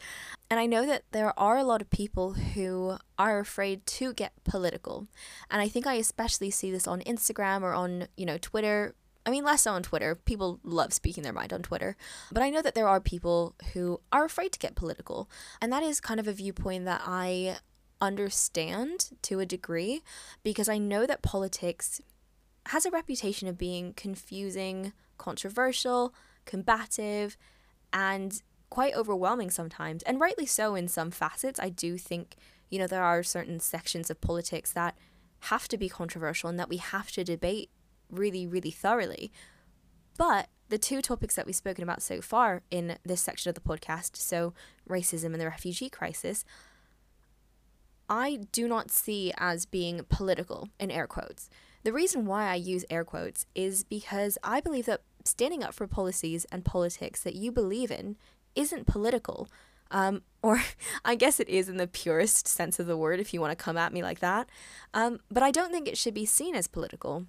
And 0.50 0.58
I 0.58 0.66
know 0.66 0.86
that 0.86 1.04
there 1.12 1.38
are 1.38 1.56
a 1.56 1.64
lot 1.64 1.80
of 1.80 1.90
people 1.90 2.32
who 2.32 2.96
are 3.18 3.38
afraid 3.38 3.86
to 3.86 4.12
get 4.12 4.32
political. 4.44 5.06
And 5.50 5.62
I 5.62 5.68
think 5.68 5.86
I 5.86 5.94
especially 5.94 6.50
see 6.50 6.70
this 6.70 6.88
on 6.88 7.00
Instagram 7.02 7.62
or 7.62 7.72
on, 7.72 8.08
you 8.16 8.26
know, 8.26 8.38
Twitter. 8.38 8.94
I 9.26 9.30
mean, 9.30 9.44
less 9.44 9.62
so 9.62 9.72
on 9.72 9.82
Twitter. 9.82 10.14
People 10.14 10.60
love 10.62 10.92
speaking 10.92 11.22
their 11.22 11.32
mind 11.32 11.52
on 11.52 11.62
Twitter. 11.62 11.96
But 12.32 12.42
I 12.42 12.50
know 12.50 12.62
that 12.62 12.74
there 12.74 12.88
are 12.88 13.00
people 13.00 13.54
who 13.74 14.00
are 14.10 14.24
afraid 14.24 14.52
to 14.52 14.58
get 14.58 14.74
political. 14.74 15.28
And 15.60 15.72
that 15.72 15.82
is 15.82 16.00
kind 16.00 16.18
of 16.18 16.26
a 16.26 16.32
viewpoint 16.32 16.86
that 16.86 17.02
I 17.06 17.58
understand 18.00 19.10
to 19.22 19.40
a 19.40 19.46
degree 19.46 20.02
because 20.42 20.68
I 20.68 20.78
know 20.78 21.06
that 21.06 21.22
politics 21.22 22.00
has 22.66 22.86
a 22.86 22.90
reputation 22.90 23.46
of 23.46 23.58
being 23.58 23.92
confusing, 23.92 24.92
controversial, 25.18 26.14
combative, 26.46 27.36
and 27.92 28.42
quite 28.70 28.94
overwhelming 28.94 29.50
sometimes, 29.50 30.02
and 30.04 30.20
rightly 30.20 30.46
so 30.46 30.74
in 30.74 30.88
some 30.88 31.10
facets. 31.10 31.58
I 31.60 31.68
do 31.68 31.98
think, 31.98 32.36
you 32.70 32.78
know, 32.78 32.86
there 32.86 33.02
are 33.02 33.22
certain 33.22 33.60
sections 33.60 34.10
of 34.10 34.20
politics 34.20 34.72
that 34.72 34.96
have 35.44 35.68
to 35.68 35.76
be 35.76 35.88
controversial 35.88 36.48
and 36.48 36.58
that 36.58 36.68
we 36.68 36.76
have 36.76 37.10
to 37.12 37.24
debate 37.24 37.70
really, 38.10 38.46
really 38.46 38.70
thoroughly. 38.70 39.32
But 40.16 40.48
the 40.68 40.78
two 40.78 41.02
topics 41.02 41.34
that 41.34 41.46
we've 41.46 41.54
spoken 41.54 41.82
about 41.82 42.02
so 42.02 42.20
far 42.20 42.62
in 42.70 42.96
this 43.04 43.20
section 43.20 43.48
of 43.48 43.54
the 43.54 43.60
podcast, 43.60 44.16
so 44.16 44.54
racism 44.88 45.26
and 45.26 45.40
the 45.40 45.46
refugee 45.46 45.90
crisis, 45.90 46.44
I 48.08 48.40
do 48.52 48.66
not 48.66 48.90
see 48.90 49.32
as 49.38 49.66
being 49.66 50.04
political 50.08 50.68
in 50.78 50.90
air 50.90 51.06
quotes. 51.06 51.48
The 51.84 51.92
reason 51.92 52.26
why 52.26 52.48
I 52.48 52.56
use 52.56 52.84
air 52.90 53.04
quotes 53.04 53.46
is 53.54 53.84
because 53.84 54.36
I 54.42 54.60
believe 54.60 54.86
that 54.86 55.02
standing 55.24 55.62
up 55.62 55.74
for 55.74 55.86
policies 55.86 56.44
and 56.52 56.64
politics 56.64 57.22
that 57.22 57.34
you 57.34 57.52
believe 57.52 57.90
in 57.90 58.16
isn't 58.54 58.86
political. 58.86 59.48
Um, 59.90 60.22
or 60.42 60.62
I 61.04 61.14
guess 61.14 61.40
it 61.40 61.48
is 61.48 61.68
in 61.68 61.76
the 61.76 61.86
purest 61.86 62.48
sense 62.48 62.78
of 62.78 62.86
the 62.86 62.96
word 62.96 63.20
if 63.20 63.32
you 63.32 63.40
want 63.40 63.56
to 63.56 63.64
come 63.64 63.76
at 63.76 63.92
me 63.92 64.02
like 64.02 64.20
that. 64.20 64.48
Um, 64.92 65.20
but 65.30 65.42
I 65.42 65.50
don't 65.50 65.72
think 65.72 65.88
it 65.88 65.98
should 65.98 66.14
be 66.14 66.26
seen 66.26 66.54
as 66.54 66.66
political 66.66 67.26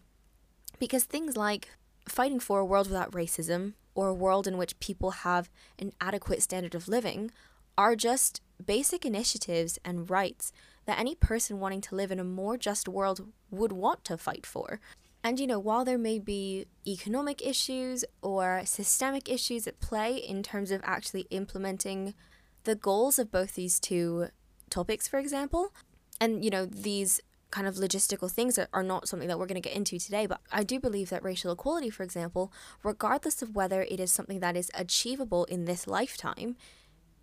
because 0.82 1.03
things 1.03 1.38
like 1.38 1.69
fighting 2.09 2.39
for 2.39 2.59
a 2.59 2.65
world 2.65 2.88
without 2.88 3.11
racism 3.11 3.73
or 3.93 4.07
a 4.07 4.13
world 4.15 4.47
in 4.47 4.57
which 4.57 4.79
people 4.79 5.11
have 5.11 5.47
an 5.77 5.91
adequate 6.01 6.41
standard 6.41 6.73
of 6.73 6.88
living 6.88 7.29
are 7.77 7.95
just 7.95 8.41
basic 8.65 9.05
initiatives 9.05 9.77
and 9.86 10.09
rights 10.09 10.51
that 10.86 10.97
any 10.97 11.13
person 11.13 11.59
wanting 11.59 11.82
to 11.82 11.93
live 11.93 12.11
in 12.11 12.19
a 12.19 12.23
more 12.23 12.57
just 12.57 12.89
world 12.89 13.32
would 13.51 13.71
want 13.71 14.03
to 14.03 14.17
fight 14.17 14.43
for. 14.43 14.79
And 15.23 15.39
you 15.39 15.45
know, 15.45 15.59
while 15.59 15.86
there 15.86 15.99
may 15.99 16.17
be 16.17 16.65
economic 16.88 17.45
issues 17.45 18.03
or 18.23 18.63
systemic 18.65 19.29
issues 19.29 19.67
at 19.67 19.79
play 19.79 20.15
in 20.15 20.41
terms 20.41 20.71
of 20.71 20.82
actually 20.84 21.27
implementing 21.29 22.15
the 22.63 22.73
goals 22.73 23.19
of 23.19 23.32
both 23.32 23.53
these 23.53 23.79
two 23.79 24.29
topics, 24.71 25.07
for 25.07 25.19
example, 25.19 25.73
and 26.19 26.43
you 26.43 26.49
know, 26.49 26.65
these 26.65 27.21
kind 27.52 27.68
of 27.68 27.76
logistical 27.76 28.32
things 28.32 28.58
are, 28.58 28.68
are 28.74 28.84
not 28.84 29.08
something 29.08 29.28
that 29.28 29.38
we're 29.38 29.45
going 29.45 29.62
to 29.62 29.70
get 29.70 29.76
into 29.76 29.99
today, 29.99 30.26
but 30.26 30.39
I 30.52 30.64
do 30.64 30.80
believe 30.80 31.10
that 31.10 31.24
racial 31.24 31.52
equality, 31.52 31.89
for 31.89 32.04
example, 32.04 32.52
regardless 32.84 33.41
of 33.41 33.56
whether 33.56 33.84
it 33.84 33.99
is 33.99 34.12
something 34.12 34.39
that 34.39 34.58
is 34.58 34.72
achievable 34.74 35.45
in 35.45 35.66
this 35.66 35.86
lifetime 35.86 36.56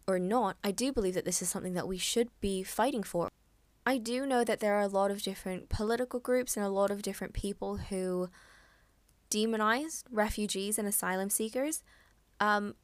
or 0.06 0.18
not, 0.18 0.56
I 0.62 0.70
do 0.70 0.92
believe 0.92 1.14
that 1.14 1.24
this 1.24 1.42
is 1.42 1.48
something 1.48 1.74
that 1.74 1.88
we 1.88 1.98
should 1.98 2.28
be 2.40 2.62
fighting 2.62 3.02
for. 3.02 3.28
I 3.86 3.96
do 3.96 4.26
know 4.26 4.44
that 4.44 4.60
there 4.60 4.74
are 4.74 4.82
a 4.82 4.88
lot 4.88 5.10
of 5.10 5.22
different 5.22 5.70
political 5.70 6.20
groups 6.20 6.56
and 6.56 6.64
a 6.64 6.68
lot 6.68 6.90
of 6.90 7.00
different 7.00 7.32
people 7.32 7.78
who 7.78 8.28
demonize 9.30 10.04
refugees 10.10 10.78
and 10.78 10.86
asylum 10.86 11.30
seekers. 11.30 11.82
Um, 12.38 12.74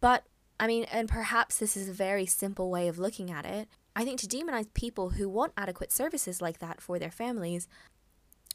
but, 0.00 0.24
I 0.58 0.66
mean, 0.66 0.84
and 0.84 1.08
perhaps 1.08 1.58
this 1.58 1.76
is 1.76 1.88
a 1.88 1.92
very 1.92 2.24
simple 2.24 2.70
way 2.70 2.88
of 2.88 2.98
looking 2.98 3.30
at 3.30 3.44
it. 3.44 3.68
I 3.98 4.04
think 4.04 4.20
to 4.20 4.28
demonize 4.28 4.72
people 4.74 5.10
who 5.10 5.28
want 5.28 5.54
adequate 5.56 5.90
services 5.90 6.40
like 6.40 6.60
that 6.60 6.80
for 6.80 7.00
their 7.00 7.10
families, 7.10 7.66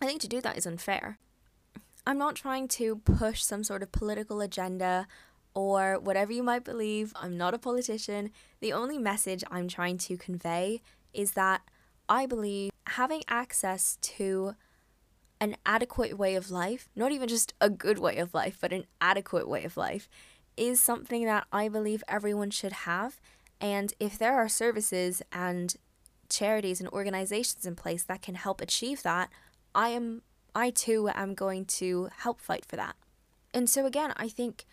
I 0.01 0.05
think 0.05 0.21
to 0.21 0.27
do 0.29 0.39
that 0.39 0.57
is 0.57 0.65
unfair. 0.65 1.19
I'm 2.07 2.17
not 2.17 2.35
trying 2.35 2.69
to 2.69 2.95
push 2.99 3.43
some 3.43 3.61
sort 3.61 3.83
of 3.83 3.91
political 3.91 4.39
agenda 4.39 5.05
or 5.53 5.99
whatever 5.99 6.31
you 6.31 6.43
might 6.43 6.63
believe. 6.63 7.11
I'm 7.17 7.35
not 7.35 7.53
a 7.53 7.59
politician. 7.59 8.31
The 8.61 8.71
only 8.71 8.97
message 8.97 9.43
I'm 9.51 9.67
trying 9.67 9.97
to 9.97 10.15
convey 10.15 10.81
is 11.13 11.33
that 11.33 11.61
I 12.07 12.25
believe 12.25 12.71
having 12.87 13.23
access 13.27 13.97
to 14.01 14.55
an 15.41 15.57
adequate 15.65 16.17
way 16.17 16.35
of 16.35 16.51
life, 16.51 16.87
not 16.95 17.11
even 17.11 17.27
just 17.27 17.53
a 17.59 17.69
good 17.69 17.99
way 17.99 18.15
of 18.15 18.33
life, 18.33 18.59
but 18.61 18.71
an 18.71 18.85
adequate 19.01 19.49
way 19.49 19.65
of 19.65 19.75
life, 19.75 20.07
is 20.55 20.79
something 20.79 21.25
that 21.25 21.47
I 21.51 21.67
believe 21.67 22.01
everyone 22.07 22.49
should 22.49 22.71
have. 22.71 23.19
And 23.59 23.93
if 23.99 24.17
there 24.17 24.33
are 24.33 24.49
services 24.49 25.21
and 25.31 25.75
charities 26.29 26.79
and 26.79 26.89
organizations 26.89 27.65
in 27.65 27.75
place 27.75 28.03
that 28.03 28.21
can 28.21 28.35
help 28.35 28.61
achieve 28.61 29.03
that, 29.03 29.29
I 29.73 29.89
am 29.89 30.21
I 30.55 30.69
too 30.69 31.09
am 31.13 31.33
going 31.33 31.65
to 31.65 32.09
help 32.19 32.39
fight 32.39 32.65
for 32.65 32.75
that. 32.75 32.95
And 33.53 33.69
so 33.69 33.85
again, 33.85 34.13
I 34.17 34.27
think 34.27 34.65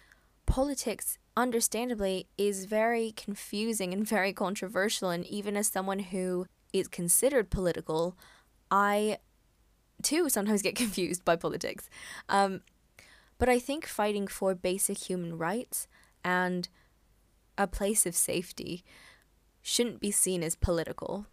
politics 0.47 1.19
understandably, 1.37 2.27
is 2.37 2.67
very 2.67 3.13
confusing 3.13 3.93
and 3.93 4.07
very 4.17 4.33
controversial. 4.33 5.11
And 5.11 5.27
even 5.27 5.57
as 5.57 5.69
someone 5.69 5.99
who 5.99 6.47
is 6.73 6.89
considered 6.89 7.51
political, 7.51 8.17
I 8.71 9.19
too 10.03 10.29
sometimes 10.29 10.63
get 10.63 10.77
confused 10.85 11.25
by 11.25 11.37
politics. 11.37 11.89
Um, 12.29 12.61
but 13.39 13.49
I 13.49 13.59
think 13.59 13.87
fighting 13.87 14.27
for 14.27 14.55
basic 14.55 14.99
human 14.99 15.39
rights 15.39 15.89
and 16.23 16.69
a 17.61 17.67
place 17.67 18.07
of 18.07 18.17
safety 18.17 18.83
shouldn't 19.61 20.01
be 20.01 20.11
seen 20.11 20.43
as 20.43 20.57
political. 20.57 21.27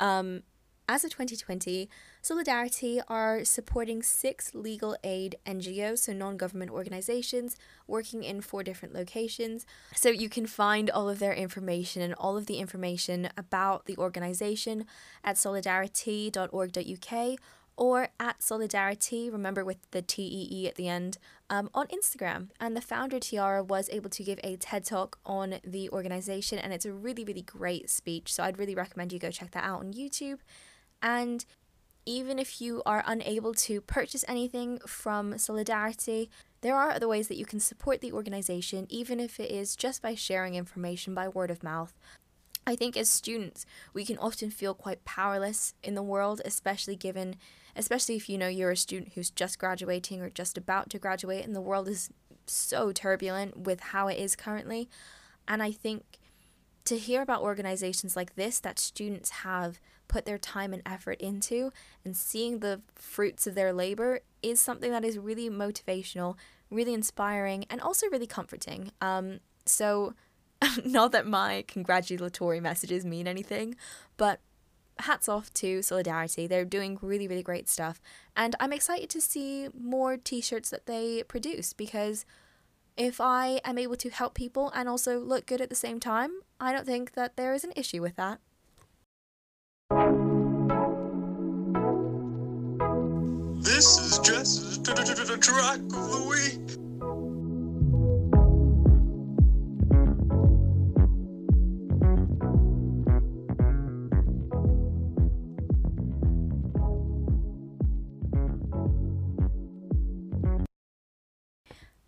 Um, 0.00 0.42
as 0.88 1.04
of 1.04 1.10
2020, 1.10 1.88
Solidaritee 2.22 3.02
are 3.08 3.44
supporting 3.44 4.02
six 4.02 4.54
legal 4.54 4.96
aid 5.02 5.36
NGOs, 5.46 6.00
so 6.00 6.12
non 6.12 6.36
government 6.36 6.70
organizations, 6.70 7.56
working 7.86 8.22
in 8.22 8.40
four 8.40 8.62
different 8.62 8.94
locations. 8.94 9.64
So 9.94 10.10
you 10.10 10.28
can 10.28 10.46
find 10.46 10.90
all 10.90 11.08
of 11.08 11.20
their 11.20 11.32
information 11.32 12.02
and 12.02 12.14
all 12.14 12.36
of 12.36 12.46
the 12.46 12.58
information 12.58 13.30
about 13.36 13.86
the 13.86 13.96
organization 13.96 14.84
at 15.22 15.36
solidaritee.org.uk 15.36 17.38
or 17.76 18.08
at 18.20 18.40
Solidaritee, 18.40 19.32
remember 19.32 19.64
with 19.64 19.78
the 19.90 20.02
T 20.02 20.22
E 20.22 20.48
E 20.50 20.68
at 20.68 20.76
the 20.76 20.88
end, 20.88 21.18
um, 21.50 21.70
on 21.74 21.86
Instagram. 21.88 22.50
And 22.60 22.76
the 22.76 22.80
founder, 22.80 23.18
Tiara, 23.18 23.64
was 23.64 23.88
able 23.90 24.10
to 24.10 24.22
give 24.22 24.38
a 24.44 24.56
TED 24.56 24.84
talk 24.84 25.18
on 25.26 25.56
the 25.64 25.90
organization, 25.90 26.58
and 26.58 26.72
it's 26.72 26.86
a 26.86 26.92
really, 26.92 27.24
really 27.24 27.42
great 27.42 27.90
speech. 27.90 28.32
So 28.32 28.44
I'd 28.44 28.58
really 28.58 28.74
recommend 28.74 29.12
you 29.12 29.18
go 29.18 29.30
check 29.30 29.50
that 29.52 29.64
out 29.64 29.80
on 29.80 29.92
YouTube. 29.92 30.38
And 31.02 31.44
even 32.06 32.38
if 32.38 32.60
you 32.60 32.82
are 32.84 33.02
unable 33.06 33.54
to 33.54 33.80
purchase 33.80 34.24
anything 34.28 34.78
from 34.86 35.34
Solidaritee, 35.34 36.28
there 36.60 36.76
are 36.76 36.90
other 36.90 37.08
ways 37.08 37.28
that 37.28 37.36
you 37.36 37.46
can 37.46 37.60
support 37.60 38.00
the 38.00 38.12
organization, 38.12 38.86
even 38.88 39.18
if 39.18 39.40
it 39.40 39.50
is 39.50 39.74
just 39.74 40.00
by 40.00 40.14
sharing 40.14 40.54
information 40.54 41.14
by 41.14 41.28
word 41.28 41.50
of 41.50 41.62
mouth. 41.62 41.94
I 42.66 42.76
think 42.76 42.96
as 42.96 43.10
students, 43.10 43.66
we 43.92 44.04
can 44.04 44.18
often 44.18 44.50
feel 44.50 44.74
quite 44.74 45.04
powerless 45.04 45.74
in 45.82 45.94
the 45.94 46.02
world, 46.02 46.40
especially 46.44 46.96
given, 46.96 47.36
especially 47.76 48.16
if 48.16 48.28
you 48.28 48.38
know 48.38 48.48
you're 48.48 48.70
a 48.70 48.76
student 48.76 49.12
who's 49.14 49.30
just 49.30 49.58
graduating 49.58 50.20
or 50.22 50.30
just 50.30 50.56
about 50.56 50.90
to 50.90 50.98
graduate, 50.98 51.44
and 51.44 51.54
the 51.54 51.60
world 51.60 51.88
is 51.88 52.10
so 52.46 52.92
turbulent 52.92 53.56
with 53.58 53.80
how 53.80 54.08
it 54.08 54.18
is 54.18 54.36
currently. 54.36 54.88
And 55.46 55.62
I 55.62 55.72
think 55.72 56.18
to 56.84 56.98
hear 56.98 57.22
about 57.22 57.42
organizations 57.42 58.16
like 58.16 58.34
this 58.34 58.60
that 58.60 58.78
students 58.78 59.30
have 59.30 59.80
put 60.08 60.26
their 60.26 60.38
time 60.38 60.72
and 60.72 60.82
effort 60.84 61.20
into 61.20 61.72
and 62.04 62.16
seeing 62.16 62.58
the 62.58 62.82
fruits 62.94 63.46
of 63.46 63.54
their 63.54 63.72
labor 63.72 64.20
is 64.42 64.60
something 64.60 64.90
that 64.90 65.04
is 65.04 65.18
really 65.18 65.48
motivational, 65.48 66.36
really 66.70 66.92
inspiring, 66.92 67.64
and 67.70 67.80
also 67.80 68.06
really 68.08 68.26
comforting. 68.26 68.90
Um, 69.00 69.40
so, 69.64 70.14
not 70.84 71.12
that 71.12 71.26
my 71.26 71.64
congratulatory 71.66 72.60
messages 72.60 73.04
mean 73.04 73.26
anything, 73.26 73.76
but 74.16 74.40
hats 75.00 75.28
off 75.28 75.52
to 75.54 75.80
Solidaritee. 75.80 76.48
They're 76.48 76.64
doing 76.64 76.98
really, 77.02 77.26
really 77.26 77.42
great 77.42 77.68
stuff. 77.68 78.00
And 78.36 78.54
I'm 78.60 78.72
excited 78.72 79.10
to 79.10 79.20
see 79.20 79.68
more 79.78 80.16
t 80.16 80.40
shirts 80.40 80.70
that 80.70 80.86
they 80.86 81.22
produce 81.24 81.72
because 81.72 82.24
if 82.96 83.20
I 83.20 83.60
am 83.64 83.78
able 83.78 83.96
to 83.96 84.10
help 84.10 84.34
people 84.34 84.70
and 84.74 84.88
also 84.88 85.18
look 85.18 85.46
good 85.46 85.60
at 85.60 85.68
the 85.68 85.74
same 85.74 85.98
time, 85.98 86.30
I 86.60 86.72
don't 86.72 86.86
think 86.86 87.12
that 87.14 87.36
there 87.36 87.52
is 87.54 87.64
an 87.64 87.72
issue 87.74 88.00
with 88.00 88.16
that. 88.16 88.40
This 93.64 93.98
is 93.98 94.18
Jess's 94.20 94.78
track 94.78 95.78
of 95.78 95.90
the 95.90 96.26
week. 96.28 96.83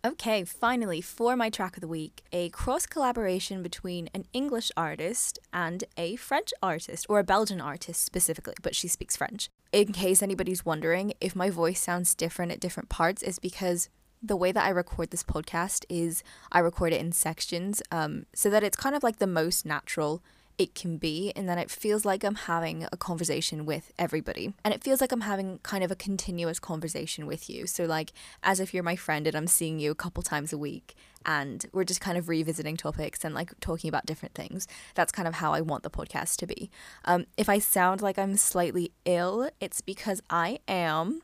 Okay, 0.07 0.45
finally, 0.45 1.01
for 1.01 1.35
my 1.35 1.49
track 1.49 1.75
of 1.75 1.81
the 1.81 1.87
week, 1.87 2.23
a 2.31 2.47
cross 2.51 2.85
collaboration 2.85 3.61
between 3.61 4.09
an 4.13 4.23
English 4.31 4.71
artist 4.77 5.37
and 5.51 5.83
a 5.97 6.15
French 6.15 6.53
artist, 6.63 7.05
or 7.09 7.19
a 7.19 7.25
Belgian 7.25 7.59
artist 7.59 8.05
specifically, 8.05 8.53
but 8.61 8.73
she 8.73 8.87
speaks 8.87 9.17
French. 9.17 9.49
In 9.73 9.91
case 9.91 10.23
anybody's 10.23 10.65
wondering, 10.65 11.11
if 11.19 11.35
my 11.35 11.49
voice 11.49 11.81
sounds 11.81 12.15
different 12.15 12.53
at 12.53 12.61
different 12.61 12.87
parts, 12.87 13.21
is 13.21 13.37
because 13.37 13.89
the 14.23 14.37
way 14.37 14.53
that 14.53 14.63
I 14.63 14.69
record 14.69 15.11
this 15.11 15.23
podcast 15.23 15.83
is 15.89 16.23
I 16.53 16.59
record 16.59 16.93
it 16.93 17.01
in 17.01 17.11
sections 17.11 17.81
um, 17.91 18.27
so 18.33 18.49
that 18.49 18.63
it's 18.63 18.77
kind 18.77 18.95
of 18.95 19.03
like 19.03 19.17
the 19.17 19.27
most 19.27 19.65
natural 19.65 20.23
it 20.57 20.73
can 20.73 20.97
be, 20.97 21.31
and 21.35 21.47
then 21.47 21.59
it 21.59 21.69
feels 21.69 22.03
like 22.03 22.23
I'm 22.23 22.35
having 22.35 22.87
a 22.91 22.97
conversation 22.97 23.65
with 23.65 23.91
everybody. 23.99 24.53
And 24.63 24.73
it 24.73 24.83
feels 24.83 25.01
like 25.01 25.11
I'm 25.11 25.21
having 25.21 25.59
kind 25.59 25.83
of 25.83 25.91
a 25.91 25.95
continuous 25.95 26.59
conversation 26.59 27.27
with 27.27 27.49
you. 27.49 27.67
So, 27.67 27.85
like, 27.85 28.11
as 28.41 28.59
if 28.59 28.73
you're 28.73 28.83
my 28.83 28.95
friend 28.95 29.27
and 29.27 29.35
I'm 29.35 29.47
seeing 29.47 29.79
you 29.79 29.91
a 29.91 29.95
couple 29.95 30.23
times 30.23 30.51
a 30.51 30.57
week, 30.57 30.95
and 31.25 31.65
we're 31.73 31.83
just 31.83 32.01
kind 32.01 32.17
of 32.17 32.29
revisiting 32.29 32.77
topics 32.77 33.23
and 33.23 33.35
like 33.35 33.51
talking 33.59 33.89
about 33.89 34.05
different 34.05 34.33
things. 34.33 34.67
That's 34.95 35.11
kind 35.11 35.27
of 35.27 35.35
how 35.35 35.53
I 35.53 35.61
want 35.61 35.83
the 35.83 35.89
podcast 35.89 36.37
to 36.37 36.47
be. 36.47 36.71
Um, 37.05 37.25
if 37.35 37.49
I 37.49 37.59
sound 37.59 38.01
like 38.01 38.17
I'm 38.17 38.37
slightly 38.37 38.91
ill, 39.05 39.49
it's 39.59 39.81
because 39.81 40.21
I 40.29 40.59
am. 40.67 41.21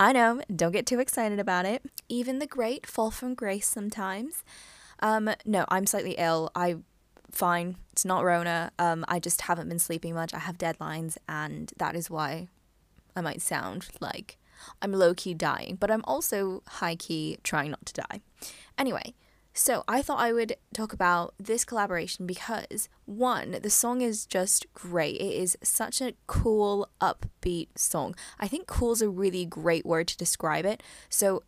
I 0.00 0.12
know, 0.12 0.40
don't 0.54 0.72
get 0.72 0.86
too 0.86 0.98
excited 0.98 1.38
about 1.38 1.66
it. 1.66 1.82
Even 2.08 2.38
the 2.38 2.46
great 2.46 2.86
fall 2.86 3.10
from 3.10 3.34
grace 3.34 3.68
sometimes. 3.68 4.42
Um, 5.00 5.30
no, 5.44 5.66
I'm 5.68 5.86
slightly 5.86 6.14
ill. 6.18 6.50
I 6.54 6.76
fine. 7.32 7.76
It's 7.92 8.04
not 8.04 8.24
Rona. 8.24 8.72
Um, 8.78 9.04
I 9.08 9.18
just 9.18 9.42
haven't 9.42 9.68
been 9.68 9.78
sleeping 9.78 10.14
much. 10.14 10.34
I 10.34 10.38
have 10.38 10.58
deadlines, 10.58 11.16
and 11.28 11.72
that 11.78 11.94
is 11.94 12.10
why 12.10 12.48
I 13.16 13.20
might 13.20 13.42
sound 13.42 13.88
like 14.00 14.38
I'm 14.82 14.92
low 14.92 15.14
key 15.14 15.34
dying, 15.34 15.76
but 15.78 15.90
I'm 15.90 16.04
also 16.04 16.62
high 16.66 16.96
key 16.96 17.38
trying 17.42 17.70
not 17.70 17.86
to 17.86 17.94
die. 17.94 18.20
Anyway, 18.78 19.14
so 19.52 19.84
I 19.88 20.00
thought 20.00 20.20
I 20.20 20.32
would 20.32 20.56
talk 20.72 20.92
about 20.92 21.34
this 21.38 21.64
collaboration 21.64 22.26
because 22.26 22.88
one, 23.04 23.58
the 23.62 23.70
song 23.70 24.00
is 24.00 24.24
just 24.24 24.72
great. 24.74 25.16
It 25.16 25.34
is 25.34 25.58
such 25.62 26.00
a 26.00 26.14
cool, 26.26 26.88
upbeat 27.00 27.68
song. 27.76 28.14
I 28.38 28.46
think 28.46 28.66
cool 28.66 28.92
is 28.92 29.02
a 29.02 29.08
really 29.08 29.44
great 29.44 29.84
word 29.84 30.08
to 30.08 30.16
describe 30.16 30.64
it. 30.64 30.82
So 31.08 31.42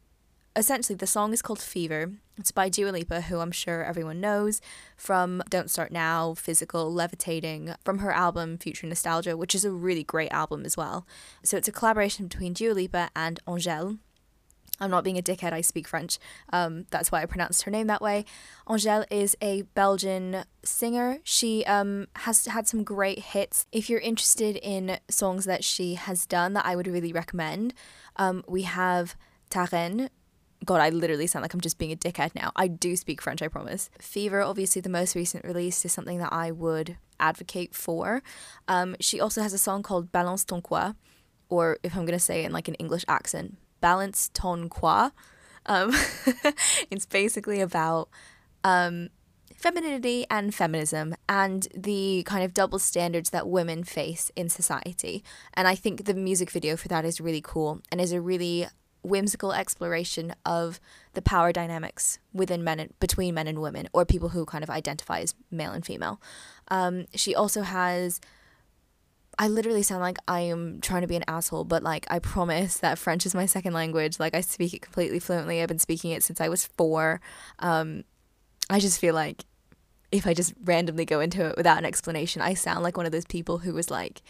essentially 0.54 0.96
the 0.96 1.06
song 1.06 1.32
is 1.32 1.42
called 1.42 1.60
Fever. 1.60 2.12
It's 2.36 2.52
by 2.52 2.68
Dua 2.68 2.90
Lipa, 2.90 3.22
who 3.22 3.40
I'm 3.40 3.52
sure 3.52 3.84
everyone 3.84 4.20
knows 4.20 4.60
from 4.96 5.42
Don't 5.48 5.70
Start 5.70 5.92
Now, 5.92 6.34
Physical, 6.34 6.92
Levitating, 6.92 7.74
from 7.84 7.98
her 7.98 8.12
album 8.12 8.58
Future 8.58 8.86
Nostalgia, 8.86 9.36
which 9.36 9.54
is 9.54 9.64
a 9.64 9.70
really 9.70 10.04
great 10.04 10.30
album 10.32 10.64
as 10.64 10.76
well. 10.76 11.06
So 11.42 11.56
it's 11.56 11.68
a 11.68 11.72
collaboration 11.72 12.28
between 12.28 12.52
Dua 12.52 12.72
Lipa 12.72 13.10
and 13.14 13.40
Angèle. 13.46 13.98
I'm 14.80 14.90
not 14.90 15.04
being 15.04 15.18
a 15.18 15.22
dickhead, 15.22 15.52
I 15.52 15.60
speak 15.60 15.86
French. 15.86 16.18
Um, 16.52 16.86
that's 16.90 17.12
why 17.12 17.22
I 17.22 17.26
pronounced 17.26 17.62
her 17.62 17.70
name 17.70 17.86
that 17.86 18.02
way. 18.02 18.24
Angèle 18.66 19.04
is 19.10 19.36
a 19.40 19.62
Belgian 19.74 20.44
singer. 20.64 21.18
She 21.22 21.64
um, 21.66 22.08
has 22.16 22.46
had 22.46 22.66
some 22.66 22.82
great 22.82 23.20
hits. 23.20 23.66
If 23.70 23.88
you're 23.88 24.00
interested 24.00 24.56
in 24.56 24.98
songs 25.08 25.44
that 25.44 25.62
she 25.62 25.94
has 25.94 26.26
done 26.26 26.54
that 26.54 26.66
I 26.66 26.74
would 26.74 26.88
really 26.88 27.12
recommend, 27.12 27.74
um, 28.16 28.42
we 28.48 28.62
have 28.62 29.14
Ta 29.50 29.68
Reine, 29.70 30.10
God, 30.64 30.80
I 30.80 30.90
literally 30.90 31.26
sound 31.26 31.42
like 31.42 31.54
I'm 31.54 31.60
just 31.60 31.78
being 31.78 31.92
a 31.92 31.96
dickhead 31.96 32.34
now. 32.34 32.52
I 32.54 32.68
do 32.68 32.94
speak 32.96 33.20
French, 33.20 33.42
I 33.42 33.48
promise. 33.48 33.90
Fever, 33.98 34.42
obviously, 34.42 34.80
the 34.80 34.88
most 34.88 35.16
recent 35.16 35.44
release, 35.44 35.84
is 35.84 35.92
something 35.92 36.18
that 36.18 36.32
I 36.32 36.50
would 36.50 36.96
advocate 37.18 37.74
for. 37.74 38.22
Um, 38.68 38.96
she 39.00 39.20
also 39.20 39.42
has 39.42 39.52
a 39.52 39.58
song 39.58 39.82
called 39.82 40.12
Balance 40.12 40.44
ton 40.44 40.62
quoi, 40.62 40.92
or 41.48 41.78
if 41.82 41.96
I'm 41.96 42.04
going 42.06 42.18
to 42.18 42.24
say 42.24 42.42
it 42.42 42.46
in 42.46 42.52
like 42.52 42.68
an 42.68 42.74
English 42.74 43.04
accent, 43.08 43.56
Balance 43.80 44.30
ton 44.34 44.68
quoi. 44.68 45.10
Um, 45.66 45.92
it's 46.90 47.06
basically 47.06 47.60
about 47.60 48.08
um, 48.64 49.10
femininity 49.56 50.26
and 50.30 50.54
feminism 50.54 51.14
and 51.28 51.68
the 51.74 52.24
kind 52.26 52.44
of 52.44 52.52
double 52.52 52.78
standards 52.78 53.30
that 53.30 53.48
women 53.48 53.84
face 53.84 54.30
in 54.34 54.48
society. 54.48 55.22
And 55.54 55.68
I 55.68 55.74
think 55.74 56.04
the 56.04 56.14
music 56.14 56.50
video 56.50 56.76
for 56.76 56.88
that 56.88 57.04
is 57.04 57.20
really 57.20 57.40
cool 57.40 57.80
and 57.90 58.00
is 58.00 58.12
a 58.12 58.20
really 58.20 58.66
whimsical 59.02 59.52
exploration 59.52 60.34
of 60.46 60.80
the 61.14 61.22
power 61.22 61.52
dynamics 61.52 62.18
within 62.32 62.62
men 62.62 62.80
and 62.80 62.98
between 63.00 63.34
men 63.34 63.46
and 63.46 63.60
women 63.60 63.88
or 63.92 64.04
people 64.04 64.30
who 64.30 64.44
kind 64.44 64.62
of 64.62 64.70
identify 64.70 65.20
as 65.20 65.34
male 65.50 65.72
and 65.72 65.84
female. 65.84 66.20
Um, 66.68 67.06
she 67.14 67.34
also 67.34 67.62
has 67.62 68.20
I 69.38 69.48
literally 69.48 69.82
sound 69.82 70.02
like 70.02 70.18
I 70.28 70.40
am 70.40 70.80
trying 70.80 71.00
to 71.02 71.08
be 71.08 71.16
an 71.16 71.24
asshole, 71.26 71.64
but 71.64 71.82
like 71.82 72.06
I 72.10 72.18
promise 72.18 72.76
that 72.78 72.98
French 72.98 73.24
is 73.24 73.34
my 73.34 73.46
second 73.46 73.72
language. 73.72 74.20
Like 74.20 74.34
I 74.34 74.40
speak 74.42 74.74
it 74.74 74.82
completely 74.82 75.18
fluently. 75.18 75.62
I've 75.62 75.68
been 75.68 75.78
speaking 75.78 76.10
it 76.10 76.22
since 76.22 76.40
I 76.40 76.48
was 76.48 76.66
four. 76.66 77.20
Um, 77.58 78.04
I 78.68 78.78
just 78.78 79.00
feel 79.00 79.14
like 79.14 79.44
if 80.12 80.26
I 80.26 80.34
just 80.34 80.52
randomly 80.62 81.06
go 81.06 81.20
into 81.20 81.46
it 81.46 81.56
without 81.56 81.78
an 81.78 81.86
explanation, 81.86 82.42
I 82.42 82.54
sound 82.54 82.82
like 82.82 82.96
one 82.96 83.06
of 83.06 83.12
those 83.12 83.24
people 83.24 83.58
who 83.58 83.72
was 83.72 83.90
like, 83.90 84.22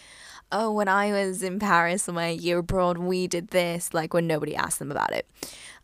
oh, 0.53 0.71
when 0.71 0.89
I 0.89 1.11
was 1.11 1.43
in 1.43 1.59
Paris 1.59 2.09
on 2.09 2.15
my 2.15 2.29
year 2.29 2.59
abroad, 2.59 2.99
we 2.99 3.27
did 3.27 3.49
this, 3.49 3.93
like 3.93 4.15
when 4.15 4.27
nobody 4.27 4.55
asked 4.55 4.79
them 4.79 4.91
about 4.91 5.13
it. 5.13 5.29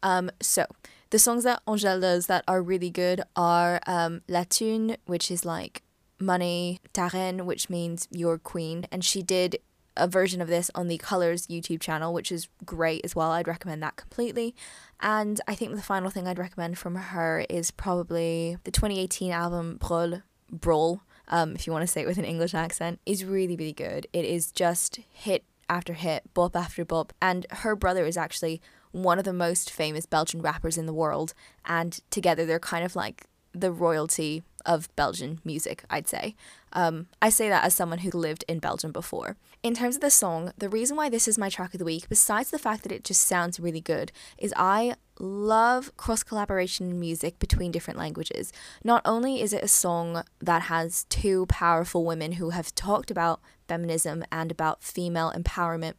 Um, 0.02 0.30
so 0.40 0.66
the 1.10 1.18
songs 1.18 1.44
that 1.44 1.62
Angèle 1.66 2.00
does 2.00 2.26
that 2.26 2.44
are 2.46 2.62
really 2.62 2.90
good 2.90 3.22
are 3.34 3.80
um, 3.86 4.22
La 4.28 4.44
Thune, 4.44 4.96
which 5.06 5.30
is 5.30 5.44
like 5.44 5.82
money, 6.20 6.80
Ta 6.92 7.10
Reine, 7.12 7.46
which 7.46 7.70
means 7.70 8.06
your 8.10 8.38
queen, 8.38 8.86
and 8.92 9.04
she 9.04 9.22
did 9.22 9.58
a 9.96 10.06
version 10.06 10.40
of 10.40 10.48
this 10.48 10.70
on 10.74 10.88
the 10.88 10.98
Colors 10.98 11.46
YouTube 11.48 11.80
channel, 11.80 12.12
which 12.12 12.30
is 12.30 12.48
great 12.64 13.04
as 13.04 13.16
well. 13.16 13.32
I'd 13.32 13.48
recommend 13.48 13.82
that 13.82 13.96
completely. 13.96 14.54
And 15.00 15.40
I 15.48 15.54
think 15.54 15.74
the 15.74 15.82
final 15.82 16.10
thing 16.10 16.28
I'd 16.28 16.38
recommend 16.38 16.78
from 16.78 16.94
her 16.94 17.44
is 17.50 17.70
probably 17.70 18.58
the 18.64 18.70
2018 18.70 19.32
album 19.32 19.78
Brol, 19.80 20.22
Brol, 20.52 21.00
um, 21.28 21.54
if 21.54 21.66
you 21.66 21.72
want 21.72 21.82
to 21.82 21.86
say 21.86 22.02
it 22.02 22.06
with 22.06 22.18
an 22.18 22.24
English 22.24 22.54
accent, 22.54 23.00
is 23.06 23.24
really, 23.24 23.56
really 23.56 23.72
good. 23.72 24.06
It 24.12 24.24
is 24.24 24.50
just 24.50 25.00
hit 25.10 25.44
after 25.68 25.92
hit, 25.92 26.22
bop 26.34 26.56
after 26.56 26.84
bop. 26.84 27.12
And 27.20 27.46
her 27.50 27.76
brother 27.76 28.06
is 28.06 28.16
actually 28.16 28.60
one 28.90 29.18
of 29.18 29.24
the 29.24 29.32
most 29.32 29.70
famous 29.70 30.06
Belgian 30.06 30.40
rappers 30.40 30.78
in 30.78 30.86
the 30.86 30.94
world. 30.94 31.34
And 31.64 32.00
together 32.10 32.46
they're 32.46 32.58
kind 32.58 32.84
of 32.84 32.96
like 32.96 33.26
the 33.52 33.70
royalty 33.70 34.42
of 34.66 34.94
Belgian 34.96 35.40
music, 35.44 35.84
I'd 35.90 36.08
say. 36.08 36.34
Um, 36.72 37.06
I 37.22 37.30
say 37.30 37.48
that 37.48 37.64
as 37.64 37.74
someone 37.74 38.00
who 38.00 38.10
lived 38.10 38.44
in 38.48 38.58
Belgium 38.58 38.92
before. 38.92 39.36
In 39.62 39.74
terms 39.74 39.96
of 39.96 40.00
the 40.00 40.10
song, 40.10 40.52
the 40.58 40.68
reason 40.68 40.96
why 40.96 41.08
this 41.08 41.26
is 41.26 41.38
my 41.38 41.48
track 41.48 41.74
of 41.74 41.78
the 41.78 41.84
week, 41.84 42.08
besides 42.08 42.50
the 42.50 42.58
fact 42.58 42.82
that 42.82 42.92
it 42.92 43.04
just 43.04 43.22
sounds 43.22 43.58
really 43.58 43.80
good, 43.80 44.12
is 44.36 44.54
I 44.56 44.94
love 45.18 45.96
cross 45.96 46.22
collaboration 46.22 46.90
in 46.90 47.00
music 47.00 47.38
between 47.38 47.72
different 47.72 47.98
languages. 47.98 48.52
Not 48.84 49.02
only 49.04 49.40
is 49.40 49.52
it 49.52 49.64
a 49.64 49.68
song 49.68 50.22
that 50.40 50.62
has 50.62 51.04
two 51.04 51.46
powerful 51.46 52.04
women 52.04 52.32
who 52.32 52.50
have 52.50 52.74
talked 52.74 53.10
about 53.10 53.40
feminism 53.66 54.24
and 54.30 54.50
about 54.50 54.82
female 54.82 55.32
empowerment 55.32 55.94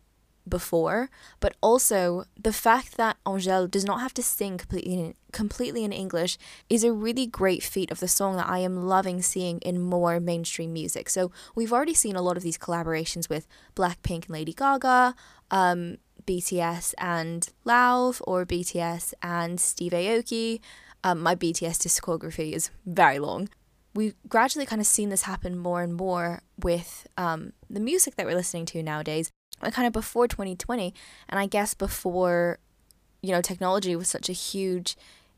before, 0.49 1.09
but 1.39 1.55
also 1.61 2.25
the 2.41 2.53
fact 2.53 2.97
that 2.97 3.17
Angèle 3.25 3.69
does 3.69 3.85
not 3.85 4.01
have 4.01 4.13
to 4.15 4.23
sing 4.23 4.57
completely 4.57 4.93
in, 4.93 5.15
completely 5.31 5.83
in 5.83 5.91
English 5.91 6.37
is 6.69 6.83
a 6.83 6.91
really 6.91 7.25
great 7.25 7.63
feat 7.63 7.91
of 7.91 7.99
the 7.99 8.07
song 8.07 8.35
that 8.35 8.49
I 8.49 8.59
am 8.59 8.87
loving 8.87 9.21
seeing 9.21 9.59
in 9.59 9.81
more 9.81 10.19
mainstream 10.19 10.73
music. 10.73 11.09
So 11.09 11.31
we've 11.55 11.73
already 11.73 11.93
seen 11.93 12.15
a 12.15 12.21
lot 12.21 12.37
of 12.37 12.43
these 12.43 12.57
collaborations 12.57 13.29
with 13.29 13.47
Blackpink 13.75 14.25
and 14.25 14.29
Lady 14.29 14.53
Gaga, 14.53 15.15
um, 15.51 15.97
BTS 16.25 16.93
and 16.97 17.47
Lauv, 17.65 18.21
or 18.25 18.45
BTS 18.45 19.13
and 19.21 19.59
Steve 19.59 19.93
Aoki. 19.93 20.59
Um, 21.03 21.21
my 21.21 21.35
BTS 21.35 21.77
discography 21.77 22.51
is 22.53 22.71
very 22.85 23.19
long. 23.19 23.49
We've 23.95 24.15
gradually 24.27 24.65
kind 24.65 24.81
of 24.81 24.87
seen 24.87 25.09
this 25.09 25.23
happen 25.23 25.57
more 25.57 25.81
and 25.81 25.95
more 25.95 26.41
with 26.61 27.07
um, 27.17 27.53
the 27.69 27.79
music 27.79 28.15
that 28.15 28.25
we're 28.25 28.35
listening 28.35 28.65
to 28.67 28.83
nowadays 28.83 29.31
kind 29.59 29.87
of 29.87 29.93
before 29.93 30.27
2020 30.27 30.93
and 31.27 31.39
i 31.39 31.45
guess 31.45 31.73
before 31.73 32.59
you 33.21 33.31
know 33.31 33.41
technology 33.41 33.95
was 33.95 34.07
such 34.07 34.29
a 34.29 34.33
huge 34.33 34.95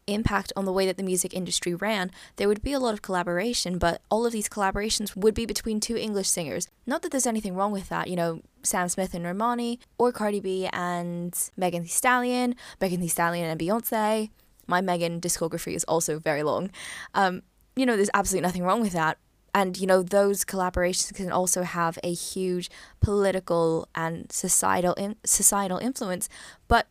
impact 0.07 0.52
on 0.56 0.65
the 0.65 0.72
way 0.72 0.85
that 0.85 0.98
the 0.98 1.03
music 1.03 1.34
industry 1.34 1.76
ran 1.76 2.11
there 2.38 2.48
would 2.48 2.61
be 2.61 2.73
a 2.73 2.80
lot 2.80 2.93
of 2.93 3.02
collaboration 3.02 3.77
but 3.77 4.02
all 4.10 4.26
of 4.26 4.34
these 4.34 4.49
collaborations 4.49 5.15
would 5.15 5.34
be 5.34 5.45
between 5.45 5.80
two 5.80 5.95
english 5.95 6.27
singers. 6.27 6.68
Not 6.85 7.03
that 7.03 7.11
there's 7.11 7.27
anything 7.27 7.56
wrong 7.56 7.72
with 7.72 7.89
that 7.89 8.07
you 8.07 8.15
know 8.15 8.41
sam 8.64 8.89
smith 8.89 9.14
and 9.14 9.26
Normani 9.26 9.77
or 9.98 10.11
cardi 10.11 10.39
b 10.39 10.68
and 10.73 11.38
megan 11.56 11.84
thee 11.84 11.88
stallion 11.88 12.56
megan 12.80 12.99
thee 12.99 13.07
stallion 13.07 13.49
and 13.49 13.60
beyonce. 13.60 14.30
My 14.68 14.81
megan 14.81 15.22
discography 15.22 15.76
is 15.76 15.84
also 15.85 16.19
very 16.19 16.43
long. 16.43 16.72
Um, 17.14 17.43
you 17.76 17.85
know 17.85 17.95
there's 17.95 18.10
absolutely 18.14 18.45
nothing 18.45 18.64
wrong 18.64 18.81
with 18.81 18.93
that 18.93 19.18
and 19.53 19.78
you 19.78 19.88
know 19.88 20.02
those 20.02 20.44
collaborations 20.44 21.14
can 21.14 21.32
also 21.32 21.64
have 21.64 21.98
a 22.03 22.14
huge 22.14 22.69
political 22.99 23.88
and 23.95 24.32
societal 24.32 24.94
in, 24.95 25.15
societal 25.23 25.78
influence 25.78 26.30
but 26.68 26.88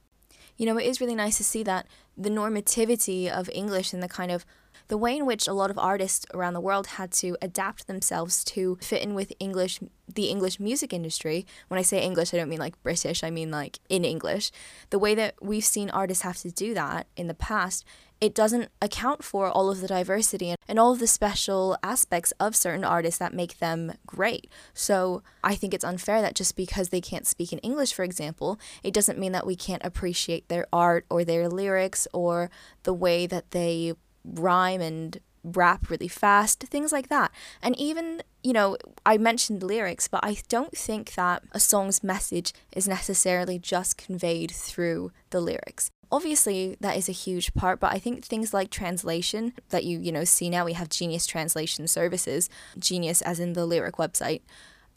you 0.57 0.67
know 0.67 0.77
it 0.77 0.87
is 0.87 1.01
really 1.01 1.15
nice 1.15 1.37
to 1.37 1.45
see 1.45 1.63
that 1.63 1.87
the 2.17 2.31
normativity 2.31 3.31
of 3.31 3.49
english 3.53 3.93
and 3.93 4.03
the 4.03 4.09
kind 4.09 4.31
of 4.31 4.45
the 4.91 4.99
way 4.99 5.17
in 5.17 5.25
which 5.25 5.47
a 5.47 5.53
lot 5.53 5.71
of 5.71 5.79
artists 5.79 6.27
around 6.35 6.53
the 6.53 6.61
world 6.61 6.89
had 6.99 7.13
to 7.13 7.37
adapt 7.41 7.87
themselves 7.87 8.43
to 8.43 8.77
fit 8.83 9.03
in 9.03 9.15
with 9.15 9.33
English 9.39 9.79
the 10.13 10.25
English 10.25 10.59
music 10.59 10.93
industry. 10.93 11.47
When 11.69 11.79
I 11.79 11.83
say 11.83 12.03
English, 12.03 12.35
I 12.35 12.39
don't 12.39 12.49
mean 12.49 12.59
like 12.59 12.83
British, 12.83 13.23
I 13.23 13.31
mean 13.31 13.53
like 13.53 13.79
in 13.89 14.05
English. 14.05 14.51
The 14.91 14.99
way 14.99 15.15
that 15.15 15.37
we've 15.41 15.65
seen 15.65 15.91
artists 15.91 16.25
have 16.25 16.39
to 16.39 16.51
do 16.51 16.75
that 16.75 17.07
in 17.17 17.29
the 17.29 17.35
past 17.35 17.85
it 18.21 18.35
doesn't 18.35 18.69
account 18.83 19.25
for 19.25 19.49
all 19.49 19.71
of 19.71 19.81
the 19.81 19.89
diversity 19.89 20.55
and 20.69 20.79
all 20.79 20.93
of 20.93 20.99
the 20.99 21.07
special 21.07 21.77
aspects 21.83 22.33
of 22.39 22.55
certain 22.55 22.85
artists 22.85 23.19
that 23.19 23.33
make 23.33 23.59
them 23.59 23.93
great. 24.07 24.51
So 24.75 25.23
I 25.43 25.55
think 25.55 25.73
it's 25.73 25.85
unfair 25.85 26.21
that 26.21 26.35
just 26.35 26.55
because 26.55 26.91
they 26.91 27.01
can't 27.01 27.27
speak 27.27 27.53
in 27.53 27.59
English, 27.61 27.95
for 27.95 28.03
example, 28.03 28.61
it 28.83 28.93
doesn't 28.93 29.19
mean 29.19 29.33
that 29.33 29.47
we 29.47 29.57
can't 29.57 29.85
appreciate 29.85 30.49
their 30.49 30.67
art 30.73 31.07
or 31.09 31.25
their 31.25 31.49
lyrics 31.49 32.07
or 32.13 32.51
the 32.83 32.95
way 32.95 33.27
that 33.27 33.53
they 33.53 33.95
rhyme 34.25 34.83
and 34.83 35.19
rap 35.43 35.89
really 35.89 36.09
fast, 36.09 36.61
things 36.65 36.93
like 36.93 37.09
that. 37.09 37.31
And 37.63 37.79
even, 37.79 38.23
you 38.43 38.53
know, 38.53 38.77
I 39.07 39.17
mentioned 39.17 39.63
lyrics, 39.63 40.09
but 40.09 40.21
I 40.23 40.37
don't 40.51 40.77
think 40.77 41.15
that 41.15 41.43
a 41.53 41.61
song's 41.61 42.05
message 42.05 42.53
is 42.73 42.87
necessarily 42.87 43.59
just 43.59 43.97
conveyed 43.97 44.51
through 44.51 45.13
the 45.31 45.41
lyrics 45.41 45.91
obviously 46.13 46.77
that 46.81 46.97
is 46.97 47.09
a 47.09 47.13
huge 47.13 47.55
part 47.55 47.79
but 47.79 47.93
i 47.93 47.99
think 47.99 48.25
things 48.25 48.53
like 48.53 48.71
translation 48.71 49.53
that 49.69 49.85
you 49.85 49.99
you 49.99 50.11
know 50.11 50.25
see 50.25 50.51
now 50.51 50.65
we 50.65 50.73
have 50.73 50.89
genius 50.89 51.27
translation 51.27 51.87
services 51.87 52.49
genius 52.79 53.23
as 53.23 53.39
in 53.39 53.53
the 53.53 53.67
lyric 53.67 53.97
website 53.97 54.43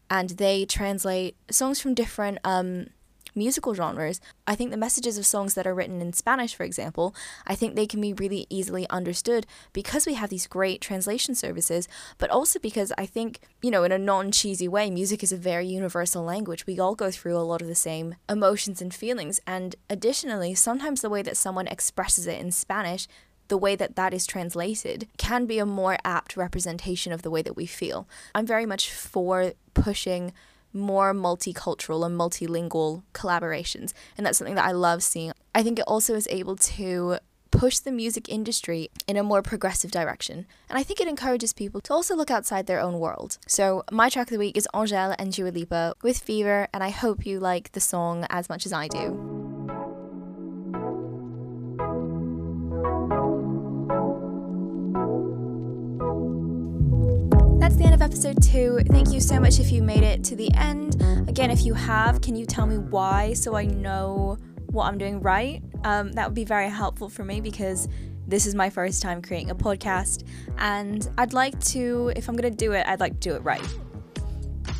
and 0.10 0.31
they 0.31 0.65
translate 0.65 1.35
songs 1.49 1.80
from 1.80 1.94
different 1.94 2.38
um 2.44 2.88
musical 3.35 3.73
genres, 3.73 4.22
I 4.47 4.55
think 4.55 4.72
the 4.72 4.77
messages 4.77 5.18
of 5.18 5.26
songs 5.26 5.53
that 5.53 5.68
are 5.68 5.73
written 5.73 6.01
in 6.01 6.14
Spanish, 6.14 6.55
for 6.55 6.64
example, 6.64 7.15
I 7.45 7.55
think 7.55 7.76
they 7.76 7.88
can 7.88 8.01
be 8.01 8.14
really 8.14 8.45
easily 8.49 8.89
understood 8.89 9.45
because 9.72 10.05
we 10.05 10.14
have 10.15 10.30
these 10.30 10.47
great 10.47 10.81
translation 10.81 11.35
services, 11.35 11.88
but 12.18 12.30
also 12.30 12.60
because 12.60 12.91
I 12.97 13.05
think, 13.05 13.39
you 13.61 13.72
know, 13.72 13.84
in 13.84 13.91
a 13.91 13.97
non 13.97 14.31
cheesy 14.31 14.68
way, 14.68 14.89
music 14.89 15.23
is 15.23 15.31
a 15.31 15.38
very 15.38 15.68
universal 15.68 16.23
language. 16.23 16.65
We 16.65 16.80
all 16.80 16.95
go 16.95 17.11
through 17.11 17.38
a 17.38 17.39
lot 17.39 17.61
of 17.61 17.68
the 17.68 17.76
same 17.76 18.15
emotions 18.30 18.81
and 18.81 18.93
feelings. 18.93 19.39
And 19.47 19.76
additionally, 19.89 20.55
sometimes 20.55 21.01
the 21.01 21.10
way 21.10 21.22
that 21.22 21.38
someone 21.38 21.68
expresses 21.68 22.27
it 22.27 22.39
in 22.39 22.51
Spanish 22.51 23.07
the 23.49 23.57
way 23.57 23.76
that 23.76 23.95
that 23.95 24.14
is 24.14 24.26
translated 24.26 25.07
can 25.18 25.45
be 25.45 25.60
a 25.60 25.65
more 25.65 25.97
apt 26.03 26.38
representation 26.38 27.11
of 27.11 27.22
the 27.22 27.30
way 27.30 27.41
that 27.41 27.55
we 27.55 27.65
feel. 27.65 28.07
I'm 28.34 28.45
very 28.45 28.65
much 28.65 28.91
for 28.91 29.53
pushing 29.73 30.34
more 30.74 31.14
multicultural 31.14 32.06
and 32.06 32.20
multilingual 32.20 33.04
collaborations. 33.14 33.94
And 34.18 34.26
that's 34.26 34.38
something 34.38 34.56
that 34.56 34.66
I 34.66 34.72
love 34.72 35.04
seeing. 35.04 35.34
I 35.54 35.64
think 35.64 35.80
it 35.80 35.86
also 35.88 36.16
is 36.16 36.28
able 36.30 36.56
to 36.56 37.18
push 37.52 37.78
the 37.78 37.91
music 37.91 38.28
industry 38.28 38.90
in 39.08 39.16
a 39.16 39.24
more 39.24 39.44
progressive 39.44 39.91
direction. 39.91 40.45
And 40.70 40.80
I 40.80 40.84
think 40.84 41.00
it 41.00 41.08
encourages 41.08 41.54
people 41.54 41.82
to 41.82 41.94
also 41.94 42.16
look 42.16 42.32
outside 42.32 42.66
their 42.66 42.80
own 42.80 43.00
world. 43.00 43.38
So, 43.48 43.84
my 43.91 44.10
track 44.10 44.28
of 44.28 44.32
the 44.32 44.40
week 44.40 44.58
is 44.58 44.68
Angèle 44.74 45.16
and 45.20 45.32
Dua 45.32 45.50
Lipa 45.50 45.94
with 46.02 46.18
Fever, 46.18 46.68
and 46.74 46.84
I 46.84 46.90
hope 46.90 47.26
you 47.26 47.40
like 47.40 47.74
the 47.74 47.80
song 47.80 48.26
as 48.30 48.50
much 48.50 48.66
as 48.66 48.74
I 48.74 48.88
do. 48.88 49.43
Episode 58.03 58.43
two. 58.43 58.80
Thank 58.89 59.13
you 59.13 59.21
so 59.21 59.39
much 59.39 59.61
if 59.61 59.71
you 59.71 59.81
made 59.81 60.03
it 60.03 60.25
to 60.25 60.35
the 60.35 60.53
end. 60.55 61.01
Again, 61.30 61.49
if 61.49 61.63
you 61.63 61.73
have, 61.73 62.19
can 62.19 62.35
you 62.35 62.45
tell 62.45 62.67
me 62.67 62.77
why 62.77 63.31
so 63.31 63.55
I 63.55 63.63
know 63.63 64.38
what 64.71 64.88
I'm 64.88 64.97
doing 64.97 65.21
right? 65.21 65.63
Um, 65.85 66.11
that 66.11 66.27
would 66.27 66.35
be 66.35 66.43
very 66.43 66.69
helpful 66.69 67.07
for 67.07 67.23
me 67.23 67.39
because 67.39 67.88
this 68.27 68.45
is 68.45 68.55
my 68.55 68.69
first 68.69 69.01
time 69.01 69.21
creating 69.21 69.51
a 69.51 69.55
podcast 69.55 70.27
and 70.57 71.09
I'd 71.17 71.31
like 71.31 71.57
to, 71.67 72.11
if 72.17 72.27
I'm 72.27 72.35
going 72.35 72.51
to 72.51 72.57
do 72.57 72.73
it, 72.73 72.85
I'd 72.85 72.99
like 72.99 73.13
to 73.21 73.30
do 73.30 73.35
it 73.35 73.39
right. 73.39 73.65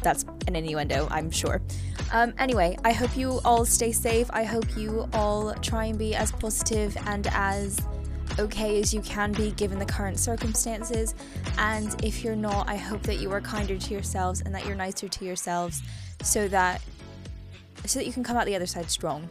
That's 0.02 0.26
an 0.48 0.58
innuendo, 0.58 1.08
I'm 1.10 1.32
sure. 1.32 1.62
Um, 2.12 2.34
anyway, 2.40 2.78
I 2.84 2.92
hope 2.92 3.16
you 3.16 3.40
all 3.46 3.64
stay 3.64 3.94
safe. 3.94 4.30
I 4.34 4.44
hope 4.44 4.76
you 4.76 5.08
all 5.14 5.54
try 5.62 5.86
and 5.86 5.98
be 5.98 6.14
as 6.14 6.34
positive 6.34 6.98
and 7.06 7.26
as 7.32 7.80
okay 8.40 8.80
as 8.80 8.94
you 8.94 9.02
can 9.02 9.32
be 9.32 9.52
given 9.52 9.80
the 9.80 9.86
current 9.86 10.20
circumstances. 10.20 11.16
And 11.58 12.02
if 12.04 12.24
you're 12.24 12.36
not, 12.36 12.68
I 12.68 12.76
hope 12.76 13.02
that 13.04 13.20
you 13.20 13.32
are 13.32 13.42
kinder 13.42 13.78
to 13.78 13.94
yourselves 13.94 14.42
and 14.42 14.54
that 14.54 14.66
you're 14.66 14.76
nicer 14.76 15.08
to 15.08 15.26
yourselves 15.26 15.82
so 16.24 16.48
that 16.48 16.82
so 17.86 18.00
that 18.00 18.06
you 18.06 18.14
can 18.14 18.24
come 18.24 18.38
out 18.38 18.46
the 18.46 18.56
other 18.56 18.66
side 18.66 18.90
strong. 18.90 19.30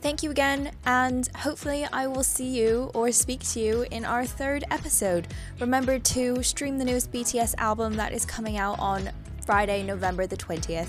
Thank 0.00 0.22
you 0.22 0.30
again, 0.30 0.70
and 0.84 1.28
hopefully, 1.36 1.86
I 1.92 2.06
will 2.06 2.22
see 2.22 2.46
you 2.46 2.90
or 2.94 3.10
speak 3.10 3.40
to 3.50 3.60
you 3.60 3.86
in 3.90 4.04
our 4.04 4.24
third 4.24 4.62
episode. 4.70 5.26
Remember 5.58 5.98
to 5.98 6.42
stream 6.42 6.78
the 6.78 6.84
newest 6.84 7.10
BTS 7.10 7.54
album 7.58 7.94
that 7.94 8.12
is 8.12 8.24
coming 8.24 8.56
out 8.56 8.78
on 8.78 9.10
Friday, 9.44 9.82
November 9.82 10.26
the 10.26 10.36
20th. 10.36 10.88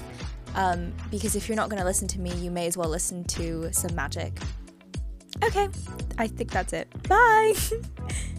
Um, 0.55 0.93
because 1.09 1.35
if 1.35 1.47
you're 1.47 1.55
not 1.55 1.69
going 1.69 1.79
to 1.79 1.85
listen 1.85 2.07
to 2.09 2.19
me, 2.19 2.31
you 2.35 2.51
may 2.51 2.67
as 2.67 2.77
well 2.77 2.89
listen 2.89 3.23
to 3.25 3.71
some 3.71 3.95
magic. 3.95 4.33
Okay, 5.43 5.69
I 6.17 6.27
think 6.27 6.51
that's 6.51 6.73
it. 6.73 6.87
Bye! 7.07 7.53